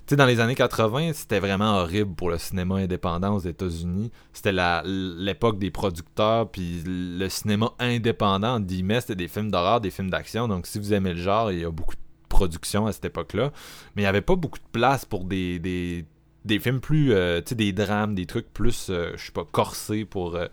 Tu 0.07 0.11
sais, 0.11 0.17
dans 0.17 0.27
les 0.27 0.41
années 0.41 0.55
80, 0.55 1.13
c'était 1.15 1.41
vraiment 1.41 1.79
horrible 1.79 2.15
pour 2.15 2.29
le 2.29 2.37
cinéma 2.37 2.77
indépendant 2.77 3.35
aux 3.35 3.41
États-Unis. 3.41 4.13
C'était 4.35 4.53
l'époque 4.85 5.59
des 5.59 5.71
producteurs, 5.71 6.51
puis 6.51 6.83
le 6.85 7.27
cinéma 7.31 7.73
indépendant, 7.79 8.57
entre 8.57 8.67
guillemets, 8.67 9.01
c'était 9.01 9.17
des 9.17 9.29
films 9.29 9.51
d'horreur, 9.51 9.81
des 9.81 9.91
films 9.91 10.11
d'action. 10.11 10.47
Donc, 10.49 10.67
si 10.67 10.79
vous 10.79 10.93
aimez 10.93 11.15
le 11.15 11.23
genre, 11.23 11.51
il 11.51 11.61
y 11.61 11.65
a 11.65 11.71
beaucoup 11.71 11.95
de 11.95 12.01
production 12.29 12.87
à 12.87 12.93
cette 12.93 13.07
époque-là. 13.07 13.53
Mais 13.97 14.03
il 14.03 14.05
n'y 14.05 14.09
avait 14.09 14.21
pas 14.21 14.37
beaucoup 14.37 14.59
de 14.59 14.71
place 14.71 15.07
pour 15.07 15.25
des, 15.25 15.59
des 15.59 16.05
des 16.45 16.59
films 16.59 16.81
plus, 16.81 17.13
euh, 17.13 17.41
tu 17.41 17.51
sais, 17.51 17.55
des 17.55 17.73
drames, 17.73 18.15
des 18.15 18.27
trucs 18.27 18.53
plus, 18.53 18.89
euh, 18.91 19.13
je 19.17 19.27
sais 19.27 19.33
pas, 19.33 19.45
corsés 19.51 20.05
pour... 20.05 20.37
Euh, 20.37 20.47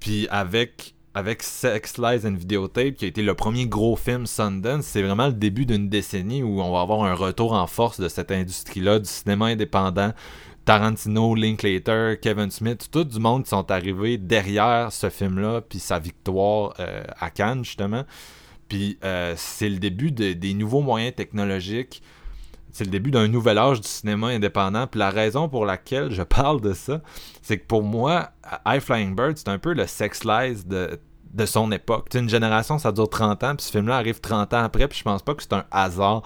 puis 0.00 0.26
avec, 0.30 0.94
avec 1.14 1.42
Sex 1.42 1.98
Lies 1.98 2.26
and 2.26 2.34
Videotape, 2.34 2.94
qui 2.94 3.04
a 3.04 3.08
été 3.08 3.22
le 3.22 3.34
premier 3.34 3.66
gros 3.66 3.96
film 3.96 4.26
Sundance, 4.26 4.84
c'est 4.84 5.02
vraiment 5.02 5.28
le 5.28 5.32
début 5.32 5.64
d'une 5.64 5.88
décennie 5.88 6.42
où 6.42 6.60
on 6.60 6.72
va 6.72 6.80
avoir 6.80 7.04
un 7.04 7.14
retour 7.14 7.52
en 7.52 7.66
force 7.66 8.00
de 8.00 8.08
cette 8.08 8.30
industrie-là, 8.30 8.98
du 8.98 9.08
cinéma 9.08 9.46
indépendant, 9.46 10.12
Tarantino, 10.64 11.34
Linklater, 11.34 12.18
Kevin 12.20 12.50
Smith, 12.50 12.88
tout 12.90 13.04
du 13.04 13.20
monde 13.20 13.44
qui 13.44 13.50
sont 13.50 13.70
arrivés 13.70 14.18
derrière 14.18 14.92
ce 14.92 15.08
film-là, 15.08 15.60
puis 15.60 15.78
sa 15.78 16.00
victoire 16.00 16.74
à 17.20 17.30
Cannes, 17.30 17.64
justement. 17.64 18.04
Puis 18.68 18.98
c'est 19.36 19.68
le 19.68 19.78
début 19.78 20.10
des 20.10 20.54
nouveaux 20.54 20.82
moyens 20.82 21.14
technologiques. 21.14 22.02
C'est 22.76 22.84
le 22.84 22.90
début 22.90 23.10
d'un 23.10 23.26
nouvel 23.26 23.56
âge 23.56 23.80
du 23.80 23.88
cinéma 23.88 24.26
indépendant. 24.26 24.86
Puis 24.86 24.98
la 24.98 25.08
raison 25.08 25.48
pour 25.48 25.64
laquelle 25.64 26.10
je 26.10 26.22
parle 26.40 26.60
de 26.60 26.74
ça, 26.74 27.00
c'est 27.40 27.56
que 27.56 27.66
pour 27.66 27.82
moi, 27.82 28.32
High 28.66 28.80
Flying 28.80 29.16
Bird, 29.16 29.38
c'est 29.38 29.48
un 29.48 29.58
peu 29.58 29.72
le 29.72 29.86
sex 29.86 30.24
lies 30.24 30.62
de, 30.66 31.00
de 31.32 31.46
son 31.46 31.72
époque. 31.72 32.08
une 32.14 32.28
génération, 32.28 32.78
ça 32.78 32.92
dure 32.92 33.08
30 33.08 33.44
ans, 33.44 33.56
puis 33.56 33.64
ce 33.64 33.70
film-là 33.70 33.96
arrive 33.96 34.20
30 34.20 34.52
ans 34.52 34.64
après, 34.64 34.88
puis 34.88 34.98
je 34.98 35.04
pense 35.04 35.22
pas 35.22 35.34
que 35.34 35.42
c'est 35.42 35.54
un 35.54 35.64
hasard. 35.70 36.22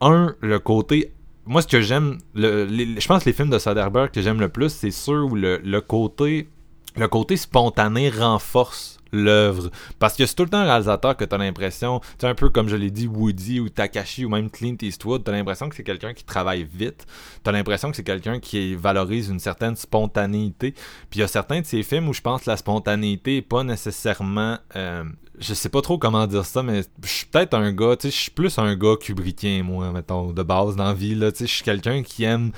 Un, 0.00 0.34
le 0.40 0.58
côté 0.58 1.14
moi, 1.46 1.62
ce 1.62 1.68
que 1.68 1.80
j'aime, 1.80 2.18
je 2.34 3.06
pense 3.06 3.24
les 3.24 3.32
films 3.32 3.50
de 3.50 3.58
Soderbergh 3.58 4.10
que 4.10 4.22
j'aime 4.22 4.40
le 4.40 4.48
plus, 4.48 4.68
c'est 4.68 4.90
ceux 4.90 5.22
où 5.22 5.34
le, 5.34 5.58
le, 5.58 5.80
côté, 5.80 6.48
le 6.96 7.08
côté 7.08 7.36
spontané 7.36 8.10
renforce 8.10 8.99
l'œuvre. 9.12 9.70
Parce 9.98 10.16
que 10.16 10.26
c'est 10.26 10.34
tout 10.34 10.44
le 10.44 10.50
temps 10.50 10.58
un 10.58 10.64
réalisateur 10.64 11.16
que 11.16 11.24
t'as 11.24 11.38
l'impression, 11.38 12.00
tu 12.18 12.26
un 12.26 12.34
peu 12.34 12.48
comme 12.48 12.68
je 12.68 12.76
l'ai 12.76 12.90
dit, 12.90 13.06
Woody 13.06 13.60
ou 13.60 13.68
Takashi 13.68 14.24
ou 14.24 14.28
même 14.28 14.50
Clint 14.50 14.76
Eastwood, 14.80 15.24
t'as 15.24 15.32
l'impression 15.32 15.68
que 15.68 15.76
c'est 15.76 15.82
quelqu'un 15.82 16.14
qui 16.14 16.24
travaille 16.24 16.64
vite. 16.64 17.06
T'as 17.42 17.52
l'impression 17.52 17.90
que 17.90 17.96
c'est 17.96 18.04
quelqu'un 18.04 18.38
qui 18.40 18.74
valorise 18.74 19.28
une 19.28 19.40
certaine 19.40 19.76
spontanéité. 19.76 20.72
Puis 20.72 21.18
il 21.18 21.20
y 21.20 21.22
a 21.22 21.28
certains 21.28 21.60
de 21.60 21.66
ces 21.66 21.82
films 21.82 22.08
où 22.08 22.12
je 22.12 22.20
pense 22.20 22.42
que 22.42 22.50
la 22.50 22.56
spontanéité 22.56 23.38
est 23.38 23.42
pas 23.42 23.64
nécessairement 23.64 24.58
euh, 24.76 25.04
je 25.40 25.54
sais 25.54 25.70
pas 25.70 25.80
trop 25.80 25.98
comment 25.98 26.26
dire 26.26 26.44
ça, 26.44 26.62
mais 26.62 26.82
je 27.02 27.08
suis 27.08 27.26
peut-être 27.26 27.54
un 27.54 27.72
gars, 27.72 27.96
tu 27.96 28.08
sais, 28.08 28.14
je 28.14 28.20
suis 28.22 28.30
plus 28.30 28.58
un 28.58 28.76
gars 28.76 28.96
kubrickien, 29.00 29.62
moi, 29.62 29.90
mettons, 29.90 30.32
de 30.32 30.42
base 30.42 30.76
dans 30.76 30.84
la 30.84 30.92
vie, 30.92 31.14
là, 31.14 31.32
tu 31.32 31.38
sais, 31.38 31.46
je 31.46 31.54
suis 31.54 31.64
quelqu'un 31.64 32.02
qui 32.02 32.24
aime 32.24 32.52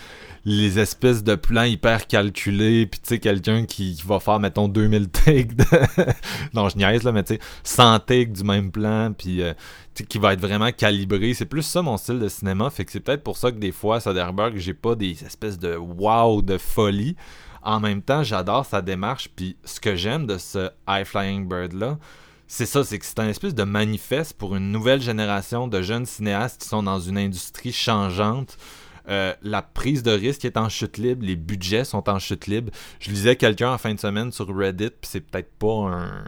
les 0.44 0.78
espèces 0.78 1.22
de 1.22 1.34
plans 1.36 1.62
hyper 1.62 2.06
calculés, 2.06 2.86
puis 2.86 3.00
tu 3.00 3.08
sais, 3.08 3.18
quelqu'un 3.20 3.64
qui, 3.64 4.00
va 4.04 4.18
faire, 4.18 4.40
mettons, 4.40 4.66
2000 4.66 5.08
takes 5.08 5.54
de... 5.54 5.64
non, 6.54 6.68
je 6.68 6.76
niaise, 6.76 7.04
là, 7.04 7.12
mais 7.12 7.22
tu 7.22 7.34
sais, 7.34 7.40
100 7.62 8.00
takes 8.00 8.32
du 8.32 8.42
même 8.42 8.72
plan, 8.72 9.12
puis 9.16 9.42
euh, 9.42 9.54
qui 10.08 10.18
va 10.18 10.32
être 10.32 10.40
vraiment 10.40 10.72
calibré. 10.72 11.34
C'est 11.34 11.46
plus 11.46 11.62
ça, 11.62 11.82
mon 11.82 11.96
style 11.96 12.18
de 12.18 12.28
cinéma, 12.28 12.70
fait 12.70 12.84
que 12.84 12.92
c'est 12.92 13.00
peut-être 13.00 13.22
pour 13.22 13.36
ça 13.36 13.52
que 13.52 13.58
des 13.58 13.72
fois, 13.72 14.00
Soderbergh, 14.00 14.56
j'ai 14.56 14.74
pas 14.74 14.94
des 14.94 15.24
espèces 15.24 15.58
de 15.58 15.76
wow, 15.76 16.42
de 16.42 16.58
folie. 16.58 17.16
En 17.62 17.78
même 17.78 18.02
temps, 18.02 18.24
j'adore 18.24 18.66
sa 18.66 18.82
démarche, 18.82 19.28
puis 19.36 19.56
ce 19.64 19.78
que 19.78 19.94
j'aime 19.94 20.26
de 20.26 20.38
ce 20.38 20.70
High 20.88 21.04
Flying 21.04 21.48
Bird-là, 21.48 21.98
c'est 22.48 22.66
ça, 22.66 22.84
c'est 22.84 22.98
que 22.98 23.06
c'est 23.06 23.20
un 23.20 23.28
espèce 23.28 23.54
de 23.54 23.62
manifeste 23.62 24.34
pour 24.34 24.56
une 24.56 24.72
nouvelle 24.72 25.00
génération 25.00 25.68
de 25.68 25.80
jeunes 25.80 26.04
cinéastes 26.04 26.60
qui 26.60 26.68
sont 26.68 26.82
dans 26.82 27.00
une 27.00 27.16
industrie 27.16 27.72
changeante. 27.72 28.58
Euh, 29.08 29.34
la 29.42 29.62
prise 29.62 30.02
de 30.02 30.12
risque 30.12 30.44
est 30.44 30.56
en 30.56 30.68
chute 30.68 30.98
libre, 30.98 31.24
les 31.24 31.36
budgets 31.36 31.84
sont 31.84 32.08
en 32.08 32.18
chute 32.18 32.46
libre. 32.46 32.70
Je 33.00 33.10
lisais 33.10 33.36
quelqu'un 33.36 33.72
en 33.72 33.78
fin 33.78 33.94
de 33.94 34.00
semaine 34.00 34.32
sur 34.32 34.54
Reddit, 34.54 34.90
puis 34.90 35.10
c'est 35.10 35.20
peut-être 35.20 35.52
pas 35.58 35.88
un 35.88 36.24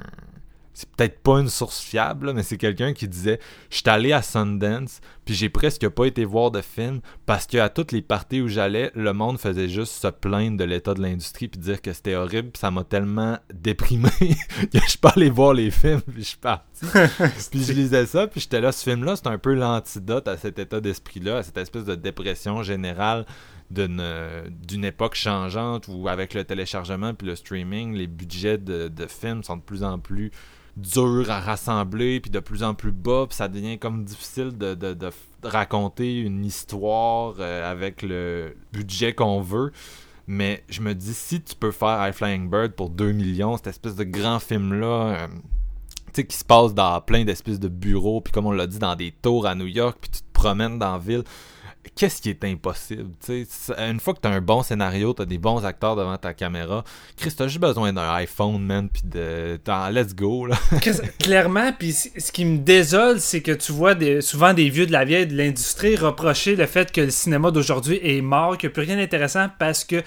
c'est 0.75 0.89
peut-être 0.91 1.20
pas 1.20 1.39
une 1.39 1.49
source 1.49 1.81
fiable, 1.81 2.33
mais 2.35 2.43
c'est 2.43 2.57
quelqu'un 2.57 2.93
qui 2.93 3.07
disait 3.07 3.39
Je 3.70 3.77
suis 3.77 3.89
allé 3.89 4.12
à 4.12 4.22
Sundance, 4.22 5.01
puis 5.25 5.35
j'ai 5.35 5.49
presque 5.49 5.89
pas 5.89 6.07
été 6.07 6.25
voir 6.25 6.51
de 6.51 6.61
film 6.61 7.01
parce 7.27 7.47
qu'à 7.47 7.68
toutes 7.68 7.93
les 7.93 8.03
parties 8.03 8.41
où 8.41 8.49
j'allais, 8.49 8.91
le 8.95 9.12
monde 9.12 9.39
faisait 9.39 9.68
juste 9.68 9.93
se 9.93 10.09
plaindre 10.09 10.59
de 10.59 10.64
l'état 10.64 10.95
de 10.95 11.01
l'industrie 11.01 11.47
puis 11.47 11.61
dire 11.61 11.81
que 11.81 11.93
c'était 11.93 12.16
horrible, 12.16 12.51
puis 12.51 12.61
ça 12.61 12.72
m'a 12.72 12.83
tellement 12.83 13.39
déprimé 13.53 14.11
que 14.20 14.81
je 14.81 14.89
suis 14.89 14.99
pas 14.99 15.11
allé 15.11 15.31
voir 15.31 15.55
les 15.55 15.70
films, 15.70 16.03
puis 16.03 16.22
je 16.22 16.29
suis 16.29 16.39
parti. 16.39 16.85
puis 17.51 17.62
je 17.62 17.72
lisais 17.72 18.07
ça, 18.07 18.27
puis 18.27 18.41
j'étais 18.41 18.61
là, 18.61 18.72
ce 18.72 18.83
film-là, 18.83 19.14
c'est 19.14 19.29
un 19.29 19.39
peu 19.39 19.55
l'antidote 19.55 20.27
à 20.27 20.37
cet 20.37 20.59
état 20.59 20.81
d'esprit-là, 20.81 21.39
à 21.39 21.43
cette 21.45 21.57
espèce 21.57 21.85
de 21.85 21.95
dépression 21.95 22.64
générale 22.64 23.27
d'une 23.70 24.85
époque 24.85 25.14
changeante 25.14 25.89
où 25.89 26.09
avec 26.09 26.35
le 26.35 26.45
téléchargement 26.45 27.14
puis 27.14 27.27
le 27.27 27.35
streaming, 27.35 27.95
les 27.95 28.07
budgets 28.07 28.59
de, 28.59 28.89
de 28.89 29.07
films 29.07 29.43
sont 29.43 29.57
de 29.57 29.62
plus 29.62 29.83
en 29.83 29.99
plus 29.99 30.31
dur 30.77 31.31
à 31.31 31.41
rassembler, 31.41 32.20
puis 32.20 32.31
de 32.31 32.41
plus 32.41 32.62
en 32.62 32.75
plus 32.75 32.93
bas, 32.93 33.27
puis 33.29 33.37
ça 33.37 33.49
devient 33.49 33.79
comme 33.79 34.05
difficile 34.05 34.57
de, 34.57 34.77
raconter 35.43 36.20
une 36.20 36.45
histoire 36.45 37.35
euh, 37.39 37.70
avec 37.70 38.03
le 38.03 38.57
budget 38.72 39.12
qu'on 39.12 39.41
veut. 39.41 39.72
Mais 40.27 40.64
je 40.70 40.81
me 40.81 40.95
dis, 40.95 41.12
si 41.12 41.43
tu 41.43 41.55
peux 41.55 41.70
faire 41.70 42.07
High 42.07 42.14
Flying 42.14 42.49
Bird 42.49 42.72
pour 42.72 42.89
2 42.89 43.12
millions, 43.12 43.57
cette 43.59 43.66
espèce 43.66 43.95
de 43.95 44.05
grand 44.05 44.39
film-là, 44.39 44.87
euh, 44.87 45.27
tu 46.07 46.22
sais, 46.22 46.27
qui 46.27 46.37
se 46.37 46.45
passe 46.45 46.72
dans 46.72 46.99
plein 47.03 47.25
d'espèces 47.25 47.61
de 47.61 47.68
bureaux, 47.68 48.22
puis 48.22 48.33
comme 48.33 48.47
on 48.47 48.53
l'a 48.53 48.66
dit, 48.66 48.79
dans 48.79 48.97
des 48.97 49.12
tours 49.12 49.47
à 49.47 49.55
New 49.55 49.66
York, 49.66 49.99
puis 50.01 50.11
tu 50.11 50.20
te 50.20 50.33
promènes 50.33 50.79
dans 50.79 50.93
la 50.93 50.99
ville 50.99 51.25
qu'est-ce 51.95 52.20
qui 52.20 52.30
est 52.30 52.45
impossible? 52.45 53.11
une 53.78 54.01
fois 54.01 54.14
que 54.14 54.20
tu 54.20 54.28
as 54.28 54.30
un 54.30 54.41
bon 54.41 54.62
scénario, 54.62 55.14
tu 55.14 55.22
as 55.22 55.24
des 55.24 55.39
bons 55.39 55.64
acteurs 55.64 55.97
devant 55.97 56.16
ta 56.16 56.35
caméra, 56.35 56.85
Chris, 57.16 57.35
t'as 57.37 57.47
juste 57.47 57.61
besoin 57.61 57.93
d'un 57.93 58.12
iPhone, 58.14 58.62
man, 58.62 58.89
puis 58.89 59.03
de. 59.05 59.59
Let's 59.91 60.14
go, 60.14 60.47
là. 60.47 60.57
clairement, 61.18 61.72
puis 61.72 61.93
ce 61.93 62.32
qui 62.32 62.45
me 62.45 62.59
désole, 62.59 63.20
c'est 63.20 63.43
que 63.43 63.53
tu 63.53 63.72
vois 63.72 63.95
souvent 64.20 64.55
des 64.55 64.68
vieux 64.70 64.87
de 64.87 64.93
la 64.93 65.05
vieille 65.05 65.26
de 65.26 65.37
l'industrie 65.37 65.97
reprocher 65.97 66.57
le 66.57 66.66
fait 66.66 66.91
que 66.91 67.03
le 67.03 67.11
cinéma 67.11 67.51
d'aujourd'hui 67.51 68.01
est 68.03 68.20
mort, 68.20 68.57
qu'il 68.57 68.68
n'y 68.68 68.72
a 68.72 68.74
plus 68.74 68.82
rien 68.82 68.97
d'intéressant 68.97 69.49
parce 69.59 69.85
que. 69.85 70.03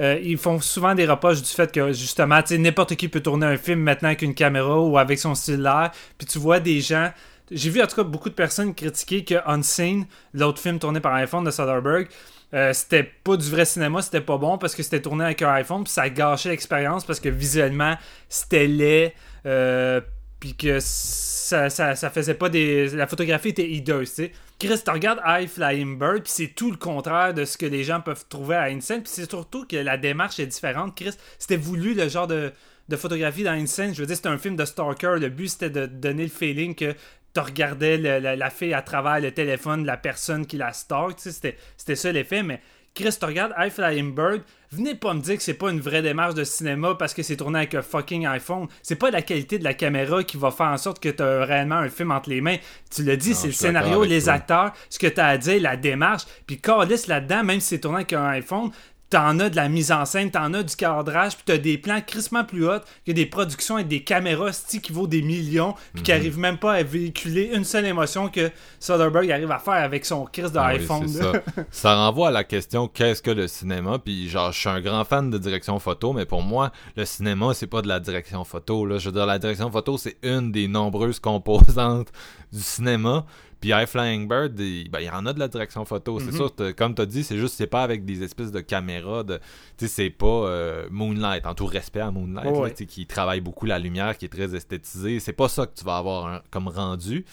Euh, 0.00 0.18
ils 0.24 0.38
font 0.38 0.58
souvent 0.58 0.94
des 0.94 1.04
reproches 1.04 1.42
du 1.42 1.50
fait 1.50 1.70
que 1.70 1.92
justement, 1.92 2.40
n'importe 2.50 2.96
qui 2.96 3.08
peut 3.08 3.20
tourner 3.20 3.44
un 3.44 3.58
film 3.58 3.80
maintenant 3.80 4.08
avec 4.08 4.22
une 4.22 4.34
caméra 4.34 4.80
ou 4.80 4.96
avec 4.96 5.18
son 5.18 5.34
cellulaire. 5.34 5.90
Puis 6.16 6.26
tu 6.26 6.38
vois 6.38 6.60
des 6.60 6.80
gens 6.80 7.10
j'ai 7.52 7.70
vu 7.70 7.82
en 7.82 7.86
tout 7.86 7.96
cas 7.96 8.02
beaucoup 8.02 8.28
de 8.28 8.34
personnes 8.34 8.74
critiquer 8.74 9.24
que 9.24 9.34
Unseen, 9.46 10.06
l'autre 10.34 10.60
film 10.60 10.78
tourné 10.78 11.00
par 11.00 11.14
iPhone 11.14 11.44
de 11.44 11.50
Soderbergh, 11.50 12.08
euh, 12.54 12.72
c'était 12.72 13.02
pas 13.02 13.36
du 13.36 13.48
vrai 13.50 13.64
cinéma, 13.64 14.02
c'était 14.02 14.20
pas 14.20 14.36
bon 14.36 14.58
parce 14.58 14.74
que 14.74 14.82
c'était 14.82 15.00
tourné 15.00 15.24
avec 15.24 15.42
un 15.42 15.50
iPhone, 15.52 15.84
puis 15.84 15.92
ça 15.92 16.08
gâchait 16.10 16.50
l'expérience 16.50 17.04
parce 17.04 17.20
que 17.20 17.28
visuellement 17.28 17.96
c'était 18.28 18.66
laid, 18.66 19.14
euh, 19.46 20.00
puis 20.38 20.54
que 20.54 20.78
ça, 20.80 21.70
ça, 21.70 22.10
faisait 22.10 22.34
pas 22.34 22.48
des. 22.48 22.88
La 22.90 23.06
photographie 23.06 23.50
était 23.50 23.68
hideuse, 23.68 24.10
tu 24.10 24.24
sais. 24.24 24.32
Chris, 24.58 24.80
tu 24.84 24.90
regardes 24.90 25.20
High 25.26 25.48
Flying 25.48 25.98
Bird, 25.98 26.22
puis 26.22 26.32
c'est 26.32 26.48
tout 26.48 26.70
le 26.70 26.76
contraire 26.76 27.34
de 27.34 27.44
ce 27.44 27.56
que 27.56 27.66
les 27.66 27.84
gens 27.84 28.00
peuvent 28.00 28.24
trouver 28.28 28.56
à 28.56 28.64
Insane, 28.64 29.02
puis 29.02 29.12
c'est 29.12 29.28
surtout 29.28 29.66
que 29.66 29.76
la 29.76 29.96
démarche 29.96 30.38
est 30.38 30.46
différente. 30.46 30.96
Chris, 30.96 31.14
c'était 31.38 31.56
voulu 31.56 31.94
le 31.94 32.08
genre 32.08 32.26
de 32.26 32.52
de 32.88 32.96
photographie 32.96 33.42
dans. 33.42 33.54
Je 33.54 34.00
veux 34.00 34.06
dire, 34.06 34.16
c'était 34.16 34.28
un 34.28 34.38
film 34.38 34.56
de 34.56 34.64
stalker. 34.64 35.16
Le 35.18 35.28
but, 35.28 35.48
c'était 35.48 35.70
de 35.70 35.86
donner 35.86 36.24
le 36.24 36.28
feeling 36.28 36.74
que 36.74 36.94
tu 37.34 37.40
regardais 37.40 37.96
la, 37.98 38.50
fille 38.50 38.74
à 38.74 38.82
travers 38.82 39.20
le 39.20 39.32
téléphone 39.32 39.82
de 39.82 39.86
la 39.86 39.96
personne 39.96 40.46
qui 40.46 40.56
la 40.56 40.72
stalk. 40.72 41.18
C'était, 41.18 41.56
c'était 41.76 41.96
ça 41.96 42.12
l'effet, 42.12 42.42
mais 42.42 42.60
Chris, 42.94 43.16
tu 43.18 43.24
regardes 43.24 43.54
High 43.56 43.72
Flying 43.72 44.14
Bird, 44.14 44.42
venez 44.70 44.94
pas 44.94 45.14
me 45.14 45.20
dire 45.20 45.38
que 45.38 45.42
c'est 45.42 45.54
pas 45.54 45.70
une 45.70 45.80
vraie 45.80 46.02
démarche 46.02 46.34
de 46.34 46.44
cinéma 46.44 46.94
parce 46.94 47.14
que 47.14 47.22
c'est 47.22 47.36
tourné 47.36 47.60
avec 47.60 47.74
un 47.74 47.80
fucking 47.80 48.26
iPhone. 48.26 48.68
C'est 48.82 48.96
pas 48.96 49.10
la 49.10 49.22
qualité 49.22 49.58
de 49.58 49.64
la 49.64 49.72
caméra 49.72 50.22
qui 50.22 50.36
va 50.36 50.50
faire 50.50 50.66
en 50.66 50.76
sorte 50.76 51.02
que 51.02 51.08
tu 51.08 51.22
as 51.22 51.46
réellement 51.46 51.76
un 51.76 51.88
film 51.88 52.10
entre 52.10 52.28
les 52.28 52.42
mains. 52.42 52.58
Tu 52.94 53.02
l'as 53.02 53.16
dit, 53.16 53.34
c'est 53.34 53.46
le 53.46 53.54
scénario, 53.54 54.04
les 54.04 54.28
acteurs, 54.28 54.74
ce 54.90 54.98
que 54.98 55.06
tu 55.06 55.20
as 55.20 55.26
à 55.28 55.38
dire, 55.38 55.62
la 55.62 55.78
démarche. 55.78 56.24
Puis 56.46 56.60
Carlis 56.60 57.04
là-dedans, 57.08 57.44
même 57.44 57.60
si 57.60 57.68
c'est 57.68 57.80
tourné 57.80 57.98
avec 57.98 58.12
un 58.12 58.26
iPhone, 58.26 58.70
t'en 59.12 59.38
as 59.40 59.50
de 59.50 59.56
la 59.56 59.68
mise 59.68 59.92
en 59.92 60.06
scène, 60.06 60.30
t'en 60.30 60.54
as 60.54 60.62
du 60.62 60.74
cadrage, 60.74 61.36
puis 61.36 61.42
t'as 61.44 61.58
des 61.58 61.76
plans 61.76 62.00
crissement 62.00 62.44
plus 62.44 62.66
hauts 62.66 62.80
que 63.06 63.12
des 63.12 63.26
productions 63.26 63.74
avec 63.74 63.88
des 63.88 64.02
caméras 64.02 64.52
qui 64.82 64.90
vaut 64.90 65.06
des 65.06 65.20
millions, 65.20 65.74
puis 65.92 66.02
qui 66.02 66.12
mhm. 66.12 66.16
arrivent 66.16 66.38
même 66.38 66.56
pas 66.56 66.72
à 66.72 66.82
véhiculer 66.82 67.50
une 67.54 67.64
seule 67.64 67.84
émotion 67.84 68.30
que 68.30 68.50
Soderbergh 68.80 69.30
arrive 69.30 69.50
à 69.50 69.58
faire 69.58 69.74
avec 69.74 70.06
son 70.06 70.24
Chris 70.24 70.50
de 70.50 70.58
ah 70.58 70.72
ça. 70.86 71.32
ça. 71.70 71.94
renvoie 71.94 72.28
à 72.28 72.30
la 72.30 72.42
question 72.42 72.88
qu'est-ce 72.88 73.20
que 73.20 73.30
le 73.30 73.48
cinéma, 73.48 73.98
puis 73.98 74.30
genre 74.30 74.50
je 74.50 74.58
suis 74.58 74.68
un 74.70 74.80
grand 74.80 75.04
fan 75.04 75.28
de 75.28 75.36
direction 75.36 75.78
photo, 75.78 76.14
mais 76.14 76.24
pour 76.24 76.42
moi 76.42 76.72
le 76.96 77.04
cinéma 77.04 77.52
c'est 77.52 77.66
pas 77.66 77.82
de 77.82 77.88
la 77.88 78.00
direction 78.00 78.44
photo 78.44 78.86
là, 78.86 78.96
je 78.96 79.10
veux 79.10 79.12
dire 79.12 79.26
la 79.26 79.38
direction 79.38 79.70
photo 79.70 79.98
c'est 79.98 80.16
une 80.22 80.52
des 80.52 80.68
nombreuses 80.68 81.20
composantes 81.20 82.08
du 82.50 82.60
cinéma. 82.60 83.26
Puis 83.62 83.70
High 83.70 83.86
Flying 83.86 84.26
Bird, 84.26 84.54
ben, 84.54 84.98
il 84.98 85.04
y 85.04 85.08
en 85.10 85.24
a 85.24 85.32
de 85.32 85.38
la 85.38 85.46
direction 85.46 85.84
photo. 85.84 86.18
C'est 86.18 86.32
sûr, 86.32 86.52
mhm. 86.58 86.74
comme 86.74 86.96
tu 86.96 87.02
as 87.02 87.06
dit, 87.06 87.22
c'est 87.22 87.38
juste, 87.38 87.54
c'est 87.54 87.68
pas 87.68 87.84
avec 87.84 88.04
des 88.04 88.24
espèces 88.24 88.50
de 88.50 88.58
caméras. 88.58 89.22
De, 89.22 89.38
c'est 89.76 90.10
pas 90.10 90.26
euh, 90.26 90.88
Moonlight, 90.90 91.46
en 91.46 91.54
tout 91.54 91.66
respect 91.66 92.00
à 92.00 92.10
Moonlight, 92.10 92.84
qui 92.86 93.06
travaille 93.06 93.40
beaucoup 93.40 93.64
la 93.64 93.78
lumière, 93.78 94.18
qui 94.18 94.24
est 94.24 94.28
très 94.28 94.56
esthétisée. 94.56 95.20
C'est 95.20 95.32
pas 95.32 95.48
ça 95.48 95.66
que 95.66 95.78
tu 95.78 95.84
vas 95.84 95.98
avoir 95.98 96.42
comme 96.50 96.66
rendu. 96.66 97.24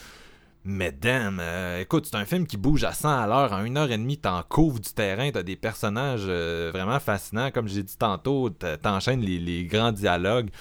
Mais 0.64 0.92
damn, 0.92 1.40
euh, 1.42 1.82
écoute, 1.82 2.06
c'est 2.06 2.18
un 2.18 2.26
film 2.26 2.46
qui 2.46 2.58
bouge 2.58 2.84
à 2.84 2.94
100 2.94 3.10
à 3.10 3.26
l'heure. 3.26 3.52
En 3.52 3.66
une 3.66 3.76
heure 3.76 3.90
et 3.90 3.98
demie, 3.98 4.20
t'en 4.20 4.44
couvres 4.44 4.80
du 4.80 4.94
terrain. 4.94 5.32
T'as 5.32 5.42
des 5.42 5.56
personnages 5.56 6.26
euh, 6.28 6.70
vraiment 6.72 7.00
fascinants. 7.00 7.50
Comme 7.50 7.68
j'ai 7.68 7.82
dit 7.82 7.98
tantôt, 7.98 8.52
t'enchaînes 8.84 9.22
les, 9.22 9.40
les 9.40 9.66
grands 9.66 9.92
dialogues. 9.92 10.52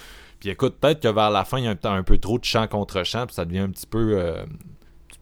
Puis 0.41 0.49
écoute, 0.49 0.77
peut-être 0.81 1.01
que 1.01 1.09
vers 1.09 1.31
la 1.31 1.45
fin, 1.45 1.59
il 1.59 1.65
y 1.65 1.69
a 1.69 1.77
un, 1.83 2.03
peu 2.03 2.17
trop 2.17 2.39
de 2.39 2.45
chant 2.45 2.67
contre 2.69 3.05
chant, 3.05 3.27
puis 3.27 3.35
ça 3.35 3.45
devient 3.45 3.59
un 3.59 3.71
petit 3.71 3.87
peu 3.87 4.17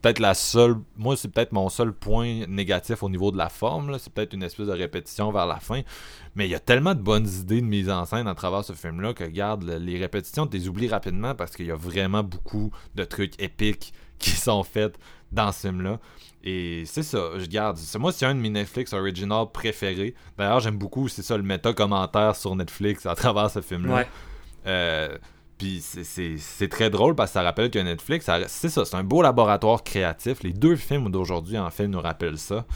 peut-être 0.07 0.19
la 0.21 0.35
seule. 0.35 0.77
Moi, 0.97 1.17
c'est 1.17 1.29
peut-être 1.29 1.51
mon 1.51 1.69
seul 1.69 1.93
point 1.93 2.47
négatif 2.47 3.03
au 3.03 3.11
niveau 3.11 3.33
de 3.33 3.37
la 3.37 3.49
forme. 3.49 3.99
C'est 3.99 4.13
peut-être 4.13 4.35
une 4.35 4.45
espèce 4.45 4.67
de 4.67 4.73
répétition 4.73 5.33
vers 5.33 5.47
la 5.47 5.57
fin. 5.57 5.83
Mais 6.37 6.47
il 6.47 6.51
y 6.51 6.55
a 6.55 6.61
tellement 6.61 6.95
de 6.95 7.01
bonnes 7.01 7.27
idées 7.27 7.61
de 7.61 7.67
mise 7.67 7.91
en 7.91 8.05
scène 8.05 8.29
à 8.29 8.35
travers 8.37 8.65
ce 8.65 8.73
film-là 8.73 9.15
que, 9.15 9.25
regarde, 9.25 9.65
les 9.65 9.99
répétitions, 9.99 10.47
tu 10.47 10.59
les 10.59 10.69
oublies 10.69 10.89
rapidement 10.89 11.35
parce 11.35 11.57
qu'il 11.57 11.67
y 11.67 11.73
a 11.73 11.77
vraiment 11.77 12.23
beaucoup 12.23 12.71
de 12.95 13.03
trucs 13.03 13.41
épiques 13.43 13.93
qui 14.21 14.31
sont 14.31 14.63
faits 14.63 14.97
dans 15.33 15.51
ce 15.51 15.67
film-là. 15.67 15.99
Et 16.45 16.85
c'est 16.87 17.03
ça, 17.03 17.31
je 17.39 17.47
garde. 17.47 17.77
Moi, 17.99 18.13
c'est 18.13 18.27
un 18.27 18.35
de 18.37 18.41
mes 18.41 18.51
Netflix 18.51 18.93
original 18.93 19.47
préférés. 19.53 20.15
D'ailleurs, 20.39 20.61
j'aime 20.61 20.79
beaucoup, 20.79 21.09
c'est 21.09 21.23
ça, 21.23 21.37
le 21.37 21.43
méta-commentaire 21.43 22.37
sur 22.37 22.55
Netflix 22.55 23.07
à 23.07 23.17
travers 23.17 23.51
ce 23.51 23.61
film-là. 23.61 23.95
Ouais. 23.95 24.09
Euh, 24.69 25.19
puis 25.59 25.81
c'est 25.83 26.69
très 26.69 26.91
drôle 26.91 27.15
parce 27.15 27.31
que 27.31 27.35
ça 27.35 27.43
rappelle 27.43 27.71
que 27.71 27.79
Netflix, 27.79 28.29
c'est 28.49 28.69
ça, 28.69 28.85
c'est 28.85 28.97
un 28.97 29.05
beau 29.05 29.23
laboratoire 29.23 29.83
créatif. 29.83 30.43
Les 30.43 30.53
deux 30.53 30.77
films 30.77 31.11
d'aujourd'hui, 31.11 31.59
en 31.59 31.71
fait, 31.71 31.89
nous 31.89 32.01
rappellent 32.01 32.39
ça. 32.39 32.67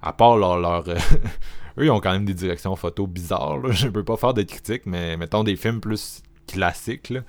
À 0.00 0.12
part 0.12 0.36
leur. 0.36 0.58
leur 0.58 0.88
euh, 0.88 0.94
eux, 1.78 1.84
ils 1.84 1.90
ont 1.90 2.00
quand 2.00 2.12
même 2.12 2.24
des 2.24 2.34
directions 2.34 2.74
photo 2.76 3.06
bizarres. 3.06 3.70
Je 3.70 3.88
peux 3.88 4.04
pas 4.04 4.16
faire 4.16 4.34
de 4.34 4.42
critiques, 4.42 4.86
mais 4.86 5.16
mettons 5.16 5.44
des 5.44 5.56
films 5.56 5.80
plus 5.80 6.22
classiques. 6.46 7.10
Là 7.10 7.20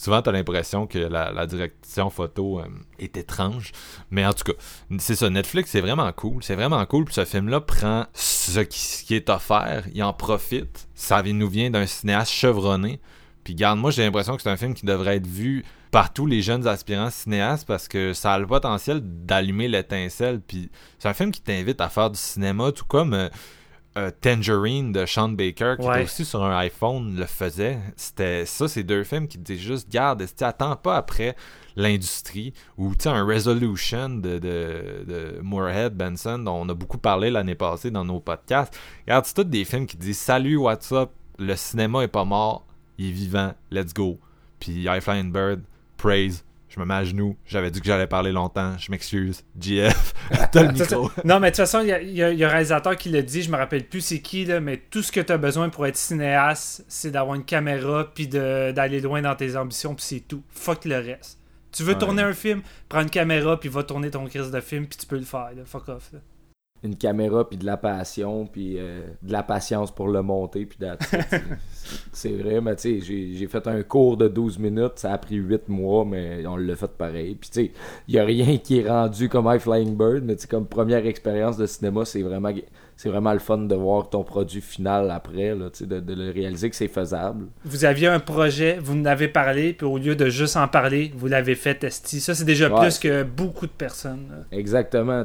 souvent 0.00 0.22
tu 0.22 0.30
as 0.30 0.32
l'impression 0.32 0.86
que 0.86 0.98
la, 0.98 1.46
direction 1.46 2.10
photo 2.10 2.60
euh, 2.60 2.64
est 2.98 3.16
étrange. 3.16 3.72
Mais 4.10 4.26
en 4.26 4.32
tout 4.32 4.44
cas, 4.44 4.52
c'est 4.98 5.14
ça, 5.14 5.28
Netflix 5.28 5.70
c'est 5.70 5.80
vraiment 5.80 6.10
cool. 6.12 6.42
C'est 6.42 6.54
vraiment 6.54 6.84
cool. 6.86 7.04
Puis 7.04 7.14
ce 7.14 7.24
film-là 7.24 7.60
prend 7.60 8.06
ce 8.14 8.60
qui, 8.60 9.14
est 9.14 9.28
offert, 9.28 9.84
il 9.92 10.02
en 10.02 10.12
profite. 10.12 10.88
Ça 10.94 11.22
nous 11.22 11.48
vient 11.48 11.70
d'un 11.70 11.86
cinéaste 11.86 12.32
chevronné. 12.32 13.00
Puis 13.44 13.54
garde, 13.54 13.78
moi 13.78 13.90
j'ai 13.90 14.04
l'impression 14.04 14.36
que 14.36 14.42
c'est 14.42 14.50
un 14.50 14.56
film 14.56 14.74
qui 14.74 14.86
devrait 14.86 15.16
être 15.16 15.26
vu 15.26 15.64
par 15.90 16.12
tous 16.12 16.26
les 16.26 16.42
jeunes 16.42 16.66
aspirants 16.66 17.10
cinéastes 17.10 17.66
parce 17.66 17.88
que 17.88 18.12
ça 18.12 18.34
a 18.34 18.38
le 18.38 18.46
potentiel 18.46 19.00
d'allumer 19.02 19.68
l'étincelle. 19.68 20.40
Puis 20.40 20.70
c'est 20.98 21.08
un 21.08 21.14
film 21.14 21.32
qui 21.32 21.40
t'invite 21.40 21.80
à 21.80 21.88
faire 21.88 22.10
du 22.10 22.18
cinéma, 22.18 22.72
tout 22.72 22.84
comme. 22.84 23.14
Euh, 23.14 23.28
euh, 23.98 24.12
Tangerine 24.20 24.92
de 24.92 25.04
Sean 25.04 25.30
Baker, 25.30 25.74
qui 25.80 25.84
était 25.88 26.04
aussi 26.04 26.24
sur 26.24 26.44
un 26.44 26.56
iPhone, 26.58 27.16
le 27.16 27.26
faisait. 27.26 27.80
C'était 27.96 28.46
ça, 28.46 28.68
c'est 28.68 28.84
deux 28.84 29.02
films 29.02 29.26
qui 29.26 29.36
disaient 29.36 29.58
juste, 29.58 29.90
garde, 29.90 30.24
attends 30.42 30.76
pas 30.76 30.96
après 30.96 31.34
l'industrie 31.74 32.54
ou 32.78 32.92
un 33.06 33.24
Resolution 33.24 34.10
de, 34.10 34.38
de, 34.38 35.04
de, 35.08 35.40
Moorhead 35.42 35.96
Benson 35.96 36.38
dont 36.38 36.62
on 36.62 36.68
a 36.68 36.74
beaucoup 36.74 36.98
parlé 36.98 37.30
l'année 37.30 37.56
passée 37.56 37.90
dans 37.90 38.04
nos 38.04 38.20
podcasts. 38.20 38.78
Regarde, 39.06 39.24
c'est 39.24 39.34
tous 39.34 39.44
des 39.44 39.64
films 39.64 39.86
qui 39.86 39.96
disent 39.96 40.18
Salut, 40.18 40.56
what's 40.56 40.92
up, 40.92 41.10
le 41.40 41.56
cinéma 41.56 42.02
est 42.04 42.08
pas 42.08 42.24
mort, 42.24 42.64
il 43.00 43.08
est 43.08 43.12
vivant, 43.12 43.54
let's 43.70 43.94
go. 43.94 44.18
Puis 44.60 44.82
High 44.82 45.00
Flying 45.00 45.32
Bird, 45.32 45.62
praise, 45.96 46.44
je 46.68 46.78
me 46.78 46.84
mets 46.84 46.94
à 46.94 47.04
genoux. 47.04 47.34
J'avais 47.46 47.70
dit 47.70 47.80
que 47.80 47.86
j'allais 47.86 48.06
parler 48.06 48.30
longtemps. 48.30 48.76
Je 48.76 48.90
m'excuse. 48.90 49.42
GF, 49.58 50.12
t'as 50.52 50.62
le 50.64 50.72
micro. 50.72 51.10
non, 51.24 51.40
mais 51.40 51.50
de 51.50 51.56
toute 51.56 51.64
façon, 51.64 51.80
il 51.80 52.10
y, 52.10 52.22
a, 52.22 52.26
un 52.28 52.50
réalisateur 52.50 52.96
qui 52.96 53.08
l'a 53.08 53.22
dit. 53.22 53.42
Je 53.42 53.50
me 53.50 53.56
rappelle 53.56 53.88
plus 53.88 54.02
c'est 54.02 54.20
qui, 54.20 54.44
là, 54.44 54.60
mais 54.60 54.76
tout 54.90 55.02
ce 55.02 55.10
que 55.10 55.20
tu 55.20 55.32
as 55.32 55.38
besoin 55.38 55.70
pour 55.70 55.86
être 55.86 55.96
cinéaste, 55.96 56.84
c'est 56.88 57.10
d'avoir 57.10 57.36
une 57.36 57.44
caméra 57.44 58.10
puis 58.14 58.28
d'aller 58.28 59.00
loin 59.00 59.22
dans 59.22 59.34
tes 59.34 59.56
ambitions, 59.56 59.94
puis 59.94 60.04
c'est 60.04 60.20
tout. 60.20 60.42
Fuck 60.50 60.84
le 60.84 60.96
reste. 60.96 61.38
Tu 61.72 61.84
veux 61.84 61.96
tourner 61.96 62.22
un 62.22 62.32
film, 62.34 62.62
prends 62.88 63.02
une 63.02 63.10
caméra 63.10 63.58
puis 63.58 63.68
va 63.68 63.84
tourner 63.84 64.10
ton 64.10 64.26
crise 64.26 64.50
de 64.50 64.60
film, 64.60 64.86
puis 64.86 64.98
tu 64.98 65.06
peux 65.06 65.16
le 65.16 65.22
faire. 65.22 65.50
Fuck 65.64 65.88
off. 65.88 66.10
Une 66.82 66.96
caméra 66.96 67.48
puis 67.48 67.58
de 67.58 67.66
la 67.66 67.76
passion 67.76 68.46
puis 68.46 68.76
euh, 68.78 69.02
de 69.22 69.32
la 69.32 69.42
patience 69.42 69.94
pour 69.94 70.08
le 70.08 70.22
monter 70.22 70.64
puis 70.66 70.78
c'est 72.12 72.32
vrai, 72.32 72.60
mais 72.60 72.76
tu 72.76 73.00
sais, 73.00 73.34
j'ai 73.34 73.46
fait 73.46 73.66
un 73.66 73.82
cours 73.82 74.16
de 74.16 74.28
12 74.28 74.58
minutes, 74.58 74.92
ça 74.96 75.12
a 75.12 75.18
pris 75.18 75.36
8 75.36 75.68
mois, 75.68 76.04
mais 76.04 76.46
on 76.46 76.56
l'a 76.56 76.76
fait 76.76 76.90
pareil. 76.90 77.34
Puis 77.34 77.50
tu 77.50 77.64
sais, 77.66 77.72
il 78.08 78.14
n'y 78.14 78.20
a 78.20 78.24
rien 78.24 78.56
qui 78.58 78.78
est 78.78 78.88
rendu 78.88 79.28
comme 79.28 79.46
High 79.46 79.60
Flying 79.60 79.96
Bird, 79.96 80.22
mais 80.24 80.36
tu 80.36 80.46
comme 80.46 80.66
première 80.66 81.06
expérience 81.06 81.56
de 81.56 81.66
cinéma, 81.66 82.04
c'est 82.04 82.22
vraiment 82.22 82.50
c'est 83.00 83.08
vraiment 83.08 83.32
le 83.32 83.38
fun 83.38 83.56
de 83.56 83.74
voir 83.74 84.10
ton 84.10 84.24
produit 84.24 84.60
final 84.60 85.10
après, 85.10 85.54
là, 85.54 85.70
de, 85.80 86.00
de 86.00 86.14
le 86.14 86.30
réaliser 86.32 86.68
que 86.68 86.76
c'est 86.76 86.86
faisable. 86.86 87.46
Vous 87.64 87.86
aviez 87.86 88.08
un 88.08 88.20
projet, 88.20 88.76
vous 88.78 88.92
en 88.92 89.06
avez 89.06 89.28
parlé, 89.28 89.72
puis 89.72 89.86
au 89.86 89.96
lieu 89.96 90.14
de 90.14 90.28
juste 90.28 90.58
en 90.58 90.68
parler, 90.68 91.10
vous 91.16 91.26
l'avez 91.26 91.54
fait 91.54 91.82
esti. 91.82 92.20
Ça, 92.20 92.34
c'est 92.34 92.44
déjà 92.44 92.68
plus 92.68 92.98
que 92.98 93.22
beaucoup 93.22 93.66
de 93.66 93.72
personnes. 93.72 94.44
Exactement. 94.52 95.24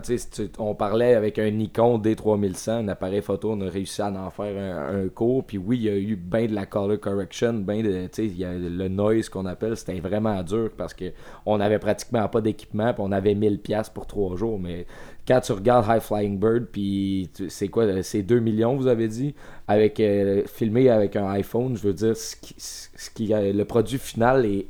on 0.57 0.73
parlait 0.73 1.15
avec 1.15 1.38
un 1.38 1.51
Nikon 1.51 1.99
D3100, 1.99 2.71
un 2.71 2.88
appareil 2.88 3.21
photo, 3.21 3.51
on 3.51 3.59
a 3.59 3.69
réussi 3.69 4.01
à 4.01 4.07
en 4.07 4.30
faire 4.30 4.55
un, 4.57 5.09
cours. 5.09 5.43
Puis 5.43 5.57
oui, 5.57 5.76
il 5.76 5.84
y 5.84 5.89
a 5.89 5.97
eu 5.97 6.15
bien 6.15 6.45
de 6.45 6.55
la 6.55 6.65
color 6.65 6.97
correction, 6.97 7.55
bien 7.55 7.84
de, 7.84 8.07
il 8.19 8.38
y 8.38 8.45
a 8.45 8.53
le 8.53 8.88
noise 8.88 9.28
qu'on 9.28 9.45
appelle, 9.45 9.76
c'était 9.76 9.99
vraiment 9.99 10.41
dur 10.43 10.69
parce 10.78 10.93
que 10.93 11.11
on 11.45 11.59
avait 11.59 11.80
pratiquement 11.80 12.26
pas 12.30 12.39
d'équipement, 12.39 12.93
puis 12.93 13.03
on 13.05 13.11
avait 13.11 13.36
1000 13.36 13.59
pièces 13.59 13.89
pour 13.89 14.07
trois 14.07 14.38
jours, 14.38 14.57
mais 14.57 14.88
quand 15.28 15.39
tu 15.41 15.51
regardes 15.51 15.86
High 15.88 16.01
Flying 16.01 16.39
Bird, 16.39 16.65
puis 16.71 17.30
c'est 17.49 17.67
quoi, 17.67 17.86
c'est 18.03 18.21
2 18.21 18.39
millions, 18.39 18.76
vous 18.76 18.88
avez 18.88 19.07
dit, 19.07 19.34
avec 19.67 19.99
euh, 19.99 20.43
filmé 20.45 20.89
avec 20.89 21.15
un 21.15 21.28
iPhone, 21.30 21.76
je 21.76 21.88
veux 21.88 21.93
dire, 21.93 22.15
ce 22.15 22.36
qui, 22.36 23.28
le 23.30 23.63
produit 23.63 23.97
final 23.97 24.45
est 24.45 24.67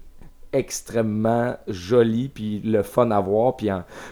extrêmement 0.54 1.58
joli, 1.68 2.30
puis 2.30 2.62
le 2.64 2.82
fun 2.82 3.12
à 3.12 3.20
voir, 3.20 3.58
puis 3.58 3.68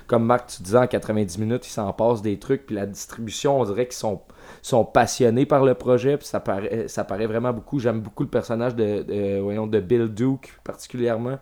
comme 0.07 0.25
Marc, 0.25 0.47
tu 0.57 0.63
disais, 0.63 0.77
en 0.77 0.87
90 0.87 1.37
minutes, 1.37 1.65
il 1.65 1.71
s'en 1.71 1.93
passe 1.93 2.21
des 2.21 2.37
trucs, 2.37 2.65
puis 2.65 2.75
la 2.75 2.85
distribution, 2.85 3.61
on 3.61 3.63
dirait 3.63 3.85
qu'ils 3.85 3.95
sont, 3.95 4.19
sont 4.61 4.83
passionnés 4.83 5.45
par 5.45 5.63
le 5.63 5.73
projet, 5.73 6.17
puis 6.17 6.27
ça 6.27 6.41
paraît, 6.41 6.89
ça 6.89 7.05
paraît 7.05 7.27
vraiment 7.27 7.53
beaucoup. 7.53 7.79
J'aime 7.79 8.01
beaucoup 8.01 8.23
le 8.23 8.29
personnage 8.29 8.75
de, 8.75 9.39
voyons, 9.39 9.67
de 9.67 9.79
Bill 9.79 10.13
Duke, 10.13 10.53
particulièrement. 10.65 11.39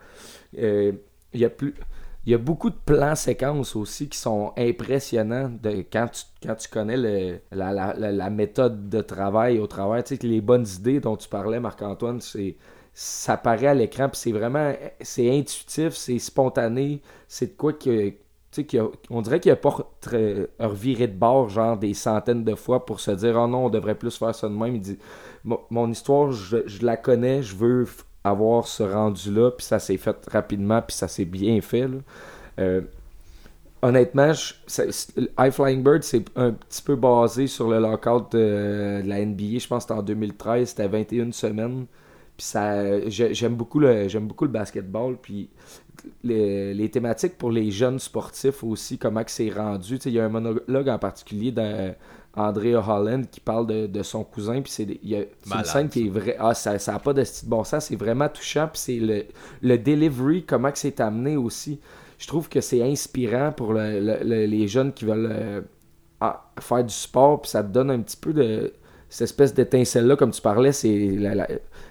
Euh, 0.56 0.92
il 1.32 1.40
y 1.40 1.44
a 1.44 1.50
plus 1.50 1.74
il 2.24 2.32
y 2.32 2.34
a 2.34 2.38
beaucoup 2.38 2.70
de 2.70 2.76
plans 2.84 3.16
séquences 3.16 3.74
aussi 3.74 4.08
qui 4.08 4.18
sont 4.18 4.52
impressionnants 4.56 5.50
de, 5.50 5.84
quand, 5.92 6.08
tu, 6.12 6.22
quand 6.46 6.54
tu 6.54 6.68
connais 6.68 6.96
le, 6.96 7.40
la, 7.50 7.72
la, 7.72 7.94
la, 7.94 8.30
méthode 8.30 8.88
de 8.88 9.00
travail 9.00 9.58
au 9.58 9.66
travail. 9.66 10.04
Tu 10.04 10.16
sais, 10.16 10.26
les 10.26 10.40
bonnes 10.40 10.66
idées 10.78 11.00
dont 11.00 11.16
tu 11.16 11.28
parlais, 11.28 11.58
Marc-Antoine, 11.58 12.20
c'est 12.20 12.56
ça 12.94 13.36
paraît 13.36 13.68
à 13.68 13.74
l'écran, 13.74 14.08
puis 14.08 14.18
c'est 14.18 14.32
vraiment 14.32 14.72
c'est 15.00 15.30
intuitif, 15.30 15.94
c'est 15.94 16.18
spontané, 16.18 17.00
c'est 17.26 17.46
de 17.46 17.56
quoi 17.56 17.72
que 17.72 18.12
tu 18.52 18.66
sais, 18.70 18.80
on 19.08 19.22
dirait 19.22 19.40
qu'il 19.40 19.50
a 19.50 19.56
pas 19.56 19.74
reviré 20.60 21.08
de 21.08 21.16
bord, 21.16 21.48
genre 21.48 21.78
des 21.78 21.94
centaines 21.94 22.44
de 22.44 22.54
fois 22.54 22.84
pour 22.84 23.00
se 23.00 23.10
dire 23.12 23.34
Oh 23.36 23.46
non, 23.46 23.66
on 23.66 23.70
devrait 23.70 23.94
plus 23.94 24.14
faire 24.16 24.34
ça 24.34 24.46
de 24.48 24.54
même. 24.54 24.76
Il 24.76 24.82
dit 24.82 24.98
Mon, 25.44 25.90
histoire, 25.90 26.32
je, 26.32 26.58
je, 26.66 26.84
la 26.84 26.98
connais, 26.98 27.42
je 27.42 27.56
veux 27.56 27.86
avoir 28.24 28.66
ce 28.66 28.82
rendu-là, 28.82 29.50
puis 29.50 29.66
ça 29.66 29.78
s'est 29.78 29.96
fait 29.96 30.16
rapidement, 30.30 30.80
puis 30.82 30.96
ça 30.96 31.08
s'est 31.08 31.24
bien 31.24 31.60
fait. 31.60 31.88
Euh, 32.58 32.82
honnêtement, 33.82 34.32
High 35.38 35.50
Flying 35.50 35.82
Bird, 35.82 36.02
c'est 36.02 36.24
un 36.36 36.52
petit 36.52 36.82
peu 36.82 36.96
basé 36.96 37.46
sur 37.46 37.68
le 37.68 37.80
lockout 37.80 38.32
de, 38.32 39.02
la 39.04 39.24
NBA. 39.24 39.58
Je 39.58 39.66
pense 39.66 39.84
que 39.84 39.88
c'était 39.88 40.00
en 40.00 40.02
2013, 40.02 40.68
c'était 40.68 40.88
21 40.88 41.32
semaines. 41.32 41.86
Puis 42.36 42.46
ça, 42.46 43.08
j'aime 43.08 43.56
beaucoup 43.56 43.80
le, 43.80 44.06
beaucoup 44.20 44.44
le 44.44 44.50
basketball. 44.50 45.16
Puis 45.20 45.50
les, 46.22 46.88
thématiques 46.90 47.36
pour 47.36 47.50
les 47.50 47.70
jeunes 47.70 47.98
sportifs 47.98 48.64
aussi, 48.64 48.98
comment 48.98 49.22
c'est 49.26 49.50
rendu. 49.50 49.96
Il 50.04 50.12
y 50.12 50.20
a 50.20 50.24
un 50.24 50.28
monologue 50.28 50.88
en 50.88 50.98
particulier 50.98 51.52
dans 51.52 51.94
André 52.34 52.74
Holland 52.74 53.26
qui 53.30 53.40
parle 53.40 53.66
de, 53.66 54.02
son 54.02 54.24
cousin. 54.24 54.62
Puis 54.62 54.72
c'est 54.72 54.84
une 54.84 55.64
scène 55.64 55.88
qui 55.88 56.06
est 56.06 56.10
vraie. 56.10 56.36
Ah, 56.38 56.54
ça 56.54 56.76
n'a 56.76 56.98
pas 56.98 57.12
de 57.12 57.24
style 57.24 57.48
bon 57.48 57.64
sens. 57.64 57.86
C'est 57.86 57.96
vraiment 57.96 58.28
touchant. 58.28 58.68
Puis 58.72 58.80
c'est 58.80 58.98
le, 58.98 59.24
le 59.60 59.78
delivery, 59.78 60.44
comment 60.44 60.70
que 60.70 60.78
c'est 60.78 61.00
amené 61.00 61.36
aussi. 61.36 61.80
Je 62.18 62.26
trouve 62.26 62.48
que 62.48 62.60
c'est 62.60 62.82
inspirant 62.82 63.52
pour 63.52 63.74
les 63.74 64.68
jeunes 64.68 64.92
qui 64.92 65.04
veulent 65.04 65.30
euh, 65.30 65.60
ah, 66.20 66.50
faire 66.60 66.84
du 66.84 66.94
sport. 66.94 67.42
Puis 67.42 67.50
ça 67.50 67.62
te 67.62 67.68
donne 67.68 67.90
un 67.90 68.00
petit 68.00 68.16
peu 68.16 68.32
de 68.32 68.72
cette 69.08 69.22
espèce 69.22 69.52
d'étincelle-là, 69.52 70.16
comme 70.16 70.30
tu 70.30 70.40
parlais. 70.40 70.72
c'est 70.72 71.18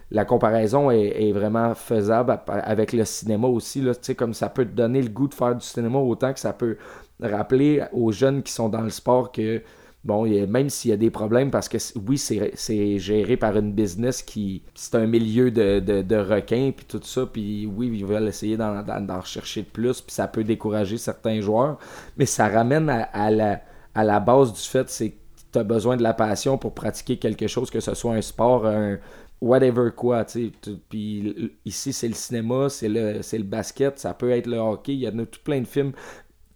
la, 0.09 0.25
comparaison 0.25 0.89
est, 0.89 1.31
vraiment 1.33 1.75
faisable 1.75 2.39
avec 2.47 2.93
le 2.93 3.05
cinéma 3.05 3.47
aussi. 3.47 3.79
Là, 3.81 3.91
comme 4.17 4.33
ça 4.33 4.49
peut 4.49 4.65
te 4.65 4.71
donner 4.71 5.03
le 5.03 5.09
goût 5.09 5.27
de 5.27 5.35
faire 5.35 5.53
du 5.53 5.63
cinéma 5.63 5.99
autant 5.99 6.33
que 6.33 6.39
ça 6.39 6.51
peut 6.51 6.77
rappeler 7.21 7.83
aux 7.93 8.11
jeunes 8.11 8.41
qui 8.41 8.51
sont 8.51 8.69
dans 8.69 8.81
le 8.81 8.89
sport 8.89 9.31
que 9.31 9.61
bon, 10.03 10.25
même 10.47 10.69
s'il 10.69 10.91
y 10.91 10.93
a 10.93 10.97
des 10.97 11.09
problèmes, 11.09 11.51
parce 11.51 11.69
que 11.69 11.77
oui, 12.07 12.17
c'est 12.17 12.97
géré 12.97 13.37
par 13.37 13.57
une 13.57 13.73
business 13.73 14.21
qui. 14.21 14.63
C'est 14.73 14.95
un 14.95 15.07
milieu 15.07 15.51
de, 15.51 15.79
de, 15.79 16.15
requins, 16.15 16.71
puis 16.75 16.85
tout 16.85 17.01
ça, 17.03 17.25
puis 17.25 17.65
oui, 17.65 17.91
ils 17.93 18.05
veulent 18.05 18.27
essayer 18.27 18.57
d'en 18.57 19.19
rechercher 19.19 19.61
de 19.61 19.67
plus, 19.67 20.01
puis 20.01 20.13
ça 20.13 20.27
peut 20.27 20.43
décourager 20.43 20.97
certains 20.97 21.41
joueurs, 21.41 21.77
mais 22.17 22.25
ça 22.25 22.47
ramène 22.47 22.89
à, 22.89 23.31
la, 23.31 23.61
à 23.95 24.03
la 24.03 24.19
base 24.19 24.53
du 24.53 24.61
fait, 24.61 24.89
c'est 24.89 25.11
que 25.11 25.17
tu 25.53 25.59
as 25.59 25.63
besoin 25.63 25.97
de 25.97 26.03
la 26.03 26.13
passion 26.13 26.57
pour 26.57 26.73
pratiquer 26.73 27.17
quelque 27.17 27.47
chose, 27.47 27.69
que 27.69 27.79
ce 27.79 27.93
soit 27.93 28.13
un 28.13 28.21
sport, 28.21 28.65
un 28.65 28.97
whatever 29.41 29.89
quoi, 29.95 30.23
tu. 30.25 30.51
Puis 30.89 31.51
ici, 31.65 31.93
c'est 31.93 32.07
le 32.07 32.13
cinéma, 32.13 32.69
c'est 32.69 32.89
le, 32.89 33.19
le 33.19 33.43
basket, 33.43 33.99
ça 33.99 34.13
peut 34.13 34.31
être 34.31 34.47
le 34.47 34.57
hockey, 34.57 34.93
il 34.93 34.99
y 34.99 35.07
en 35.07 35.19
a 35.19 35.25
tout 35.25 35.39
plein 35.43 35.59
de 35.61 35.67
films 35.67 35.93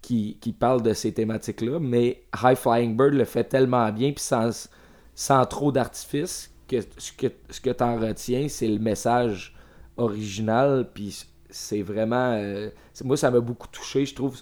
qui, 0.06 0.56
parle 0.58 0.82
de 0.82 0.94
ces 0.94 1.14
thématiques-là, 1.14 1.80
mais 1.80 2.24
High 2.44 2.56
Flying 2.56 2.96
Bird 2.96 3.14
le 3.14 3.26
fait 3.26 3.44
tellement 3.44 3.92
bien, 3.92 4.12
puis 4.12 4.24
sans, 4.24 4.70
sans 5.16 5.46
trop 5.46 5.72
d'artifice, 5.72 6.52
que 6.68 6.78
ce 6.98 7.12
que, 7.12 7.28
ce 7.50 7.60
que 7.62 7.70
tu 7.72 7.84
en 7.84 7.98
retiens, 7.98 8.48
c'est 8.48 8.68
le 8.68 8.80
message 8.80 9.56
original, 9.98 10.90
puis 10.94 11.26
c'est 11.50 11.82
vraiment... 11.82 12.34
Euh, 12.34 12.70
moi, 13.04 13.18
ça 13.18 13.32
m'a 13.32 13.40
beaucoup 13.40 13.68
touché, 13.68 14.06
je 14.06 14.14
trouve. 14.14 14.40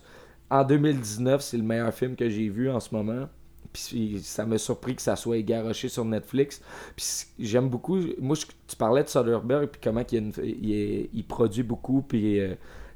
En 0.50 0.64
2019, 0.64 1.42
c'est 1.42 1.58
le 1.58 1.64
meilleur 1.64 1.94
film 1.94 2.16
que 2.16 2.30
j'ai 2.30 2.50
vu 2.50 2.70
en 2.70 2.80
ce 2.80 2.94
moment. 2.94 3.28
Puis 3.72 4.20
ça 4.22 4.46
m'a 4.46 4.60
surpris 4.60 4.96
que 4.96 5.02
ça 5.02 5.16
soit 5.16 5.38
égaroché 5.38 5.90
sur 5.90 6.06
Netflix. 6.06 6.62
Puis 6.96 7.06
j'aime 7.40 7.70
beaucoup. 7.70 8.00
Moi, 8.20 8.36
tu 8.68 8.76
parlais 8.76 9.04
de 9.04 9.08
Soderbergh, 9.08 9.68
puis 9.68 9.82
comment 9.84 10.04
il, 10.12 11.10
il, 11.12 11.24
produit 11.26 11.64
beaucoup, 11.64 12.04
puis 12.04 12.40
euh, 12.40 12.54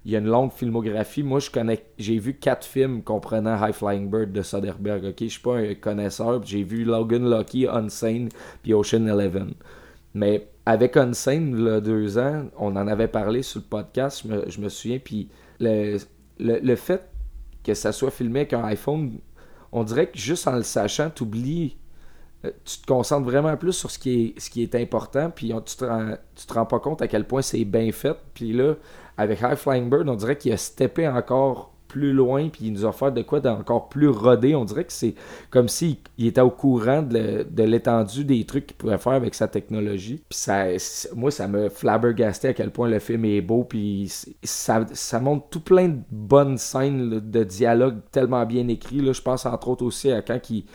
il 0.08 0.14
y 0.14 0.16
a 0.16 0.20
une 0.20 0.28
longue 0.28 0.54
filmographie. 0.54 1.22
Moi, 1.22 1.42
je 1.42 1.52
connais, 1.52 1.84
j'ai 1.98 2.18
vu 2.18 2.36
quatre 2.36 2.66
films 2.66 3.04
comprenant 3.04 3.62
High 3.62 3.74
Flying 3.74 4.10
Bird 4.10 4.32
de 4.32 4.42
Soderbergh. 4.42 5.04
Ok, 5.04 5.18
je 5.20 5.26
suis 5.26 5.42
pas 5.42 5.58
un 5.58 5.74
connaisseur. 5.76 6.42
J'ai 6.46 6.64
vu 6.64 6.86
Logan 6.86 7.30
Lucky, 7.30 7.68
Unsane, 7.68 8.30
puis 8.64 8.74
Ocean 8.74 9.06
Eleven. 9.06 9.54
Mais 10.14 10.48
avec 10.66 10.96
Unsane, 10.96 11.50
il 11.50 11.82
deux 11.82 12.18
ans, 12.18 12.46
on 12.58 12.78
en 12.78 12.88
avait 12.88 13.10
parlé 13.10 13.42
sur 13.42 13.60
le 13.60 13.66
podcast, 13.66 14.22
je 14.24 14.30
me, 14.30 14.50
je 14.50 14.62
me 14.62 14.70
souviens. 14.70 15.00
Puis 15.00 15.28
le, 15.60 15.98
le, 16.40 16.60
le, 16.60 16.76
fait 16.78 17.10
que 17.62 17.74
ça 17.74 17.92
soit 17.92 18.10
filmé 18.10 18.40
avec 18.40 18.54
un 18.54 18.64
iPhone, 18.64 19.20
on 19.74 19.84
dirait 19.84 20.10
que 20.10 20.18
juste 20.18 20.48
en 20.48 20.56
le 20.56 20.64
sachant, 20.64 21.10
tu 21.10 21.24
oublies 21.24 21.76
euh, 22.46 22.52
tu 22.64 22.80
te 22.80 22.86
concentres 22.86 23.26
vraiment 23.26 23.58
plus 23.58 23.74
sur 23.74 23.92
ce 23.92 24.00
qui 24.00 24.12
est, 24.36 24.40
ce 24.40 24.50
qui 24.50 24.62
est 24.64 24.76
important, 24.76 25.32
puis 25.32 25.52
tu 25.66 25.76
te, 25.76 26.18
tu 26.36 26.46
te 26.46 26.54
rends 26.54 26.66
pas 26.66 26.80
compte 26.80 27.02
à 27.02 27.08
quel 27.08 27.26
point 27.26 27.42
c'est 27.42 27.66
bien 27.66 27.92
fait. 27.92 28.16
Puis 28.34 28.54
là, 28.54 28.76
avec 29.18 29.42
High 29.42 29.56
Flying 29.56 29.90
Bird, 29.90 30.08
on 30.10 30.16
dirait 30.16 30.38
qu'il 30.38 30.54
a 30.54 30.58
steppé 30.58 31.08
encore 31.08 31.74
plus 31.88 32.14
loin, 32.14 32.50
puis 32.50 32.66
il 32.66 32.74
nous 32.74 32.86
a 32.86 32.92
fait 32.92 33.12
de 33.12 33.22
quoi 33.22 33.40
d'encore 33.40 33.90
plus 33.90 34.10
rodé. 34.10 34.56
On 34.56 34.66
dirait 34.66 34.84
que 34.84 34.94
c'est 34.94 35.16
comme 35.50 35.68
s'il 35.68 35.98
était 36.20 36.42
au 36.42 36.50
courant 36.50 37.02
de, 37.02 37.46
l'étendue 37.64 38.24
des 38.24 38.46
trucs 38.46 38.68
qu'il 38.68 38.78
pouvait 38.78 38.98
faire 38.98 39.14
avec 39.14 39.34
sa 39.36 39.48
technologie. 39.48 40.22
Puis 40.30 40.38
ça, 40.38 40.66
moi, 41.16 41.32
ça 41.32 41.48
me 41.48 41.70
flabbergasté 41.70 42.50
à 42.50 42.54
quel 42.54 42.72
point 42.72 42.90
le 42.90 43.00
film 43.00 43.26
est 43.26 43.42
beau, 43.42 43.64
puis 43.64 44.12
ça, 44.44 44.86
ça 44.92 45.20
montre 45.20 45.48
tout 45.50 45.62
plein 45.62 45.88
de 45.88 46.00
bonnes 46.12 46.58
scènes 46.58 47.20
de 47.20 47.44
dialogue 47.44 48.00
tellement 48.12 48.46
bien 48.46 48.68
écrits. 48.68 49.02
Je 49.14 49.22
pense 49.22 49.46
entre 49.46 49.70
autres 49.70 49.86
aussi 49.86 50.12
à 50.12 50.22
quand 50.22 50.50
il 50.50 50.66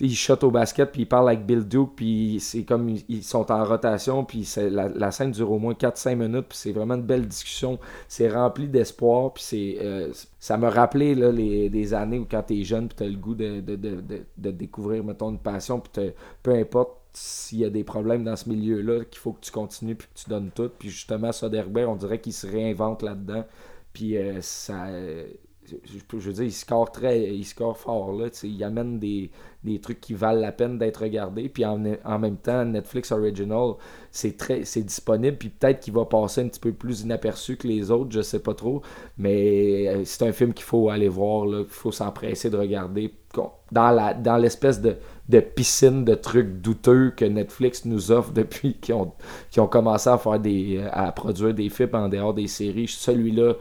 il 0.00 0.14
shot 0.14 0.38
au 0.42 0.50
basket, 0.50 0.92
puis 0.92 1.02
il 1.02 1.06
parle 1.06 1.28
avec 1.28 1.44
Bill 1.44 1.66
Duke, 1.66 1.92
puis 1.96 2.38
c'est 2.40 2.62
comme 2.62 2.94
ils 3.08 3.22
sont 3.24 3.50
en 3.50 3.64
rotation, 3.64 4.24
puis 4.24 4.48
la, 4.56 5.10
scène 5.10 5.32
dure 5.32 5.50
au 5.50 5.58
moins 5.58 5.74
4-5 5.74 6.14
minutes, 6.14 6.46
puis 6.48 6.58
c'est 6.58 6.72
vraiment 6.72 6.94
une 6.94 7.02
belle 7.02 7.26
discussion. 7.26 7.78
C'est 8.06 8.28
rempli 8.28 8.68
d'espoir, 8.68 9.32
puis 9.32 9.42
c'est 9.42 9.78
euh, 9.80 10.12
ça 10.38 10.56
me 10.56 10.68
rappelait 10.68 11.14
là, 11.14 11.32
les, 11.32 11.68
des 11.68 11.94
années 11.94 12.18
où 12.18 12.26
quand 12.30 12.42
t'es 12.42 12.62
jeune, 12.62 12.88
puis 12.88 12.96
t'as 12.96 13.06
le 13.06 13.16
goût 13.16 13.34
de, 13.34 13.60
de, 13.60 13.76
de, 13.76 14.02
de, 14.36 14.50
découvrir, 14.50 15.02
mettons, 15.02 15.30
une 15.30 15.38
passion, 15.38 15.80
puis 15.80 16.12
peu 16.42 16.52
importe 16.52 16.98
s'il 17.12 17.58
y 17.58 17.64
a 17.64 17.70
des 17.70 17.82
problèmes 17.82 18.22
dans 18.22 18.36
ce 18.36 18.48
milieu-là, 18.48 19.04
qu'il 19.04 19.18
faut 19.18 19.32
que 19.32 19.40
tu 19.40 19.50
continues, 19.50 19.96
puis 19.96 20.06
que 20.14 20.20
tu 20.20 20.30
donnes 20.30 20.50
tout. 20.54 20.70
Puis 20.78 20.90
justement, 20.90 21.32
Soderbergh, 21.32 21.88
on 21.88 21.96
dirait 21.96 22.20
qu'il 22.20 22.32
se 22.32 22.46
réinvente 22.46 23.02
là-dedans, 23.02 23.44
puis 23.92 24.16
euh, 24.16 24.40
ça 24.42 24.86
je, 25.84 26.16
veux 26.18 26.32
dire, 26.32 26.44
il 26.44 26.52
score 26.52 26.90
très, 26.90 27.34
il 27.34 27.44
score 27.44 27.76
fort 27.76 28.12
là. 28.12 28.26
Il 28.42 28.62
amène 28.64 28.98
des, 28.98 29.30
des, 29.64 29.80
trucs 29.80 30.00
qui 30.00 30.14
valent 30.14 30.40
la 30.40 30.52
peine 30.52 30.78
d'être 30.78 31.02
regardés. 31.02 31.48
Puis 31.48 31.64
en, 31.64 31.78
même 31.78 32.36
temps, 32.36 32.64
Netflix 32.64 33.12
Original, 33.12 33.74
c'est 34.10 34.36
très, 34.36 34.64
c'est 34.64 34.82
disponible. 34.82 35.36
Puis 35.36 35.48
peut-être 35.50 35.80
qu'il 35.80 35.94
va 35.94 36.04
passer 36.04 36.42
un 36.42 36.48
petit 36.48 36.60
peu 36.60 36.72
plus 36.72 37.02
inaperçu 37.02 37.56
que 37.56 37.68
les 37.68 37.90
autres, 37.90 38.10
je 38.10 38.22
sais 38.22 38.40
pas 38.40 38.54
trop. 38.54 38.82
Mais 39.16 39.88
euh, 39.88 40.02
c'est 40.04 40.26
un 40.26 40.32
film 40.32 40.52
qu'il 40.52 40.64
faut 40.64 40.88
aller 40.90 41.08
voir, 41.08 41.46
qu'il 41.46 41.66
faut 41.68 41.92
s'empresser 41.92 42.50
de 42.50 42.56
regarder 42.56 43.12
dans 43.70 43.90
la, 43.90 44.14
dans 44.14 44.38
l'espèce 44.38 44.80
de, 44.80 44.96
de 45.28 45.40
piscine 45.40 46.04
de 46.04 46.14
trucs 46.14 46.60
douteux 46.60 47.12
que 47.14 47.24
Netflix 47.24 47.84
nous 47.84 48.10
offre 48.10 48.32
depuis 48.32 48.74
qu'ils 48.80 48.94
ont, 48.94 49.12
ont 49.58 49.66
commencé 49.66 50.08
à 50.08 50.18
faire 50.18 50.40
des 50.40 50.82
à 50.90 51.12
produire 51.12 51.54
des 51.54 51.68
films 51.68 51.94
en 51.94 52.08
dehors 52.08 52.34
des 52.34 52.46
séries. 52.46 52.88
Celui-là, 52.88 53.54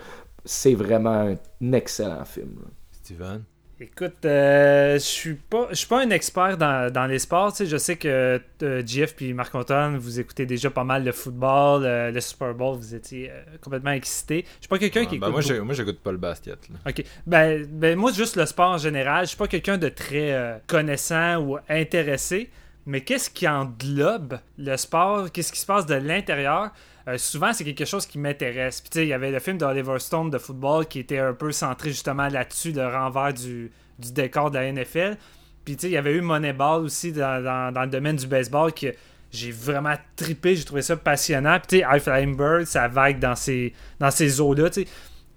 c'est 0.47 0.73
vraiment 0.73 1.35
un 1.61 1.73
excellent 1.73 2.25
film. 2.25 2.55
Steven? 2.91 3.43
Écoute, 3.79 4.25
euh, 4.25 4.95
je 4.95 4.99
suis 4.99 5.35
pas 5.35 5.67
je 5.69 5.75
suis 5.75 5.87
pas 5.87 6.01
un 6.01 6.09
expert 6.09 6.57
dans, 6.57 6.91
dans 6.91 7.05
les 7.05 7.19
sports. 7.19 7.53
Je 7.63 7.77
sais 7.77 7.95
que 7.95 8.41
euh, 8.63 8.83
Jeff 8.83 9.21
et 9.21 9.33
Marc-Antoine, 9.33 9.97
vous 9.97 10.19
écoutez 10.19 10.47
déjà 10.47 10.71
pas 10.71 10.83
mal 10.83 11.03
le 11.03 11.11
football, 11.11 11.83
euh, 11.85 12.09
le 12.09 12.19
Super 12.19 12.55
Bowl, 12.55 12.75
vous 12.75 12.95
étiez 12.95 13.31
complètement 13.61 13.91
excités. 13.91 14.45
Je 14.55 14.61
suis 14.61 14.67
pas 14.67 14.79
quelqu'un 14.79 15.05
qui 15.05 15.19
ben 15.19 15.29
écoute. 15.29 15.51
Moi, 15.61 15.75
j'écoute 15.75 15.99
pas 15.99 16.11
le 16.11 16.17
basket. 16.17 16.57
Ok. 16.87 17.03
Ben, 17.27 17.67
ben, 17.69 17.95
moi, 17.95 18.11
juste 18.11 18.35
le 18.35 18.47
sport 18.47 18.71
en 18.71 18.77
général. 18.79 19.25
Je 19.25 19.29
suis 19.29 19.37
pas 19.37 19.47
quelqu'un 19.47 19.77
de 19.77 19.89
très 19.89 20.59
connaissant 20.65 21.37
ou 21.37 21.59
intéressé. 21.69 22.49
Mais 22.87 23.01
qu'est-ce 23.01 23.29
qui 23.29 23.47
englobe 23.47 24.39
le 24.57 24.75
sport 24.77 25.31
Qu'est-ce 25.31 25.51
qui 25.51 25.59
se 25.59 25.65
passe 25.65 25.85
de 25.85 25.95
l'intérieur? 25.95 26.71
Euh, 27.07 27.17
souvent, 27.17 27.53
c'est 27.53 27.63
quelque 27.63 27.85
chose 27.85 28.05
qui 28.05 28.19
m'intéresse. 28.19 28.81
Puis, 28.81 28.89
tu 28.89 28.99
sais, 28.99 29.05
il 29.05 29.09
y 29.09 29.13
avait 29.13 29.31
le 29.31 29.39
film 29.39 29.57
d'Oliver 29.57 29.97
Stone 29.99 30.29
de 30.29 30.37
football 30.37 30.85
qui 30.87 30.99
était 30.99 31.19
un 31.19 31.33
peu 31.33 31.51
centré 31.53 31.89
justement 31.91 32.27
là-dessus, 32.27 32.73
le 32.73 32.85
renvers 32.85 33.33
du, 33.33 33.71
décor 33.97 34.51
de 34.51 34.57
la 34.57 34.71
NFL. 34.71 35.15
Puis, 35.63 35.77
tu 35.77 35.81
sais, 35.81 35.87
il 35.87 35.93
y 35.93 35.97
avait 35.97 36.13
eu 36.13 36.21
Moneyball 36.21 36.83
aussi 36.83 37.13
dans, 37.13 37.73
le 37.73 37.87
domaine 37.87 38.17
du 38.17 38.27
baseball 38.27 38.73
que 38.73 38.87
j'ai 39.31 39.51
vraiment 39.51 39.95
trippé, 40.17 40.55
j'ai 40.55 40.65
trouvé 40.65 40.81
ça 40.81 40.97
passionnant. 40.97 41.59
Puis, 41.59 41.67
tu 41.67 41.77
sais, 41.77 41.85
High 41.89 42.01
Flying 42.01 42.35
Bird, 42.35 42.65
ça 42.65 42.89
vague 42.89 43.19
dans 43.19 43.35
ces, 43.35 43.73
dans 43.99 44.11
ces 44.11 44.41
eaux-là, 44.41 44.69
tu 44.69 44.83
sais. 44.83 44.87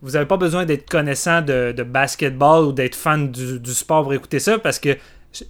Vous 0.03 0.13
n'avez 0.13 0.27
pas 0.27 0.39
besoin 0.39 0.65
d'être 0.65 0.89
connaissant 0.89 1.43
de, 1.43 1.83
basketball 1.83 2.65
ou 2.65 2.73
d'être 2.73 2.95
fan 2.95 3.31
du, 3.31 3.61
du, 3.61 3.75
sport 3.75 4.03
pour 4.03 4.15
écouter 4.15 4.39
ça 4.39 4.59
parce 4.59 4.79
que 4.79 4.97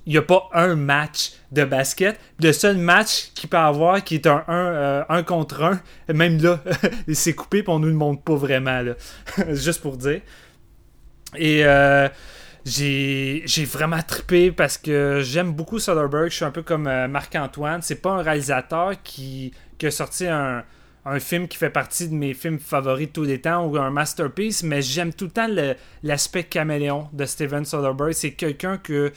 il 0.07 0.13
n'y 0.13 0.19
a 0.19 0.23
pas 0.23 0.49
un 0.53 0.77
match 0.77 1.33
de 1.53 1.65
basket. 1.65 2.19
Le 2.41 2.53
seul 2.53 2.77
match 2.77 3.31
qu'il 3.35 3.49
peut 3.49 3.57
avoir 3.57 4.05
qui 4.05 4.17
est 4.17 4.27
un 4.27 4.45
1 4.47 4.53
euh, 4.55 5.23
contre 5.23 5.63
1, 6.09 6.13
même 6.13 6.41
là, 6.41 6.61
c'est 7.13 7.35
coupé 7.35 7.59
et 7.59 7.65
on 7.69 7.79
nous 7.79 7.89
le 7.89 7.95
montre 7.95 8.23
pas 8.23 8.35
vraiment. 8.35 8.83
Là. 8.83 8.95
Juste 9.55 9.81
pour 9.81 9.97
dire. 9.97 10.21
Et 11.37 11.65
euh, 11.65 12.09
j'ai 12.65 13.65
vraiment 13.65 14.03
trippé 14.03 14.53
parce 14.53 14.77
que 14.77 15.21
j'aime 15.23 15.53
beaucoup 15.53 15.79
Soderbergh. 15.79 16.31
Je 16.31 16.37
suis 16.37 16.45
un 16.45 16.51
peu 16.51 16.63
comme 16.63 16.87
euh, 16.87 17.09
Marc-Antoine. 17.09 17.81
C'est 17.83 18.03
pas 18.03 18.11
un 18.11 18.23
réalisateur 18.23 19.03
qui, 19.03 19.53
qui 19.79 19.87
a 19.87 19.91
sorti 19.91 20.27
un, 20.27 20.65
un 21.05 21.19
film 21.19 21.49
qui 21.49 21.57
fait 21.57 21.71
partie 21.71 22.09
de 22.09 22.15
mes 22.15 22.35
films 22.35 22.59
favoris 22.59 23.09
de 23.09 23.13
tous 23.13 23.25
les 23.25 23.41
temps 23.41 23.67
ou 23.67 23.77
un 23.77 23.91
masterpiece, 23.91 24.63
mais 24.63 24.83
j'aime 24.83 25.13
tout 25.13 25.27
le 25.27 25.31
temps 25.31 25.49
l'aspect 26.03 26.45
caméléon 26.45 27.09
de 27.13 27.25
Steven 27.25 27.65
Soderbergh. 27.65 28.13
C'est 28.13 28.33
quelqu'un 28.33 28.77
que 28.77 29.13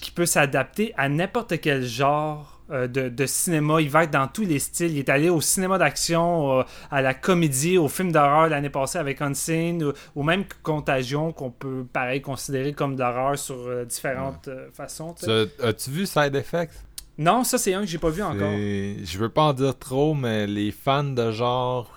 qui 0.00 0.10
peut 0.10 0.26
s'adapter 0.26 0.94
à 0.96 1.08
n'importe 1.08 1.60
quel 1.60 1.84
genre 1.84 2.58
euh, 2.70 2.86
de, 2.86 3.26
cinéma. 3.26 3.80
Il 3.80 3.90
va 3.90 4.04
être 4.04 4.10
dans 4.10 4.28
tous 4.28 4.44
les 4.44 4.58
styles. 4.58 4.92
Il 4.92 4.98
est 4.98 5.08
allé 5.08 5.28
au 5.30 5.40
cinéma 5.40 5.78
d'action, 5.78 6.60
euh, 6.60 6.62
à 6.90 7.02
la 7.02 7.14
comédie, 7.14 7.78
au 7.78 7.88
film 7.88 8.12
d'horreur 8.12 8.48
l'année 8.48 8.70
passée 8.70 8.98
avec 8.98 9.22
Unseen, 9.22 9.92
ou, 10.14 10.22
même 10.22 10.44
Contagion, 10.62 11.32
qu'on 11.32 11.50
peut 11.50 11.84
pareil 11.92 12.20
considérer 12.20 12.74
comme 12.74 12.94
d'horreur 12.94 13.38
sur 13.38 13.56
euh, 13.56 13.84
différentes 13.84 14.50
façons. 14.72 15.14
As-tu 15.62 15.90
vu 15.90 16.06
Side 16.06 16.34
Effects? 16.34 16.87
Non, 17.18 17.42
ça 17.42 17.58
c'est 17.58 17.74
un 17.74 17.80
que 17.80 17.86
j'ai 17.86 17.98
pas 17.98 18.10
vu 18.10 18.22
encore. 18.22 18.52
Je 18.52 19.18
veux 19.18 19.28
pas 19.28 19.42
en 19.42 19.52
dire 19.52 19.76
trop, 19.76 20.14
mais 20.14 20.46
les 20.46 20.70
fans 20.70 21.04
de 21.04 21.30
genre 21.32 21.92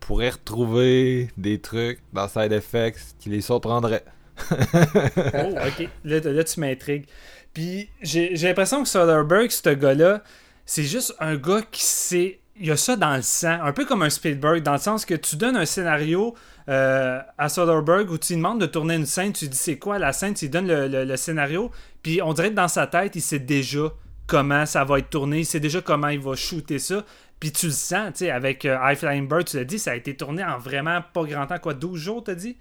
pourraient 0.00 0.30
retrouver 0.30 1.28
des 1.36 1.60
trucs 1.60 2.00
dans 2.12 2.28
Side 2.28 2.52
Effects 2.52 3.14
qui 3.18 3.30
les 3.30 3.40
surprendraient. 3.40 4.04
oh, 4.50 5.54
ok. 5.66 5.88
Là, 6.04 6.44
tu 6.44 6.60
m'intrigues. 6.60 7.06
Puis 7.54 7.88
j'ai 8.02 8.34
l'impression 8.36 8.82
que 8.82 8.88
Soderbergh, 8.88 9.50
ce 9.50 9.70
gars-là, 9.70 10.22
c'est 10.66 10.84
juste 10.84 11.14
un 11.20 11.36
gars 11.36 11.62
qui 11.70 11.82
sait. 11.82 12.40
Il 12.62 12.66
y 12.66 12.70
a 12.70 12.76
ça 12.76 12.94
dans 12.94 13.16
le 13.16 13.22
sang, 13.22 13.58
un 13.62 13.72
peu 13.72 13.86
comme 13.86 14.02
un 14.02 14.10
Spielberg, 14.10 14.62
dans 14.62 14.72
le 14.72 14.78
sens 14.78 15.06
que 15.06 15.14
tu 15.14 15.36
donnes 15.36 15.56
un 15.56 15.64
scénario 15.64 16.34
euh, 16.68 17.18
à 17.38 17.48
Soderbergh 17.48 18.10
où 18.10 18.18
tu 18.18 18.34
lui 18.34 18.36
demandes 18.36 18.60
de 18.60 18.66
tourner 18.66 18.96
une 18.96 19.06
scène, 19.06 19.32
tu 19.32 19.48
dis 19.48 19.56
c'est 19.56 19.78
quoi 19.78 19.98
la 19.98 20.12
scène, 20.12 20.34
tu 20.34 20.44
lui 20.44 20.50
donnes 20.50 20.68
le, 20.68 21.16
scénario, 21.16 21.70
puis 22.02 22.20
on 22.20 22.34
dirait 22.34 22.50
que 22.50 22.56
dans 22.56 22.68
sa 22.68 22.86
tête, 22.86 23.16
il 23.16 23.22
sait 23.22 23.38
déjà 23.38 23.90
comment 24.30 24.64
ça 24.64 24.84
va 24.84 25.00
être 25.00 25.10
tourné, 25.10 25.40
il 25.40 25.44
sait 25.44 25.58
déjà 25.58 25.80
comment 25.80 26.08
il 26.08 26.20
va 26.20 26.36
shooter 26.36 26.78
ça. 26.78 27.04
Puis 27.40 27.50
tu 27.50 27.66
le 27.66 27.72
sens, 27.72 28.12
tu 28.12 28.18
sais, 28.18 28.30
avec 28.30 28.64
euh, 28.64 28.78
High 28.80 28.96
Flying 28.96 29.26
Bird, 29.26 29.44
tu 29.44 29.56
l'as 29.56 29.64
dit, 29.64 29.78
ça 29.78 29.90
a 29.90 29.96
été 29.96 30.14
tourné 30.14 30.44
en 30.44 30.58
vraiment 30.58 31.00
pas 31.12 31.24
grand 31.24 31.46
temps, 31.46 31.58
quoi, 31.58 31.74
12 31.74 31.98
jours, 31.98 32.22
t'as 32.22 32.36
dit? 32.36 32.56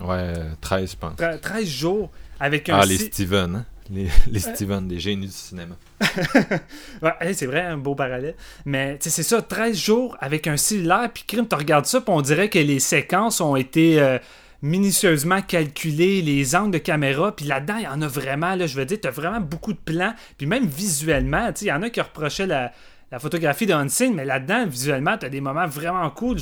Ouais, 0.00 0.32
13, 0.62 0.92
je 0.92 0.96
pense. 0.96 1.40
13 1.42 1.68
jours 1.68 2.10
avec 2.40 2.70
un. 2.70 2.78
Ah, 2.78 2.86
les 2.86 2.96
Steven, 2.96 3.56
hein? 3.56 3.66
Les, 3.90 4.08
les 4.30 4.40
Steven, 4.40 4.88
des 4.88 4.98
génies 5.00 5.26
du 5.26 5.32
cinéma. 5.32 5.74
ouais, 7.02 7.34
c'est 7.34 7.46
vrai, 7.46 7.60
un 7.60 7.76
beau 7.76 7.94
parallèle. 7.94 8.36
Mais 8.64 8.96
c'est 9.00 9.22
ça, 9.22 9.42
13 9.42 9.76
jours 9.76 10.16
avec 10.18 10.46
un 10.46 10.56
cellulaire, 10.56 11.10
puis 11.12 11.24
crime, 11.26 11.46
tu 11.46 11.56
regardes 11.56 11.86
ça, 11.86 12.00
puis 12.00 12.14
on 12.14 12.22
dirait 12.22 12.48
que 12.48 12.58
les 12.58 12.80
séquences 12.80 13.42
ont 13.42 13.56
été 13.56 14.00
euh, 14.00 14.18
minutieusement 14.62 15.42
calculées, 15.42 16.22
les 16.22 16.54
angles 16.54 16.70
de 16.70 16.78
caméra, 16.78 17.34
puis 17.34 17.44
là-dedans, 17.46 17.76
il 17.78 17.84
y 17.84 17.88
en 17.88 18.00
a 18.00 18.06
vraiment, 18.06 18.54
là, 18.54 18.66
je 18.66 18.76
veux 18.76 18.84
dire, 18.84 19.00
tu 19.00 19.08
as 19.08 19.10
vraiment 19.10 19.40
beaucoup 19.40 19.72
de 19.72 19.78
plans, 19.78 20.14
puis 20.38 20.46
même 20.46 20.66
visuellement, 20.66 21.50
il 21.60 21.66
y 21.66 21.72
en 21.72 21.82
a 21.82 21.90
qui 21.90 22.00
reprochaient 22.00 22.46
la, 22.46 22.72
la 23.12 23.18
photographie 23.18 23.66
de 23.66 23.74
Unseen, 23.74 24.14
mais 24.14 24.24
là-dedans, 24.24 24.66
visuellement, 24.66 25.18
tu 25.18 25.26
as 25.26 25.28
des 25.28 25.42
moments 25.42 25.66
vraiment 25.66 26.08
cool. 26.10 26.38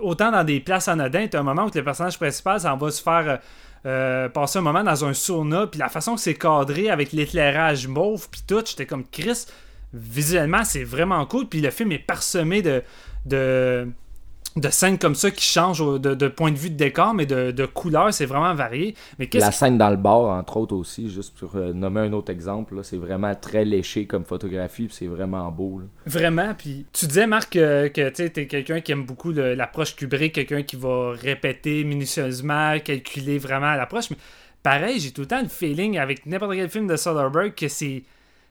autant 0.00 0.30
dans 0.30 0.44
des 0.44 0.60
places 0.60 0.88
anodines, 0.88 1.28
tu 1.30 1.36
as 1.36 1.40
un 1.40 1.44
moment 1.44 1.64
où 1.64 1.70
le 1.74 1.84
personnage 1.84 2.18
principal 2.18 2.60
s'en 2.60 2.76
va 2.76 2.90
se 2.90 3.02
faire 3.02 3.28
euh, 3.28 3.36
euh, 3.86 4.28
passer 4.28 4.58
un 4.58 4.62
moment 4.62 4.82
dans 4.82 5.04
un 5.04 5.14
sauna, 5.14 5.68
puis 5.68 5.78
la 5.78 5.88
façon 5.88 6.16
que 6.16 6.20
c'est 6.20 6.34
cadré 6.34 6.90
avec 6.90 7.12
l'éclairage 7.12 7.88
mauve, 7.88 8.28
puis 8.28 8.42
tout, 8.46 8.62
j'étais 8.66 8.86
comme 8.86 9.04
Chris. 9.06 9.46
Visuellement, 9.94 10.64
c'est 10.64 10.84
vraiment 10.84 11.24
cool, 11.24 11.46
puis 11.46 11.60
le 11.60 11.70
film 11.70 11.92
est 11.92 11.98
parsemé 11.98 12.60
de, 12.60 12.82
de 13.24 13.88
de 14.56 14.70
scènes 14.70 14.98
comme 14.98 15.14
ça 15.14 15.30
qui 15.30 15.44
changent 15.44 16.00
de, 16.00 16.28
point 16.28 16.50
de 16.50 16.56
vue 16.56 16.70
de 16.70 16.76
décor, 16.76 17.14
mais 17.14 17.26
de, 17.26 17.50
de 17.50 17.66
couleur, 17.66 18.12
c'est 18.12 18.26
vraiment 18.26 18.54
varié. 18.54 18.94
Mais 19.18 19.28
la 19.34 19.52
scène 19.52 19.76
dans 19.76 19.90
le 19.90 19.96
bar, 19.96 20.22
entre 20.22 20.56
autres 20.56 20.74
aussi, 20.74 21.10
juste 21.10 21.36
pour 21.38 21.56
euh, 21.56 21.72
nommer 21.72 22.00
un 22.00 22.12
autre 22.12 22.32
exemple, 22.32 22.80
c'est 22.82 22.96
vraiment 22.96 23.34
très 23.34 23.64
léché 23.64 24.06
comme 24.06 24.24
photographie, 24.24 24.88
c'est 24.90 25.06
vraiment 25.06 25.50
beau. 25.50 25.82
Vraiment, 26.06 26.54
puis 26.56 26.86
tu 26.92 27.06
disais, 27.06 27.26
Marc, 27.26 27.52
que, 27.52 27.88
que 27.88 28.08
tu 28.08 28.22
es 28.22 28.46
quelqu'un 28.46 28.80
qui 28.80 28.92
aime 28.92 29.04
beaucoup 29.04 29.32
l'approche 29.32 29.94
Kubrick, 29.94 30.34
quelqu'un 30.34 30.62
qui 30.62 30.76
va 30.76 31.12
répéter 31.12 31.84
minutieusement, 31.84 32.78
calculer 32.80 33.38
vraiment 33.38 33.74
l'approche, 33.74 34.10
mais 34.10 34.16
pareil, 34.62 34.98
j'ai 35.00 35.10
tout 35.10 35.22
le 35.22 35.26
temps 35.26 35.42
le 35.42 35.48
feeling 35.48 35.98
avec 35.98 36.26
n'importe 36.26 36.54
quel 36.54 36.70
film 36.70 36.86
de 36.86 36.96
Soderbergh 36.96 37.54
que 37.54 37.68
c'est 37.68 38.02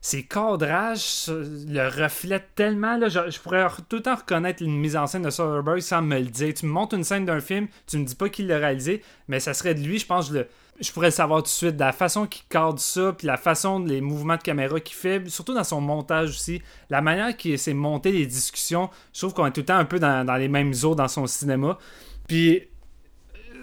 ses 0.05 0.21
cadrages 0.21 1.25
le 1.27 1.87
reflètent 1.87 2.53
tellement. 2.53 2.99
Je, 3.09 3.39
pourrais 3.39 3.65
tout 3.89 3.95
le 3.95 4.01
temps 4.03 4.13
reconnaître 4.13 4.61
une 4.61 4.77
mise 4.77 4.95
en 4.95 5.07
scène 5.07 5.23
de 5.23 5.31
Soderbergh 5.31 5.79
sans 5.79 6.03
me 6.03 6.19
le 6.19 6.27
dire. 6.27 6.53
Tu 6.53 6.67
me 6.67 6.71
montres 6.71 6.93
une 6.93 7.03
scène 7.03 7.25
d'un 7.25 7.39
film, 7.39 7.67
tu 7.87 7.97
me 7.97 8.05
dis 8.05 8.13
pas 8.13 8.29
qu'il 8.29 8.45
l'a 8.45 8.59
réalisé, 8.59 9.01
mais 9.27 9.39
ça 9.39 9.55
serait 9.55 9.73
de 9.73 9.79
lui, 9.79 9.97
je 9.97 10.05
pense, 10.05 10.27
je, 10.29 10.33
le, 10.35 10.47
je 10.79 10.91
pourrais 10.91 11.07
le 11.07 11.11
savoir 11.11 11.39
tout 11.41 11.45
de 11.45 11.49
suite. 11.49 11.79
la 11.79 11.91
façon 11.91 12.27
qu'il 12.27 12.43
cadre 12.47 12.77
ça, 12.77 13.13
puis 13.17 13.25
la 13.25 13.35
façon, 13.35 13.79
les 13.79 13.99
mouvements 13.99 14.37
de 14.37 14.43
caméra 14.43 14.79
qu'il 14.79 14.95
fait, 14.95 15.27
surtout 15.27 15.55
dans 15.55 15.63
son 15.63 15.81
montage 15.81 16.29
aussi, 16.29 16.61
la 16.91 17.01
manière 17.01 17.35
qu'il 17.35 17.57
s'est 17.57 17.73
monté 17.73 18.11
les 18.11 18.27
discussions, 18.27 18.91
je 19.11 19.21
trouve 19.21 19.33
qu'on 19.33 19.47
est 19.47 19.53
tout 19.53 19.61
le 19.61 19.65
temps 19.65 19.77
un 19.77 19.85
peu 19.85 19.97
dans, 19.97 20.23
dans 20.23 20.35
les 20.35 20.49
mêmes 20.49 20.73
eaux 20.83 20.93
dans 20.93 21.07
son 21.07 21.25
cinéma. 21.25 21.79
Puis 22.27 22.61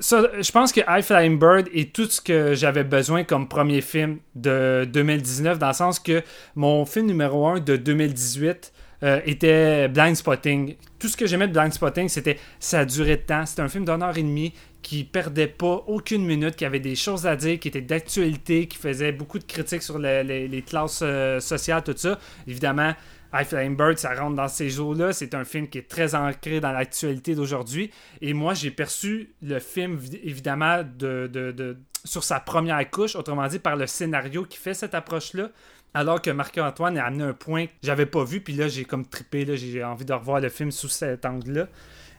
je 0.01 0.53
pense 0.53 0.73
que 0.73 0.81
High 0.89 1.03
Flying 1.03 1.39
Bird 1.39 1.69
est 1.73 1.95
tout 1.95 2.07
ce 2.07 2.21
que 2.21 2.55
j'avais 2.55 2.85
besoin 2.85 3.25
comme 3.25 3.49
premier 3.49 3.81
film 3.81 4.19
de 4.35 4.89
2019, 4.93 5.59
dans 5.59 5.69
le 5.69 5.73
sens 5.73 5.99
que 5.99 6.23
mon 6.55 6.85
film 6.85 7.07
numéro 7.07 7.47
1 7.47 7.61
de 7.61 7.77
2018 7.77 8.73
euh, 9.03 9.21
était 9.25 9.89
Blind 9.89 10.15
Spotting. 10.15 10.77
Tout 10.99 11.09
ce 11.09 11.17
que 11.17 11.27
j'aimais 11.27 11.49
de 11.49 11.53
Blind 11.53 11.73
Spotting, 11.73 12.09
c'était 12.09 12.39
ça 12.61 12.85
durait 12.85 13.17
de 13.17 13.23
temps. 13.23 13.45
C'était 13.47 13.63
un 13.63 13.69
film 13.69 13.85
d'une 13.85 14.03
heure 14.03 14.17
et 14.17 14.23
demie 14.23 14.53
qui 14.81 15.05
perdait 15.05 15.49
pas 15.49 15.85
aucune 15.87 16.25
minute, 16.25 16.55
qui 16.55 16.65
avait 16.65 16.81
des 16.81 16.95
choses 16.95 17.27
à 17.27 17.35
dire, 17.35 17.59
qui 17.59 17.69
était 17.69 17.81
d'actualité, 17.81 18.67
qui 18.67 18.79
faisait 18.79 19.13
beaucoup 19.13 19.39
de 19.39 19.45
critiques 19.45 19.83
sur 19.83 19.99
les, 19.99 20.65
classes 20.67 21.01
euh, 21.03 21.41
sociales, 21.41 21.83
tout 21.83 21.95
ça. 21.97 22.19
Évidemment, 22.47 22.93
High 23.33 23.47
Flying 23.47 23.77
Bird, 23.77 23.99
ça 23.99 24.15
rentre 24.15 24.37
dans 24.37 24.49
ces 24.49 24.69
jours-là. 24.69 25.13
C'est 25.13 25.35
un 25.35 25.45
film 25.45 25.69
qui 25.69 25.79
est 25.79 25.89
très 25.89 26.15
ancré 26.15 26.61
dans 26.61 26.73
l'actualité 26.73 27.35
d'aujourd'hui. 27.35 27.91
Et 28.21 28.35
moi, 28.35 28.55
j'ai 28.55 28.71
perçu 28.71 29.35
le 29.43 29.59
film, 29.59 29.99
évidemment, 30.23 30.83
de, 30.99 31.79
sur 32.05 32.25
sa 32.25 32.41
première 32.41 32.91
couche, 32.91 33.17
autrement 33.17 33.47
dit, 33.47 33.59
par 33.59 33.77
le 33.77 33.87
scénario 33.87 34.45
qui 34.45 34.59
fait 34.59 34.75
cette 34.75 34.95
approche-là. 34.95 35.51
Alors 35.95 36.23
que 36.23 36.31
Marc-Antoine 36.31 36.97
a 36.97 37.05
amené 37.05 37.25
un 37.25 37.35
point 37.35 37.67
que 37.67 37.73
j'avais 37.83 38.07
pas 38.07 38.25
vu, 38.25 38.41
puis 38.41 38.55
là, 38.55 38.69
j'ai 38.69 38.85
comme 38.85 39.07
trippé, 39.07 39.57
j'ai 39.57 39.85
envie 39.85 40.07
de 40.07 40.13
revoir 40.13 40.41
le 40.41 40.49
film 40.49 40.71
sous 40.71 40.89
cet 40.89 41.27
angle-là. 41.27 41.69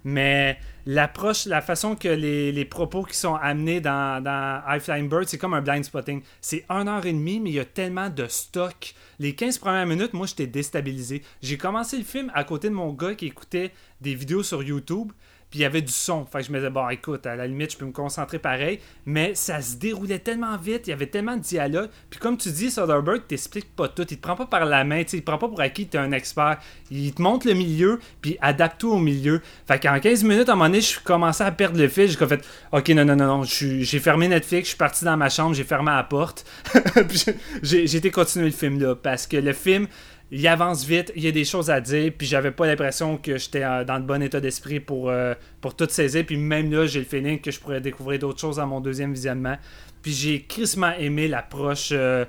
Mais 0.03 0.57
l'approche, 0.85 1.45
la 1.45 1.61
façon 1.61 1.95
que 1.95 2.07
les, 2.07 2.65
propos 2.65 3.03
qui 3.03 3.15
sont 3.15 3.35
amenés 3.35 3.81
dans, 3.81 4.21
dans 4.21 4.61
High 4.67 4.81
Flying 4.81 5.09
Bird, 5.09 5.25
c'est 5.27 5.37
comme 5.37 5.53
un 5.53 5.61
blind 5.61 5.83
spotting. 5.83 6.21
C'est 6.41 6.65
1 6.69 6.87
heure 6.87 7.05
et 7.05 7.13
demie, 7.13 7.39
mais 7.39 7.51
il 7.51 7.55
y 7.55 7.59
a 7.59 7.65
tellement 7.65 8.09
de 8.09 8.27
stock. 8.27 8.93
Les 9.19 9.33
15 9.35 9.57
premières 9.59 9.85
minutes, 9.85 10.13
moi, 10.13 10.27
j'étais 10.27 10.47
déstabilisé. 10.47 11.23
J'ai 11.41 11.57
commencé 11.57 11.97
le 11.97 12.03
film 12.03 12.31
à 12.33 12.43
côté 12.43 12.69
de 12.69 12.73
mon 12.73 12.91
gars 12.93 13.15
qui 13.15 13.27
écoutait 13.27 13.71
des 14.01 14.15
vidéos 14.15 14.43
sur 14.43 14.61
YouTube. 14.63 15.11
Puis 15.53 15.59
il 15.59 15.61
y 15.61 15.65
avait 15.65 15.83
du 15.83 15.93
son. 15.93 16.25
Fait 16.25 16.39
que 16.39 16.45
je 16.45 16.51
me 16.51 16.57
disais, 16.57 16.71
bon, 16.71 16.89
écoute, 16.89 17.27
à 17.27 17.35
la 17.35 17.45
limite, 17.45 17.73
je 17.73 17.77
peux 17.77 17.85
me 17.85 17.91
concentrer 17.91 18.39
pareil. 18.39 18.79
Mais 19.05 19.35
ça 19.35 19.61
se 19.61 19.75
déroulait 19.75 20.17
tellement 20.17 20.57
vite, 20.57 20.87
il 20.87 20.89
y 20.89 20.93
avait 20.93 21.05
tellement 21.05 21.37
de 21.37 21.43
dialogue. 21.43 21.91
Puis 22.09 22.19
comme 22.19 22.37
tu 22.37 22.49
dis, 22.49 22.71
Soderbergh 22.71 23.27
t'explique 23.27 23.75
pas 23.75 23.87
tout. 23.87 24.03
Il 24.09 24.17
te 24.17 24.21
prend 24.23 24.35
pas 24.35 24.47
par 24.47 24.65
la 24.65 24.83
main, 24.83 25.01
il 25.01 25.05
te 25.05 25.17
prend 25.19 25.37
pas 25.37 25.47
pour 25.47 25.61
acquis 25.61 25.87
tu 25.87 25.95
es 25.95 25.99
un 25.99 26.11
expert. 26.11 26.57
Il 26.89 27.13
te 27.13 27.21
montre 27.21 27.45
le 27.45 27.53
milieu, 27.53 27.99
puis 28.19 28.35
adapte 28.41 28.81
tout 28.81 28.93
au 28.93 28.97
milieu. 28.97 29.43
Fait 29.67 29.79
qu'en 29.79 29.99
15 29.99 30.23
minutes, 30.23 30.49
à 30.49 30.53
un 30.53 30.55
moment 30.55 30.69
donné, 30.69 30.81
je 30.81 30.99
commençais 30.99 31.43
à 31.43 31.51
perdre 31.51 31.77
le 31.77 31.87
fil. 31.87 32.07
J'ai 32.09 32.17
fait, 32.25 32.43
ok, 32.71 32.89
non, 32.89 33.05
non, 33.05 33.15
non, 33.15 33.27
non. 33.27 33.43
J'ai 33.43 33.99
fermé 33.99 34.27
Netflix, 34.27 34.63
je 34.63 34.69
suis 34.69 34.77
parti 34.77 35.05
dans 35.05 35.17
ma 35.17 35.29
chambre, 35.29 35.53
j'ai 35.53 35.65
fermé 35.65 35.91
la 35.91 36.01
porte. 36.01 36.47
j'ai 37.61 37.95
été 37.95 38.09
continuer 38.09 38.45
le 38.45 38.51
film 38.51 38.81
là. 38.81 38.95
Parce 38.95 39.27
que 39.27 39.37
le 39.37 39.53
film 39.53 39.85
il 40.31 40.47
avance 40.47 40.83
vite, 40.85 41.11
il 41.15 41.23
y 41.23 41.27
a 41.27 41.31
des 41.31 41.45
choses 41.45 41.69
à 41.69 41.79
dire, 41.79 42.11
puis 42.17 42.25
j'avais 42.25 42.51
pas 42.51 42.65
l'impression 42.65 43.17
que 43.17 43.37
j'étais 43.37 43.63
euh, 43.63 43.83
dans 43.83 43.97
le 43.97 44.03
bon 44.03 44.21
état 44.21 44.39
d'esprit 44.39 44.79
pour, 44.79 45.09
euh, 45.09 45.35
pour 45.61 45.75
tout 45.75 45.87
saisir. 45.89 46.25
Puis 46.25 46.37
même 46.37 46.71
là, 46.71 46.87
j'ai 46.87 46.99
le 46.99 47.05
feeling 47.05 47.39
que 47.39 47.51
je 47.51 47.59
pourrais 47.59 47.81
découvrir 47.81 48.19
d'autres 48.19 48.39
choses 48.39 48.59
à 48.59 48.65
mon 48.65 48.81
deuxième 48.81 49.13
visionnement. 49.13 49.57
Puis 50.01 50.11
j'ai 50.11 50.41
crissement 50.41 50.91
aimé 50.97 51.27
l'approche 51.27 51.89
euh, 51.91 52.25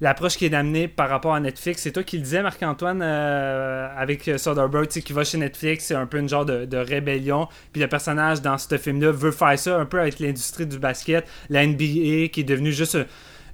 l'approche 0.00 0.36
qui 0.36 0.46
est 0.46 0.54
amenée 0.54 0.88
par 0.88 1.08
rapport 1.10 1.34
à 1.34 1.40
Netflix. 1.40 1.82
C'est 1.82 1.92
toi 1.92 2.02
qui 2.02 2.16
le 2.16 2.24
disais, 2.24 2.42
Marc-Antoine, 2.42 3.02
avec 3.02 4.28
Soderbergh, 4.36 4.88
qui 4.88 5.12
va 5.12 5.22
chez 5.22 5.38
Netflix, 5.38 5.84
c'est 5.84 5.94
un 5.94 6.06
peu 6.06 6.18
une 6.18 6.28
genre 6.28 6.44
de, 6.44 6.64
de, 6.64 6.76
rébellion. 6.76 7.46
Puis 7.72 7.80
le 7.80 7.86
personnage 7.86 8.42
dans 8.42 8.58
ce 8.58 8.78
film-là 8.78 9.12
veut 9.12 9.30
faire 9.30 9.56
ça 9.56 9.78
un 9.78 9.84
peu 9.84 10.00
avec 10.00 10.18
l'industrie 10.18 10.66
du 10.66 10.80
basket, 10.80 11.24
la 11.50 11.64
NBA 11.64 12.28
qui 12.32 12.40
est 12.40 12.44
devenue 12.44 12.72
juste 12.72 12.98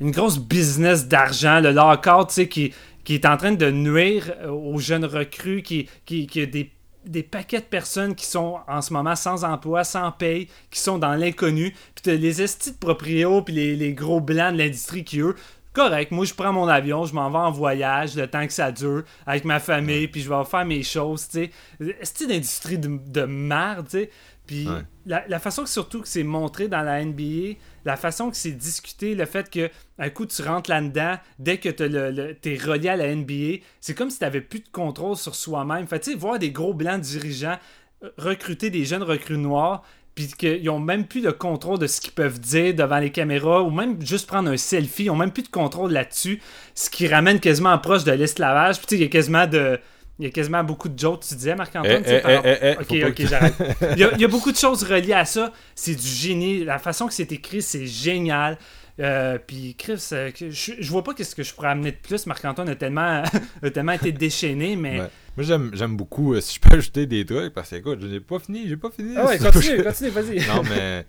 une 0.00 0.10
grosse 0.10 0.38
business 0.38 1.06
d'argent, 1.06 1.60
le 1.60 1.72
lockout, 1.72 2.28
tu 2.28 2.34
sais, 2.34 2.48
qui 2.48 2.72
qui 3.08 3.14
est 3.14 3.24
en 3.24 3.38
train 3.38 3.52
de 3.52 3.70
nuire 3.70 4.34
euh, 4.42 4.50
aux 4.50 4.78
jeunes 4.78 5.06
recrues, 5.06 5.62
qui, 5.62 5.88
qui, 6.04 6.26
qui 6.26 6.42
a 6.42 6.46
des 6.46 6.72
des 7.06 7.22
paquets 7.22 7.60
de 7.60 7.64
personnes 7.64 8.14
qui 8.14 8.26
sont 8.26 8.58
en 8.68 8.82
ce 8.82 8.92
moment 8.92 9.16
sans 9.16 9.44
emploi, 9.44 9.82
sans 9.82 10.12
paye, 10.12 10.48
qui 10.70 10.78
sont 10.78 10.98
dans 10.98 11.14
l'inconnu. 11.14 11.70
Puis 11.94 12.02
t'as 12.02 12.12
les 12.12 12.42
estis 12.42 12.72
de 12.72 12.76
proprio, 12.76 13.40
puis 13.40 13.54
les, 13.54 13.76
les, 13.76 13.94
gros 13.94 14.20
blancs 14.20 14.52
de 14.52 14.58
l'industrie 14.58 15.04
qui, 15.04 15.20
eux, 15.20 15.34
correct, 15.72 16.10
moi 16.10 16.26
je 16.26 16.34
prends 16.34 16.52
mon 16.52 16.68
avion, 16.68 17.06
je 17.06 17.14
m'en 17.14 17.30
vais 17.30 17.38
en 17.38 17.50
voyage 17.50 18.14
le 18.14 18.26
temps 18.26 18.46
que 18.46 18.52
ça 18.52 18.72
dure 18.72 19.04
avec 19.26 19.46
ma 19.46 19.58
famille, 19.58 20.08
puis 20.08 20.20
je 20.20 20.28
vais 20.28 20.44
faire 20.44 20.66
mes 20.66 20.82
choses, 20.82 21.28
tu 21.30 21.50
sais. 21.80 21.96
C'est 22.02 22.26
d'industrie 22.26 22.76
de, 22.76 23.00
de 23.06 23.22
merde, 23.22 23.86
tu 23.88 24.00
sais. 24.00 24.10
Puis 24.46 24.68
la, 25.06 25.24
la, 25.28 25.38
façon 25.38 25.62
que 25.62 25.68
surtout 25.70 26.02
que 26.02 26.08
c'est 26.08 26.24
montré 26.24 26.68
dans 26.68 26.82
la 26.82 27.02
NBA, 27.02 27.56
la 27.88 27.96
façon 27.96 28.30
que 28.30 28.36
c'est 28.36 28.52
discuté, 28.52 29.14
le 29.14 29.24
fait 29.24 29.50
que 29.50 29.70
un 29.98 30.10
coup 30.10 30.26
tu 30.26 30.42
rentres 30.42 30.68
là-dedans, 30.68 31.14
dès 31.38 31.56
que 31.56 31.70
tu 31.70 32.50
es 32.50 32.58
relié 32.58 32.90
à 32.90 32.96
la 32.96 33.14
NBA, 33.14 33.64
c'est 33.80 33.94
comme 33.94 34.10
si 34.10 34.18
tu 34.18 34.24
n'avais 34.24 34.42
plus 34.42 34.60
de 34.60 34.68
contrôle 34.70 35.16
sur 35.16 35.34
soi-même. 35.34 35.86
Fait 35.86 35.98
tu 35.98 36.14
voir 36.14 36.38
des 36.38 36.50
gros 36.50 36.74
blancs 36.74 37.00
dirigeants 37.00 37.58
euh, 38.04 38.10
recruter 38.18 38.68
des 38.68 38.84
jeunes 38.84 39.02
recrues 39.02 39.38
noirs, 39.38 39.82
puis 40.14 40.26
qu'ils 40.28 40.64
n'ont 40.64 40.78
même 40.78 41.06
plus 41.06 41.22
le 41.22 41.32
contrôle 41.32 41.78
de 41.78 41.86
ce 41.86 42.02
qu'ils 42.02 42.12
peuvent 42.12 42.38
dire 42.38 42.74
devant 42.74 42.98
les 42.98 43.10
caméras, 43.10 43.62
ou 43.62 43.70
même 43.70 44.04
juste 44.04 44.26
prendre 44.26 44.50
un 44.50 44.58
selfie, 44.58 45.04
ils 45.04 45.06
n'ont 45.06 45.16
même 45.16 45.32
plus 45.32 45.44
de 45.44 45.48
contrôle 45.48 45.90
là-dessus, 45.90 46.42
ce 46.74 46.90
qui 46.90 47.08
ramène 47.08 47.40
quasiment 47.40 47.78
proche 47.78 48.04
de 48.04 48.12
l'esclavage. 48.12 48.80
Puis 48.80 48.96
il 48.96 49.02
y 49.02 49.04
a 49.04 49.08
quasiment 49.08 49.46
de 49.46 49.80
il 50.18 50.24
y 50.24 50.28
a 50.28 50.30
quasiment 50.30 50.64
beaucoup 50.64 50.88
de 50.88 50.98
jokes, 50.98 51.24
tu 51.28 51.34
disais, 51.34 51.54
Marc-Antoine. 51.54 52.02
Eh, 52.04 52.20
eh, 52.26 52.58
eh, 52.62 52.76
ok, 52.80 53.10
ok, 53.10 53.26
j'arrête. 53.26 53.54
il, 53.96 53.98
y 54.20 54.24
a, 54.24 54.28
beaucoup 54.28 54.50
de 54.50 54.56
choses 54.56 54.82
reliées 54.82 55.12
à 55.12 55.24
ça. 55.24 55.52
C'est 55.76 55.94
du 55.94 56.06
génie. 56.06 56.64
La 56.64 56.78
façon 56.78 57.06
que 57.06 57.12
c'est 57.14 57.30
écrit, 57.30 57.62
c'est 57.62 57.86
génial. 57.86 58.58
Euh, 59.00 59.38
puis 59.44 59.76
Chris, 59.78 60.08
euh, 60.12 60.32
je, 60.36 60.72
je, 60.76 60.90
vois 60.90 61.04
pas 61.04 61.14
qu'est-ce 61.14 61.36
que 61.36 61.44
je 61.44 61.54
pourrais 61.54 61.68
amener 61.68 61.92
de 61.92 61.96
plus. 61.96 62.26
Marc-Antoine 62.26 62.68
a 62.68 62.74
tellement, 62.74 63.22
a 63.62 63.70
tellement 63.70 63.92
été 63.92 64.10
déchaîné, 64.10 64.74
mais. 64.74 64.98
Moi, 65.36 65.46
j'aime 65.72 65.96
beaucoup. 65.96 66.34
Euh, 66.34 66.40
si 66.40 66.56
je 66.56 66.60
peux 66.60 66.76
ajouter 66.76 67.06
des 67.06 67.24
trucs, 67.24 67.54
parce 67.54 67.70
que 67.70 67.76
écoute, 67.76 68.00
je 68.00 68.08
n'ai 68.08 68.18
pas 68.18 68.40
fini, 68.40 68.68
j'ai 68.68 68.76
pas 68.76 68.90
fini. 68.90 69.14
Ah 69.16 69.26
ouais, 69.26 69.38
continue, 69.38 69.84
continue, 69.84 70.10
vas-y. 70.10 70.46
non, 70.48 70.62
mais. 70.68 71.06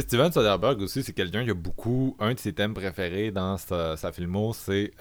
Steven 0.00 0.30
Soderbergh 0.30 0.80
aussi, 0.80 1.02
c'est 1.02 1.12
quelqu'un 1.12 1.44
qui 1.44 1.50
a 1.50 1.54
beaucoup. 1.54 2.16
Un 2.18 2.34
de 2.34 2.38
ses 2.38 2.52
thèmes 2.52 2.74
préférés 2.74 3.30
dans 3.30 3.56
sa, 3.56 3.96
sa 3.96 4.12
filmo, 4.12 4.52
c'est 4.52 4.92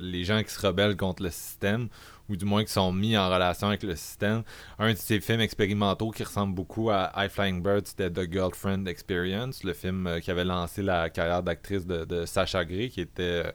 les 0.00 0.24
gens 0.24 0.42
qui 0.42 0.50
se 0.50 0.66
rebellent 0.66 0.96
contre 0.96 1.22
le 1.22 1.30
système 1.30 1.88
ou 2.28 2.36
du 2.36 2.44
moins 2.44 2.64
qui 2.64 2.72
sont 2.72 2.92
mis 2.92 3.16
en 3.16 3.28
relation 3.28 3.68
avec 3.68 3.82
le 3.82 3.96
système. 3.96 4.42
Un 4.78 4.92
de 4.92 4.98
ces 4.98 5.20
films 5.20 5.40
expérimentaux 5.40 6.10
qui 6.10 6.24
ressemble 6.24 6.54
beaucoup 6.54 6.90
à 6.90 7.12
High 7.16 7.30
Flying 7.30 7.62
Bird, 7.62 7.86
c'était 7.86 8.10
The 8.10 8.30
Girlfriend 8.30 8.86
Experience, 8.86 9.64
le 9.64 9.72
film 9.72 10.06
euh, 10.06 10.20
qui 10.20 10.30
avait 10.30 10.44
lancé 10.44 10.82
la 10.82 11.10
carrière 11.10 11.42
d'actrice 11.42 11.86
de, 11.86 12.24
Sacha 12.24 12.64
Gray, 12.64 12.88
qui 12.88 13.02
était 13.02 13.44
euh, 13.44 13.52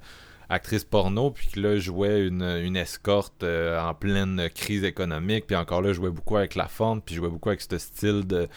actrice 0.49 0.83
porno, 0.83 1.31
puis 1.31 1.47
qui 1.47 1.59
là 1.59 1.77
jouait 1.77 2.27
une, 2.27 2.75
escorte 2.75 3.43
euh, 3.43 3.79
en 3.79 3.93
pleine 3.93 4.49
crise 4.53 4.83
économique, 4.83 5.47
puis 5.47 5.55
encore 5.55 5.81
là 5.81 5.93
jouait 5.93 6.11
beaucoup 6.11 6.37
avec 6.37 6.55
la 6.55 6.67
forme, 6.67 7.01
puis 7.01 7.15
jouait 7.15 7.29
beaucoup 7.29 7.49
avec 7.49 7.61
ce 7.61 7.77
style 7.77 8.27
de 8.27 8.47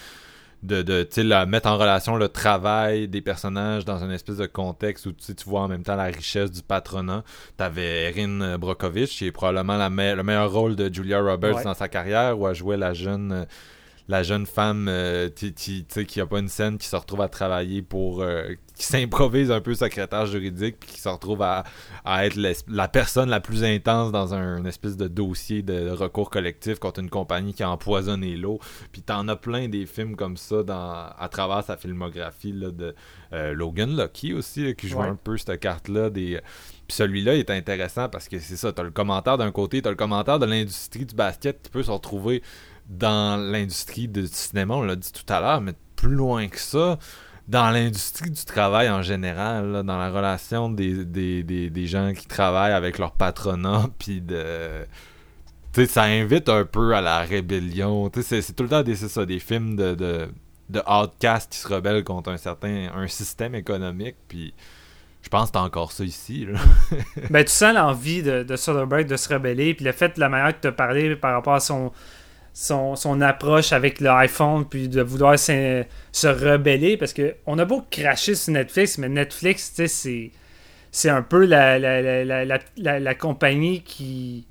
de, 0.63 0.83
de 0.83 1.45
mettre 1.45 1.69
en 1.69 1.77
relation 1.77 2.17
le 2.17 2.29
travail 2.29 3.09
des 3.09 3.21
personnages 3.21 3.85
dans 3.85 4.05
un 4.05 4.11
espèce 4.11 4.37
de 4.37 4.47
contexte 4.47 5.07
où 5.07 5.13
tu 5.13 5.33
vois 5.45 5.63
en 5.63 5.69
même 5.69 5.83
temps 5.83 5.97
la 5.97 6.05
richesse 6.05 6.51
du 6.51 6.63
patronat. 6.63 7.25
T'avais 7.57 8.11
Erin 8.11 8.59
Brockovich, 8.59 9.19
qui 9.19 9.27
est 9.27 9.33
probablement 9.33 9.77
la 9.77 9.89
le 9.89 10.23
meilleur 10.23 10.53
rôle 10.53 10.77
de 10.77 10.93
Julia 10.93 11.21
Roberts 11.21 11.65
dans 11.65 11.75
sa 11.75 11.89
carrière, 11.89 12.39
où 12.39 12.49
elle 12.49 12.55
jouait 12.55 12.77
la 12.77 12.95
jeune 12.95 13.47
la 14.09 14.23
jeune 14.23 14.47
femme 14.47 14.87
euh, 14.89 15.29
qui 15.29 16.21
a 16.21 16.27
pas 16.27 16.39
une 16.39 16.49
scène 16.49 16.79
qui 16.79 16.87
se 16.87 16.97
retrouve 16.97 17.21
à 17.21 17.29
travailler 17.29 17.83
pour 17.83 18.23
euh, 18.23 18.55
qui 18.75 18.85
s'improvise 18.85 19.51
un 19.51 19.61
peu 19.61 19.75
secrétaire 19.75 20.27
juridique 20.27 20.77
puis 20.81 20.91
qui 20.91 21.01
se 21.01 21.09
retrouve 21.09 21.43
à, 21.43 21.65
être 22.25 22.37
la 22.69 22.89
personne 22.89 23.29
la 23.29 23.41
plus 23.41 23.65
intense 23.65 24.11
dans 24.13 24.35
un 24.35 24.65
espèce 24.65 24.97
de 24.97 25.09
dossier 25.09 25.63
de 25.63 25.91
recours 25.91 26.31
collectif 26.31 26.79
contre 26.79 27.01
une 27.01 27.11
compagnie 27.11 27.55
qui 27.55 27.63
a 27.63 27.71
empoisonné 27.71 28.37
l'eau. 28.37 28.59
Puis 28.91 29.03
t'en 29.03 29.29
as 29.29 29.37
plein 29.37 29.69
des 29.69 29.87
films 29.87 30.17
comme 30.17 30.37
ça 30.37 30.63
dans 30.63 31.11
à 31.19 31.29
travers 31.31 31.63
sa 31.65 31.77
filmographie 31.77 32.53
là, 32.53 32.71
de 32.71 32.95
euh, 33.33 33.53
Logan 33.53 33.97
Lucky 33.97 34.33
aussi 34.33 34.75
qui 34.75 34.89
joue 34.89 35.01
un 35.01 35.17
peu 35.17 35.37
cette 35.37 35.61
carte 35.61 35.89
là 35.89 36.11
des 36.11 36.41
puis 36.89 36.97
celui-là 36.97 37.37
est 37.37 37.51
intéressant 37.51 38.09
parce 38.09 38.29
que 38.29 38.39
c'est 38.39 38.57
ça, 38.57 38.73
t'as 38.73 38.83
le 38.83 38.91
commentaire 38.91 39.39
d'un 39.39 39.53
côté, 39.53 39.81
t'as 39.81 39.91
le 39.91 39.97
commentaire 39.97 40.39
de 40.39 40.47
l'industrie 40.47 41.07
du 41.07 41.15
basket 41.15 41.63
qui 41.63 41.71
peut 41.71 41.83
se 41.83 41.91
retrouver 41.91 42.43
dans 42.89 43.41
l'industrie 43.41 44.09
du 44.09 44.27
cinéma, 44.27 44.75
on 44.75 44.83
l'a 44.83 44.97
dit 44.97 45.13
tout 45.13 45.31
à 45.33 45.41
l'heure, 45.41 45.61
mais 45.61 45.73
plus 45.97 46.15
loin 46.15 46.49
que 46.49 46.59
ça, 46.59 46.99
dans 47.49 47.71
l'industrie 47.71 48.31
du 48.31 48.45
travail 48.45 48.91
en 48.91 49.03
général, 49.03 49.83
dans 49.85 49.99
la 49.99 50.11
relation 50.11 50.71
des, 50.71 51.05
des, 51.05 51.43
des, 51.43 51.87
gens 51.87 52.13
qui 52.13 52.27
travaillent 52.27 52.73
avec 52.73 52.99
leur 52.99 53.13
patronat, 53.13 53.89
puis 53.99 54.21
de. 54.21 54.87
sais, 55.73 55.87
ça 55.87 56.03
invite 56.05 56.49
un 56.49 56.65
peu 56.65 56.95
à 56.95 57.01
la 57.01 57.21
rébellion. 57.21 58.11
C'est 58.21 58.55
tout 58.55 58.65
le 58.65 58.69
temps 58.69 58.83
des, 58.83 58.97
ça, 58.97 59.27
des 59.27 59.39
films 59.39 59.77
de, 59.77 59.95
de, 59.95 60.29
de 60.71 60.81
outcasts 60.89 61.53
qui 61.53 61.59
se 61.59 61.69
rebellent 61.69 62.05
contre 62.05 62.31
un 62.31 62.37
certain 62.37 62.91
un 62.95 63.07
système 63.09 63.55
économique. 63.55 64.17
Puis 64.29 64.55
je 65.23 65.29
pense 65.29 65.49
que 65.49 65.55
t'as 65.55 65.63
encore 65.63 65.93
ça 65.93 66.05
ici. 66.05 66.47
Là. 66.47 66.59
ben, 67.31 67.45
tu 67.45 67.53
sens 67.53 67.75
l'envie 67.75 68.23
de, 68.23 68.43
de 68.43 68.57
Soderbergh 68.57 69.07
de 69.07 69.17
se 69.17 69.33
rebeller. 69.33 69.75
Puis 69.75 69.85
le 69.85 69.93
fait, 69.93 70.17
de 70.17 70.21
la 70.21 70.29
manière 70.29 70.55
que 70.55 70.63
tu 70.63 70.69
as 70.69 70.73
parlé 70.73 71.15
par 71.17 71.33
rapport 71.33 71.55
à 71.55 71.61
son, 71.61 71.93
son, 72.53 73.21
approche 73.21 73.73
avec 73.73 74.01
l'iPhone, 74.01 74.67
puis 74.69 74.89
de 74.89 75.03
vouloir 75.03 75.39
se, 75.39 75.85
rebeller. 76.23 76.97
Parce 76.97 77.13
que 77.13 77.35
on 77.47 77.59
a 77.59 77.65
beau 77.65 77.83
cracher 77.91 78.35
sur 78.35 78.53
Netflix, 78.53 78.99
mais 78.99 79.09
Netflix, 79.09 79.73
c'est. 79.87 80.31
C'est 80.95 81.09
un 81.09 81.23
peu 81.23 81.47
la, 81.47 81.79
la, 81.79 82.45
la, 82.45 83.01
la 83.01 83.15
compagnie 83.15 83.83
qui, 83.83 84.47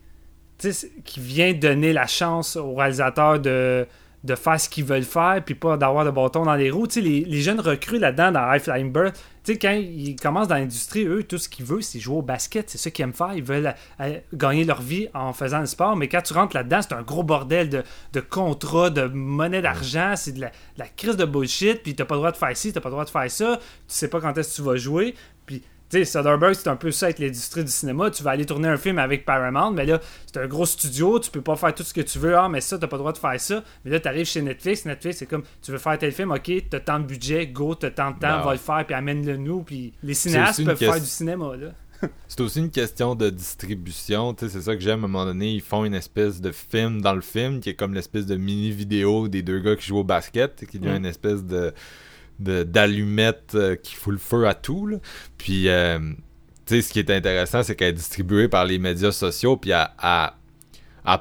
qui 1.05 1.19
vient 1.19 1.53
donner 1.53 1.93
la 1.93 2.07
chance 2.07 2.55
aux 2.55 2.73
réalisateurs 2.73 3.39
de, 3.39 3.85
de 4.23 4.35
faire 4.35 4.59
ce 4.59 4.69
qu'ils 4.69 4.85
veulent 4.85 5.03
faire, 5.03 5.41
puis 5.45 5.55
pas 5.55 5.77
d'avoir 5.77 6.05
de 6.05 6.11
bâton 6.11 6.43
dans 6.43 6.55
les 6.55 6.69
roues. 6.69 6.87
Les, 6.95 7.21
les 7.21 7.41
jeunes 7.41 7.59
recrues 7.59 7.99
là-dedans 7.99 8.31
dans 8.31 8.53
High 8.53 8.61
Flying 8.61 8.91
Bird, 8.91 9.13
tu 9.43 9.53
sais, 9.53 9.59
quand 9.59 9.71
ils 9.71 10.15
commencent 10.15 10.47
dans 10.47 10.55
l'industrie, 10.55 11.03
eux, 11.05 11.23
tout 11.23 11.39
ce 11.39 11.49
qu'ils 11.49 11.65
veulent, 11.65 11.81
c'est 11.81 11.99
jouer 11.99 12.17
au 12.17 12.21
basket. 12.21 12.69
C'est 12.69 12.77
ça 12.77 12.91
qu'ils 12.91 13.03
aiment 13.03 13.13
faire. 13.13 13.33
Ils 13.33 13.43
veulent 13.43 13.73
euh, 13.99 14.19
gagner 14.33 14.63
leur 14.65 14.83
vie 14.83 15.07
en 15.15 15.33
faisant 15.33 15.59
le 15.59 15.65
sport. 15.65 15.95
Mais 15.95 16.07
quand 16.07 16.21
tu 16.21 16.33
rentres 16.33 16.55
là-dedans, 16.55 16.81
c'est 16.83 16.93
un 16.93 17.01
gros 17.01 17.23
bordel 17.23 17.69
de, 17.69 17.83
de 18.13 18.19
contrats, 18.19 18.91
de 18.91 19.05
monnaie 19.05 19.63
d'argent. 19.63 20.13
C'est 20.15 20.33
de 20.33 20.41
la, 20.41 20.51
la, 20.77 20.87
crise 20.87 21.17
de 21.17 21.25
bullshit. 21.25 21.81
Puis 21.81 21.95
t'as 21.95 22.05
pas 22.05 22.13
le 22.15 22.19
droit 22.19 22.31
de 22.31 22.37
faire 22.37 22.55
ci, 22.55 22.71
t'as 22.71 22.81
pas 22.81 22.89
le 22.89 22.93
droit 22.93 23.05
de 23.05 23.09
faire 23.09 23.31
ça. 23.31 23.57
Tu 23.57 23.63
sais 23.87 24.09
pas 24.09 24.21
quand 24.21 24.37
est-ce 24.37 24.51
que 24.51 24.55
tu 24.57 24.61
vas 24.61 24.75
jouer. 24.75 25.15
Puis 25.47 25.63
sais, 25.91 26.05
Soderbergh, 26.05 26.55
c'est 26.55 26.67
un 26.67 26.75
peu 26.75 26.91
ça 26.91 27.07
avec 27.07 27.19
l'industrie 27.19 27.63
du 27.63 27.71
cinéma. 27.71 28.09
Tu 28.09 28.23
vas 28.23 28.31
aller 28.31 28.45
tourner 28.45 28.67
un 28.67 28.77
film 28.77 28.99
avec 28.99 29.25
Paramount, 29.25 29.71
mais 29.71 29.85
là, 29.85 29.99
c'est 30.25 30.39
un 30.39 30.47
gros 30.47 30.65
studio, 30.65 31.19
tu 31.19 31.31
peux 31.31 31.41
pas 31.41 31.55
faire 31.55 31.73
tout 31.73 31.83
ce 31.83 31.93
que 31.93 32.01
tu 32.01 32.19
veux. 32.19 32.37
Ah, 32.37 32.49
mais 32.49 32.61
ça, 32.61 32.77
t'as 32.77 32.87
pas 32.87 32.97
le 32.97 33.01
droit 33.01 33.13
de 33.13 33.17
faire 33.17 33.39
ça. 33.39 33.63
Mais 33.83 33.91
là, 33.91 33.99
tu 33.99 34.07
arrives 34.07 34.25
chez 34.25 34.41
Netflix. 34.41 34.85
Netflix, 34.85 35.17
c'est 35.17 35.25
comme, 35.25 35.43
tu 35.61 35.71
veux 35.71 35.77
faire 35.77 35.97
tel 35.97 36.11
film, 36.11 36.31
ok, 36.31 36.51
t'as 36.69 36.79
tant 36.79 36.99
de 36.99 37.05
budget, 37.05 37.47
go, 37.47 37.75
t'as 37.75 37.91
tant 37.91 38.11
de 38.11 38.19
temps, 38.19 38.41
va 38.41 38.53
le 38.53 38.57
faire, 38.57 38.85
puis 38.85 38.95
amène-le 38.95 39.37
nous. 39.37 39.63
Puis 39.63 39.93
les 40.03 40.13
cinéastes 40.13 40.63
peuvent 40.63 40.77
faire 40.77 40.99
du 40.99 41.05
cinéma, 41.05 41.55
là. 41.55 41.69
c'est 42.27 42.41
aussi 42.41 42.59
une 42.59 42.71
question 42.71 43.15
de 43.15 43.29
distribution. 43.29 44.35
C'est 44.37 44.49
ça 44.49 44.75
que 44.75 44.81
j'aime 44.81 45.03
à 45.03 45.05
un 45.05 45.07
moment 45.07 45.25
donné. 45.25 45.51
Ils 45.53 45.61
font 45.61 45.85
une 45.85 45.93
espèce 45.93 46.41
de 46.41 46.51
film 46.51 47.01
dans 47.01 47.13
le 47.13 47.21
film 47.21 47.59
qui 47.59 47.69
est 47.69 47.75
comme 47.75 47.93
l'espèce 47.93 48.25
de 48.25 48.35
mini 48.35 48.71
vidéo 48.71 49.27
des 49.27 49.41
deux 49.41 49.59
gars 49.59 49.75
qui 49.75 49.87
jouent 49.87 49.99
au 49.99 50.03
basket, 50.03 50.65
qui 50.67 50.79
devient 50.79 50.93
mm. 50.93 50.97
une 50.97 51.05
espèce 51.05 51.43
de 51.43 51.73
d'allumettes 52.39 53.53
euh, 53.55 53.75
qui 53.75 53.95
fout 53.95 54.13
le 54.13 54.19
feu 54.19 54.47
à 54.47 54.53
tout. 54.53 54.89
Puis, 55.37 55.69
euh, 55.69 55.99
tu 56.65 56.75
sais, 56.75 56.81
ce 56.81 56.93
qui 56.93 56.99
est 56.99 57.09
intéressant, 57.09 57.63
c'est 57.63 57.75
qu'elle 57.75 57.89
est 57.89 57.93
distribuée 57.93 58.47
par 58.47 58.65
les 58.65 58.79
médias 58.79 59.11
sociaux, 59.11 59.57
puis 59.57 59.71
elle, 59.71 59.87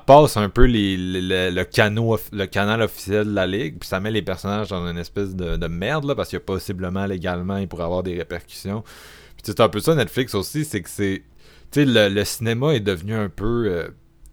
passe 0.07 0.37
un 0.37 0.49
peu 0.49 0.66
le, 0.66 1.51
le 1.51 2.47
canal 2.47 2.82
officiel 2.82 3.27
de 3.27 3.35
la 3.35 3.47
ligue, 3.47 3.78
puis 3.78 3.89
ça 3.89 4.01
met 4.01 4.11
les 4.11 4.23
personnages 4.23 4.69
dans 4.69 4.87
une 4.87 4.99
espèce 4.99 5.35
de, 5.35 5.66
merde, 5.66 6.05
là, 6.05 6.15
parce 6.15 6.31
que 6.31 6.37
possiblement, 6.39 7.07
légalement, 7.07 7.57
il 7.57 7.69
pourrait 7.69 7.85
avoir 7.85 8.03
des 8.03 8.16
répercussions. 8.16 8.82
Puis 8.82 9.45
c'est 9.45 9.61
un 9.61 9.69
peu 9.69 9.81
ça, 9.81 9.95
Netflix 9.95 10.35
aussi, 10.35 10.65
c'est 10.65 10.82
que 10.82 10.91
c'est... 10.91 11.23
Tu 11.70 11.85
sais, 11.85 12.09
le, 12.11 12.24
cinéma 12.24 12.74
est 12.74 12.81
devenu 12.81 13.15
un 13.15 13.28
peu... 13.28 13.66
Euh, 13.69 13.89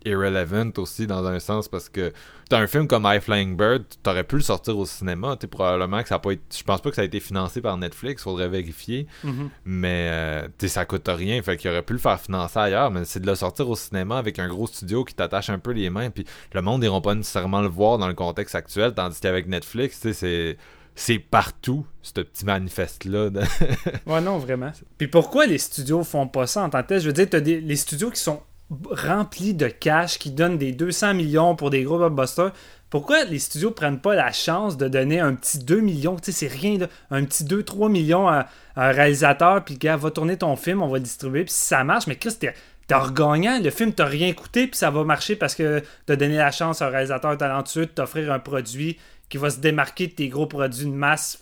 irrelevant 0.08 0.72
aussi 0.78 1.08
dans 1.08 1.26
un 1.26 1.40
sens 1.40 1.68
parce 1.68 1.90
que 1.90 2.14
t'as 2.50 2.60
un 2.60 2.68
film 2.68 2.88
comme 2.88 3.06
High 3.06 3.22
Flying 3.22 3.56
Bird, 3.56 3.84
t'aurais 4.04 4.24
pu 4.24 4.36
le 4.36 4.42
sortir 4.42 4.78
au 4.78 4.86
cinéma, 4.86 5.38
tu 5.40 5.48
probablement 5.48 6.02
que 6.02 6.08
ça 6.08 6.20
pas 6.20 6.32
je 6.32 6.64
pense 6.64 6.82
pas 6.82 6.90
que 6.90 6.96
ça 6.96 7.02
a 7.02 7.06
été 7.06 7.20
financé 7.20 7.62
par 7.62 7.78
Netflix, 7.78 8.24
faudrait 8.24 8.50
vérifier, 8.50 9.08
mm-hmm. 9.26 9.50
mais 9.66 10.10
euh, 10.12 10.48
ça 10.68 10.86
coûte 10.86 11.08
rien, 11.08 11.42
fait 11.42 11.58
qu'il 11.58 11.70
aurait 11.70 11.84
pu 11.84 11.94
le 11.94 12.00
faire 12.00 12.20
financer 12.20 12.60
ailleurs, 12.60 12.92
mais 12.92 13.06
c'est 13.06 13.20
de 13.20 13.28
le 13.28 13.36
sortir 13.36 13.70
au 13.70 13.76
cinéma 13.76 14.18
avec 14.18 14.40
un 14.40 14.48
gros 14.48 14.68
studio 14.68 15.04
qui 15.04 15.14
t'attache 15.14 15.50
un 15.50 15.60
peu 15.60 15.72
les 15.72 15.90
mains, 15.90 16.10
puis 16.10 16.26
le 16.54 16.62
monde 16.62 16.82
n'ira 16.82 17.02
pas 17.02 17.16
nécessairement 17.16 17.62
le 17.62 17.70
voir 17.70 17.98
dans 17.98 18.08
le 18.08 18.14
contexte 18.14 18.56
actuel, 18.56 18.94
tandis 18.94 19.20
qu'avec 19.20 19.48
Netflix, 19.48 20.08
c'est 20.14 20.58
c'est 20.98 21.20
partout, 21.20 21.86
ce 22.02 22.12
petit 22.12 22.44
manifeste-là. 22.44 23.30
ouais, 24.08 24.20
non, 24.20 24.40
vraiment. 24.40 24.72
Puis 24.98 25.08
pourquoi 25.08 25.46
les 25.46 25.60
studios 25.60 26.04
font 26.04 26.28
pas 26.28 26.48
ça 26.48 26.64
en 26.64 26.72
tant 26.72 26.82
que 26.82 26.88
tel? 26.88 27.02
Je 27.02 27.06
veux 27.06 27.14
dire, 27.14 27.30
t'as 27.30 27.40
des, 27.40 27.62
les 27.62 27.76
studios 27.76 28.10
qui 28.10 28.20
sont 28.20 28.42
rempli 28.90 29.54
de 29.54 29.68
cash 29.68 30.20
qui 30.20 30.32
donne 30.32 30.58
des 30.58 30.72
200 30.72 31.14
millions 31.14 31.56
pour 31.56 31.70
des 31.70 31.84
gros 31.84 31.98
blockbusters. 31.98 32.52
Pourquoi 32.90 33.26
les 33.26 33.40
studios 33.40 33.72
prennent 33.72 34.00
pas 34.00 34.16
la 34.16 34.32
chance 34.32 34.78
de 34.78 34.88
donner 34.88 35.20
un 35.20 35.36
petit 35.36 35.60
2 35.60 35.82
millions, 35.82 36.16
tu 36.16 36.32
sais, 36.32 36.48
c'est 36.48 36.54
rien, 36.54 36.78
un 37.12 37.26
petit 37.26 37.44
2-3 37.44 37.92
millions 37.92 38.28
à, 38.30 38.48
un 38.78 38.92
réalisateur, 38.92 39.64
puis 39.66 39.78
gars 39.78 39.98
va 39.98 40.12
tourner 40.12 40.38
ton 40.38 40.56
film, 40.56 40.82
on 40.82 40.88
va 40.88 40.98
le 40.98 41.04
distribuer, 41.04 41.44
puis 41.44 41.54
si 41.54 41.66
ça 41.66 41.84
marche, 41.84 42.08
mais 42.08 42.16
Chris, 42.16 42.36
t'es 42.40 42.54
regagnant, 42.96 43.60
le 43.62 43.70
film 43.72 43.92
t'a 43.92 44.06
rien 44.06 44.32
coûté, 44.34 44.68
puis 44.68 44.78
ça 44.78 44.90
va 44.90 45.04
marcher 45.04 45.36
parce 45.36 45.56
que 45.56 45.84
t'as 46.06 46.16
donné 46.16 46.38
la 46.38 46.52
chance 46.52 46.82
à 46.82 46.88
un 46.88 46.90
réalisateur 46.90 47.38
talentueux 47.38 47.88
de 47.88 47.92
t'offrir 47.92 48.32
un 48.32 48.40
produit 48.40 48.98
qui 49.28 49.38
va 49.38 49.50
se 49.50 49.60
démarquer 49.60 50.08
de 50.08 50.14
tes 50.14 50.30
gros 50.30 50.46
produits 50.46 50.86
de 50.86 50.92
masse 50.92 51.40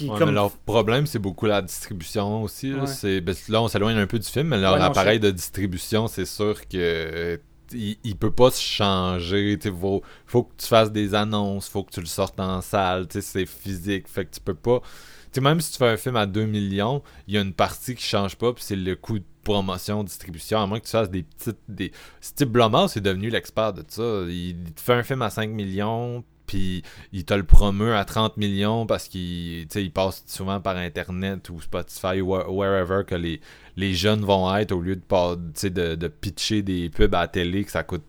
mais 0.00 0.32
leur 0.32 0.50
problème, 0.50 1.06
c'est 1.06 1.18
beaucoup 1.18 1.46
la 1.46 1.62
distribution 1.62 2.42
aussi. 2.42 2.70
Là, 2.70 2.84
ben, 3.20 3.34
là 3.48 3.62
on 3.62 3.68
s'éloigne 3.68 3.96
un 3.96 4.06
peu 4.06 4.18
du 4.18 4.28
film, 4.28 4.48
mais 4.48 4.58
leur 4.58 4.80
appareil 4.82 5.20
de 5.20 5.30
distribution, 5.30 6.08
c'est 6.08 6.26
sûr 6.26 6.66
que 6.68 7.38
il, 7.72 8.16
peut 8.16 8.30
pas 8.30 8.50
se 8.50 8.60
changer. 8.60 9.52
Il 9.52 9.72
faut, 9.72 10.02
faut 10.26 10.44
que 10.44 10.52
tu 10.56 10.66
fasses 10.66 10.92
des 10.92 11.14
annonces, 11.14 11.68
faut 11.68 11.82
que 11.82 11.92
tu 11.92 12.00
le 12.00 12.06
sortes 12.06 12.38
en 12.40 12.60
salle, 12.60 13.06
c'est 13.10 13.46
physique. 13.46 14.08
Fait 14.08 14.24
que 14.24 14.34
tu 14.34 14.40
peux 14.40 14.54
pas. 14.54 14.80
même 15.40 15.60
si 15.60 15.72
tu 15.72 15.78
fais 15.78 15.88
un 15.88 15.96
film 15.96 16.16
à 16.16 16.26
2 16.26 16.46
millions, 16.46 17.02
il 17.26 17.34
y 17.34 17.38
a 17.38 17.40
une 17.40 17.54
partie 17.54 17.94
qui 17.94 18.04
change 18.04 18.36
pas, 18.36 18.52
puis 18.52 18.62
c'est 18.64 18.76
le 18.76 18.96
coût 18.96 19.18
de 19.18 19.24
promotion, 19.42 20.02
distribution, 20.04 20.58
à 20.58 20.66
moins 20.66 20.80
que 20.80 20.86
tu 20.86 20.92
fasses 20.92 21.10
des 21.10 21.22
petites. 21.22 21.58
Des... 21.68 21.92
Steve 22.20 22.48
Blumhouse 22.48 22.96
est 22.96 23.00
devenu 23.00 23.30
l'expert 23.30 23.72
de 23.72 23.84
ça. 23.86 24.22
Il 24.28 24.56
fait 24.76 24.94
un 24.94 25.02
film 25.02 25.22
à 25.22 25.30
5 25.30 25.50
millions, 25.50 26.24
puis 26.46 26.82
il 27.12 27.24
te 27.24 27.34
le 27.34 27.44
promeut 27.44 27.94
à 27.94 28.04
30 28.04 28.36
millions 28.36 28.86
parce 28.86 29.08
qu'il 29.08 29.66
il 29.74 29.92
passe 29.92 30.24
souvent 30.26 30.60
par 30.60 30.76
Internet 30.76 31.48
ou 31.50 31.60
Spotify 31.60 32.20
ou 32.20 32.34
wherever 32.34 33.04
que 33.04 33.14
les, 33.14 33.40
les 33.76 33.94
jeunes 33.94 34.24
vont 34.24 34.54
être 34.56 34.72
au 34.72 34.80
lieu 34.80 34.96
de, 34.96 35.94
de, 35.94 36.08
pitcher 36.08 36.62
des 36.62 36.90
pubs 36.90 37.14
à 37.14 37.22
la 37.22 37.28
télé 37.28 37.64
que 37.64 37.70
ça 37.70 37.82
coûte 37.82 38.04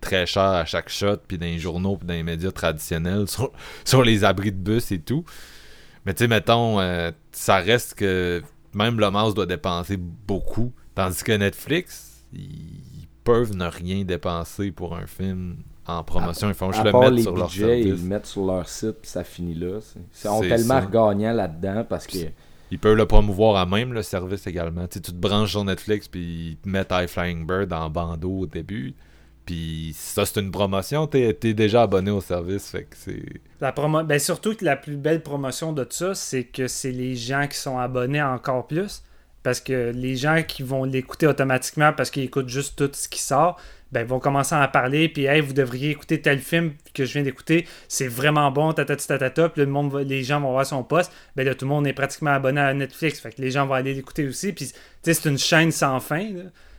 très 0.00 0.26
cher 0.26 0.42
à 0.42 0.64
chaque 0.64 0.88
shot, 0.88 1.18
puis 1.28 1.38
dans 1.38 1.46
les 1.46 1.58
journaux, 1.58 1.96
puis 1.96 2.06
dans 2.06 2.14
les 2.14 2.22
médias 2.22 2.52
traditionnels, 2.52 3.26
sur, 3.84 4.02
les 4.02 4.24
abris 4.24 4.52
de 4.52 4.56
bus 4.56 4.92
et 4.92 5.00
tout. 5.00 5.24
Mais 6.06 6.14
tu 6.14 6.20
sais, 6.20 6.28
mettons, 6.28 6.80
euh, 6.80 7.10
ça 7.32 7.56
reste 7.56 7.94
que 7.94 8.42
même 8.74 8.98
le 8.98 9.32
doit 9.34 9.46
dépenser 9.46 9.96
beaucoup, 9.96 10.72
tandis 10.94 11.22
que 11.22 11.32
Netflix, 11.32 12.24
ils 12.32 13.08
peuvent 13.24 13.54
ne 13.54 13.66
rien 13.66 14.04
dépenser 14.04 14.70
pour 14.70 14.96
un 14.96 15.06
film 15.06 15.56
en 15.86 16.02
promotion. 16.02 16.48
ils 16.48 16.54
font 16.54 16.72
juste 16.72 16.84
le 16.84 16.92
mettre 16.92 17.18
sur 17.22 17.36
leur 17.36 17.56
Ils 17.56 17.90
le 17.90 17.96
mettent 17.96 18.26
sur 18.26 18.46
leur 18.46 18.68
site, 18.68 18.96
puis 19.02 19.10
ça 19.10 19.24
finit 19.24 19.54
là. 19.54 19.78
Ils 19.96 20.02
sont 20.12 20.40
tellement 20.40 20.84
gagnants 20.84 21.32
là-dedans 21.32 21.84
parce 21.88 22.06
que. 22.06 22.18
Ils 22.70 22.78
peuvent 22.78 22.96
le 22.96 23.06
promouvoir 23.06 23.56
à 23.56 23.66
même 23.66 23.92
le 23.92 24.02
service 24.02 24.46
également. 24.46 24.88
tu 24.88 25.00
te 25.00 25.12
branches 25.12 25.50
sur 25.50 25.64
Netflix, 25.64 26.08
puis 26.08 26.20
ils 26.20 26.56
te 26.56 26.68
mettent 26.68 26.90
High 26.90 27.06
Flying 27.06 27.46
Bird 27.46 27.72
en 27.72 27.90
bandeau 27.90 28.40
au 28.40 28.46
début. 28.46 28.94
Puis 29.44 29.92
ça, 29.94 30.24
c'est 30.24 30.40
une 30.40 30.50
promotion. 30.50 31.06
T'es 31.06 31.38
es 31.42 31.54
déjà 31.54 31.82
abonné 31.82 32.10
au 32.10 32.20
service. 32.20 32.70
Fait 32.70 32.84
que 32.84 32.96
c'est. 32.96 33.22
La 33.60 33.72
promo... 33.72 34.02
ben, 34.02 34.18
surtout 34.18 34.54
que 34.54 34.64
la 34.64 34.76
plus 34.76 34.96
belle 34.96 35.22
promotion 35.22 35.72
de 35.72 35.86
ça, 35.88 36.14
c'est 36.14 36.44
que 36.44 36.66
c'est 36.66 36.92
les 36.92 37.14
gens 37.14 37.46
qui 37.46 37.58
sont 37.58 37.78
abonnés 37.78 38.22
encore 38.22 38.66
plus. 38.66 39.02
Parce 39.42 39.60
que 39.60 39.92
les 39.94 40.16
gens 40.16 40.42
qui 40.42 40.62
vont 40.62 40.84
l'écouter 40.84 41.26
automatiquement 41.26 41.92
parce 41.92 42.10
qu'ils 42.10 42.24
écoutent 42.24 42.48
juste 42.48 42.76
tout 42.76 42.90
ce 42.94 43.08
qui 43.08 43.20
sort, 43.20 43.60
ben, 43.94 44.04
vont 44.04 44.18
commencer 44.18 44.56
à 44.56 44.64
en 44.64 44.68
parler, 44.68 45.08
puis 45.08 45.26
hey, 45.26 45.40
vous 45.40 45.52
devriez 45.52 45.90
écouter 45.90 46.20
tel 46.20 46.40
film 46.40 46.72
que 46.94 47.04
je 47.04 47.12
viens 47.12 47.22
d'écouter, 47.22 47.64
c'est 47.86 48.08
vraiment 48.08 48.50
bon, 48.50 48.72
tatata, 48.72 49.06
tatata, 49.06 49.48
puis 49.50 49.62
le 49.62 49.68
monde 49.68 49.94
les 49.98 50.24
gens 50.24 50.40
vont 50.40 50.50
voir 50.50 50.66
son 50.66 50.82
poste, 50.82 51.12
ben 51.36 51.46
là, 51.46 51.54
tout 51.54 51.64
le 51.64 51.68
monde 51.68 51.86
est 51.86 51.92
pratiquement 51.92 52.32
abonné 52.32 52.60
à 52.60 52.74
Netflix, 52.74 53.20
fait 53.20 53.30
que 53.30 53.40
les 53.40 53.52
gens 53.52 53.66
vont 53.66 53.74
aller 53.74 53.94
l'écouter 53.94 54.26
aussi, 54.26 54.52
puis 54.52 54.72
c'est 55.02 55.24
une 55.26 55.38
chaîne 55.38 55.70
sans 55.70 56.00
fin, 56.00 56.28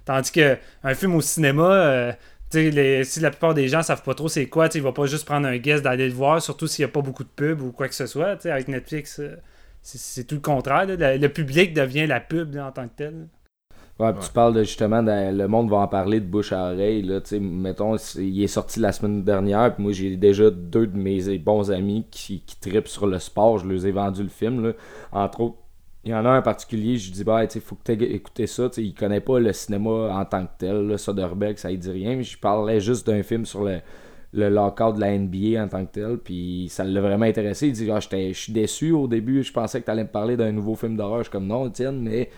tandis 0.03 0.29
que 0.29 0.57
un 0.83 0.93
film 0.93 1.15
au 1.15 1.21
cinéma, 1.21 1.71
euh, 1.71 2.11
si 2.51 3.19
la 3.21 3.29
plupart 3.29 3.53
des 3.53 3.69
gens 3.69 3.81
savent 3.81 4.03
pas 4.03 4.13
trop 4.13 4.27
c'est 4.27 4.47
quoi, 4.47 4.67
ils 4.75 4.81
vont 4.81 4.91
pas 4.91 5.05
juste 5.05 5.23
prendre 5.23 5.47
un 5.47 5.57
guest 5.57 5.85
d'aller 5.85 6.09
le 6.09 6.13
voir, 6.13 6.41
surtout 6.41 6.67
s'il 6.67 6.83
n'y 6.83 6.89
a 6.89 6.91
pas 6.91 7.01
beaucoup 7.01 7.23
de 7.23 7.29
pubs 7.29 7.61
ou 7.61 7.71
quoi 7.71 7.87
que 7.87 7.95
ce 7.95 8.07
soit, 8.07 8.45
avec 8.45 8.67
Netflix, 8.67 9.21
euh, 9.21 9.37
c'est 9.81 10.25
tout 10.27 10.35
le 10.35 10.41
contraire, 10.41 10.85
le, 10.85 11.27
public 11.27 11.73
devient 11.73 12.07
la 12.07 12.19
pub 12.19 12.57
en 12.57 12.73
tant 12.73 12.89
que 12.89 12.95
tel. 12.97 13.27
Ouais, 13.97 14.13
tu 14.21 14.29
parles 14.31 14.53
de 14.53 14.63
justement, 14.63 15.01
le 15.01 15.47
monde 15.47 15.69
va 15.69 15.77
en 15.77 15.87
parler 15.87 16.19
de 16.19 16.25
bouche 16.25 16.51
à 16.51 16.73
oreille. 16.73 17.01
Là, 17.01 17.21
mettons, 17.39 17.95
il 18.17 18.43
est 18.43 18.47
sorti 18.47 18.81
la 18.81 18.91
semaine 18.91 19.23
dernière, 19.23 19.73
puis 19.73 19.83
moi 19.83 19.93
j'ai 19.93 20.17
déjà 20.17 20.49
deux 20.49 20.87
de 20.87 20.97
mes 20.97 21.37
bons 21.37 21.71
amis 21.71 22.05
qui, 22.11 22.41
qui 22.41 22.59
tripent 22.59 22.89
sur 22.89 23.07
le 23.07 23.19
sport. 23.19 23.59
Je 23.59 23.67
leur 23.67 23.85
ai 23.85 23.91
vendu 23.91 24.23
le 24.23 24.29
film. 24.29 24.65
Là. 24.65 24.73
Entre 25.13 25.39
autres, 25.39 25.55
il 26.03 26.11
y 26.11 26.13
en 26.13 26.25
a 26.25 26.29
un 26.29 26.39
en 26.39 26.41
particulier, 26.41 26.97
je 26.97 27.11
dis, 27.11 27.23
bah, 27.23 27.45
il 27.45 27.61
faut 27.61 27.75
que 27.75 27.93
tu 27.93 28.03
écouté 28.03 28.47
ça. 28.47 28.69
il 28.77 28.93
connaît 28.93 29.21
pas 29.21 29.39
le 29.39 29.51
cinéma 29.53 30.13
en 30.13 30.25
tant 30.25 30.45
que 30.45 30.51
tel. 30.59 30.87
Là, 30.87 30.97
Soderbergh, 30.97 31.57
ça 31.57 31.71
ne 31.71 31.77
dit 31.77 31.89
rien. 31.89 32.17
Mais 32.17 32.23
je 32.23 32.37
parlais 32.37 32.79
juste 32.81 33.07
d'un 33.07 33.23
film 33.23 33.45
sur 33.45 33.63
le, 33.63 33.79
le 34.31 34.49
lockout 34.49 34.93
de 34.95 34.99
la 34.99 35.17
NBA 35.17 35.63
en 35.63 35.67
tant 35.67 35.83
que 35.85 35.93
tel, 35.93 36.17
puis 36.17 36.67
ça 36.69 36.83
l'a 36.83 37.01
vraiment 37.01 37.25
intéressé. 37.25 37.67
Il 37.67 37.73
dit 37.73 37.89
ah, 37.89 37.99
Je 37.99 38.33
suis 38.33 38.53
déçu 38.53 38.91
au 38.91 39.07
début, 39.07 39.41
je 39.41 39.51
pensais 39.51 39.79
que 39.79 39.85
tu 39.85 39.91
allais 39.91 40.03
me 40.03 40.09
parler 40.09 40.37
d'un 40.37 40.51
nouveau 40.51 40.75
film 40.75 40.95
d'horreur. 40.95 41.19
Je 41.19 41.23
suis 41.23 41.31
comme 41.31 41.47
Non, 41.47 41.69
Étienne, 41.69 42.01
mais 42.01 42.29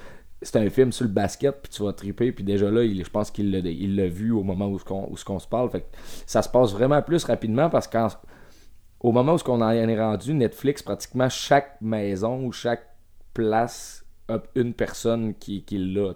c'est 0.42 0.58
un 0.58 0.70
film 0.70 0.92
sur 0.92 1.06
le 1.06 1.12
basket, 1.12 1.62
puis 1.62 1.72
tu 1.72 1.84
vas 1.84 1.94
triper, 1.94 2.32
puis 2.32 2.44
déjà 2.44 2.70
là, 2.70 2.84
il, 2.84 3.04
je 3.04 3.10
pense 3.10 3.32
qu'il 3.32 3.52
l'a, 3.52 3.60
il 3.60 3.96
l'a 3.96 4.08
vu 4.08 4.32
au 4.32 4.44
moment 4.44 4.68
où, 4.68 4.80
on, 4.92 5.12
où 5.12 5.18
se 5.18 5.48
parle. 5.48 5.70
Fait 5.70 5.86
ça 6.26 6.42
se 6.42 6.50
passe 6.50 6.72
vraiment 6.74 7.02
plus 7.02 7.24
rapidement 7.24 7.70
parce 7.70 7.88
qu'au 7.88 9.12
moment 9.12 9.36
où 9.36 9.50
on 9.50 9.62
en 9.62 9.72
est 9.72 10.00
rendu, 10.00 10.34
Netflix, 10.34 10.84
pratiquement 10.84 11.30
chaque 11.30 11.82
maison 11.82 12.46
ou 12.46 12.52
chaque 12.52 12.88
place 13.34 14.06
a 14.30 14.40
une 14.56 14.74
personne 14.74 15.34
qui, 15.36 15.64
qui 15.64 15.78
l'a. 15.80 16.14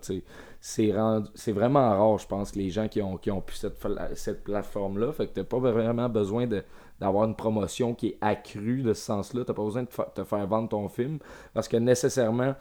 C'est, 0.63 0.93
c'est 1.33 1.51
vraiment 1.51 1.89
rare, 1.89 2.19
je 2.19 2.27
pense, 2.27 2.51
que 2.51 2.59
les 2.59 2.69
gens 2.69 2.87
qui 2.87 3.01
ont, 3.01 3.17
qui 3.17 3.31
ont 3.31 3.41
pu 3.41 3.55
cette, 3.55 3.83
cette 4.13 4.43
plateforme-là. 4.43 5.11
Fait 5.13 5.25
que 5.25 5.33
t'as 5.33 5.43
pas 5.43 5.57
vraiment 5.57 6.09
besoin 6.09 6.45
de, 6.45 6.63
d'avoir 6.99 7.25
une 7.25 7.35
promotion 7.35 7.95
qui 7.95 8.09
est 8.09 8.17
accrue 8.21 8.83
de 8.83 8.93
ce 8.93 9.03
sens-là. 9.03 9.43
T'as 9.45 9.53
pas 9.53 9.63
besoin 9.63 9.83
de 9.83 9.89
te 10.13 10.23
faire 10.23 10.45
vendre 10.45 10.69
ton 10.69 10.87
film 10.87 11.17
parce 11.55 11.67
que 11.67 11.77
nécessairement 11.77 12.53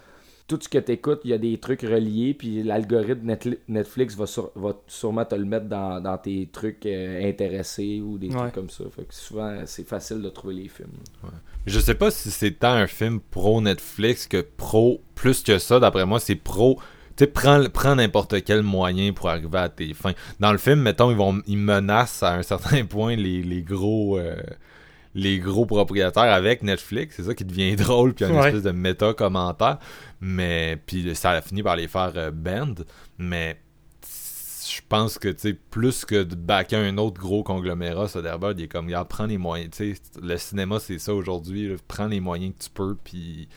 tout 0.51 0.59
ce 0.61 0.69
que 0.69 0.79
tu 0.79 0.91
écoutes, 0.91 1.21
il 1.23 1.31
y 1.31 1.33
a 1.33 1.39
des 1.39 1.59
trucs 1.59 1.83
reliés, 1.83 2.35
puis 2.35 2.65
l'algorithme 2.65 3.37
Netflix 3.69 4.17
va, 4.17 4.25
va 4.57 4.73
sûrement 4.89 5.25
te 5.25 5.37
le 5.37 5.45
mettre 5.45 5.67
dans, 5.67 6.19
tes 6.19 6.49
trucs 6.53 6.87
euh, 6.87 7.29
intéressés 7.29 8.01
ou 8.01 8.19
des 8.19 8.31
trucs 8.31 8.53
comme 8.53 8.69
ça. 8.69 8.83
Fait 8.91 9.05
que 9.05 9.15
souvent, 9.15 9.63
c'est 9.67 9.87
facile 9.87 10.21
de 10.21 10.29
trouver 10.29 10.55
les 10.55 10.69
films. 10.69 10.91
Je 11.67 11.79
sais 11.79 11.95
pas 11.95 12.11
si 12.11 12.33
c'est 12.33 12.51
tant 12.51 12.73
un 12.73 12.89
film 12.89 13.21
pro 13.21 13.61
Netflix 13.61 14.27
que 14.27 14.45
pro 14.57 15.01
plus 15.15 15.45
que 15.45 15.59
ça. 15.59 15.79
D'après 15.79 16.05
moi, 16.05 16.19
c'est 16.19 16.35
pro. 16.35 16.81
Tu 17.17 17.27
sais, 17.27 17.69
prends, 17.71 17.95
n'importe 17.95 18.43
quel 18.43 18.63
moyen 18.63 19.13
pour 19.13 19.29
arriver 19.29 19.59
à 19.59 19.69
tes 19.69 19.95
fins. 19.95 20.15
Dans 20.41 20.51
le 20.51 20.59
film, 20.59 20.81
mettons, 20.81 21.13
ils 21.13 21.17
vont 21.17 21.41
ils 21.47 21.59
menacent 21.59 22.25
à 22.25 22.35
un 22.35 22.43
certain 22.43 22.85
point 22.87 23.15
les, 23.15 23.63
gros. 23.63 24.19
Euh, 24.19 24.35
les 25.15 25.39
gros 25.39 25.66
propriétaires 25.66 26.32
avec 26.32 26.62
Netflix. 26.62 27.16
C'est 27.16 27.24
ça 27.24 27.35
qui 27.35 27.45
devient 27.45 27.77
drôle, 27.77 28.15
puis 28.15 28.24
il 28.24 28.28
y 28.28 28.31
a 28.31 28.35
une 28.35 28.47
espèce 28.47 28.62
de 28.62 28.70
méta-commentaire. 28.70 29.78
Mais, 30.20 30.78
puis 30.87 31.15
ça 31.15 31.31
a 31.31 31.41
fini 31.41 31.62
par 31.62 31.77
les 31.77 31.89
faire 31.89 32.12
euh, 32.16 32.31
band. 32.31 32.74
Mais 33.19 33.61
je 34.69 34.81
pense 34.89 35.19
que, 35.19 35.28
tu 35.28 35.41
sais, 35.41 35.53
plus 35.55 36.05
que 36.05 36.23
de 36.23 36.35
backer 36.35 36.78
un 36.78 36.99
autre 36.99 37.20
gros 37.20 37.43
conglomérat, 37.43 38.09
Soderbergh, 38.09 38.59
il 38.59 38.65
est 38.65 38.69
comme, 38.69 38.87
regarde, 38.87 39.09
prends 39.09 39.27
les 39.27 39.39
moyens. 39.39 39.70
Tu 39.77 39.95
sais, 39.95 40.03
le 40.23 40.37
cinéma, 40.37 40.78
c'est 40.78 40.99
ça 40.99 41.15
aujourd'hui. 41.15 41.77
Prends 41.89 42.07
les 42.07 42.20
moyens 42.20 42.55
que 42.57 42.65
tu 42.65 42.70
peux, 42.70 42.97
puis 43.03 43.49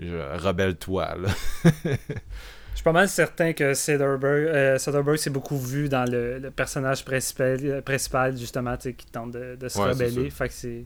rebelle-toi, 0.00 1.16
suis 2.78 2.84
pas 2.84 2.92
mal 2.92 3.08
certain 3.08 3.52
que 3.52 3.74
Soderbergh, 3.74 4.46
euh, 4.46 5.16
s'est 5.16 5.30
beaucoup 5.30 5.58
vu 5.58 5.88
dans 5.88 6.08
le, 6.08 6.50
personnage 6.54 7.04
principal, 7.04 7.82
principal 7.82 8.36
justement, 8.36 8.76
qui 8.76 8.94
tente 9.10 9.32
de, 9.32 9.68
se 9.68 9.78
rebeller. 9.78 10.30
Fait 10.30 10.48
que 10.48 10.54
c'est. 10.54 10.84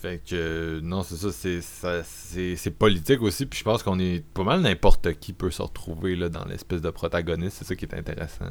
Fait 0.00 0.20
que 0.22 0.80
non, 0.82 1.02
c'est 1.02 1.60
ça, 1.60 2.02
c'est 2.04 2.70
politique 2.70 3.22
aussi. 3.22 3.46
Puis 3.46 3.58
je 3.58 3.64
pense 3.64 3.82
qu'on 3.82 3.98
est 3.98 4.24
pas 4.34 4.44
mal 4.44 4.60
n'importe 4.60 5.14
qui 5.14 5.32
peut 5.32 5.50
se 5.50 5.62
retrouver 5.62 6.16
là, 6.16 6.28
dans 6.28 6.44
l'espèce 6.44 6.80
de 6.80 6.90
protagoniste. 6.90 7.58
C'est 7.58 7.64
ça 7.64 7.76
qui 7.76 7.84
est 7.84 7.94
intéressant. 7.94 8.46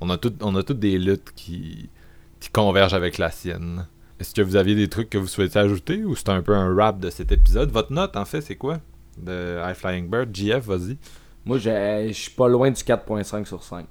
on 0.00 0.10
a 0.10 0.16
tout, 0.16 0.34
on 0.42 0.54
a 0.56 0.62
toutes 0.62 0.80
des 0.80 0.98
luttes 0.98 1.32
qui, 1.34 1.90
qui 2.40 2.50
convergent 2.50 2.94
avec 2.94 3.18
la 3.18 3.30
sienne. 3.30 3.86
Est-ce 4.20 4.34
que 4.34 4.42
vous 4.42 4.56
aviez 4.56 4.74
des 4.74 4.88
trucs 4.88 5.10
que 5.10 5.18
vous 5.18 5.28
souhaitez 5.28 5.58
ajouter 5.58 6.04
ou 6.04 6.14
c'est 6.14 6.28
un 6.28 6.42
peu 6.42 6.54
un 6.54 6.74
rap 6.74 7.00
de 7.00 7.10
cet 7.10 7.32
épisode? 7.32 7.70
Votre 7.70 7.92
note 7.92 8.16
en 8.16 8.24
fait, 8.24 8.42
c'est 8.42 8.56
quoi? 8.56 8.80
De 9.16 9.58
High 9.64 9.74
Flying 9.74 10.08
Bird 10.08 10.34
JF, 10.34 10.66
vas-y. 10.66 10.98
Moi, 11.44 11.58
je 11.58 12.10
suis 12.12 12.30
pas 12.30 12.48
loin 12.48 12.70
du 12.70 12.82
4.5 12.82 13.44
sur 13.44 13.62
5. 13.62 13.86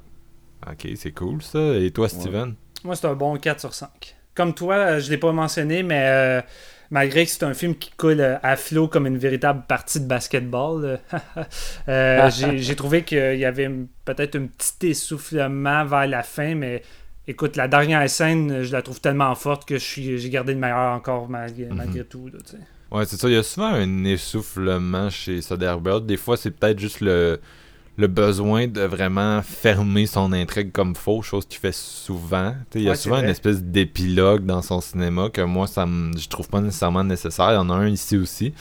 Ok, 0.70 0.88
c'est 0.96 1.12
cool 1.12 1.42
ça. 1.42 1.76
Et 1.76 1.92
toi, 1.92 2.10
Steven? 2.10 2.56
Moi, 2.84 2.96
c'est 2.96 3.08
un 3.08 3.16
bon 3.16 3.36
4 3.38 3.60
sur 3.60 3.74
5. 3.74 4.16
Comme 4.36 4.54
toi, 4.54 4.76
euh, 4.76 5.00
je 5.00 5.10
l'ai 5.10 5.18
pas 5.18 5.32
mentionné, 5.32 5.84
mais 5.84 6.04
euh, 6.06 6.42
malgré 6.92 7.26
que 7.26 7.32
c'est 7.32 7.44
un 7.44 7.54
film 7.54 7.76
qui 7.76 7.92
coule 7.92 8.22
euh, 8.22 8.38
à 8.42 8.56
flot 8.56 8.88
comme 8.88 9.08
une 9.08 9.18
véritable 9.18 9.64
partie 9.68 10.00
de 10.00 10.06
basketball, 10.06 11.00
j'ai 11.88 12.76
trouvé 12.76 13.04
qu'il 13.04 13.38
y 13.38 13.46
avait 13.46 13.70
peut-être 14.06 14.38
un 14.38 14.46
petit 14.46 14.92
essoufflement 14.92 15.86
vers 15.86 16.08
la 16.08 16.24
fin, 16.24 16.56
mais 16.56 16.84
écoute, 17.28 17.56
la 17.56 17.68
dernière 17.68 18.10
scène, 18.10 18.64
je 18.64 18.72
la 18.72 18.82
trouve 18.82 19.02
tellement 19.02 19.34
forte 19.36 19.68
que 19.68 19.78
j'ai 19.78 20.30
gardé 20.30 20.54
le 20.54 20.60
meilleur 20.60 20.94
encore 20.94 21.30
malgré, 21.30 21.66
mhm. 21.66 22.04
tout. 22.06 22.30
Ouais, 22.92 23.06
c'est 23.06 23.18
ça. 23.18 23.30
Il 23.30 23.34
y 23.34 23.38
a 23.38 23.44
souvent 23.44 23.68
un 23.68 24.04
essoufflement 24.04 25.10
chez 25.10 25.42
Soderbergh. 25.42 26.06
Des 26.06 26.18
fois, 26.18 26.38
c'est 26.38 26.52
peut-être 26.52 26.80
juste 26.80 27.02
le, 27.02 27.40
le 27.98 28.08
besoin 28.08 28.68
de 28.68 28.82
vraiment 28.82 29.42
fermer 29.42 30.06
son 30.06 30.32
intrigue 30.32 30.72
comme 30.72 30.96
faux, 30.96 31.22
chose 31.22 31.46
qu'il 31.46 31.60
fait 31.60 31.74
souvent. 31.74 32.56
il 32.74 32.84
y 32.84 32.90
a 32.90 32.96
souvent 32.96 33.20
une 33.20 33.30
espèce 33.30 33.62
d'épilogue 33.62 34.46
dans 34.46 34.62
son 34.62 34.80
cinéma 34.82 35.30
que 35.30 35.42
moi, 35.42 35.68
ça 35.68 35.86
je 35.86 36.28
trouve 36.30 36.48
pas 36.48 36.62
nécessairement 36.62 37.04
nécessaire. 37.04 37.52
Il 37.52 37.56
y 37.56 37.58
en 37.58 37.70
a 37.70 37.74
un 37.74 37.90
ici 37.90 38.18
aussi. 38.18 38.54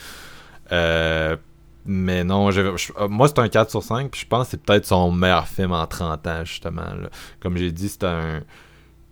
Euh, 0.71 1.37
mais 1.85 2.23
non, 2.23 2.51
euh, 2.51 2.75
moi 3.09 3.29
c'est 3.29 3.39
un 3.39 3.47
4 3.47 3.71
sur 3.71 3.81
5, 3.81 4.11
puis 4.11 4.21
je 4.21 4.27
pense 4.27 4.45
que 4.47 4.51
c'est 4.51 4.61
peut-être 4.61 4.85
son 4.85 5.11
meilleur 5.11 5.47
film 5.47 5.71
en 5.71 5.87
30 5.87 6.27
ans, 6.27 6.45
justement. 6.45 6.85
Comme 7.39 7.57
j'ai 7.57 7.71
dit, 7.71 7.89
c'est 7.89 8.03
un. 8.03 8.41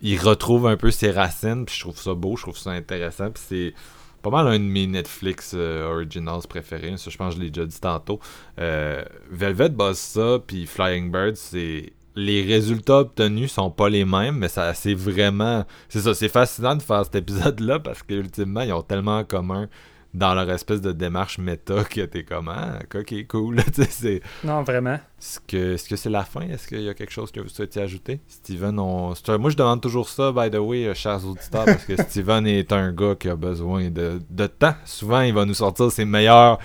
Il 0.00 0.20
retrouve 0.20 0.68
un 0.68 0.76
peu 0.76 0.90
ses 0.90 1.10
racines, 1.10 1.64
puis 1.64 1.74
je 1.74 1.80
trouve 1.80 1.98
ça 1.98 2.14
beau, 2.14 2.36
je 2.36 2.42
trouve 2.42 2.58
ça 2.58 2.70
intéressant, 2.70 3.30
puis 3.30 3.42
c'est 3.48 3.74
pas 4.22 4.30
mal 4.30 4.46
un 4.48 4.58
de 4.58 4.64
mes 4.64 4.86
Netflix 4.86 5.52
euh, 5.54 5.88
Originals 5.88 6.42
préférés. 6.48 6.96
Ça, 6.96 7.10
je 7.10 7.16
pense 7.16 7.34
que 7.34 7.40
je 7.40 7.44
l'ai 7.44 7.50
déjà 7.50 7.66
dit 7.66 7.80
tantôt. 7.80 8.20
Euh, 8.58 9.04
Velvet 9.30 9.70
bosse 9.70 9.98
ça, 9.98 10.38
puis 10.46 10.66
Flying 10.66 11.10
Bird, 11.10 11.36
c'est. 11.36 11.92
Les 12.16 12.42
résultats 12.42 12.98
obtenus 12.98 13.52
sont 13.52 13.70
pas 13.70 13.88
les 13.88 14.04
mêmes, 14.04 14.38
mais 14.38 14.48
ça 14.48 14.74
c'est 14.74 14.94
vraiment. 14.94 15.64
C'est 15.88 16.00
ça, 16.00 16.14
c'est 16.14 16.28
fascinant 16.28 16.74
de 16.74 16.82
faire 16.82 17.04
cet 17.04 17.14
épisode-là 17.14 17.78
parce 17.78 18.02
qu'ultimement, 18.02 18.62
ils 18.62 18.72
ont 18.72 18.82
tellement 18.82 19.18
en 19.18 19.24
commun 19.24 19.68
dans 20.14 20.34
leur 20.34 20.50
espèce 20.50 20.80
de 20.80 20.92
démarche 20.92 21.38
méta 21.38 21.84
que 21.84 22.00
t'es 22.02 22.24
comme 22.24 22.48
ah, 22.48 22.78
ok 22.94 23.26
cool 23.28 23.60
c'est 23.90 24.22
non 24.42 24.62
vraiment. 24.62 24.94
est-ce 25.18 25.40
que 25.40 25.74
est-ce 25.74 25.88
que 25.88 25.96
c'est 25.96 26.10
la 26.10 26.24
fin? 26.24 26.40
Est-ce 26.42 26.66
qu'il 26.66 26.80
y 26.82 26.88
a 26.88 26.94
quelque 26.94 27.12
chose 27.12 27.30
que 27.30 27.40
vous 27.40 27.48
souhaitez 27.48 27.80
ajouter? 27.80 28.20
Steven 28.26 28.78
on... 28.78 29.14
moi 29.38 29.50
je 29.50 29.56
demande 29.56 29.80
toujours 29.80 30.08
ça 30.08 30.32
by 30.32 30.50
the 30.50 30.58
way 30.58 30.86
euh, 30.86 30.94
chers 30.94 31.24
auditeurs 31.26 31.66
parce 31.66 31.84
que 31.84 31.96
Steven 32.02 32.46
est 32.46 32.72
un 32.72 32.92
gars 32.92 33.14
qui 33.18 33.28
a 33.28 33.36
besoin 33.36 33.90
de, 33.90 34.20
de 34.30 34.46
temps. 34.46 34.74
Souvent 34.84 35.20
il 35.20 35.34
va 35.34 35.44
nous 35.44 35.54
sortir 35.54 35.90
ses 35.92 36.04
meilleurs 36.04 36.58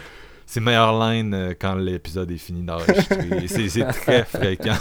ses 0.46 0.60
meilleures 0.60 0.98
lines 1.00 1.34
euh, 1.34 1.54
quand 1.60 1.76
l'épisode 1.76 2.30
est 2.32 2.38
fini 2.38 2.64
d'enregistrer. 2.64 3.48
C'est 3.70 3.86
très 3.88 4.24
fréquent 4.24 4.78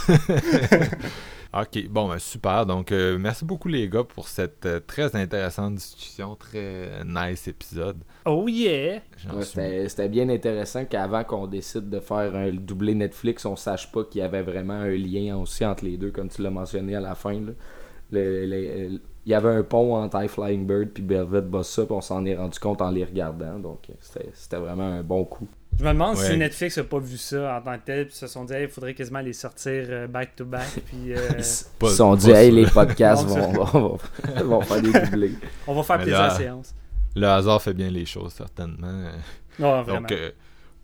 Ok, 1.55 1.87
bon, 1.87 2.09
ben, 2.09 2.17
super. 2.17 2.65
Donc, 2.65 2.91
euh, 2.91 3.19
merci 3.19 3.45
beaucoup, 3.45 3.67
les 3.67 3.87
gars, 3.87 4.03
pour 4.03 4.27
cette 4.27 4.65
euh, 4.65 4.79
très 4.79 5.15
intéressante 5.15 5.75
discussion, 5.75 6.35
très 6.35 7.03
nice 7.05 7.47
épisode. 7.47 8.03
Oh 8.25 8.47
yeah! 8.47 9.01
C'était 9.87 10.09
bien 10.09 10.29
intéressant 10.29 10.85
qu'avant 10.85 11.23
qu'on 11.23 11.45
décide 11.45 11.91
de 11.91 11.99
faire 11.99 12.35
un 12.35 12.51
doublé 12.51 12.95
Netflix, 12.95 13.45
on 13.45 13.55
sache 13.55 13.91
pas 13.91 14.03
qu'il 14.03 14.21
y 14.21 14.23
avait 14.23 14.41
vraiment 14.41 14.73
un 14.73 14.95
lien 14.95 15.37
aussi 15.37 15.63
entre 15.63 15.85
les 15.85 15.95
deux, 15.95 16.09
comme 16.09 16.29
tu 16.29 16.41
l'as 16.41 16.49
mentionné 16.49 16.95
à 16.95 17.01
la 17.01 17.13
fin. 17.13 17.39
il 18.11 18.99
y 19.27 19.33
avait 19.35 19.49
un 19.49 19.61
pont 19.61 19.95
entre 19.95 20.23
High 20.23 20.29
Flying 20.29 20.65
Bird 20.65 20.89
puis 20.89 21.03
Velvet 21.03 21.41
Bossa, 21.43 21.85
puis 21.85 21.93
on 21.93 22.01
s'en 22.01 22.25
est 22.25 22.35
rendu 22.35 22.57
compte 22.57 22.81
en 22.81 22.89
les 22.89 23.05
regardant. 23.05 23.59
Donc, 23.59 23.89
c'était 23.99 24.57
vraiment 24.57 24.87
un 24.87 25.03
bon 25.03 25.23
coup. 25.23 25.47
Je 25.79 25.83
me 25.83 25.89
demande 25.93 26.17
si 26.17 26.37
Netflix 26.37 26.77
n'a 26.77 26.83
pas 26.83 26.99
vu 26.99 27.17
ça 27.17 27.57
en 27.57 27.61
tant 27.61 27.77
que 27.77 27.85
tel, 27.85 28.07
puis 28.07 28.15
se 28.15 28.27
sont 28.27 28.45
dit, 28.45 28.53
il 28.59 28.67
faudrait 28.67 28.93
quasiment 28.93 29.19
les 29.19 29.33
sortir 29.33 30.07
back-to-back. 30.07 30.67
Euh, 30.77 30.81
puis, 30.85 31.13
euh, 31.13 31.29
Ils 31.37 31.43
se 31.43 31.95
sont 31.95 32.15
dit, 32.15 32.31
hey, 32.31 32.51
les 32.51 32.65
podcasts 32.65 33.25
vont, 33.27 33.97
vont, 34.43 34.61
faire 34.61 34.81
des 34.81 34.91
doublés. 34.91 35.33
On 35.67 35.73
va 35.73 35.83
faire 35.83 35.97
plusieurs 35.99 36.31
séances. 36.31 36.75
Le 37.15 37.27
hasard 37.27 37.61
fait 37.61 37.73
bien 37.73 37.89
les 37.89 38.05
choses, 38.05 38.33
certainement. 38.33 39.03
Donc, 39.59 40.11
euh, 40.11 40.31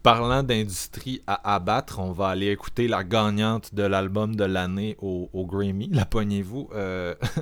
parlant 0.03 0.43
d'industrie 0.43 1.21
à 1.25 1.55
abattre, 1.55 1.99
on 1.99 2.11
va 2.11 2.27
aller 2.29 2.47
écouter 2.47 2.87
la 2.87 3.03
gagnante 3.03 3.73
de 3.73 3.83
l'album 3.83 4.35
de 4.35 4.43
l'année 4.43 4.95
au, 5.01 5.29
au, 5.33 5.45
Grammy. 5.45 5.89
La 5.91 6.05
poignez-vous. 6.05 6.69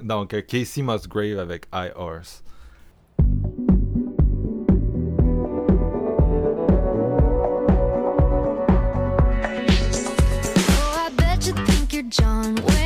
donc, 0.04 0.46
Casey 0.48 0.82
Musgrave 0.82 1.40
avec 1.40 1.68
I 1.74 1.90
Horse. 1.96 2.44
John. 12.10 12.77